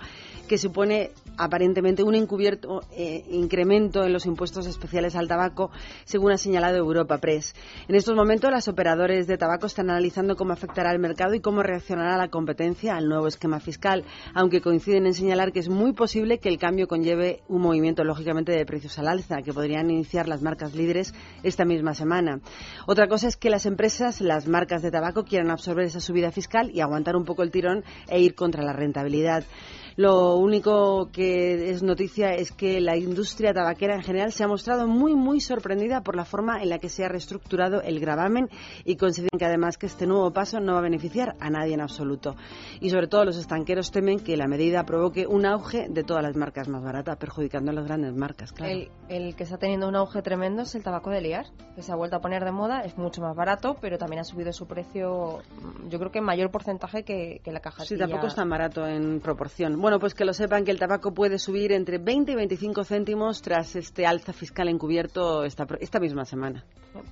que 0.48 0.58
supone 0.58 1.12
aparentemente 1.36 2.02
un 2.02 2.16
encubierto 2.16 2.82
eh, 2.90 3.24
incremento 3.30 4.04
en 4.04 4.12
los 4.12 4.26
impuestos 4.26 4.66
especiales 4.66 5.14
al 5.14 5.28
tabaco, 5.28 5.70
según 6.04 6.32
ha 6.32 6.38
señalado 6.38 6.76
Europa 6.76 7.18
Press. 7.18 7.54
En 7.86 7.94
estos 7.94 8.16
momentos, 8.16 8.50
los 8.50 8.66
operadores 8.66 9.28
de 9.28 9.38
tabaco 9.38 9.66
están 9.66 9.90
analizando 9.90 10.34
cómo 10.34 10.52
afectará 10.52 10.90
al 10.90 10.98
mercado 10.98 11.34
y 11.34 11.40
cómo 11.40 11.62
reaccionará 11.68 12.16
la 12.16 12.28
competencia 12.28 12.96
al 12.96 13.08
nuevo 13.08 13.28
esquema 13.28 13.60
fiscal, 13.60 14.04
aunque 14.34 14.60
coinciden 14.60 15.06
en 15.06 15.14
señalar 15.14 15.52
que 15.52 15.60
es 15.60 15.68
muy 15.68 15.92
posible 15.92 16.38
que 16.38 16.48
el 16.48 16.58
cambio 16.58 16.88
conlleve 16.88 17.42
un 17.48 17.62
movimiento, 17.62 18.02
lógicamente, 18.04 18.52
de 18.52 18.66
precios 18.66 18.98
al 18.98 19.08
alza, 19.08 19.42
que 19.42 19.52
podrían 19.52 19.90
iniciar 19.90 20.28
las 20.28 20.42
marcas 20.42 20.74
líderes 20.74 21.14
esta 21.42 21.64
misma 21.64 21.94
semana. 21.94 22.40
Otra 22.86 23.06
cosa 23.06 23.28
es 23.28 23.36
que 23.36 23.50
las 23.50 23.66
empresas, 23.66 24.20
las 24.20 24.48
marcas 24.48 24.82
de 24.82 24.90
tabaco, 24.90 25.24
quieran 25.24 25.50
absorber 25.50 25.86
esa 25.86 26.00
subida 26.00 26.32
fiscal 26.32 26.70
y 26.72 26.80
aguantar 26.80 27.16
un 27.16 27.24
poco 27.24 27.42
el 27.42 27.50
tirón 27.50 27.84
e 28.08 28.20
ir 28.20 28.34
contra 28.34 28.62
la 28.62 28.72
rentabilidad. 28.72 29.44
Lo 29.98 30.36
único 30.36 31.10
que 31.10 31.70
es 31.70 31.82
noticia 31.82 32.30
es 32.30 32.52
que 32.52 32.80
la 32.80 32.96
industria 32.96 33.52
tabaquera 33.52 33.96
en 33.96 34.04
general 34.04 34.30
se 34.30 34.44
ha 34.44 34.46
mostrado 34.46 34.86
muy, 34.86 35.16
muy 35.16 35.40
sorprendida 35.40 36.02
por 36.02 36.14
la 36.14 36.24
forma 36.24 36.62
en 36.62 36.68
la 36.68 36.78
que 36.78 36.88
se 36.88 37.04
ha 37.04 37.08
reestructurado 37.08 37.82
el 37.82 37.98
gravamen 37.98 38.48
y 38.84 38.94
consideran 38.94 39.36
que 39.36 39.44
además 39.44 39.76
que 39.76 39.86
este 39.86 40.06
nuevo 40.06 40.32
paso 40.32 40.60
no 40.60 40.74
va 40.74 40.78
a 40.78 40.82
beneficiar 40.82 41.34
a 41.40 41.50
nadie 41.50 41.74
en 41.74 41.80
absoluto. 41.80 42.36
Y 42.78 42.90
sobre 42.90 43.08
todo 43.08 43.24
los 43.24 43.38
estanqueros 43.38 43.90
temen 43.90 44.20
que 44.20 44.36
la 44.36 44.46
medida 44.46 44.84
provoque 44.84 45.26
un 45.26 45.44
auge 45.44 45.88
de 45.90 46.04
todas 46.04 46.22
las 46.22 46.36
marcas 46.36 46.68
más 46.68 46.84
baratas, 46.84 47.16
perjudicando 47.16 47.72
a 47.72 47.74
las 47.74 47.84
grandes 47.84 48.14
marcas, 48.14 48.52
claro. 48.52 48.72
El, 48.72 48.90
el 49.08 49.34
que 49.34 49.42
está 49.42 49.58
teniendo 49.58 49.88
un 49.88 49.96
auge 49.96 50.22
tremendo 50.22 50.62
es 50.62 50.76
el 50.76 50.84
tabaco 50.84 51.10
de 51.10 51.22
liar, 51.22 51.46
que 51.74 51.82
se 51.82 51.90
ha 51.90 51.96
vuelto 51.96 52.14
a 52.14 52.20
poner 52.20 52.44
de 52.44 52.52
moda, 52.52 52.82
es 52.82 52.96
mucho 52.96 53.20
más 53.20 53.34
barato, 53.34 53.76
pero 53.80 53.98
también 53.98 54.20
ha 54.20 54.24
subido 54.24 54.52
su 54.52 54.68
precio, 54.68 55.40
yo 55.88 55.98
creo 55.98 56.12
que 56.12 56.20
en 56.20 56.24
mayor 56.24 56.52
porcentaje 56.52 57.02
que, 57.02 57.40
que 57.42 57.50
la 57.50 57.58
caja. 57.58 57.84
Sí, 57.84 57.98
tampoco 57.98 58.28
es 58.28 58.36
tan 58.36 58.48
barato 58.48 58.86
en 58.86 59.18
proporción. 59.18 59.80
Bueno, 59.80 59.87
pues 59.98 60.14
que 60.14 60.26
lo 60.26 60.34
sepan 60.34 60.64
que 60.64 60.70
el 60.70 60.78
tabaco 60.78 61.14
puede 61.14 61.38
subir 61.38 61.72
entre 61.72 61.96
20 61.98 62.32
y 62.32 62.34
25 62.34 62.84
céntimos 62.84 63.40
tras 63.40 63.74
este 63.76 64.06
alza 64.06 64.34
fiscal 64.34 64.68
encubierto 64.68 65.44
esta, 65.44 65.66
esta 65.80 65.98
misma 65.98 66.26
semana. 66.26 66.64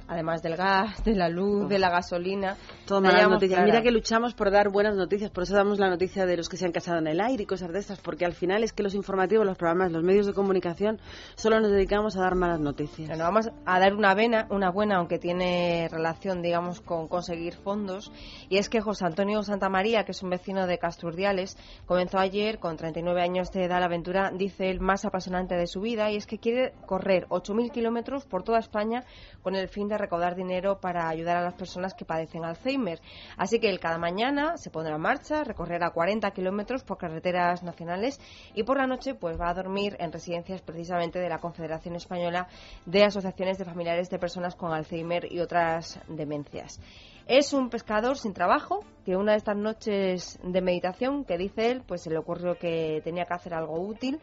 Además 0.08 0.42
del 0.42 0.56
gas, 0.56 1.04
de 1.04 1.14
la 1.14 1.28
luz, 1.28 1.68
de 1.68 1.78
la 1.78 1.90
gasolina. 1.90 2.56
Todo 2.86 3.00
malas 3.00 3.28
noticias. 3.28 3.58
clara. 3.58 3.66
Mira 3.66 3.82
que 3.82 3.90
luchamos 3.90 4.34
por 4.34 4.50
dar 4.50 4.70
buenas 4.70 4.96
noticias, 4.96 5.30
por 5.30 5.44
eso 5.44 5.54
damos 5.54 5.78
la 5.78 5.88
noticia 5.88 6.26
de 6.26 6.36
los 6.36 6.48
que 6.48 6.56
se 6.56 6.64
han 6.64 6.72
casado 6.72 6.98
en 6.98 7.06
el 7.06 7.20
aire 7.20 7.42
y 7.42 7.46
cosas 7.46 7.72
de 7.72 7.78
estas, 7.78 8.00
porque 8.00 8.24
al 8.24 8.32
final 8.32 8.64
es 8.64 8.72
que 8.72 8.82
los 8.82 8.94
informativos, 8.94 9.46
los 9.46 9.56
programas, 9.56 9.92
los 9.92 10.02
medios 10.02 10.26
de 10.26 10.32
comunicación, 10.32 10.98
solo 11.34 11.60
nos 11.60 11.70
dedicamos 11.70 12.16
a 12.16 12.20
dar 12.20 12.34
malas 12.34 12.60
noticias. 12.60 13.08
Bueno, 13.08 13.24
vamos 13.24 13.50
a 13.64 13.78
dar 13.78 13.94
una, 13.94 14.14
vena, 14.14 14.46
una 14.50 14.70
buena, 14.70 14.96
aunque 14.96 15.18
tiene 15.18 15.88
relación, 15.90 16.42
digamos, 16.42 16.80
con 16.80 17.06
conseguir 17.08 17.54
fondos. 17.54 18.10
Y 18.48 18.58
es 18.58 18.68
que 18.68 18.80
José 18.80 19.04
Antonio 19.06 19.42
Santamaría, 19.42 20.04
que 20.04 20.12
es 20.12 20.22
un 20.22 20.30
vecino 20.30 20.66
de 20.66 20.78
Casturdiales, 20.78 21.56
comenzó 21.86 22.18
ayer, 22.18 22.58
con 22.66 22.76
39 22.76 23.22
años 23.22 23.52
de 23.52 23.62
edad, 23.62 23.78
la 23.78 23.86
aventura, 23.86 24.32
dice 24.34 24.68
él, 24.68 24.80
más 24.80 25.04
apasionante 25.04 25.54
de 25.54 25.68
su 25.68 25.80
vida. 25.80 26.10
Y 26.10 26.16
es 26.16 26.26
que 26.26 26.40
quiere 26.40 26.72
correr 26.84 27.28
8.000 27.28 27.70
kilómetros 27.70 28.26
por 28.26 28.42
toda 28.42 28.58
España 28.58 29.04
con 29.40 29.54
el 29.54 29.68
fin 29.68 29.86
de 29.86 29.96
recaudar 29.96 30.34
dinero 30.34 30.80
para 30.80 31.08
ayudar 31.08 31.36
a 31.36 31.42
las 31.42 31.54
personas 31.54 31.94
que 31.94 32.04
padecen 32.04 32.44
Alzheimer. 32.44 33.00
Así 33.36 33.60
que 33.60 33.70
él 33.70 33.78
cada 33.78 33.98
mañana 33.98 34.56
se 34.56 34.70
pondrá 34.70 34.96
en 34.96 35.00
marcha, 35.00 35.44
recorrerá 35.44 35.90
40 35.90 36.28
kilómetros 36.32 36.82
por 36.82 36.98
carreteras 36.98 37.62
nacionales 37.62 38.20
y 38.52 38.64
por 38.64 38.78
la 38.78 38.88
noche 38.88 39.14
pues 39.14 39.40
va 39.40 39.50
a 39.50 39.54
dormir 39.54 39.96
en 40.00 40.10
residencias 40.10 40.60
precisamente 40.60 41.20
de 41.20 41.28
la 41.28 41.38
Confederación 41.38 41.94
Española 41.94 42.48
de 42.84 43.04
Asociaciones 43.04 43.58
de 43.58 43.64
Familiares 43.64 44.10
de 44.10 44.18
Personas 44.18 44.56
con 44.56 44.72
Alzheimer 44.72 45.32
y 45.32 45.38
otras 45.38 46.00
demencias. 46.08 46.80
Es 47.28 47.52
un 47.52 47.70
pescador 47.70 48.16
sin 48.16 48.34
trabajo 48.34 48.84
que 49.04 49.16
una 49.16 49.32
de 49.32 49.38
estas 49.38 49.56
noches 49.56 50.38
de 50.44 50.60
meditación 50.60 51.24
que 51.24 51.36
dice 51.36 51.72
él, 51.72 51.82
pues 51.84 52.02
se 52.02 52.10
le 52.10 52.18
ocurrió 52.18 52.56
que 52.56 53.00
tenía 53.02 53.24
que 53.24 53.34
hacer 53.34 53.52
algo 53.52 53.80
útil 53.80 54.20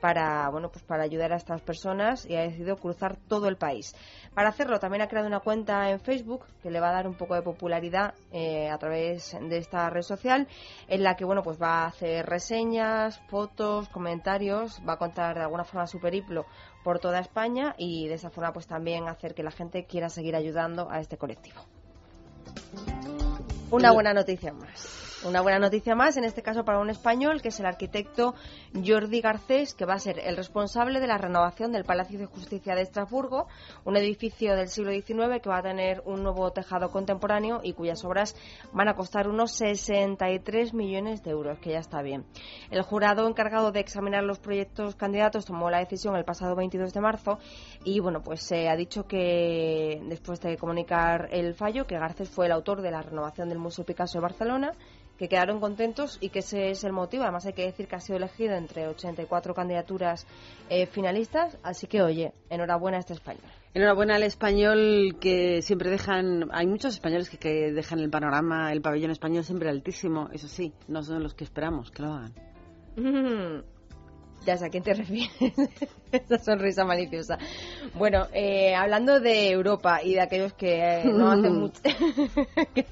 para 0.00 0.48
bueno 0.48 0.70
pues 0.70 0.82
para 0.82 1.02
ayudar 1.02 1.34
a 1.34 1.36
estas 1.36 1.60
personas 1.60 2.24
y 2.24 2.34
ha 2.34 2.40
decidido 2.40 2.76
cruzar 2.76 3.18
todo 3.28 3.48
el 3.48 3.58
país. 3.58 3.94
Para 4.34 4.48
hacerlo 4.48 4.78
también 4.78 5.02
ha 5.02 5.08
creado 5.08 5.26
una 5.26 5.40
cuenta 5.40 5.90
en 5.90 6.00
Facebook 6.00 6.46
que 6.62 6.70
le 6.70 6.80
va 6.80 6.88
a 6.88 6.92
dar 6.92 7.06
un 7.06 7.14
poco 7.14 7.34
de 7.34 7.42
popularidad 7.42 8.14
eh, 8.32 8.70
a 8.70 8.78
través 8.78 9.36
de 9.38 9.58
esta 9.58 9.90
red 9.90 10.00
social 10.00 10.48
en 10.88 11.02
la 11.02 11.14
que 11.14 11.26
bueno 11.26 11.42
pues 11.42 11.60
va 11.60 11.82
a 11.82 11.86
hacer 11.88 12.24
reseñas, 12.24 13.20
fotos, 13.28 13.90
comentarios, 13.90 14.80
va 14.88 14.94
a 14.94 14.98
contar 14.98 15.36
de 15.36 15.42
alguna 15.42 15.64
forma 15.64 15.86
su 15.86 16.00
periplo 16.00 16.46
por 16.82 17.00
toda 17.00 17.20
España 17.20 17.74
y 17.76 18.08
de 18.08 18.14
esa 18.14 18.30
forma 18.30 18.54
pues 18.54 18.66
también 18.66 19.08
hacer 19.08 19.34
que 19.34 19.42
la 19.42 19.50
gente 19.50 19.84
quiera 19.84 20.08
seguir 20.08 20.36
ayudando 20.36 20.88
a 20.90 21.00
este 21.00 21.18
colectivo. 21.18 21.60
Una 23.70 23.90
buena 23.90 24.14
noticia 24.14 24.52
más. 24.52 25.05
Una 25.24 25.40
buena 25.40 25.58
noticia 25.58 25.94
más, 25.94 26.18
en 26.18 26.24
este 26.24 26.42
caso 26.42 26.62
para 26.64 26.78
un 26.78 26.90
español, 26.90 27.40
que 27.40 27.48
es 27.48 27.58
el 27.58 27.64
arquitecto 27.64 28.34
Jordi 28.74 29.22
Garcés, 29.22 29.74
que 29.74 29.86
va 29.86 29.94
a 29.94 29.98
ser 29.98 30.18
el 30.18 30.36
responsable 30.36 31.00
de 31.00 31.06
la 31.06 31.16
renovación 31.16 31.72
del 31.72 31.84
Palacio 31.84 32.18
de 32.18 32.26
Justicia 32.26 32.74
de 32.74 32.82
Estrasburgo, 32.82 33.48
un 33.86 33.96
edificio 33.96 34.54
del 34.54 34.68
siglo 34.68 34.92
XIX 34.92 35.40
que 35.42 35.48
va 35.48 35.58
a 35.58 35.62
tener 35.62 36.02
un 36.04 36.22
nuevo 36.22 36.52
tejado 36.52 36.90
contemporáneo 36.90 37.60
y 37.62 37.72
cuyas 37.72 38.04
obras 38.04 38.36
van 38.72 38.88
a 38.88 38.94
costar 38.94 39.26
unos 39.26 39.52
63 39.52 40.74
millones 40.74 41.24
de 41.24 41.30
euros, 41.30 41.58
que 41.60 41.70
ya 41.70 41.78
está 41.78 42.02
bien. 42.02 42.26
El 42.70 42.82
jurado 42.82 43.26
encargado 43.26 43.72
de 43.72 43.80
examinar 43.80 44.22
los 44.22 44.38
proyectos 44.38 44.96
candidatos 44.96 45.46
tomó 45.46 45.70
la 45.70 45.78
decisión 45.78 46.14
el 46.14 46.26
pasado 46.26 46.54
22 46.56 46.92
de 46.92 47.00
marzo 47.00 47.38
y, 47.84 48.00
bueno, 48.00 48.22
pues 48.22 48.42
se 48.42 48.68
ha 48.68 48.76
dicho 48.76 49.06
que 49.06 49.98
después 50.04 50.40
de 50.42 50.58
comunicar 50.58 51.30
el 51.32 51.54
fallo, 51.54 51.86
que 51.86 51.98
Garcés 51.98 52.28
fue 52.28 52.46
el 52.46 52.52
autor 52.52 52.82
de 52.82 52.90
la 52.90 53.00
renovación 53.00 53.48
del 53.48 53.58
Museo 53.58 53.86
Picasso 53.86 54.18
de 54.18 54.22
Barcelona, 54.22 54.72
que 55.18 55.28
quedaron 55.28 55.60
contentos 55.60 56.18
y 56.20 56.28
que 56.28 56.40
ese 56.40 56.70
es 56.70 56.84
el 56.84 56.92
motivo. 56.92 57.22
Además, 57.22 57.46
hay 57.46 57.52
que 57.52 57.64
decir 57.64 57.88
que 57.88 57.96
ha 57.96 58.00
sido 58.00 58.18
elegido 58.18 58.54
entre 58.54 58.86
84 58.88 59.54
candidaturas 59.54 60.26
eh, 60.68 60.86
finalistas. 60.86 61.58
Así 61.62 61.86
que, 61.86 62.02
oye, 62.02 62.32
enhorabuena 62.50 62.98
a 62.98 63.00
este 63.00 63.14
español. 63.14 63.44
Enhorabuena 63.74 64.16
al 64.16 64.22
español 64.22 65.16
que 65.20 65.62
siempre 65.62 65.90
dejan. 65.90 66.48
Hay 66.52 66.66
muchos 66.66 66.94
españoles 66.94 67.28
que, 67.30 67.38
que 67.38 67.72
dejan 67.72 67.98
el 67.98 68.10
panorama, 68.10 68.72
el 68.72 68.80
pabellón 68.80 69.10
español 69.10 69.44
siempre 69.44 69.68
altísimo. 69.68 70.28
Eso 70.32 70.48
sí, 70.48 70.72
no 70.88 71.02
son 71.02 71.22
los 71.22 71.34
que 71.34 71.44
esperamos 71.44 71.90
que 71.90 72.02
lo 72.02 72.12
hagan. 72.12 72.32
Ya 74.44 74.56
sé 74.56 74.66
a 74.66 74.68
quién 74.68 74.84
te 74.84 74.94
refieres. 74.94 75.30
Esa 76.28 76.38
sonrisa 76.38 76.84
maliciosa. 76.84 77.38
Bueno, 77.94 78.26
eh, 78.32 78.74
hablando 78.74 79.20
de 79.20 79.50
Europa 79.50 80.02
y 80.02 80.14
de 80.14 80.20
aquellos 80.20 80.52
que 80.54 81.00
eh, 81.00 81.04
no 81.04 81.30
hacen 81.32 81.54
mucho, 81.54 81.80
que, 82.74 82.86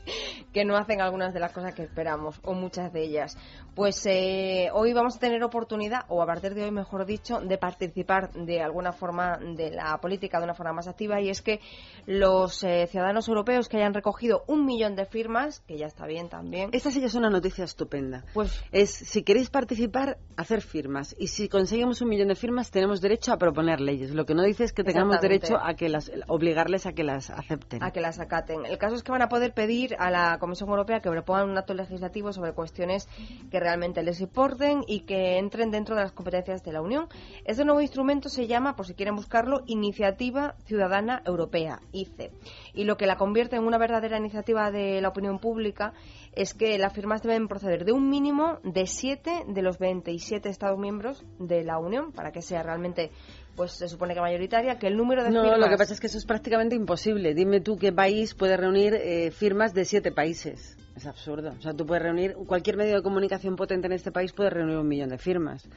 que 0.53 0.65
no 0.65 0.77
hacen 0.77 1.01
algunas 1.01 1.33
de 1.33 1.41
las 1.41 1.53
cosas 1.53 1.75
que 1.75 1.83
esperamos, 1.83 2.41
o 2.45 2.55
muchas 2.55 2.93
de 2.93 3.05
ellas, 3.05 3.37
pues 3.75 4.07
eh, 4.07 4.69
hoy 4.73 4.93
vamos 4.93 5.17
a 5.17 5.19
tener 5.19 5.43
oportunidad, 5.43 6.05
o 6.09 6.23
a 6.23 6.27
partir 6.27 6.55
de 6.55 6.65
hoy, 6.65 6.71
mejor 6.71 7.07
dicho, 7.07 7.41
de 7.41 7.59
participar 7.59 8.33
de 8.33 8.63
alguna 8.63 8.93
forma 8.93 9.39
de 9.39 9.71
la 9.71 9.99
política 9.99 10.39
de 10.39 10.45
una 10.45 10.55
forma 10.55 10.73
más 10.73 10.87
activa, 10.87 11.21
y 11.21 11.29
es 11.29 11.43
que 11.43 11.61
los 12.07 12.63
eh, 12.63 12.87
ciudadanos 12.87 13.29
europeos 13.29 13.69
que 13.69 13.79
hayan 13.79 13.95
recogido 13.95 14.45
un 14.47 14.65
millón 14.65 14.95
de 14.95 15.07
firmas, 15.07 15.61
que 15.61 15.77
ya 15.77 15.87
está 15.87 16.07
bien 16.07 16.29
también. 16.29 16.71
Esta 16.73 16.91
sí 16.91 17.01
que 17.01 17.07
es 17.07 17.15
una 17.15 17.31
noticia 17.31 17.65
estupenda. 17.65 18.25
Pues 18.33 18.63
es 18.71 18.91
si 18.91 19.23
queréis 19.23 19.51
participar, 19.51 20.19
hacer 20.37 20.63
firmas. 20.63 21.15
Y 21.19 21.29
si 21.29 21.49
conseguimos 21.49 22.01
un 22.01 22.09
millón 22.09 22.29
de 22.29 22.37
firmas, 22.37 22.71
tenemos 22.71 23.01
derecho 23.01 23.14
a 23.29 23.37
proponer 23.39 23.81
leyes. 23.81 24.11
Lo 24.15 24.27
que 24.27 24.35
no 24.35 24.43
dice 24.43 24.65
es 24.65 24.73
que 24.73 24.85
tengamos 24.85 25.21
derecho 25.21 25.57
a 25.57 25.75
que 25.75 25.89
las 25.89 26.11
obligarles 26.27 26.87
a 26.87 26.93
que 26.93 27.05
las 27.05 27.31
acepten. 27.31 27.83
a 27.83 27.91
que 27.91 28.01
las 28.01 28.19
acaten. 28.19 28.67
El 28.67 28.79
caso 28.79 28.97
es 28.97 29.03
que 29.03 29.13
van 29.13 29.23
a 29.23 29.29
poder 29.29 29.53
pedir 29.53 29.97
a 29.99 30.11
la 30.11 30.39
Comisión 30.39 30.69
Europea 30.69 31.01
que 31.01 31.11
propongan 31.11 31.51
un 31.51 31.59
acto 31.59 31.75
legislativo 31.75 32.33
sobre 32.33 32.53
cuestiones 32.53 33.09
que 33.51 33.61
realmente 33.61 34.03
les 34.03 34.21
importen 34.21 34.83
y 34.87 35.01
que 35.01 35.39
entren 35.39 35.71
dentro 35.71 35.95
de 35.95 36.03
las 36.03 36.13
competencias 36.13 36.63
de 36.65 36.73
la 36.73 36.83
Unión. 36.83 37.09
Este 37.45 37.65
nuevo 37.65 37.81
instrumento 37.81 38.29
se 38.29 38.47
llama, 38.47 38.77
por 38.77 38.87
si 38.87 38.95
quieren 38.95 39.17
buscarlo, 39.17 39.63
Iniciativa 39.67 40.55
Ciudadana 40.65 41.23
Europea, 41.25 41.81
ICE. 41.93 42.33
Y 42.75 42.85
lo 42.85 42.97
que 42.97 43.07
la 43.07 43.17
convierte 43.17 43.57
en 43.57 43.65
una 43.65 43.79
verdadera 43.79 44.19
iniciativa 44.19 44.71
de 44.71 45.01
la 45.01 45.09
opinión 45.09 45.39
pública 45.39 45.93
es 46.33 46.55
que 46.55 46.77
las 46.77 46.93
firmas 46.93 47.23
deben 47.23 47.47
proceder 47.47 47.85
de 47.85 47.93
un 47.93 48.11
mínimo 48.11 48.59
de 48.65 48.87
siete 48.87 49.45
de 49.47 49.63
los 49.63 49.79
27 49.79 50.49
Estados 50.49 50.79
miembros 50.79 51.25
de 51.39 51.63
la 51.63 51.79
Unión 51.79 52.13
para 52.13 52.33
que 52.33 52.43
sea 52.43 52.63
realmente, 52.63 53.11
pues 53.55 53.73
se 53.73 53.89
supone 53.89 54.15
que 54.15 54.21
mayoritaria, 54.21 54.79
que 54.79 54.89
el 54.89 54.97
número 54.97 55.23
de 55.23 55.31
No, 55.31 55.43
firmas... 55.43 55.61
lo 55.61 55.69
que 55.69 55.77
pasa 55.77 55.95
es 55.95 56.01
que 56.01 56.09
eso 56.09 56.19
es 56.19 56.27
prácticamente 56.27 56.75
imposible. 56.75 57.35
Dime 57.35 57.61
tú 57.61 57.77
qué 57.77 57.93
país 57.93 58.35
puede 58.35 58.57
reunir 58.57 58.95
eh, 58.95 59.31
firmas 59.31 59.73
de 59.73 59.85
siete 59.85 60.11
países. 60.11 60.77
Es 60.97 61.07
absurdo. 61.07 61.53
O 61.59 61.63
sea, 61.63 61.75
tú 61.75 61.87
puedes 61.87 62.03
reunir, 62.03 62.35
cualquier 62.47 62.77
medio 62.77 62.97
de 62.97 63.03
comunicación 63.03 63.57
potente 63.57 63.87
en 63.87 63.93
este 63.93 64.13
país 64.13 64.33
puede 64.33 64.51
reunir 64.51 64.77
un 64.79 64.89
millón 64.89 65.11
de 65.11 65.19
firmas. 65.19 65.69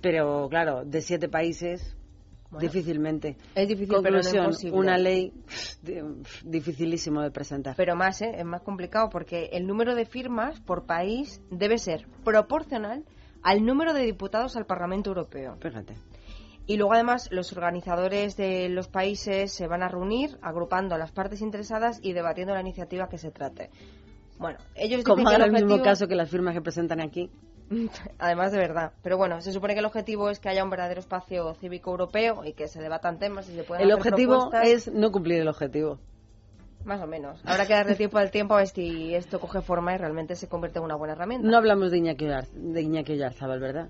Pero, 0.00 0.48
claro, 0.48 0.84
de 0.84 1.00
siete 1.02 1.28
países, 1.28 1.96
Bueno, 2.50 2.68
difícilmente. 2.68 3.36
Es 3.54 3.68
difícil, 3.68 3.96
pero 4.02 4.16
no 4.16 4.22
Conclusión, 4.22 4.44
imposible. 4.44 4.78
una 4.78 4.98
ley 4.98 5.32
dificilísimo 6.44 7.22
de 7.22 7.30
presentar. 7.30 7.76
Pero 7.76 7.94
más, 7.94 8.20
¿eh? 8.22 8.32
es 8.36 8.44
más 8.44 8.62
complicado 8.62 9.08
porque 9.08 9.50
el 9.52 9.66
número 9.66 9.94
de 9.94 10.04
firmas 10.04 10.60
por 10.60 10.84
país 10.84 11.40
debe 11.50 11.78
ser 11.78 12.06
proporcional 12.24 13.04
al 13.42 13.64
número 13.64 13.92
de 13.92 14.02
diputados 14.02 14.56
al 14.56 14.66
Parlamento 14.66 15.10
Europeo. 15.10 15.56
Fíjate. 15.60 15.94
Y 16.66 16.76
luego 16.76 16.92
además 16.92 17.28
los 17.30 17.52
organizadores 17.52 18.36
de 18.36 18.68
los 18.68 18.88
países 18.88 19.52
se 19.52 19.66
van 19.66 19.82
a 19.82 19.88
reunir 19.88 20.38
agrupando 20.42 20.94
a 20.94 20.98
las 20.98 21.12
partes 21.12 21.40
interesadas 21.40 21.98
y 22.02 22.12
debatiendo 22.12 22.54
la 22.54 22.60
iniciativa 22.60 23.08
que 23.08 23.18
se 23.18 23.30
trate. 23.30 23.70
Bueno, 24.38 24.58
ellos 24.74 24.98
dicen 24.98 25.16
Como 25.16 25.28
que 25.28 25.36
el 25.36 25.52
mismo 25.52 25.82
caso 25.82 26.08
que 26.08 26.14
las 26.14 26.30
firmas 26.30 26.54
que 26.54 26.62
presentan 26.62 27.00
aquí. 27.00 27.30
Además 28.18 28.52
de 28.52 28.58
verdad. 28.58 28.92
Pero 29.02 29.16
bueno, 29.16 29.40
se 29.40 29.52
supone 29.52 29.74
que 29.74 29.80
el 29.80 29.86
objetivo 29.86 30.28
es 30.30 30.38
que 30.40 30.48
haya 30.48 30.64
un 30.64 30.70
verdadero 30.70 31.00
espacio 31.00 31.54
cívico 31.54 31.90
europeo 31.90 32.44
y 32.44 32.52
que 32.52 32.68
se 32.68 32.80
debatan 32.82 33.18
temas 33.18 33.48
y 33.48 33.54
se 33.54 33.62
puedan 33.62 33.84
El 33.84 33.92
hacer 33.92 34.00
objetivo 34.12 34.50
propuestas. 34.50 34.68
es 34.68 34.92
no 34.92 35.10
cumplir 35.12 35.40
el 35.40 35.48
objetivo. 35.48 35.98
Más 36.84 37.00
o 37.02 37.06
menos. 37.06 37.40
Habrá 37.44 37.66
que 37.66 37.74
darle 37.74 37.94
tiempo 37.94 38.18
al 38.18 38.30
tiempo 38.30 38.54
a 38.54 38.58
ver 38.58 38.68
si 38.68 39.14
esto 39.14 39.38
coge 39.38 39.60
forma 39.60 39.94
y 39.94 39.98
realmente 39.98 40.34
se 40.34 40.48
convierte 40.48 40.78
en 40.78 40.86
una 40.86 40.94
buena 40.96 41.12
herramienta. 41.12 41.46
No 41.46 41.56
hablamos 41.56 41.90
de 41.90 41.98
Iñaki, 41.98 42.24
Oyar- 42.24 42.48
de 42.52 42.80
Iñaki 42.82 43.16
¿verdad? 43.16 43.88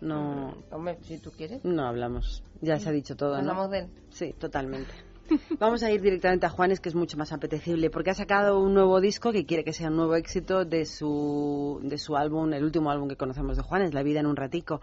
No. 0.00 0.54
Hombre, 0.70 0.98
si 1.02 1.18
tú 1.18 1.32
quieres. 1.32 1.64
No 1.64 1.86
hablamos. 1.86 2.44
Ya 2.60 2.78
se 2.78 2.88
ha 2.88 2.92
dicho 2.92 3.16
todo, 3.16 3.32
¿no? 3.32 3.38
Hablamos 3.38 3.70
de 3.70 3.78
él. 3.80 3.86
Sí, 4.10 4.32
totalmente. 4.38 4.92
Vamos 5.58 5.82
a 5.82 5.90
ir 5.90 6.00
directamente 6.00 6.46
a 6.46 6.50
Juanes, 6.50 6.80
que 6.80 6.88
es 6.88 6.94
mucho 6.94 7.16
más 7.16 7.32
apetecible, 7.32 7.90
porque 7.90 8.10
ha 8.10 8.14
sacado 8.14 8.60
un 8.60 8.74
nuevo 8.74 9.00
disco 9.00 9.32
que 9.32 9.44
quiere 9.46 9.64
que 9.64 9.72
sea 9.72 9.88
un 9.88 9.96
nuevo 9.96 10.14
éxito 10.16 10.64
de 10.64 10.84
su, 10.84 11.80
de 11.82 11.98
su 11.98 12.16
álbum, 12.16 12.52
el 12.52 12.64
último 12.64 12.90
álbum 12.90 13.08
que 13.08 13.16
conocemos 13.16 13.56
de 13.56 13.62
Juanes, 13.62 13.94
La 13.94 14.02
vida 14.02 14.20
en 14.20 14.26
un 14.26 14.36
ratico. 14.36 14.80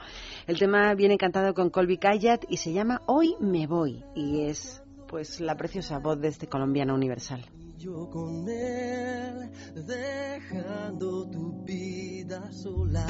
El 0.48 0.58
tema 0.60 0.94
viene 0.96 1.18
cantado 1.18 1.54
con 1.54 1.70
Colby 1.70 1.98
Kayat 1.98 2.46
y 2.50 2.58
se 2.58 2.74
llama 2.74 3.02
Hoy 3.08 3.36
me 3.40 3.68
voy, 3.68 4.04
y 4.16 4.42
es 4.42 4.82
pues 5.08 5.40
la 5.40 5.56
preciosa 5.56 6.00
voz 6.00 6.20
de 6.20 6.30
este 6.30 6.48
colombiano 6.48 6.94
universal. 6.94 7.46
yo 7.78 8.10
con 8.10 8.48
él, 8.50 9.52
dejando 9.86 11.30
tu 11.30 11.64
vida 11.64 12.52
sola. 12.52 13.06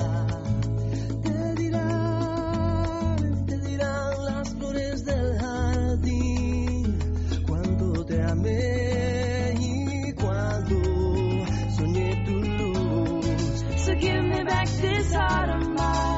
Te 1.24 1.56
dirán, 1.56 3.46
te 3.46 3.58
dirán 3.60 4.26
las 4.26 4.54
flores 4.56 5.06
del 5.06 5.38
jardín, 5.40 6.35
amé 8.22 9.54
y 9.60 10.14
cuando 10.14 10.76
soñé 11.78 12.24
tu 12.26 12.32
luz. 12.32 13.66
So 13.86 13.96
give 13.96 14.24
me 14.24 14.44
back 14.44 14.68
this 14.68 15.14
heart 15.14 15.50
of 15.50 15.70
mine. 15.70 16.15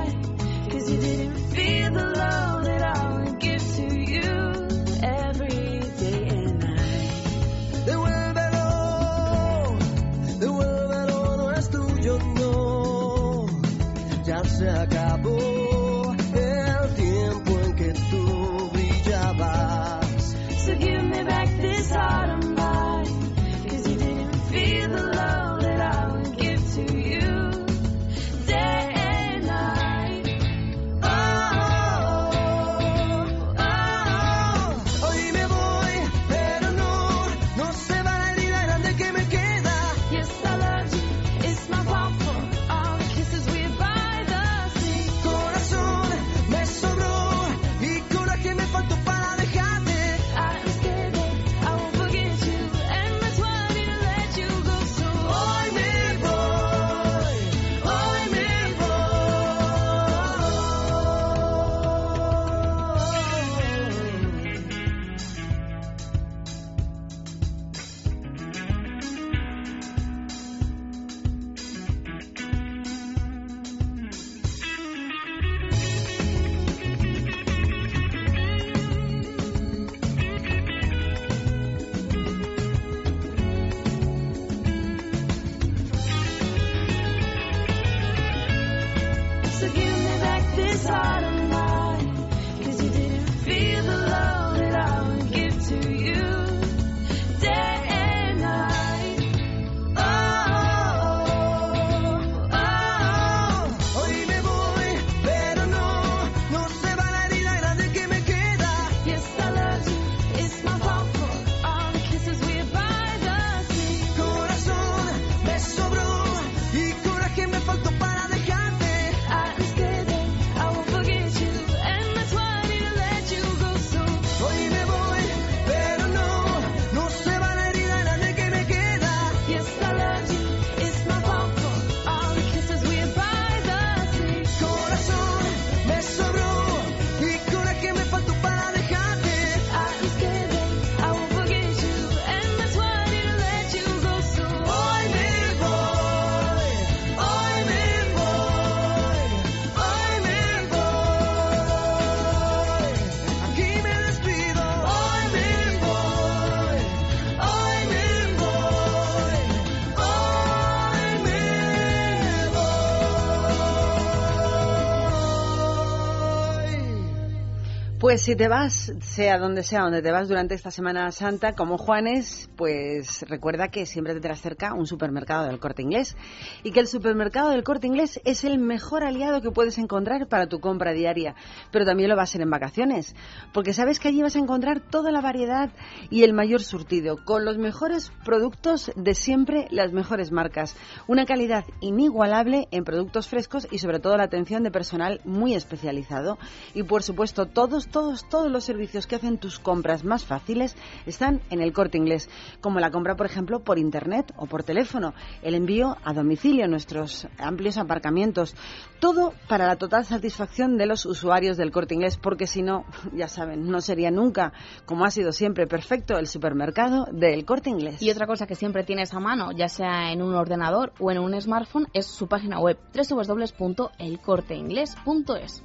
Pues 168.07 168.21
si 168.21 168.38
te 168.38 168.47
vas, 168.47 168.93
sea 169.01 169.38
donde 169.38 169.63
sea, 169.63 169.81
donde 169.81 170.01
te 170.01 170.13
vas 170.13 170.29
durante 170.29 170.55
esta 170.55 170.71
Semana 170.71 171.11
Santa, 171.11 171.55
como 171.55 171.77
Juanes, 171.77 172.49
pues 172.55 173.25
recuerda 173.27 173.67
que 173.67 173.85
siempre 173.85 174.13
tendrás 174.13 174.39
cerca 174.39 174.73
un 174.73 174.88
supermercado 174.88 175.45
del 175.47 175.59
corte 175.59 175.81
inglés. 175.81 176.15
Y 176.63 176.71
que 176.71 176.79
el 176.79 176.88
supermercado 176.88 177.49
del 177.49 177.65
corte 177.65 177.85
inglés 177.85 178.21
es 178.23 178.45
el 178.45 178.59
mejor 178.59 179.03
aliado 179.03 179.41
que 179.41 179.51
puedes 179.51 179.77
encontrar 179.77 180.29
para 180.29 180.47
tu 180.47 180.61
compra 180.61 180.93
diaria, 180.93 181.35
pero 181.69 181.84
también 181.84 182.09
lo 182.09 182.15
va 182.15 182.23
a 182.23 182.27
ser 182.27 182.39
en 182.39 182.49
vacaciones, 182.49 183.13
porque 183.53 183.73
sabes 183.73 183.99
que 183.99 184.07
allí 184.07 184.21
vas 184.21 184.38
a 184.38 184.39
encontrar 184.39 184.79
toda 184.79 185.11
la 185.11 185.19
variedad 185.19 185.71
y 186.09 186.23
el 186.23 186.31
mayor 186.31 186.63
surtido, 186.63 187.25
con 187.25 187.43
los 187.43 187.57
mejores 187.57 188.13
productos 188.23 188.89
de 188.95 189.15
siempre, 189.15 189.67
las 189.69 189.91
mejores 189.91 190.31
marcas, 190.31 190.77
una 191.07 191.25
calidad 191.25 191.65
inigualable 191.81 192.69
en 192.71 192.85
productos 192.85 193.27
frescos 193.27 193.67
y 193.69 193.79
sobre 193.79 193.99
todo 193.99 194.15
la 194.15 194.23
atención 194.23 194.63
de 194.63 194.71
personal 194.71 195.19
muy 195.25 195.55
especializado. 195.55 196.38
Y 196.73 196.84
por 196.84 197.03
supuesto 197.03 197.47
todos, 197.47 197.89
todos, 197.97 197.97
todos 198.29 198.51
los 198.51 198.63
servicios 198.63 199.07
que 199.07 199.15
hacen 199.15 199.38
tus 199.38 199.59
compras 199.59 200.03
más 200.03 200.25
fáciles 200.25 200.75
están 201.05 201.41
en 201.49 201.61
el 201.61 201.73
corte 201.73 201.97
inglés, 201.97 202.29
como 202.61 202.79
la 202.79 202.91
compra 202.91 203.15
por 203.15 203.25
ejemplo 203.25 203.59
por 203.59 203.79
internet 203.79 204.34
o 204.38 204.45
por 204.45 204.63
teléfono, 204.63 205.13
el 205.41 205.55
envío 205.55 205.97
a 206.03 206.13
domicilio, 206.13 206.67
nuestros 206.67 207.27
amplios 207.38 207.77
aparcamientos, 207.77 208.55
todo 208.99 209.34
para 209.47 209.67
la 209.67 209.75
total 209.75 210.05
satisfacción 210.05 210.77
de 210.77 210.85
los 210.85 211.05
usuarios 211.05 211.57
del 211.57 211.71
corte 211.71 211.95
inglés, 211.95 212.17
porque 212.17 212.47
si 212.47 212.61
no, 212.61 212.85
ya 213.13 213.27
saben, 213.27 213.69
no 213.69 213.81
sería 213.81 214.11
nunca, 214.11 214.53
como 214.85 215.05
ha 215.05 215.11
sido 215.11 215.31
siempre, 215.31 215.67
perfecto 215.67 216.17
el 216.17 216.27
supermercado 216.27 217.07
del 217.11 217.45
corte 217.45 217.69
inglés. 217.69 218.01
Y 218.01 218.09
otra 218.09 218.27
cosa 218.27 218.47
que 218.47 218.55
siempre 218.55 218.84
tienes 218.84 219.13
a 219.13 219.19
mano, 219.19 219.51
ya 219.51 219.67
sea 219.67 220.11
en 220.11 220.21
un 220.21 220.34
ordenador 220.34 220.93
o 220.99 221.11
en 221.11 221.19
un 221.19 221.39
smartphone, 221.39 221.88
es 221.93 222.07
su 222.07 222.27
página 222.27 222.59
web 222.59 222.77
www.elcorteinglés.es. 222.93 225.63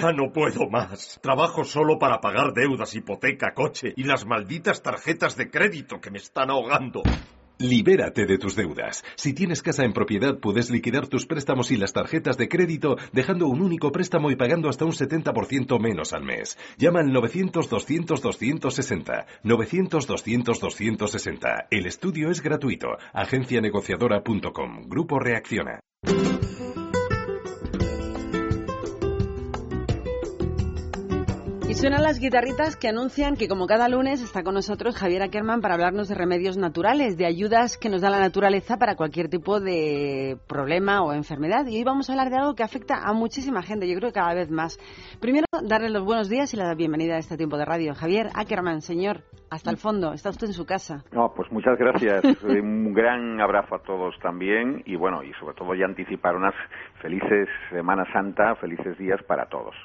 Ya 0.00 0.12
no 0.12 0.32
puedo 0.32 0.70
más. 0.70 1.18
Trabajo 1.20 1.64
solo 1.64 1.98
para 1.98 2.20
pagar 2.20 2.52
deudas, 2.54 2.94
hipoteca, 2.94 3.52
coche 3.52 3.92
y 3.96 4.04
las 4.04 4.26
malditas 4.26 4.80
tarjetas 4.80 5.36
de 5.36 5.50
crédito 5.50 6.00
que 6.00 6.12
me 6.12 6.18
están 6.18 6.50
ahogando. 6.50 7.02
Libérate 7.58 8.24
de 8.24 8.38
tus 8.38 8.54
deudas. 8.54 9.02
Si 9.16 9.32
tienes 9.32 9.60
casa 9.60 9.82
en 9.82 9.92
propiedad, 9.92 10.38
puedes 10.38 10.70
liquidar 10.70 11.08
tus 11.08 11.26
préstamos 11.26 11.72
y 11.72 11.76
las 11.76 11.92
tarjetas 11.92 12.36
de 12.36 12.48
crédito 12.48 12.96
dejando 13.12 13.48
un 13.48 13.60
único 13.60 13.90
préstamo 13.90 14.30
y 14.30 14.36
pagando 14.36 14.68
hasta 14.68 14.84
un 14.84 14.92
70% 14.92 15.80
menos 15.80 16.12
al 16.12 16.22
mes. 16.22 16.56
Llama 16.76 17.00
al 17.00 17.08
900-200-260. 17.08 19.26
900-200-260. 19.42 21.66
El 21.72 21.86
estudio 21.86 22.30
es 22.30 22.40
gratuito. 22.40 22.98
Agencianegociadora.com. 23.12 24.82
Grupo 24.86 25.18
Reacciona. 25.18 25.80
Suenan 31.78 32.02
las 32.02 32.18
guitarritas 32.18 32.76
que 32.76 32.88
anuncian 32.88 33.36
que 33.36 33.46
como 33.46 33.68
cada 33.68 33.88
lunes 33.88 34.20
está 34.20 34.42
con 34.42 34.54
nosotros 34.54 34.96
Javier 34.96 35.22
Ackerman 35.22 35.60
para 35.60 35.74
hablarnos 35.74 36.08
de 36.08 36.16
remedios 36.16 36.56
naturales, 36.56 37.16
de 37.16 37.24
ayudas 37.24 37.78
que 37.78 37.88
nos 37.88 38.00
da 38.00 38.10
la 38.10 38.18
naturaleza 38.18 38.78
para 38.78 38.96
cualquier 38.96 39.28
tipo 39.28 39.60
de 39.60 40.38
problema 40.48 41.04
o 41.04 41.12
enfermedad. 41.12 41.66
Y 41.68 41.76
hoy 41.76 41.84
vamos 41.84 42.10
a 42.10 42.14
hablar 42.14 42.30
de 42.30 42.36
algo 42.38 42.56
que 42.56 42.64
afecta 42.64 42.96
a 43.04 43.12
muchísima 43.12 43.62
gente, 43.62 43.88
yo 43.88 43.96
creo 43.96 44.10
que 44.10 44.18
cada 44.18 44.34
vez 44.34 44.50
más. 44.50 44.76
Primero, 45.20 45.46
darle 45.62 45.90
los 45.90 46.04
buenos 46.04 46.28
días 46.28 46.52
y 46.52 46.56
la 46.56 46.74
bienvenida 46.74 47.14
a 47.14 47.18
este 47.18 47.36
tiempo 47.36 47.56
de 47.56 47.64
radio. 47.64 47.94
Javier 47.94 48.30
Ackerman, 48.34 48.80
señor, 48.80 49.22
hasta 49.48 49.70
el 49.70 49.76
fondo, 49.76 50.12
está 50.14 50.30
usted 50.30 50.48
en 50.48 50.54
su 50.54 50.66
casa. 50.66 51.04
No, 51.12 51.32
pues 51.32 51.48
muchas 51.52 51.78
gracias. 51.78 52.24
Un 52.42 52.92
gran 52.92 53.40
abrazo 53.40 53.76
a 53.76 53.82
todos 53.84 54.18
también 54.20 54.82
y 54.84 54.96
bueno, 54.96 55.22
y 55.22 55.32
sobre 55.34 55.54
todo 55.54 55.76
ya 55.76 55.84
anticipar 55.84 56.34
unas 56.34 56.54
felices 57.00 57.48
Semana 57.70 58.04
Santa, 58.12 58.56
felices 58.56 58.98
días 58.98 59.22
para 59.28 59.46
todos. 59.46 59.76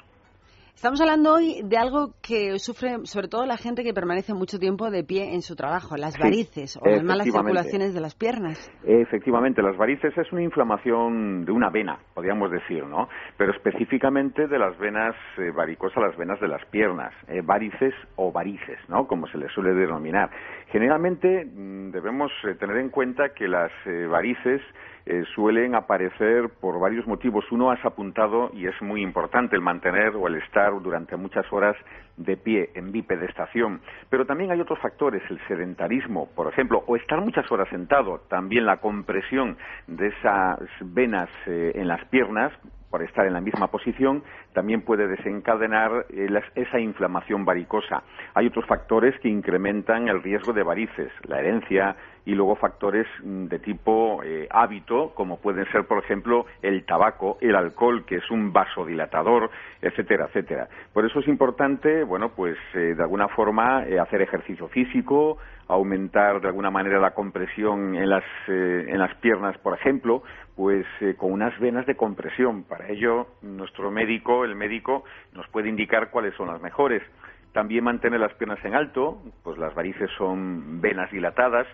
Estamos 0.74 1.00
hablando 1.00 1.32
hoy 1.32 1.62
de 1.64 1.78
algo 1.78 2.14
que 2.20 2.58
sufre 2.58 2.98
sobre 3.04 3.28
todo 3.28 3.46
la 3.46 3.56
gente 3.56 3.84
que 3.84 3.94
permanece 3.94 4.34
mucho 4.34 4.58
tiempo 4.58 4.90
de 4.90 5.04
pie 5.04 5.32
en 5.32 5.40
su 5.40 5.54
trabajo, 5.54 5.96
las 5.96 6.14
Sí, 6.14 6.20
varices 6.20 6.76
o 6.76 6.86
las 6.86 7.02
malas 7.02 7.24
circulaciones 7.24 7.94
de 7.94 8.00
las 8.00 8.14
piernas. 8.14 8.58
Efectivamente, 8.84 9.62
las 9.62 9.76
varices 9.78 10.12
es 10.18 10.30
una 10.32 10.42
inflamación 10.42 11.44
de 11.44 11.52
una 11.52 11.70
vena, 11.70 11.98
podríamos 12.12 12.50
decir, 12.50 12.84
¿no? 12.84 13.08
Pero 13.38 13.52
específicamente 13.52 14.46
de 14.46 14.58
las 14.58 14.76
venas 14.78 15.14
eh, 15.38 15.52
varicosas, 15.52 16.02
las 16.02 16.16
venas 16.18 16.38
de 16.40 16.48
las 16.48 16.64
piernas, 16.66 17.14
eh, 17.28 17.40
varices 17.42 17.94
o 18.16 18.32
varices, 18.32 18.78
¿no? 18.88 19.06
Como 19.06 19.26
se 19.28 19.38
les 19.38 19.50
suele 19.52 19.72
denominar. 19.74 20.28
Generalmente 20.70 21.46
mm, 21.46 21.92
debemos 21.92 22.32
eh, 22.48 22.56
tener 22.56 22.76
en 22.78 22.90
cuenta 22.90 23.30
que 23.30 23.46
las 23.46 23.70
eh, 23.86 24.06
varices 24.06 24.60
eh, 25.06 25.24
suelen 25.34 25.74
aparecer 25.74 26.48
por 26.60 26.80
varios 26.80 27.06
motivos. 27.06 27.44
Uno 27.50 27.70
has 27.70 27.84
apuntado 27.84 28.50
y 28.54 28.66
es 28.66 28.80
muy 28.80 29.02
importante 29.02 29.54
el 29.54 29.62
mantener 29.62 30.16
o 30.16 30.26
el 30.28 30.36
estar 30.36 30.72
durante 30.82 31.16
muchas 31.16 31.44
horas 31.52 31.76
de 32.16 32.36
pie 32.36 32.70
en 32.74 32.90
bipedestación. 32.90 33.80
Pero 34.08 34.24
también 34.24 34.50
hay 34.50 34.60
otros 34.60 34.78
factores, 34.78 35.22
el 35.30 35.38
sedentarismo, 35.46 36.28
por 36.34 36.48
ejemplo, 36.48 36.84
o 36.86 36.96
estar 36.96 37.20
muchas 37.20 37.50
horas 37.52 37.68
sentado, 37.68 38.20
también 38.28 38.64
la 38.64 38.78
compresión 38.78 39.58
de 39.86 40.08
esas 40.08 40.60
venas 40.80 41.28
eh, 41.46 41.72
en 41.74 41.88
las 41.88 42.04
piernas 42.06 42.52
por 42.94 43.02
estar 43.02 43.26
en 43.26 43.32
la 43.32 43.40
misma 43.40 43.66
posición, 43.72 44.22
también 44.52 44.82
puede 44.82 45.08
desencadenar 45.08 46.06
eh, 46.10 46.28
esa 46.54 46.78
inflamación 46.78 47.44
varicosa. 47.44 48.04
Hay 48.34 48.46
otros 48.46 48.66
factores 48.66 49.18
que 49.18 49.28
incrementan 49.28 50.06
el 50.06 50.22
riesgo 50.22 50.52
de 50.52 50.62
varices, 50.62 51.10
la 51.26 51.40
herencia 51.40 51.96
y 52.24 52.36
luego 52.36 52.54
factores 52.54 53.08
mm, 53.24 53.46
de 53.46 53.58
tipo 53.58 54.22
eh, 54.22 54.46
hábito, 54.48 55.10
como 55.16 55.40
pueden 55.40 55.66
ser, 55.72 55.88
por 55.88 56.04
ejemplo, 56.04 56.46
el 56.62 56.86
tabaco, 56.86 57.36
el 57.40 57.56
alcohol, 57.56 58.04
que 58.06 58.14
es 58.14 58.30
un 58.30 58.52
vasodilatador, 58.52 59.50
etcétera, 59.82 60.26
etcétera. 60.26 60.68
Por 60.92 61.04
eso 61.04 61.18
es 61.18 61.26
importante, 61.26 62.04
bueno, 62.04 62.28
pues 62.28 62.56
eh, 62.74 62.94
de 62.94 63.02
alguna 63.02 63.26
forma 63.26 63.78
hacer 64.00 64.22
ejercicio 64.22 64.68
físico, 64.68 65.38
aumentar 65.66 66.40
de 66.40 66.46
alguna 66.46 66.70
manera 66.70 67.00
la 67.00 67.12
compresión 67.12 67.96
en 67.96 68.08
las, 68.08 68.24
en 68.46 68.98
las 68.98 69.14
piernas, 69.16 69.56
por 69.58 69.74
ejemplo, 69.74 70.22
pues 70.56 70.86
eh, 71.00 71.14
con 71.16 71.32
unas 71.32 71.58
venas 71.58 71.86
de 71.86 71.96
compresión. 71.96 72.64
Para 72.64 72.88
ello, 72.88 73.28
nuestro 73.42 73.90
médico, 73.90 74.44
el 74.44 74.54
médico, 74.54 75.04
nos 75.32 75.46
puede 75.48 75.68
indicar 75.68 76.10
cuáles 76.10 76.34
son 76.34 76.48
las 76.48 76.60
mejores. 76.60 77.02
También 77.52 77.84
mantener 77.84 78.20
las 78.20 78.34
piernas 78.34 78.64
en 78.64 78.74
alto, 78.74 79.22
pues 79.42 79.58
las 79.58 79.74
varices 79.74 80.10
son 80.16 80.80
venas 80.80 81.10
dilatadas, 81.10 81.66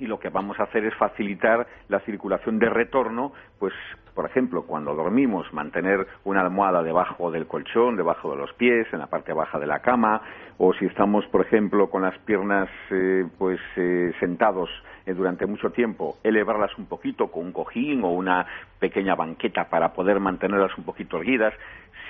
y 0.00 0.06
lo 0.06 0.18
que 0.18 0.30
vamos 0.30 0.58
a 0.58 0.64
hacer 0.64 0.84
es 0.84 0.94
facilitar 0.94 1.66
la 1.88 2.00
circulación 2.00 2.58
de 2.58 2.70
retorno, 2.70 3.32
pues 3.58 3.74
por 4.20 4.28
ejemplo, 4.28 4.64
cuando 4.64 4.94
dormimos, 4.94 5.50
mantener 5.54 6.06
una 6.24 6.42
almohada 6.42 6.82
debajo 6.82 7.30
del 7.30 7.46
colchón, 7.46 7.96
debajo 7.96 8.30
de 8.30 8.36
los 8.36 8.52
pies, 8.52 8.86
en 8.92 8.98
la 8.98 9.06
parte 9.06 9.32
baja 9.32 9.58
de 9.58 9.66
la 9.66 9.78
cama, 9.78 10.20
o 10.58 10.74
si 10.74 10.84
estamos, 10.84 11.24
por 11.28 11.40
ejemplo, 11.40 11.88
con 11.88 12.02
las 12.02 12.18
piernas 12.18 12.68
eh, 12.90 13.24
pues 13.38 13.58
eh, 13.76 14.12
sentados 14.20 14.68
eh, 15.06 15.14
durante 15.14 15.46
mucho 15.46 15.70
tiempo, 15.70 16.18
elevarlas 16.22 16.76
un 16.76 16.84
poquito 16.84 17.28
con 17.28 17.46
un 17.46 17.52
cojín 17.52 18.04
o 18.04 18.10
una 18.10 18.44
pequeña 18.78 19.14
banqueta 19.14 19.70
para 19.70 19.94
poder 19.94 20.20
mantenerlas 20.20 20.76
un 20.76 20.84
poquito 20.84 21.16
erguidas. 21.16 21.54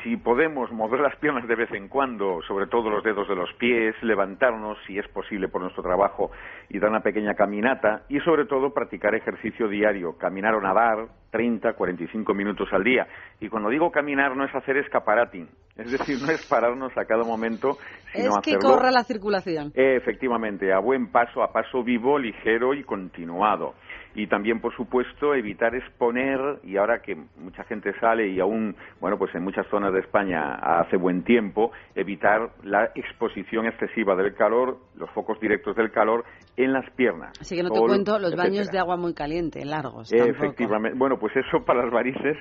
Si 0.03 0.17
podemos 0.17 0.73
mover 0.73 1.01
las 1.01 1.15
piernas 1.17 1.47
de 1.47 1.55
vez 1.55 1.71
en 1.73 1.89
cuando, 1.89 2.41
sobre 2.49 2.67
todo 2.67 2.89
los 2.89 3.05
dedos 3.05 3.29
de 3.29 3.35
los 3.35 3.53
pies, 3.55 3.95
levantarnos, 4.03 4.79
si 4.87 4.99
es 4.99 5.07
posible 5.09 5.49
por 5.49 5.61
nuestro 5.61 5.83
trabajo, 5.83 6.31
y 6.71 6.79
dar 6.79 6.91
una 6.91 7.01
pequeña 7.01 7.35
caminata, 7.35 8.03
y 8.09 8.19
sobre 8.21 8.47
todo 8.47 8.73
practicar 8.73 9.15
ejercicio 9.15 9.69
diario, 9.69 10.17
caminar 10.17 10.55
o 10.55 10.61
nadar 10.61 11.09
30, 11.31 11.75
45 11.75 12.35
minutos 12.35 12.69
al 12.73 12.83
día. 12.83 13.07
Y 13.41 13.49
cuando 13.49 13.69
digo 13.69 13.91
caminar 13.91 14.35
no 14.37 14.45
es 14.45 14.55
hacer 14.55 14.79
escaparatín, 14.79 15.49
es 15.77 15.91
decir, 15.91 16.19
no 16.21 16.31
es 16.31 16.47
pararnos 16.47 16.97
a 16.97 17.05
cada 17.05 17.25
momento, 17.25 17.77
sino 18.13 18.31
es 18.31 18.39
que 18.43 18.57
hacerlo 18.57 18.77
corra 18.77 18.91
la 18.91 19.05
circulación. 19.05 19.73
Efectivamente, 19.75 20.73
a 20.73 20.79
buen 20.79 21.11
paso, 21.11 21.43
a 21.43 21.53
paso 21.53 21.83
vivo, 21.83 22.19
ligero 22.19 22.75
y 22.75 22.85
continuado. 22.85 23.75
Y 24.15 24.27
también, 24.27 24.61
por 24.61 24.75
supuesto, 24.75 25.35
evitar 25.35 25.75
exponer, 25.75 26.59
y 26.65 26.77
ahora 26.77 27.01
que 27.01 27.17
mucha 27.37 27.65
gente 27.65 27.93
sale 28.01 28.29
y 28.29 28.41
aún, 28.41 28.75
bueno, 29.01 29.19
pues 29.19 29.35
en 29.35 29.45
muchas 29.45 29.67
zonas 29.69 29.93
de 29.93 30.01
España 30.01 30.55
hace 30.55 30.97
buen 30.97 31.23
tiempo, 31.23 31.71
evitar 31.95 32.51
la 32.65 32.91
exposición 32.95 33.67
excesiva 33.67 34.17
del 34.17 34.35
calor, 34.35 34.79
los 34.97 35.11
focos 35.11 35.39
directos 35.41 35.77
del 35.77 35.91
calor 35.93 36.25
en 36.57 36.73
las 36.73 36.89
piernas. 36.91 37.33
Así 37.41 37.57
que 37.57 37.63
no 37.63 37.71
te 37.71 37.79
Sol, 37.79 37.89
cuento 37.89 38.13
los 38.19 38.33
etcétera. 38.33 38.43
baños 38.49 38.71
de 38.71 38.79
agua 38.79 38.97
muy 38.97 39.15
caliente, 39.15 39.65
largos. 39.65 40.13
Efectivamente. 40.13 40.99
Bueno, 40.99 41.19
pues 41.19 41.35
eso 41.37 41.65
para 41.65 41.85
las 41.85 41.93
varices 41.93 42.37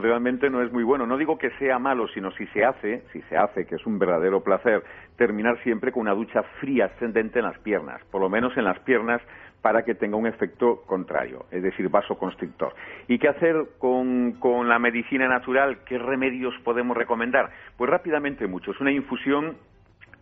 realmente 0.00 0.50
no 0.50 0.62
es 0.62 0.72
muy 0.72 0.84
bueno. 0.84 1.06
No 1.06 1.16
digo 1.16 1.38
que 1.38 1.50
sea 1.58 1.78
malo, 1.78 2.06
sino 2.08 2.30
si 2.32 2.46
se 2.48 2.64
hace, 2.64 3.04
si 3.12 3.20
se 3.22 3.36
hace, 3.36 3.64
que 3.66 3.76
es 3.76 3.86
un 3.86 3.98
verdadero 3.98 4.42
placer, 4.42 4.82
terminar 5.16 5.62
siempre 5.62 5.92
con 5.92 6.02
una 6.02 6.14
ducha 6.14 6.42
fría 6.60 6.86
ascendente 6.86 7.38
en 7.38 7.44
las 7.46 7.58
piernas, 7.60 8.02
por 8.10 8.20
lo 8.20 8.28
menos 8.28 8.56
en 8.56 8.64
las 8.64 8.78
piernas 8.80 9.22
para 9.62 9.84
que 9.84 9.94
tenga 9.94 10.16
un 10.16 10.26
efecto 10.26 10.82
contrario, 10.86 11.46
es 11.50 11.62
decir, 11.62 11.88
vasoconstrictor. 11.88 12.74
¿Y 13.08 13.18
qué 13.18 13.28
hacer 13.28 13.56
con, 13.78 14.32
con 14.32 14.68
la 14.68 14.78
medicina 14.78 15.28
natural? 15.28 15.78
¿Qué 15.86 15.98
remedios 15.98 16.54
podemos 16.64 16.96
recomendar? 16.96 17.50
Pues 17.76 17.88
rápidamente 17.88 18.46
muchos. 18.48 18.80
Una 18.80 18.90
infusión 18.90 19.56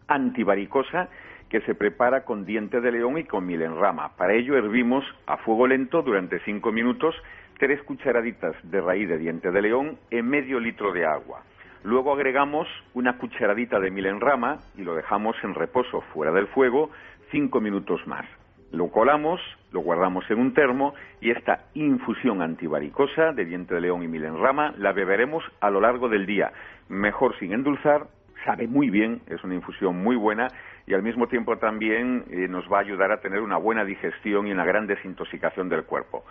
antivaricosa 0.06 1.08
que 1.48 1.62
se 1.62 1.74
prepara 1.74 2.24
con 2.24 2.44
diente 2.44 2.80
de 2.80 2.92
león 2.92 3.18
y 3.18 3.24
con 3.24 3.46
milenrama. 3.46 4.10
Para 4.16 4.34
ello 4.34 4.56
hervimos 4.56 5.04
a 5.26 5.38
fuego 5.38 5.66
lento 5.66 6.02
durante 6.02 6.38
cinco 6.40 6.70
minutos 6.70 7.14
tres 7.58 7.82
cucharaditas 7.82 8.54
de 8.62 8.80
raíz 8.80 9.08
de 9.08 9.18
diente 9.18 9.50
de 9.50 9.60
león 9.60 9.98
en 10.10 10.26
medio 10.26 10.58
litro 10.60 10.92
de 10.92 11.04
agua. 11.04 11.42
Luego 11.82 12.12
agregamos 12.12 12.68
una 12.94 13.18
cucharadita 13.18 13.80
de 13.80 13.90
milenrama 13.90 14.58
y 14.76 14.82
lo 14.82 14.94
dejamos 14.94 15.36
en 15.42 15.54
reposo 15.54 16.00
fuera 16.12 16.32
del 16.32 16.46
fuego 16.48 16.90
cinco 17.30 17.60
minutos 17.60 18.06
más. 18.06 18.24
Lo 18.72 18.88
colamos, 18.88 19.40
lo 19.72 19.80
guardamos 19.80 20.24
en 20.30 20.38
un 20.38 20.54
termo 20.54 20.94
y 21.20 21.30
esta 21.30 21.64
infusión 21.74 22.40
antivaricosa 22.40 23.32
de 23.32 23.44
diente 23.44 23.74
de 23.74 23.80
león 23.80 24.02
y 24.02 24.08
milenrama 24.08 24.74
la 24.78 24.92
beberemos 24.92 25.42
a 25.60 25.70
lo 25.70 25.80
largo 25.80 26.08
del 26.08 26.24
día. 26.24 26.52
Mejor 26.88 27.36
sin 27.38 27.52
endulzar, 27.52 28.06
sabe 28.44 28.68
muy 28.68 28.90
bien, 28.90 29.22
es 29.26 29.42
una 29.42 29.54
infusión 29.54 30.00
muy 30.02 30.16
buena 30.16 30.48
y 30.86 30.94
al 30.94 31.02
mismo 31.02 31.26
tiempo 31.26 31.56
también 31.58 32.24
eh, 32.30 32.48
nos 32.48 32.70
va 32.70 32.78
a 32.78 32.80
ayudar 32.80 33.12
a 33.12 33.20
tener 33.20 33.40
una 33.40 33.56
buena 33.56 33.84
digestión 33.84 34.46
y 34.46 34.52
una 34.52 34.64
gran 34.64 34.86
desintoxicación 34.86 35.68
del 35.68 35.84
cuerpo. 35.84 36.24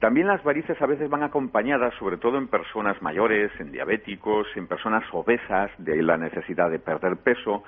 También 0.00 0.26
las 0.26 0.42
varices 0.42 0.80
a 0.82 0.86
veces 0.86 1.08
van 1.08 1.22
acompañadas, 1.22 1.94
sobre 1.94 2.16
todo 2.16 2.36
en 2.36 2.48
personas 2.48 3.00
mayores, 3.02 3.52
en 3.60 3.70
diabéticos, 3.70 4.48
en 4.56 4.66
personas 4.66 5.04
obesas, 5.12 5.70
de 5.78 5.92
ahí 5.92 6.02
la 6.02 6.16
necesidad 6.16 6.70
de 6.70 6.80
perder 6.80 7.18
peso, 7.18 7.62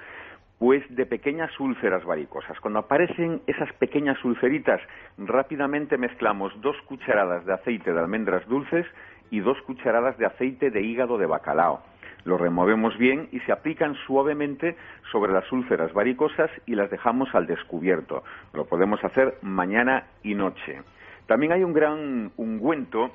pues 0.59 0.83
de 0.89 1.07
pequeñas 1.07 1.59
úlceras 1.59 2.05
varicosas. 2.05 2.59
Cuando 2.61 2.81
aparecen 2.81 3.43
esas 3.47 3.73
pequeñas 3.75 4.23
ulceritas, 4.25 4.81
rápidamente 5.19 5.99
mezclamos 5.99 6.53
dos 6.61 6.77
cucharadas 6.87 7.45
de 7.45 7.55
aceite 7.55 7.93
de 7.93 7.99
almendras 7.99 8.47
dulces 8.47 8.87
y 9.31 9.41
dos 9.41 9.61
cucharadas 9.63 10.17
de 10.19 10.27
aceite 10.27 10.71
de 10.71 10.83
hígado 10.83 11.19
de 11.19 11.27
bacalao. 11.27 11.83
Lo 12.25 12.39
removemos 12.39 12.97
bien 12.97 13.29
y 13.33 13.41
se 13.41 13.53
aplican 13.53 13.95
suavemente 14.07 14.77
sobre 15.13 15.33
las 15.33 15.51
úlceras 15.53 15.93
varicosas 15.93 16.51
y 16.67 16.75
las 16.75 16.91
dejamos 16.91 17.35
al 17.35 17.47
descubierto. 17.47 18.25
Lo 18.55 18.65
podemos 18.65 19.03
hacer 19.05 19.37
mañana 19.43 20.07
y 20.23 20.35
noche. 20.35 20.83
También 21.27 21.53
hay 21.53 21.65
un 21.65 21.73
gran 21.73 22.33
ungüento 22.37 23.11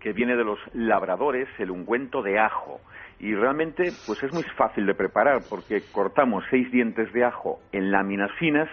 que 0.00 0.12
viene 0.12 0.36
de 0.36 0.44
los 0.44 0.58
labradores, 0.74 1.48
el 1.58 1.70
ungüento 1.70 2.22
de 2.22 2.38
ajo. 2.38 2.80
Y 3.18 3.34
realmente, 3.34 3.92
pues 4.06 4.22
es 4.22 4.32
muy 4.32 4.42
fácil 4.56 4.86
de 4.86 4.94
preparar 4.94 5.42
porque 5.48 5.82
cortamos 5.92 6.42
seis 6.50 6.70
dientes 6.72 7.12
de 7.12 7.24
ajo 7.24 7.60
en 7.72 7.90
láminas 7.90 8.30
finas 8.38 8.68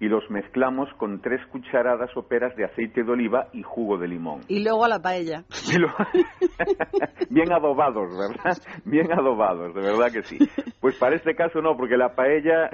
y 0.00 0.08
los 0.08 0.28
mezclamos 0.30 0.88
con 0.94 1.20
tres 1.20 1.40
cucharadas 1.52 2.10
soperas 2.12 2.56
de 2.56 2.64
aceite 2.64 3.02
de 3.04 3.10
oliva 3.12 3.48
y 3.52 3.62
jugo 3.62 3.98
de 3.98 4.08
limón. 4.08 4.40
Y 4.48 4.64
luego 4.64 4.84
a 4.84 4.88
la 4.88 5.00
paella. 5.00 5.44
Lo- 5.78 5.88
Bien 7.30 7.52
adobados, 7.52 8.08
¿verdad? 8.18 8.56
Bien 8.84 9.12
adobados, 9.12 9.74
de 9.74 9.80
verdad 9.82 10.10
que 10.12 10.22
sí. 10.24 10.38
Pues 10.80 10.96
para 10.98 11.14
este 11.16 11.34
caso 11.34 11.60
no, 11.62 11.76
porque 11.76 11.96
la 11.96 12.14
paella 12.14 12.70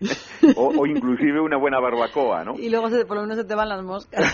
o, 0.56 0.72
o 0.80 0.86
inclusive 0.86 1.40
una 1.40 1.56
buena 1.58 1.78
barbacoa, 1.80 2.44
¿no? 2.44 2.54
Y 2.58 2.70
luego 2.70 2.88
se, 2.88 3.04
por 3.04 3.16
lo 3.16 3.22
menos 3.22 3.36
se 3.36 3.44
te 3.44 3.54
van 3.54 3.68
las 3.68 3.82
moscas. 3.84 4.24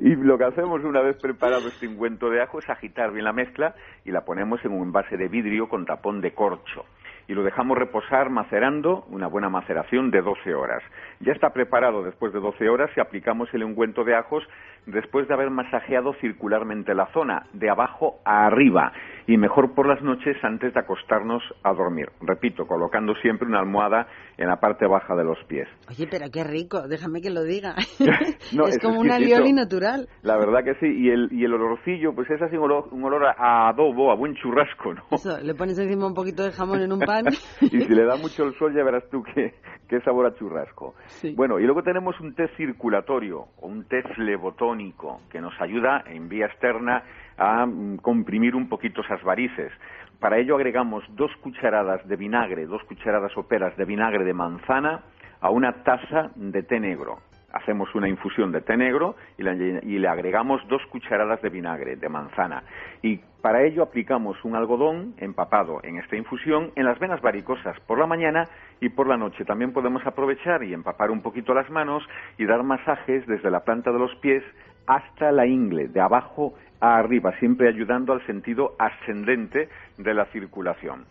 Y 0.00 0.14
lo 0.16 0.36
que 0.38 0.44
hacemos 0.44 0.82
una 0.84 1.00
vez 1.00 1.16
preparado 1.20 1.68
este 1.68 1.86
ungüento 1.88 2.28
de 2.30 2.42
ajo 2.42 2.58
es 2.58 2.68
agitar 2.68 3.12
bien 3.12 3.24
la 3.24 3.32
mezcla 3.32 3.74
y 4.04 4.10
la 4.10 4.24
ponemos 4.24 4.64
en 4.64 4.72
un 4.72 4.82
envase 4.88 5.16
de 5.16 5.28
vidrio 5.28 5.68
con 5.68 5.86
tapón 5.86 6.20
de 6.20 6.32
corcho. 6.34 6.84
Y 7.28 7.34
lo 7.34 7.42
dejamos 7.42 7.76
reposar 7.76 8.30
macerando, 8.30 9.04
una 9.10 9.26
buena 9.26 9.48
maceración 9.48 10.10
de 10.10 10.22
12 10.22 10.54
horas. 10.54 10.82
Ya 11.20 11.32
está 11.32 11.50
preparado 11.50 12.02
después 12.02 12.32
de 12.32 12.40
12 12.40 12.68
horas 12.68 12.90
y 12.96 13.00
aplicamos 13.00 13.52
el 13.52 13.64
ungüento 13.64 14.04
de 14.04 14.14
ajos 14.14 14.44
después 14.86 15.26
de 15.26 15.34
haber 15.34 15.50
masajeado 15.50 16.14
circularmente 16.14 16.94
la 16.94 17.06
zona, 17.06 17.46
de 17.52 17.68
abajo 17.68 18.20
a 18.24 18.46
arriba, 18.46 18.92
y 19.26 19.36
mejor 19.36 19.74
por 19.74 19.88
las 19.88 20.02
noches 20.02 20.36
antes 20.42 20.72
de 20.72 20.80
acostarnos 20.80 21.42
a 21.62 21.72
dormir. 21.72 22.10
Repito, 22.20 22.66
colocando 22.66 23.14
siempre 23.16 23.48
una 23.48 23.60
almohada 23.60 24.06
en 24.38 24.48
la 24.48 24.56
parte 24.60 24.86
baja 24.86 25.16
de 25.16 25.24
los 25.24 25.38
pies. 25.44 25.68
Oye, 25.88 26.06
pero 26.10 26.26
qué 26.30 26.44
rico, 26.44 26.86
déjame 26.88 27.20
que 27.20 27.30
lo 27.30 27.42
diga. 27.42 27.74
No, 28.52 28.66
es 28.66 28.76
es 28.76 28.82
como 28.82 29.00
un 29.00 29.10
alioli 29.10 29.52
natural. 29.52 30.08
La 30.22 30.36
verdad 30.36 30.62
que 30.64 30.74
sí, 30.74 30.86
y 30.86 31.10
el, 31.10 31.28
y 31.32 31.44
el 31.44 31.52
olorcillo, 31.52 32.14
pues 32.14 32.30
es 32.30 32.40
así 32.40 32.56
un 32.56 32.64
olor, 32.64 32.88
un 32.92 33.04
olor 33.04 33.24
a, 33.26 33.68
adobo, 33.68 34.10
a 34.10 34.14
buen 34.14 34.34
churrasco, 34.34 34.94
¿no? 34.94 35.02
Eso, 35.10 35.38
le 35.42 35.54
pones 35.54 35.78
encima 35.78 36.06
un 36.06 36.14
poquito 36.14 36.44
de 36.44 36.52
jamón 36.52 36.80
en 36.80 36.92
un 36.92 37.00
pan. 37.00 37.26
y 37.60 37.80
si 37.80 37.94
le 37.94 38.04
da 38.04 38.16
mucho 38.16 38.44
el 38.44 38.54
sol 38.58 38.74
ya 38.74 38.84
verás 38.84 39.04
tú 39.10 39.22
qué, 39.22 39.54
qué 39.88 40.00
sabor 40.00 40.26
a 40.26 40.34
churrasco. 40.34 40.94
Bueno, 41.34 41.58
y 41.58 41.64
luego 41.64 41.82
tenemos 41.82 42.18
un 42.20 42.34
té 42.34 42.48
circulatorio 42.56 43.46
o 43.60 43.66
un 43.66 43.84
té 43.84 44.02
flebotónico 44.14 45.20
que 45.30 45.40
nos 45.40 45.54
ayuda 45.60 46.04
en 46.06 46.28
vía 46.28 46.46
externa 46.46 47.02
a 47.38 47.66
mm, 47.66 47.98
comprimir 47.98 48.54
un 48.54 48.68
poquito 48.68 49.02
varices. 49.22 49.72
Para 50.20 50.38
ello 50.38 50.56
agregamos 50.56 51.04
dos 51.10 51.30
cucharadas 51.42 52.06
de 52.08 52.16
vinagre, 52.16 52.66
dos 52.66 52.82
cucharadas 52.84 53.32
soperas 53.32 53.76
de 53.76 53.84
vinagre 53.84 54.24
de 54.24 54.32
manzana 54.32 55.02
a 55.40 55.50
una 55.50 55.84
taza 55.84 56.30
de 56.34 56.62
té 56.62 56.80
negro. 56.80 57.18
Hacemos 57.52 57.94
una 57.94 58.08
infusión 58.08 58.52
de 58.52 58.60
té 58.60 58.76
negro 58.76 59.16
y 59.38 59.42
le, 59.42 59.80
y 59.82 59.98
le 59.98 60.08
agregamos 60.08 60.66
dos 60.68 60.82
cucharadas 60.90 61.40
de 61.42 61.48
vinagre 61.48 61.96
de 61.96 62.08
manzana. 62.08 62.62
Y 63.02 63.20
para 63.40 63.62
ello 63.62 63.82
aplicamos 63.82 64.36
un 64.44 64.56
algodón 64.56 65.14
empapado 65.18 65.80
en 65.82 65.98
esta 65.98 66.16
infusión 66.16 66.72
en 66.74 66.84
las 66.84 66.98
venas 66.98 67.20
varicosas 67.20 67.78
por 67.80 67.98
la 67.98 68.06
mañana 68.06 68.44
y 68.80 68.88
por 68.88 69.06
la 69.06 69.16
noche. 69.16 69.44
También 69.44 69.72
podemos 69.72 70.04
aprovechar 70.06 70.64
y 70.64 70.74
empapar 70.74 71.10
un 71.10 71.22
poquito 71.22 71.54
las 71.54 71.70
manos 71.70 72.02
y 72.38 72.46
dar 72.46 72.62
masajes 72.62 73.26
desde 73.26 73.50
la 73.50 73.60
planta 73.60 73.92
de 73.92 73.98
los 73.98 74.14
pies 74.16 74.42
hasta 74.86 75.32
la 75.32 75.46
ingle, 75.46 75.88
de 75.88 76.00
abajo 76.00 76.54
a 76.80 76.96
arriba, 76.96 77.32
siempre 77.38 77.68
ayudando 77.68 78.12
al 78.12 78.24
sentido 78.26 78.74
ascendente 78.78 79.68
de 79.98 80.14
la 80.14 80.26
circulación. 80.26 81.04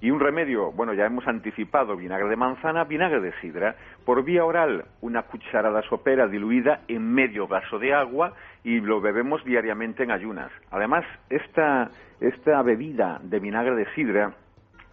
Y 0.00 0.10
un 0.10 0.20
remedio, 0.20 0.72
bueno, 0.72 0.92
ya 0.92 1.06
hemos 1.06 1.26
anticipado 1.26 1.96
vinagre 1.96 2.28
de 2.28 2.36
manzana, 2.36 2.84
vinagre 2.84 3.20
de 3.20 3.32
sidra. 3.40 3.76
Por 4.04 4.22
vía 4.24 4.44
oral, 4.44 4.84
una 5.00 5.22
cucharada 5.22 5.80
sopera 5.82 6.28
diluida 6.28 6.80
en 6.86 7.14
medio 7.14 7.48
vaso 7.48 7.78
de 7.78 7.94
agua 7.94 8.34
y 8.62 8.80
lo 8.80 9.00
bebemos 9.00 9.42
diariamente 9.44 10.02
en 10.02 10.10
ayunas. 10.10 10.52
Además, 10.70 11.04
esta, 11.30 11.90
esta 12.20 12.60
bebida 12.62 13.20
de 13.22 13.40
vinagre 13.40 13.74
de 13.74 13.86
sidra 13.94 14.34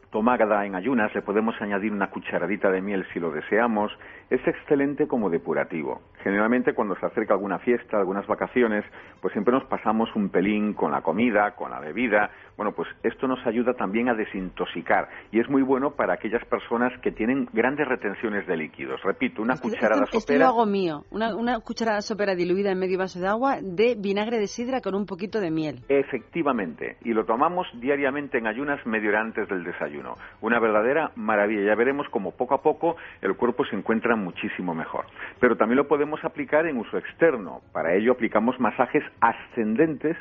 tomada 0.10 0.64
en 0.64 0.76
ayunas, 0.76 1.14
le 1.16 1.24
podemos 1.24 1.60
añadir 1.60 1.92
una 1.92 2.12
cucharadita 2.12 2.70
de 2.70 2.82
miel 2.82 3.04
si 3.12 3.20
lo 3.20 3.32
deseamos, 3.32 3.92
es 4.34 4.48
excelente 4.48 5.08
como 5.08 5.30
depurativo. 5.30 6.02
Generalmente 6.24 6.74
cuando 6.74 6.96
se 6.96 7.06
acerca 7.06 7.36
alguna 7.36 7.60
fiesta, 7.60 7.98
algunas 7.98 8.26
vacaciones, 8.26 8.84
pues 9.22 9.32
siempre 9.34 9.54
nos 9.54 9.64
pasamos 9.66 10.10
un 10.16 10.30
pelín 10.30 10.74
con 10.74 10.92
la 10.92 11.02
comida, 11.02 11.52
con 11.52 11.70
la 11.70 11.80
bebida. 11.80 12.32
Bueno, 12.58 12.72
pues 12.72 12.88
esto 13.04 13.28
nos 13.28 13.46
ayuda 13.46 13.74
también 13.74 14.10
a 14.10 14.16
desintoxicar 14.16 15.08
y 15.32 15.40
es 15.40 15.48
muy 15.50 15.62
bueno 15.62 15.92
para 15.92 16.14
aquellas 16.16 16.44
personas 16.46 16.92
que 17.02 17.12
tienen 17.12 17.48
grandes 17.54 17.88
retenciones 17.88 18.48
de 18.48 18.58
líquidos. 18.58 19.02
Repito, 19.04 19.44
una 19.44 19.58
cucharada 19.58 20.06
esto 20.06 20.20
sopera. 20.22 20.40
lo 20.40 20.46
hago 20.48 20.66
mío. 20.66 21.04
Una, 21.12 21.36
una 21.36 21.60
cucharada 21.60 22.02
sopera 22.02 22.34
diluida 22.34 22.72
en 22.72 22.80
medio 22.80 22.98
vaso 22.98 23.20
de 23.20 23.28
agua 23.28 23.58
de 23.62 23.96
vinagre 24.00 24.40
de 24.40 24.48
sidra 24.48 24.82
con 24.82 24.96
un 24.96 25.06
poquito 25.06 25.42
de 25.42 25.52
miel. 25.52 25.82
Efectivamente, 25.90 26.98
y 27.04 27.14
lo 27.14 27.26
tomamos 27.26 27.68
diariamente 27.80 28.40
en 28.40 28.48
ayunas 28.48 28.84
media 28.88 29.10
hora 29.10 29.22
antes 29.22 29.48
del 29.48 29.64
desayuno. 29.64 30.16
Una 30.42 30.60
verdadera 30.60 31.12
maravilla. 31.16 31.68
Ya 31.68 31.76
veremos 31.76 32.08
cómo 32.10 32.32
poco 32.32 32.56
a 32.56 32.64
poco 32.64 32.96
el 33.22 33.36
cuerpo 33.36 33.64
se 33.66 33.76
encuentra 33.76 34.16
muchísimo 34.24 34.74
mejor. 34.74 35.06
Pero 35.40 35.56
también 35.56 35.78
lo 35.78 35.88
podemos 35.88 36.24
aplicar 36.24 36.66
en 36.66 36.78
uso 36.78 36.98
externo. 36.98 37.62
Para 37.72 37.94
ello 37.94 38.14
aplicamos 38.14 38.60
masajes 38.60 39.04
ascendentes 39.22 40.18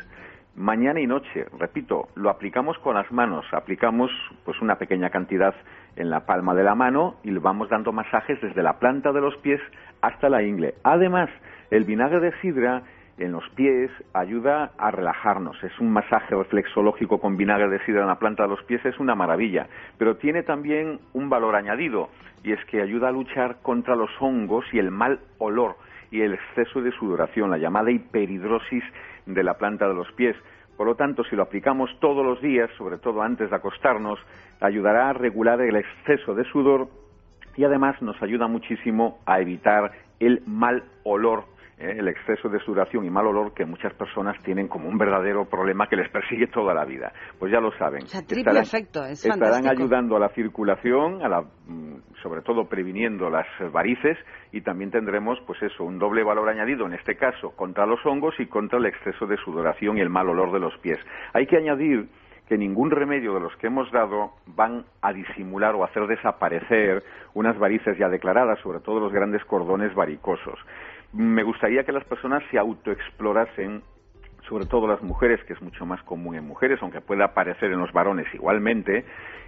mañana 0.54 1.00
y 1.00 1.06
noche. 1.06 1.46
Repito, 1.58 2.08
lo 2.14 2.30
aplicamos 2.30 2.78
con 2.78 2.94
las 2.94 3.10
manos. 3.10 3.46
Aplicamos 3.52 4.10
pues 4.44 4.60
una 4.60 4.76
pequeña 4.76 5.10
cantidad 5.10 5.54
en 5.96 6.10
la 6.10 6.26
palma 6.26 6.54
de 6.54 6.64
la 6.64 6.74
mano 6.74 7.16
y 7.22 7.30
le 7.30 7.38
vamos 7.38 7.68
dando 7.68 7.92
masajes 7.92 8.40
desde 8.40 8.62
la 8.62 8.78
planta 8.78 9.12
de 9.12 9.20
los 9.20 9.36
pies 9.38 9.60
hasta 10.00 10.28
la 10.28 10.42
ingle. 10.42 10.74
Además, 10.82 11.30
el 11.70 11.84
vinagre 11.84 12.20
de 12.20 12.32
sidra 12.40 12.82
en 13.18 13.32
los 13.32 13.48
pies 13.50 13.90
ayuda 14.14 14.72
a 14.78 14.90
relajarnos. 14.90 15.62
Es 15.62 15.78
un 15.78 15.92
masaje 15.92 16.34
reflexológico 16.34 17.18
con 17.20 17.36
vinagre 17.36 17.68
de 17.68 17.84
sidra 17.84 18.02
en 18.02 18.08
la 18.08 18.18
planta 18.18 18.44
de 18.44 18.48
los 18.48 18.62
pies, 18.64 18.84
es 18.84 18.98
una 18.98 19.14
maravilla. 19.14 19.66
Pero 19.98 20.16
tiene 20.16 20.42
también 20.42 21.00
un 21.12 21.28
valor 21.28 21.54
añadido 21.54 22.08
y 22.42 22.52
es 22.52 22.64
que 22.66 22.80
ayuda 22.80 23.08
a 23.08 23.12
luchar 23.12 23.58
contra 23.62 23.96
los 23.96 24.10
hongos 24.20 24.64
y 24.72 24.78
el 24.78 24.90
mal 24.90 25.20
olor 25.38 25.76
y 26.10 26.20
el 26.20 26.34
exceso 26.34 26.80
de 26.80 26.92
sudoración, 26.92 27.50
la 27.50 27.58
llamada 27.58 27.90
hiperhidrosis 27.90 28.84
de 29.26 29.42
la 29.42 29.54
planta 29.54 29.88
de 29.88 29.94
los 29.94 30.10
pies. 30.12 30.36
Por 30.76 30.86
lo 30.86 30.94
tanto, 30.94 31.22
si 31.24 31.36
lo 31.36 31.42
aplicamos 31.42 31.90
todos 32.00 32.24
los 32.24 32.40
días, 32.40 32.70
sobre 32.76 32.98
todo 32.98 33.22
antes 33.22 33.50
de 33.50 33.56
acostarnos, 33.56 34.18
ayudará 34.60 35.10
a 35.10 35.12
regular 35.12 35.60
el 35.60 35.76
exceso 35.76 36.34
de 36.34 36.44
sudor 36.44 36.88
y 37.56 37.64
además 37.64 38.00
nos 38.00 38.20
ayuda 38.22 38.46
muchísimo 38.46 39.18
a 39.26 39.40
evitar 39.40 39.92
el 40.18 40.42
mal 40.46 40.84
olor 41.04 41.44
¿eh? 41.82 41.96
el 41.98 42.08
exceso 42.08 42.48
de 42.48 42.58
sudoración 42.60 43.04
y 43.04 43.10
mal 43.10 43.26
olor 43.26 43.52
que 43.52 43.64
muchas 43.64 43.92
personas 43.94 44.40
tienen 44.42 44.68
como 44.68 44.88
un 44.88 44.96
verdadero 44.96 45.44
problema 45.44 45.88
que 45.88 45.96
les 45.96 46.08
persigue 46.10 46.46
toda 46.46 46.74
la 46.74 46.84
vida. 46.84 47.12
Pues 47.38 47.52
ya 47.52 47.60
lo 47.60 47.72
saben. 47.72 48.04
O 48.04 48.06
sea, 48.06 48.22
triple 48.22 48.60
efecto, 48.60 49.04
es 49.04 49.24
estarán 49.24 49.54
fantástico. 49.54 49.82
ayudando 49.82 50.16
a 50.16 50.20
la 50.20 50.28
circulación, 50.30 51.22
a 51.22 51.28
la, 51.28 51.42
mm, 51.42 51.96
sobre 52.22 52.42
todo 52.42 52.68
previniendo 52.68 53.28
las 53.28 53.46
varices 53.72 54.16
y 54.52 54.60
también 54.60 54.90
tendremos, 54.90 55.38
pues 55.46 55.62
eso, 55.62 55.84
un 55.84 55.98
doble 55.98 56.22
valor 56.22 56.48
añadido, 56.48 56.86
en 56.86 56.94
este 56.94 57.16
caso, 57.16 57.50
contra 57.56 57.86
los 57.86 58.04
hongos 58.06 58.34
y 58.38 58.46
contra 58.46 58.78
el 58.78 58.86
exceso 58.86 59.26
de 59.26 59.36
sudoración 59.38 59.98
y 59.98 60.00
el 60.00 60.10
mal 60.10 60.28
olor 60.28 60.52
de 60.52 60.60
los 60.60 60.76
pies. 60.78 60.98
Hay 61.32 61.46
que 61.46 61.56
añadir 61.56 62.08
que 62.48 62.58
ningún 62.58 62.90
remedio 62.90 63.34
de 63.34 63.40
los 63.40 63.56
que 63.56 63.68
hemos 63.68 63.90
dado 63.92 64.32
van 64.46 64.84
a 65.00 65.12
disimular 65.12 65.74
o 65.74 65.84
hacer 65.84 66.06
desaparecer 66.06 67.02
unas 67.34 67.58
varices 67.58 67.96
ya 67.96 68.08
declaradas, 68.08 68.58
sobre 68.60 68.80
todo 68.80 69.00
los 69.00 69.12
grandes 69.12 69.44
cordones 69.44 69.94
varicosos. 69.94 70.58
Me 71.12 71.42
gustaría 71.42 71.84
que 71.84 71.92
las 71.92 72.04
personas 72.04 72.42
se 72.50 72.58
autoexplorasen 72.58 73.82
sobre 74.48 74.66
todo 74.66 74.86
las 74.86 75.02
mujeres, 75.02 75.42
que 75.44 75.52
es 75.52 75.62
mucho 75.62 75.86
más 75.86 76.02
común 76.02 76.34
en 76.34 76.46
mujeres, 76.46 76.78
aunque 76.82 77.00
pueda 77.00 77.26
aparecer 77.26 77.70
en 77.72 77.78
los 77.78 77.92
varones 77.92 78.26
igualmente, 78.34 79.04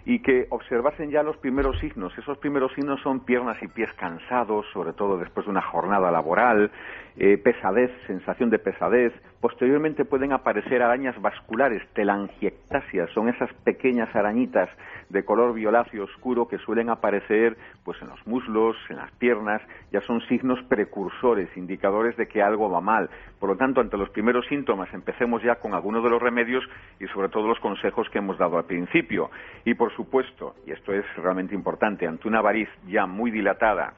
y 0.07 0.21
que 0.21 0.47
observasen 0.51 1.11
ya 1.11 1.23
los 1.23 1.37
primeros 1.39 1.79
signos. 1.81 2.17
Esos 2.19 2.39
primeros 2.39 2.73
signos 2.75 3.01
son 3.03 3.21
piernas 3.21 3.57
y 3.63 3.69
pies 3.69 3.93
cansados, 3.95 4.67
sobre 4.73 4.93
todo 4.93 5.19
después 5.19 5.47
de 5.47 5.51
una 5.51 5.63
jornada 5.63 6.11
laboral, 6.11 6.71
eh, 7.17 7.39
pesadez, 7.39 7.91
sensación 8.07 8.51
de 8.51 8.59
pesadez. 8.59 9.13
Posteriormente 9.45 10.07
pueden 10.07 10.33
aparecer 10.33 10.83
arañas 10.83 11.21
vasculares, 11.21 11.87
telangiectasias, 11.93 13.11
son 13.11 13.29
esas 13.29 13.53
pequeñas 13.63 14.09
arañitas 14.17 14.71
de 15.11 15.23
color 15.23 15.53
violáceo 15.53 16.05
oscuro 16.05 16.49
que 16.49 16.57
suelen 16.57 16.89
aparecer 16.89 17.55
pues 17.85 18.01
en 18.01 18.09
los 18.09 18.27
muslos, 18.27 18.75
en 18.89 18.97
las 18.97 19.11
piernas, 19.17 19.61
ya 19.93 20.01
son 20.01 20.23
signos 20.29 20.63
precursores, 20.63 21.55
indicadores 21.59 22.17
de 22.17 22.27
que 22.27 22.41
algo 22.41 22.71
va 22.71 22.81
mal. 22.81 23.11
Por 23.39 23.51
lo 23.51 23.57
tanto, 23.59 23.83
ante 23.83 23.99
los 23.99 24.09
primeros 24.09 24.47
síntomas, 24.47 24.89
empecemos 24.95 25.43
ya 25.43 25.57
con 25.57 25.75
algunos 25.75 26.03
de 26.03 26.09
los 26.09 26.23
remedios 26.23 26.65
y 26.99 27.07
sobre 27.09 27.29
todo 27.29 27.47
los 27.47 27.61
consejos 27.61 28.09
que 28.09 28.21
hemos 28.21 28.39
dado 28.39 28.57
al 28.57 28.65
principio. 28.65 29.31
Y 29.67 29.75
por 29.75 29.95
supuesto, 29.95 30.55
y 30.67 30.73
esto 30.73 30.95
es 30.95 31.05
realmente 31.17 31.55
importante, 31.55 32.07
ante 32.07 32.29
una 32.29 32.41
variz 32.41 32.71
ya 32.87 33.05
muy 33.05 33.31
dilatada, 33.31 33.93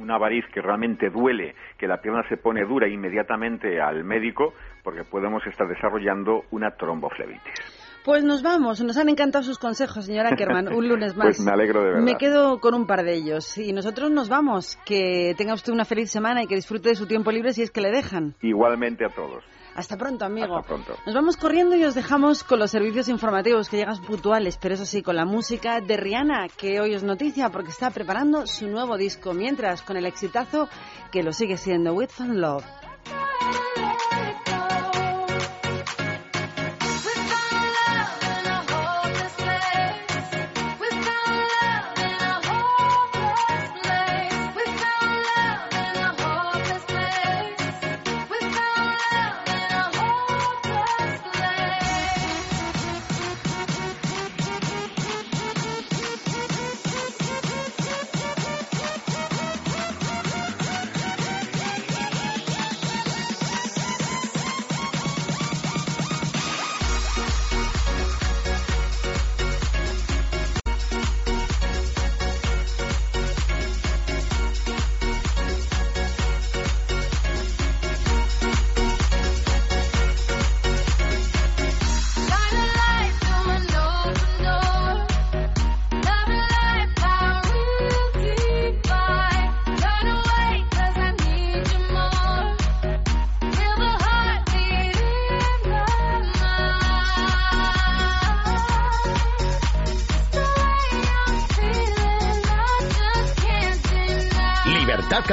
una 0.00 0.18
variz 0.18 0.44
que 0.52 0.60
realmente 0.60 1.10
duele, 1.10 1.54
que 1.78 1.86
la 1.86 2.00
pierna 2.00 2.26
se 2.28 2.36
pone 2.36 2.64
dura 2.64 2.88
inmediatamente 2.88 3.80
al 3.80 4.02
médico, 4.04 4.54
porque 4.82 5.04
podemos 5.04 5.46
estar 5.46 5.68
desarrollando 5.68 6.44
una 6.50 6.70
tromboflebitis. 6.72 7.80
Pues 8.04 8.24
nos 8.24 8.42
vamos, 8.42 8.82
nos 8.82 8.96
han 8.96 9.10
encantado 9.10 9.44
sus 9.44 9.58
consejos, 9.58 10.06
señora 10.06 10.34
Kerman, 10.34 10.72
un 10.72 10.88
lunes 10.88 11.14
más. 11.16 11.26
Pues 11.26 11.40
me 11.40 11.52
alegro 11.52 11.82
de 11.82 11.90
verdad. 11.90 12.02
Me 12.02 12.16
quedo 12.16 12.58
con 12.58 12.74
un 12.74 12.86
par 12.86 13.04
de 13.04 13.14
ellos 13.14 13.58
y 13.58 13.74
nosotros 13.74 14.10
nos 14.10 14.30
vamos. 14.30 14.78
Que 14.86 15.34
tenga 15.36 15.52
usted 15.52 15.72
una 15.72 15.84
feliz 15.84 16.10
semana 16.10 16.42
y 16.42 16.46
que 16.46 16.54
disfrute 16.54 16.88
de 16.88 16.94
su 16.94 17.06
tiempo 17.06 17.30
libre 17.30 17.52
si 17.52 17.62
es 17.62 17.70
que 17.70 17.82
le 17.82 17.90
dejan. 17.90 18.34
Igualmente 18.40 19.04
a 19.04 19.10
todos. 19.10 19.44
Hasta 19.80 19.96
pronto, 19.96 20.26
amigo. 20.26 20.58
Hasta 20.58 20.68
pronto. 20.68 20.94
Nos 21.06 21.14
vamos 21.14 21.38
corriendo 21.38 21.74
y 21.74 21.84
os 21.84 21.94
dejamos 21.94 22.44
con 22.44 22.58
los 22.58 22.70
servicios 22.70 23.08
informativos 23.08 23.70
que 23.70 23.78
llegan 23.78 23.98
puntuales, 24.02 24.58
pero 24.60 24.74
eso 24.74 24.84
sí, 24.84 25.02
con 25.02 25.16
la 25.16 25.24
música 25.24 25.80
de 25.80 25.96
Rihanna, 25.96 26.48
que 26.54 26.80
hoy 26.80 26.92
es 26.92 27.02
noticia 27.02 27.48
porque 27.48 27.70
está 27.70 27.90
preparando 27.90 28.46
su 28.46 28.68
nuevo 28.68 28.98
disco, 28.98 29.32
mientras 29.32 29.80
con 29.80 29.96
el 29.96 30.04
exitazo 30.04 30.68
que 31.10 31.22
lo 31.22 31.32
sigue 31.32 31.56
siendo 31.56 31.94
With 31.94 32.10
Fun 32.10 32.42
Love. 32.42 32.64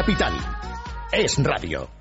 Capital. 0.08 0.34
Es 1.12 1.38
radio. 1.44 1.97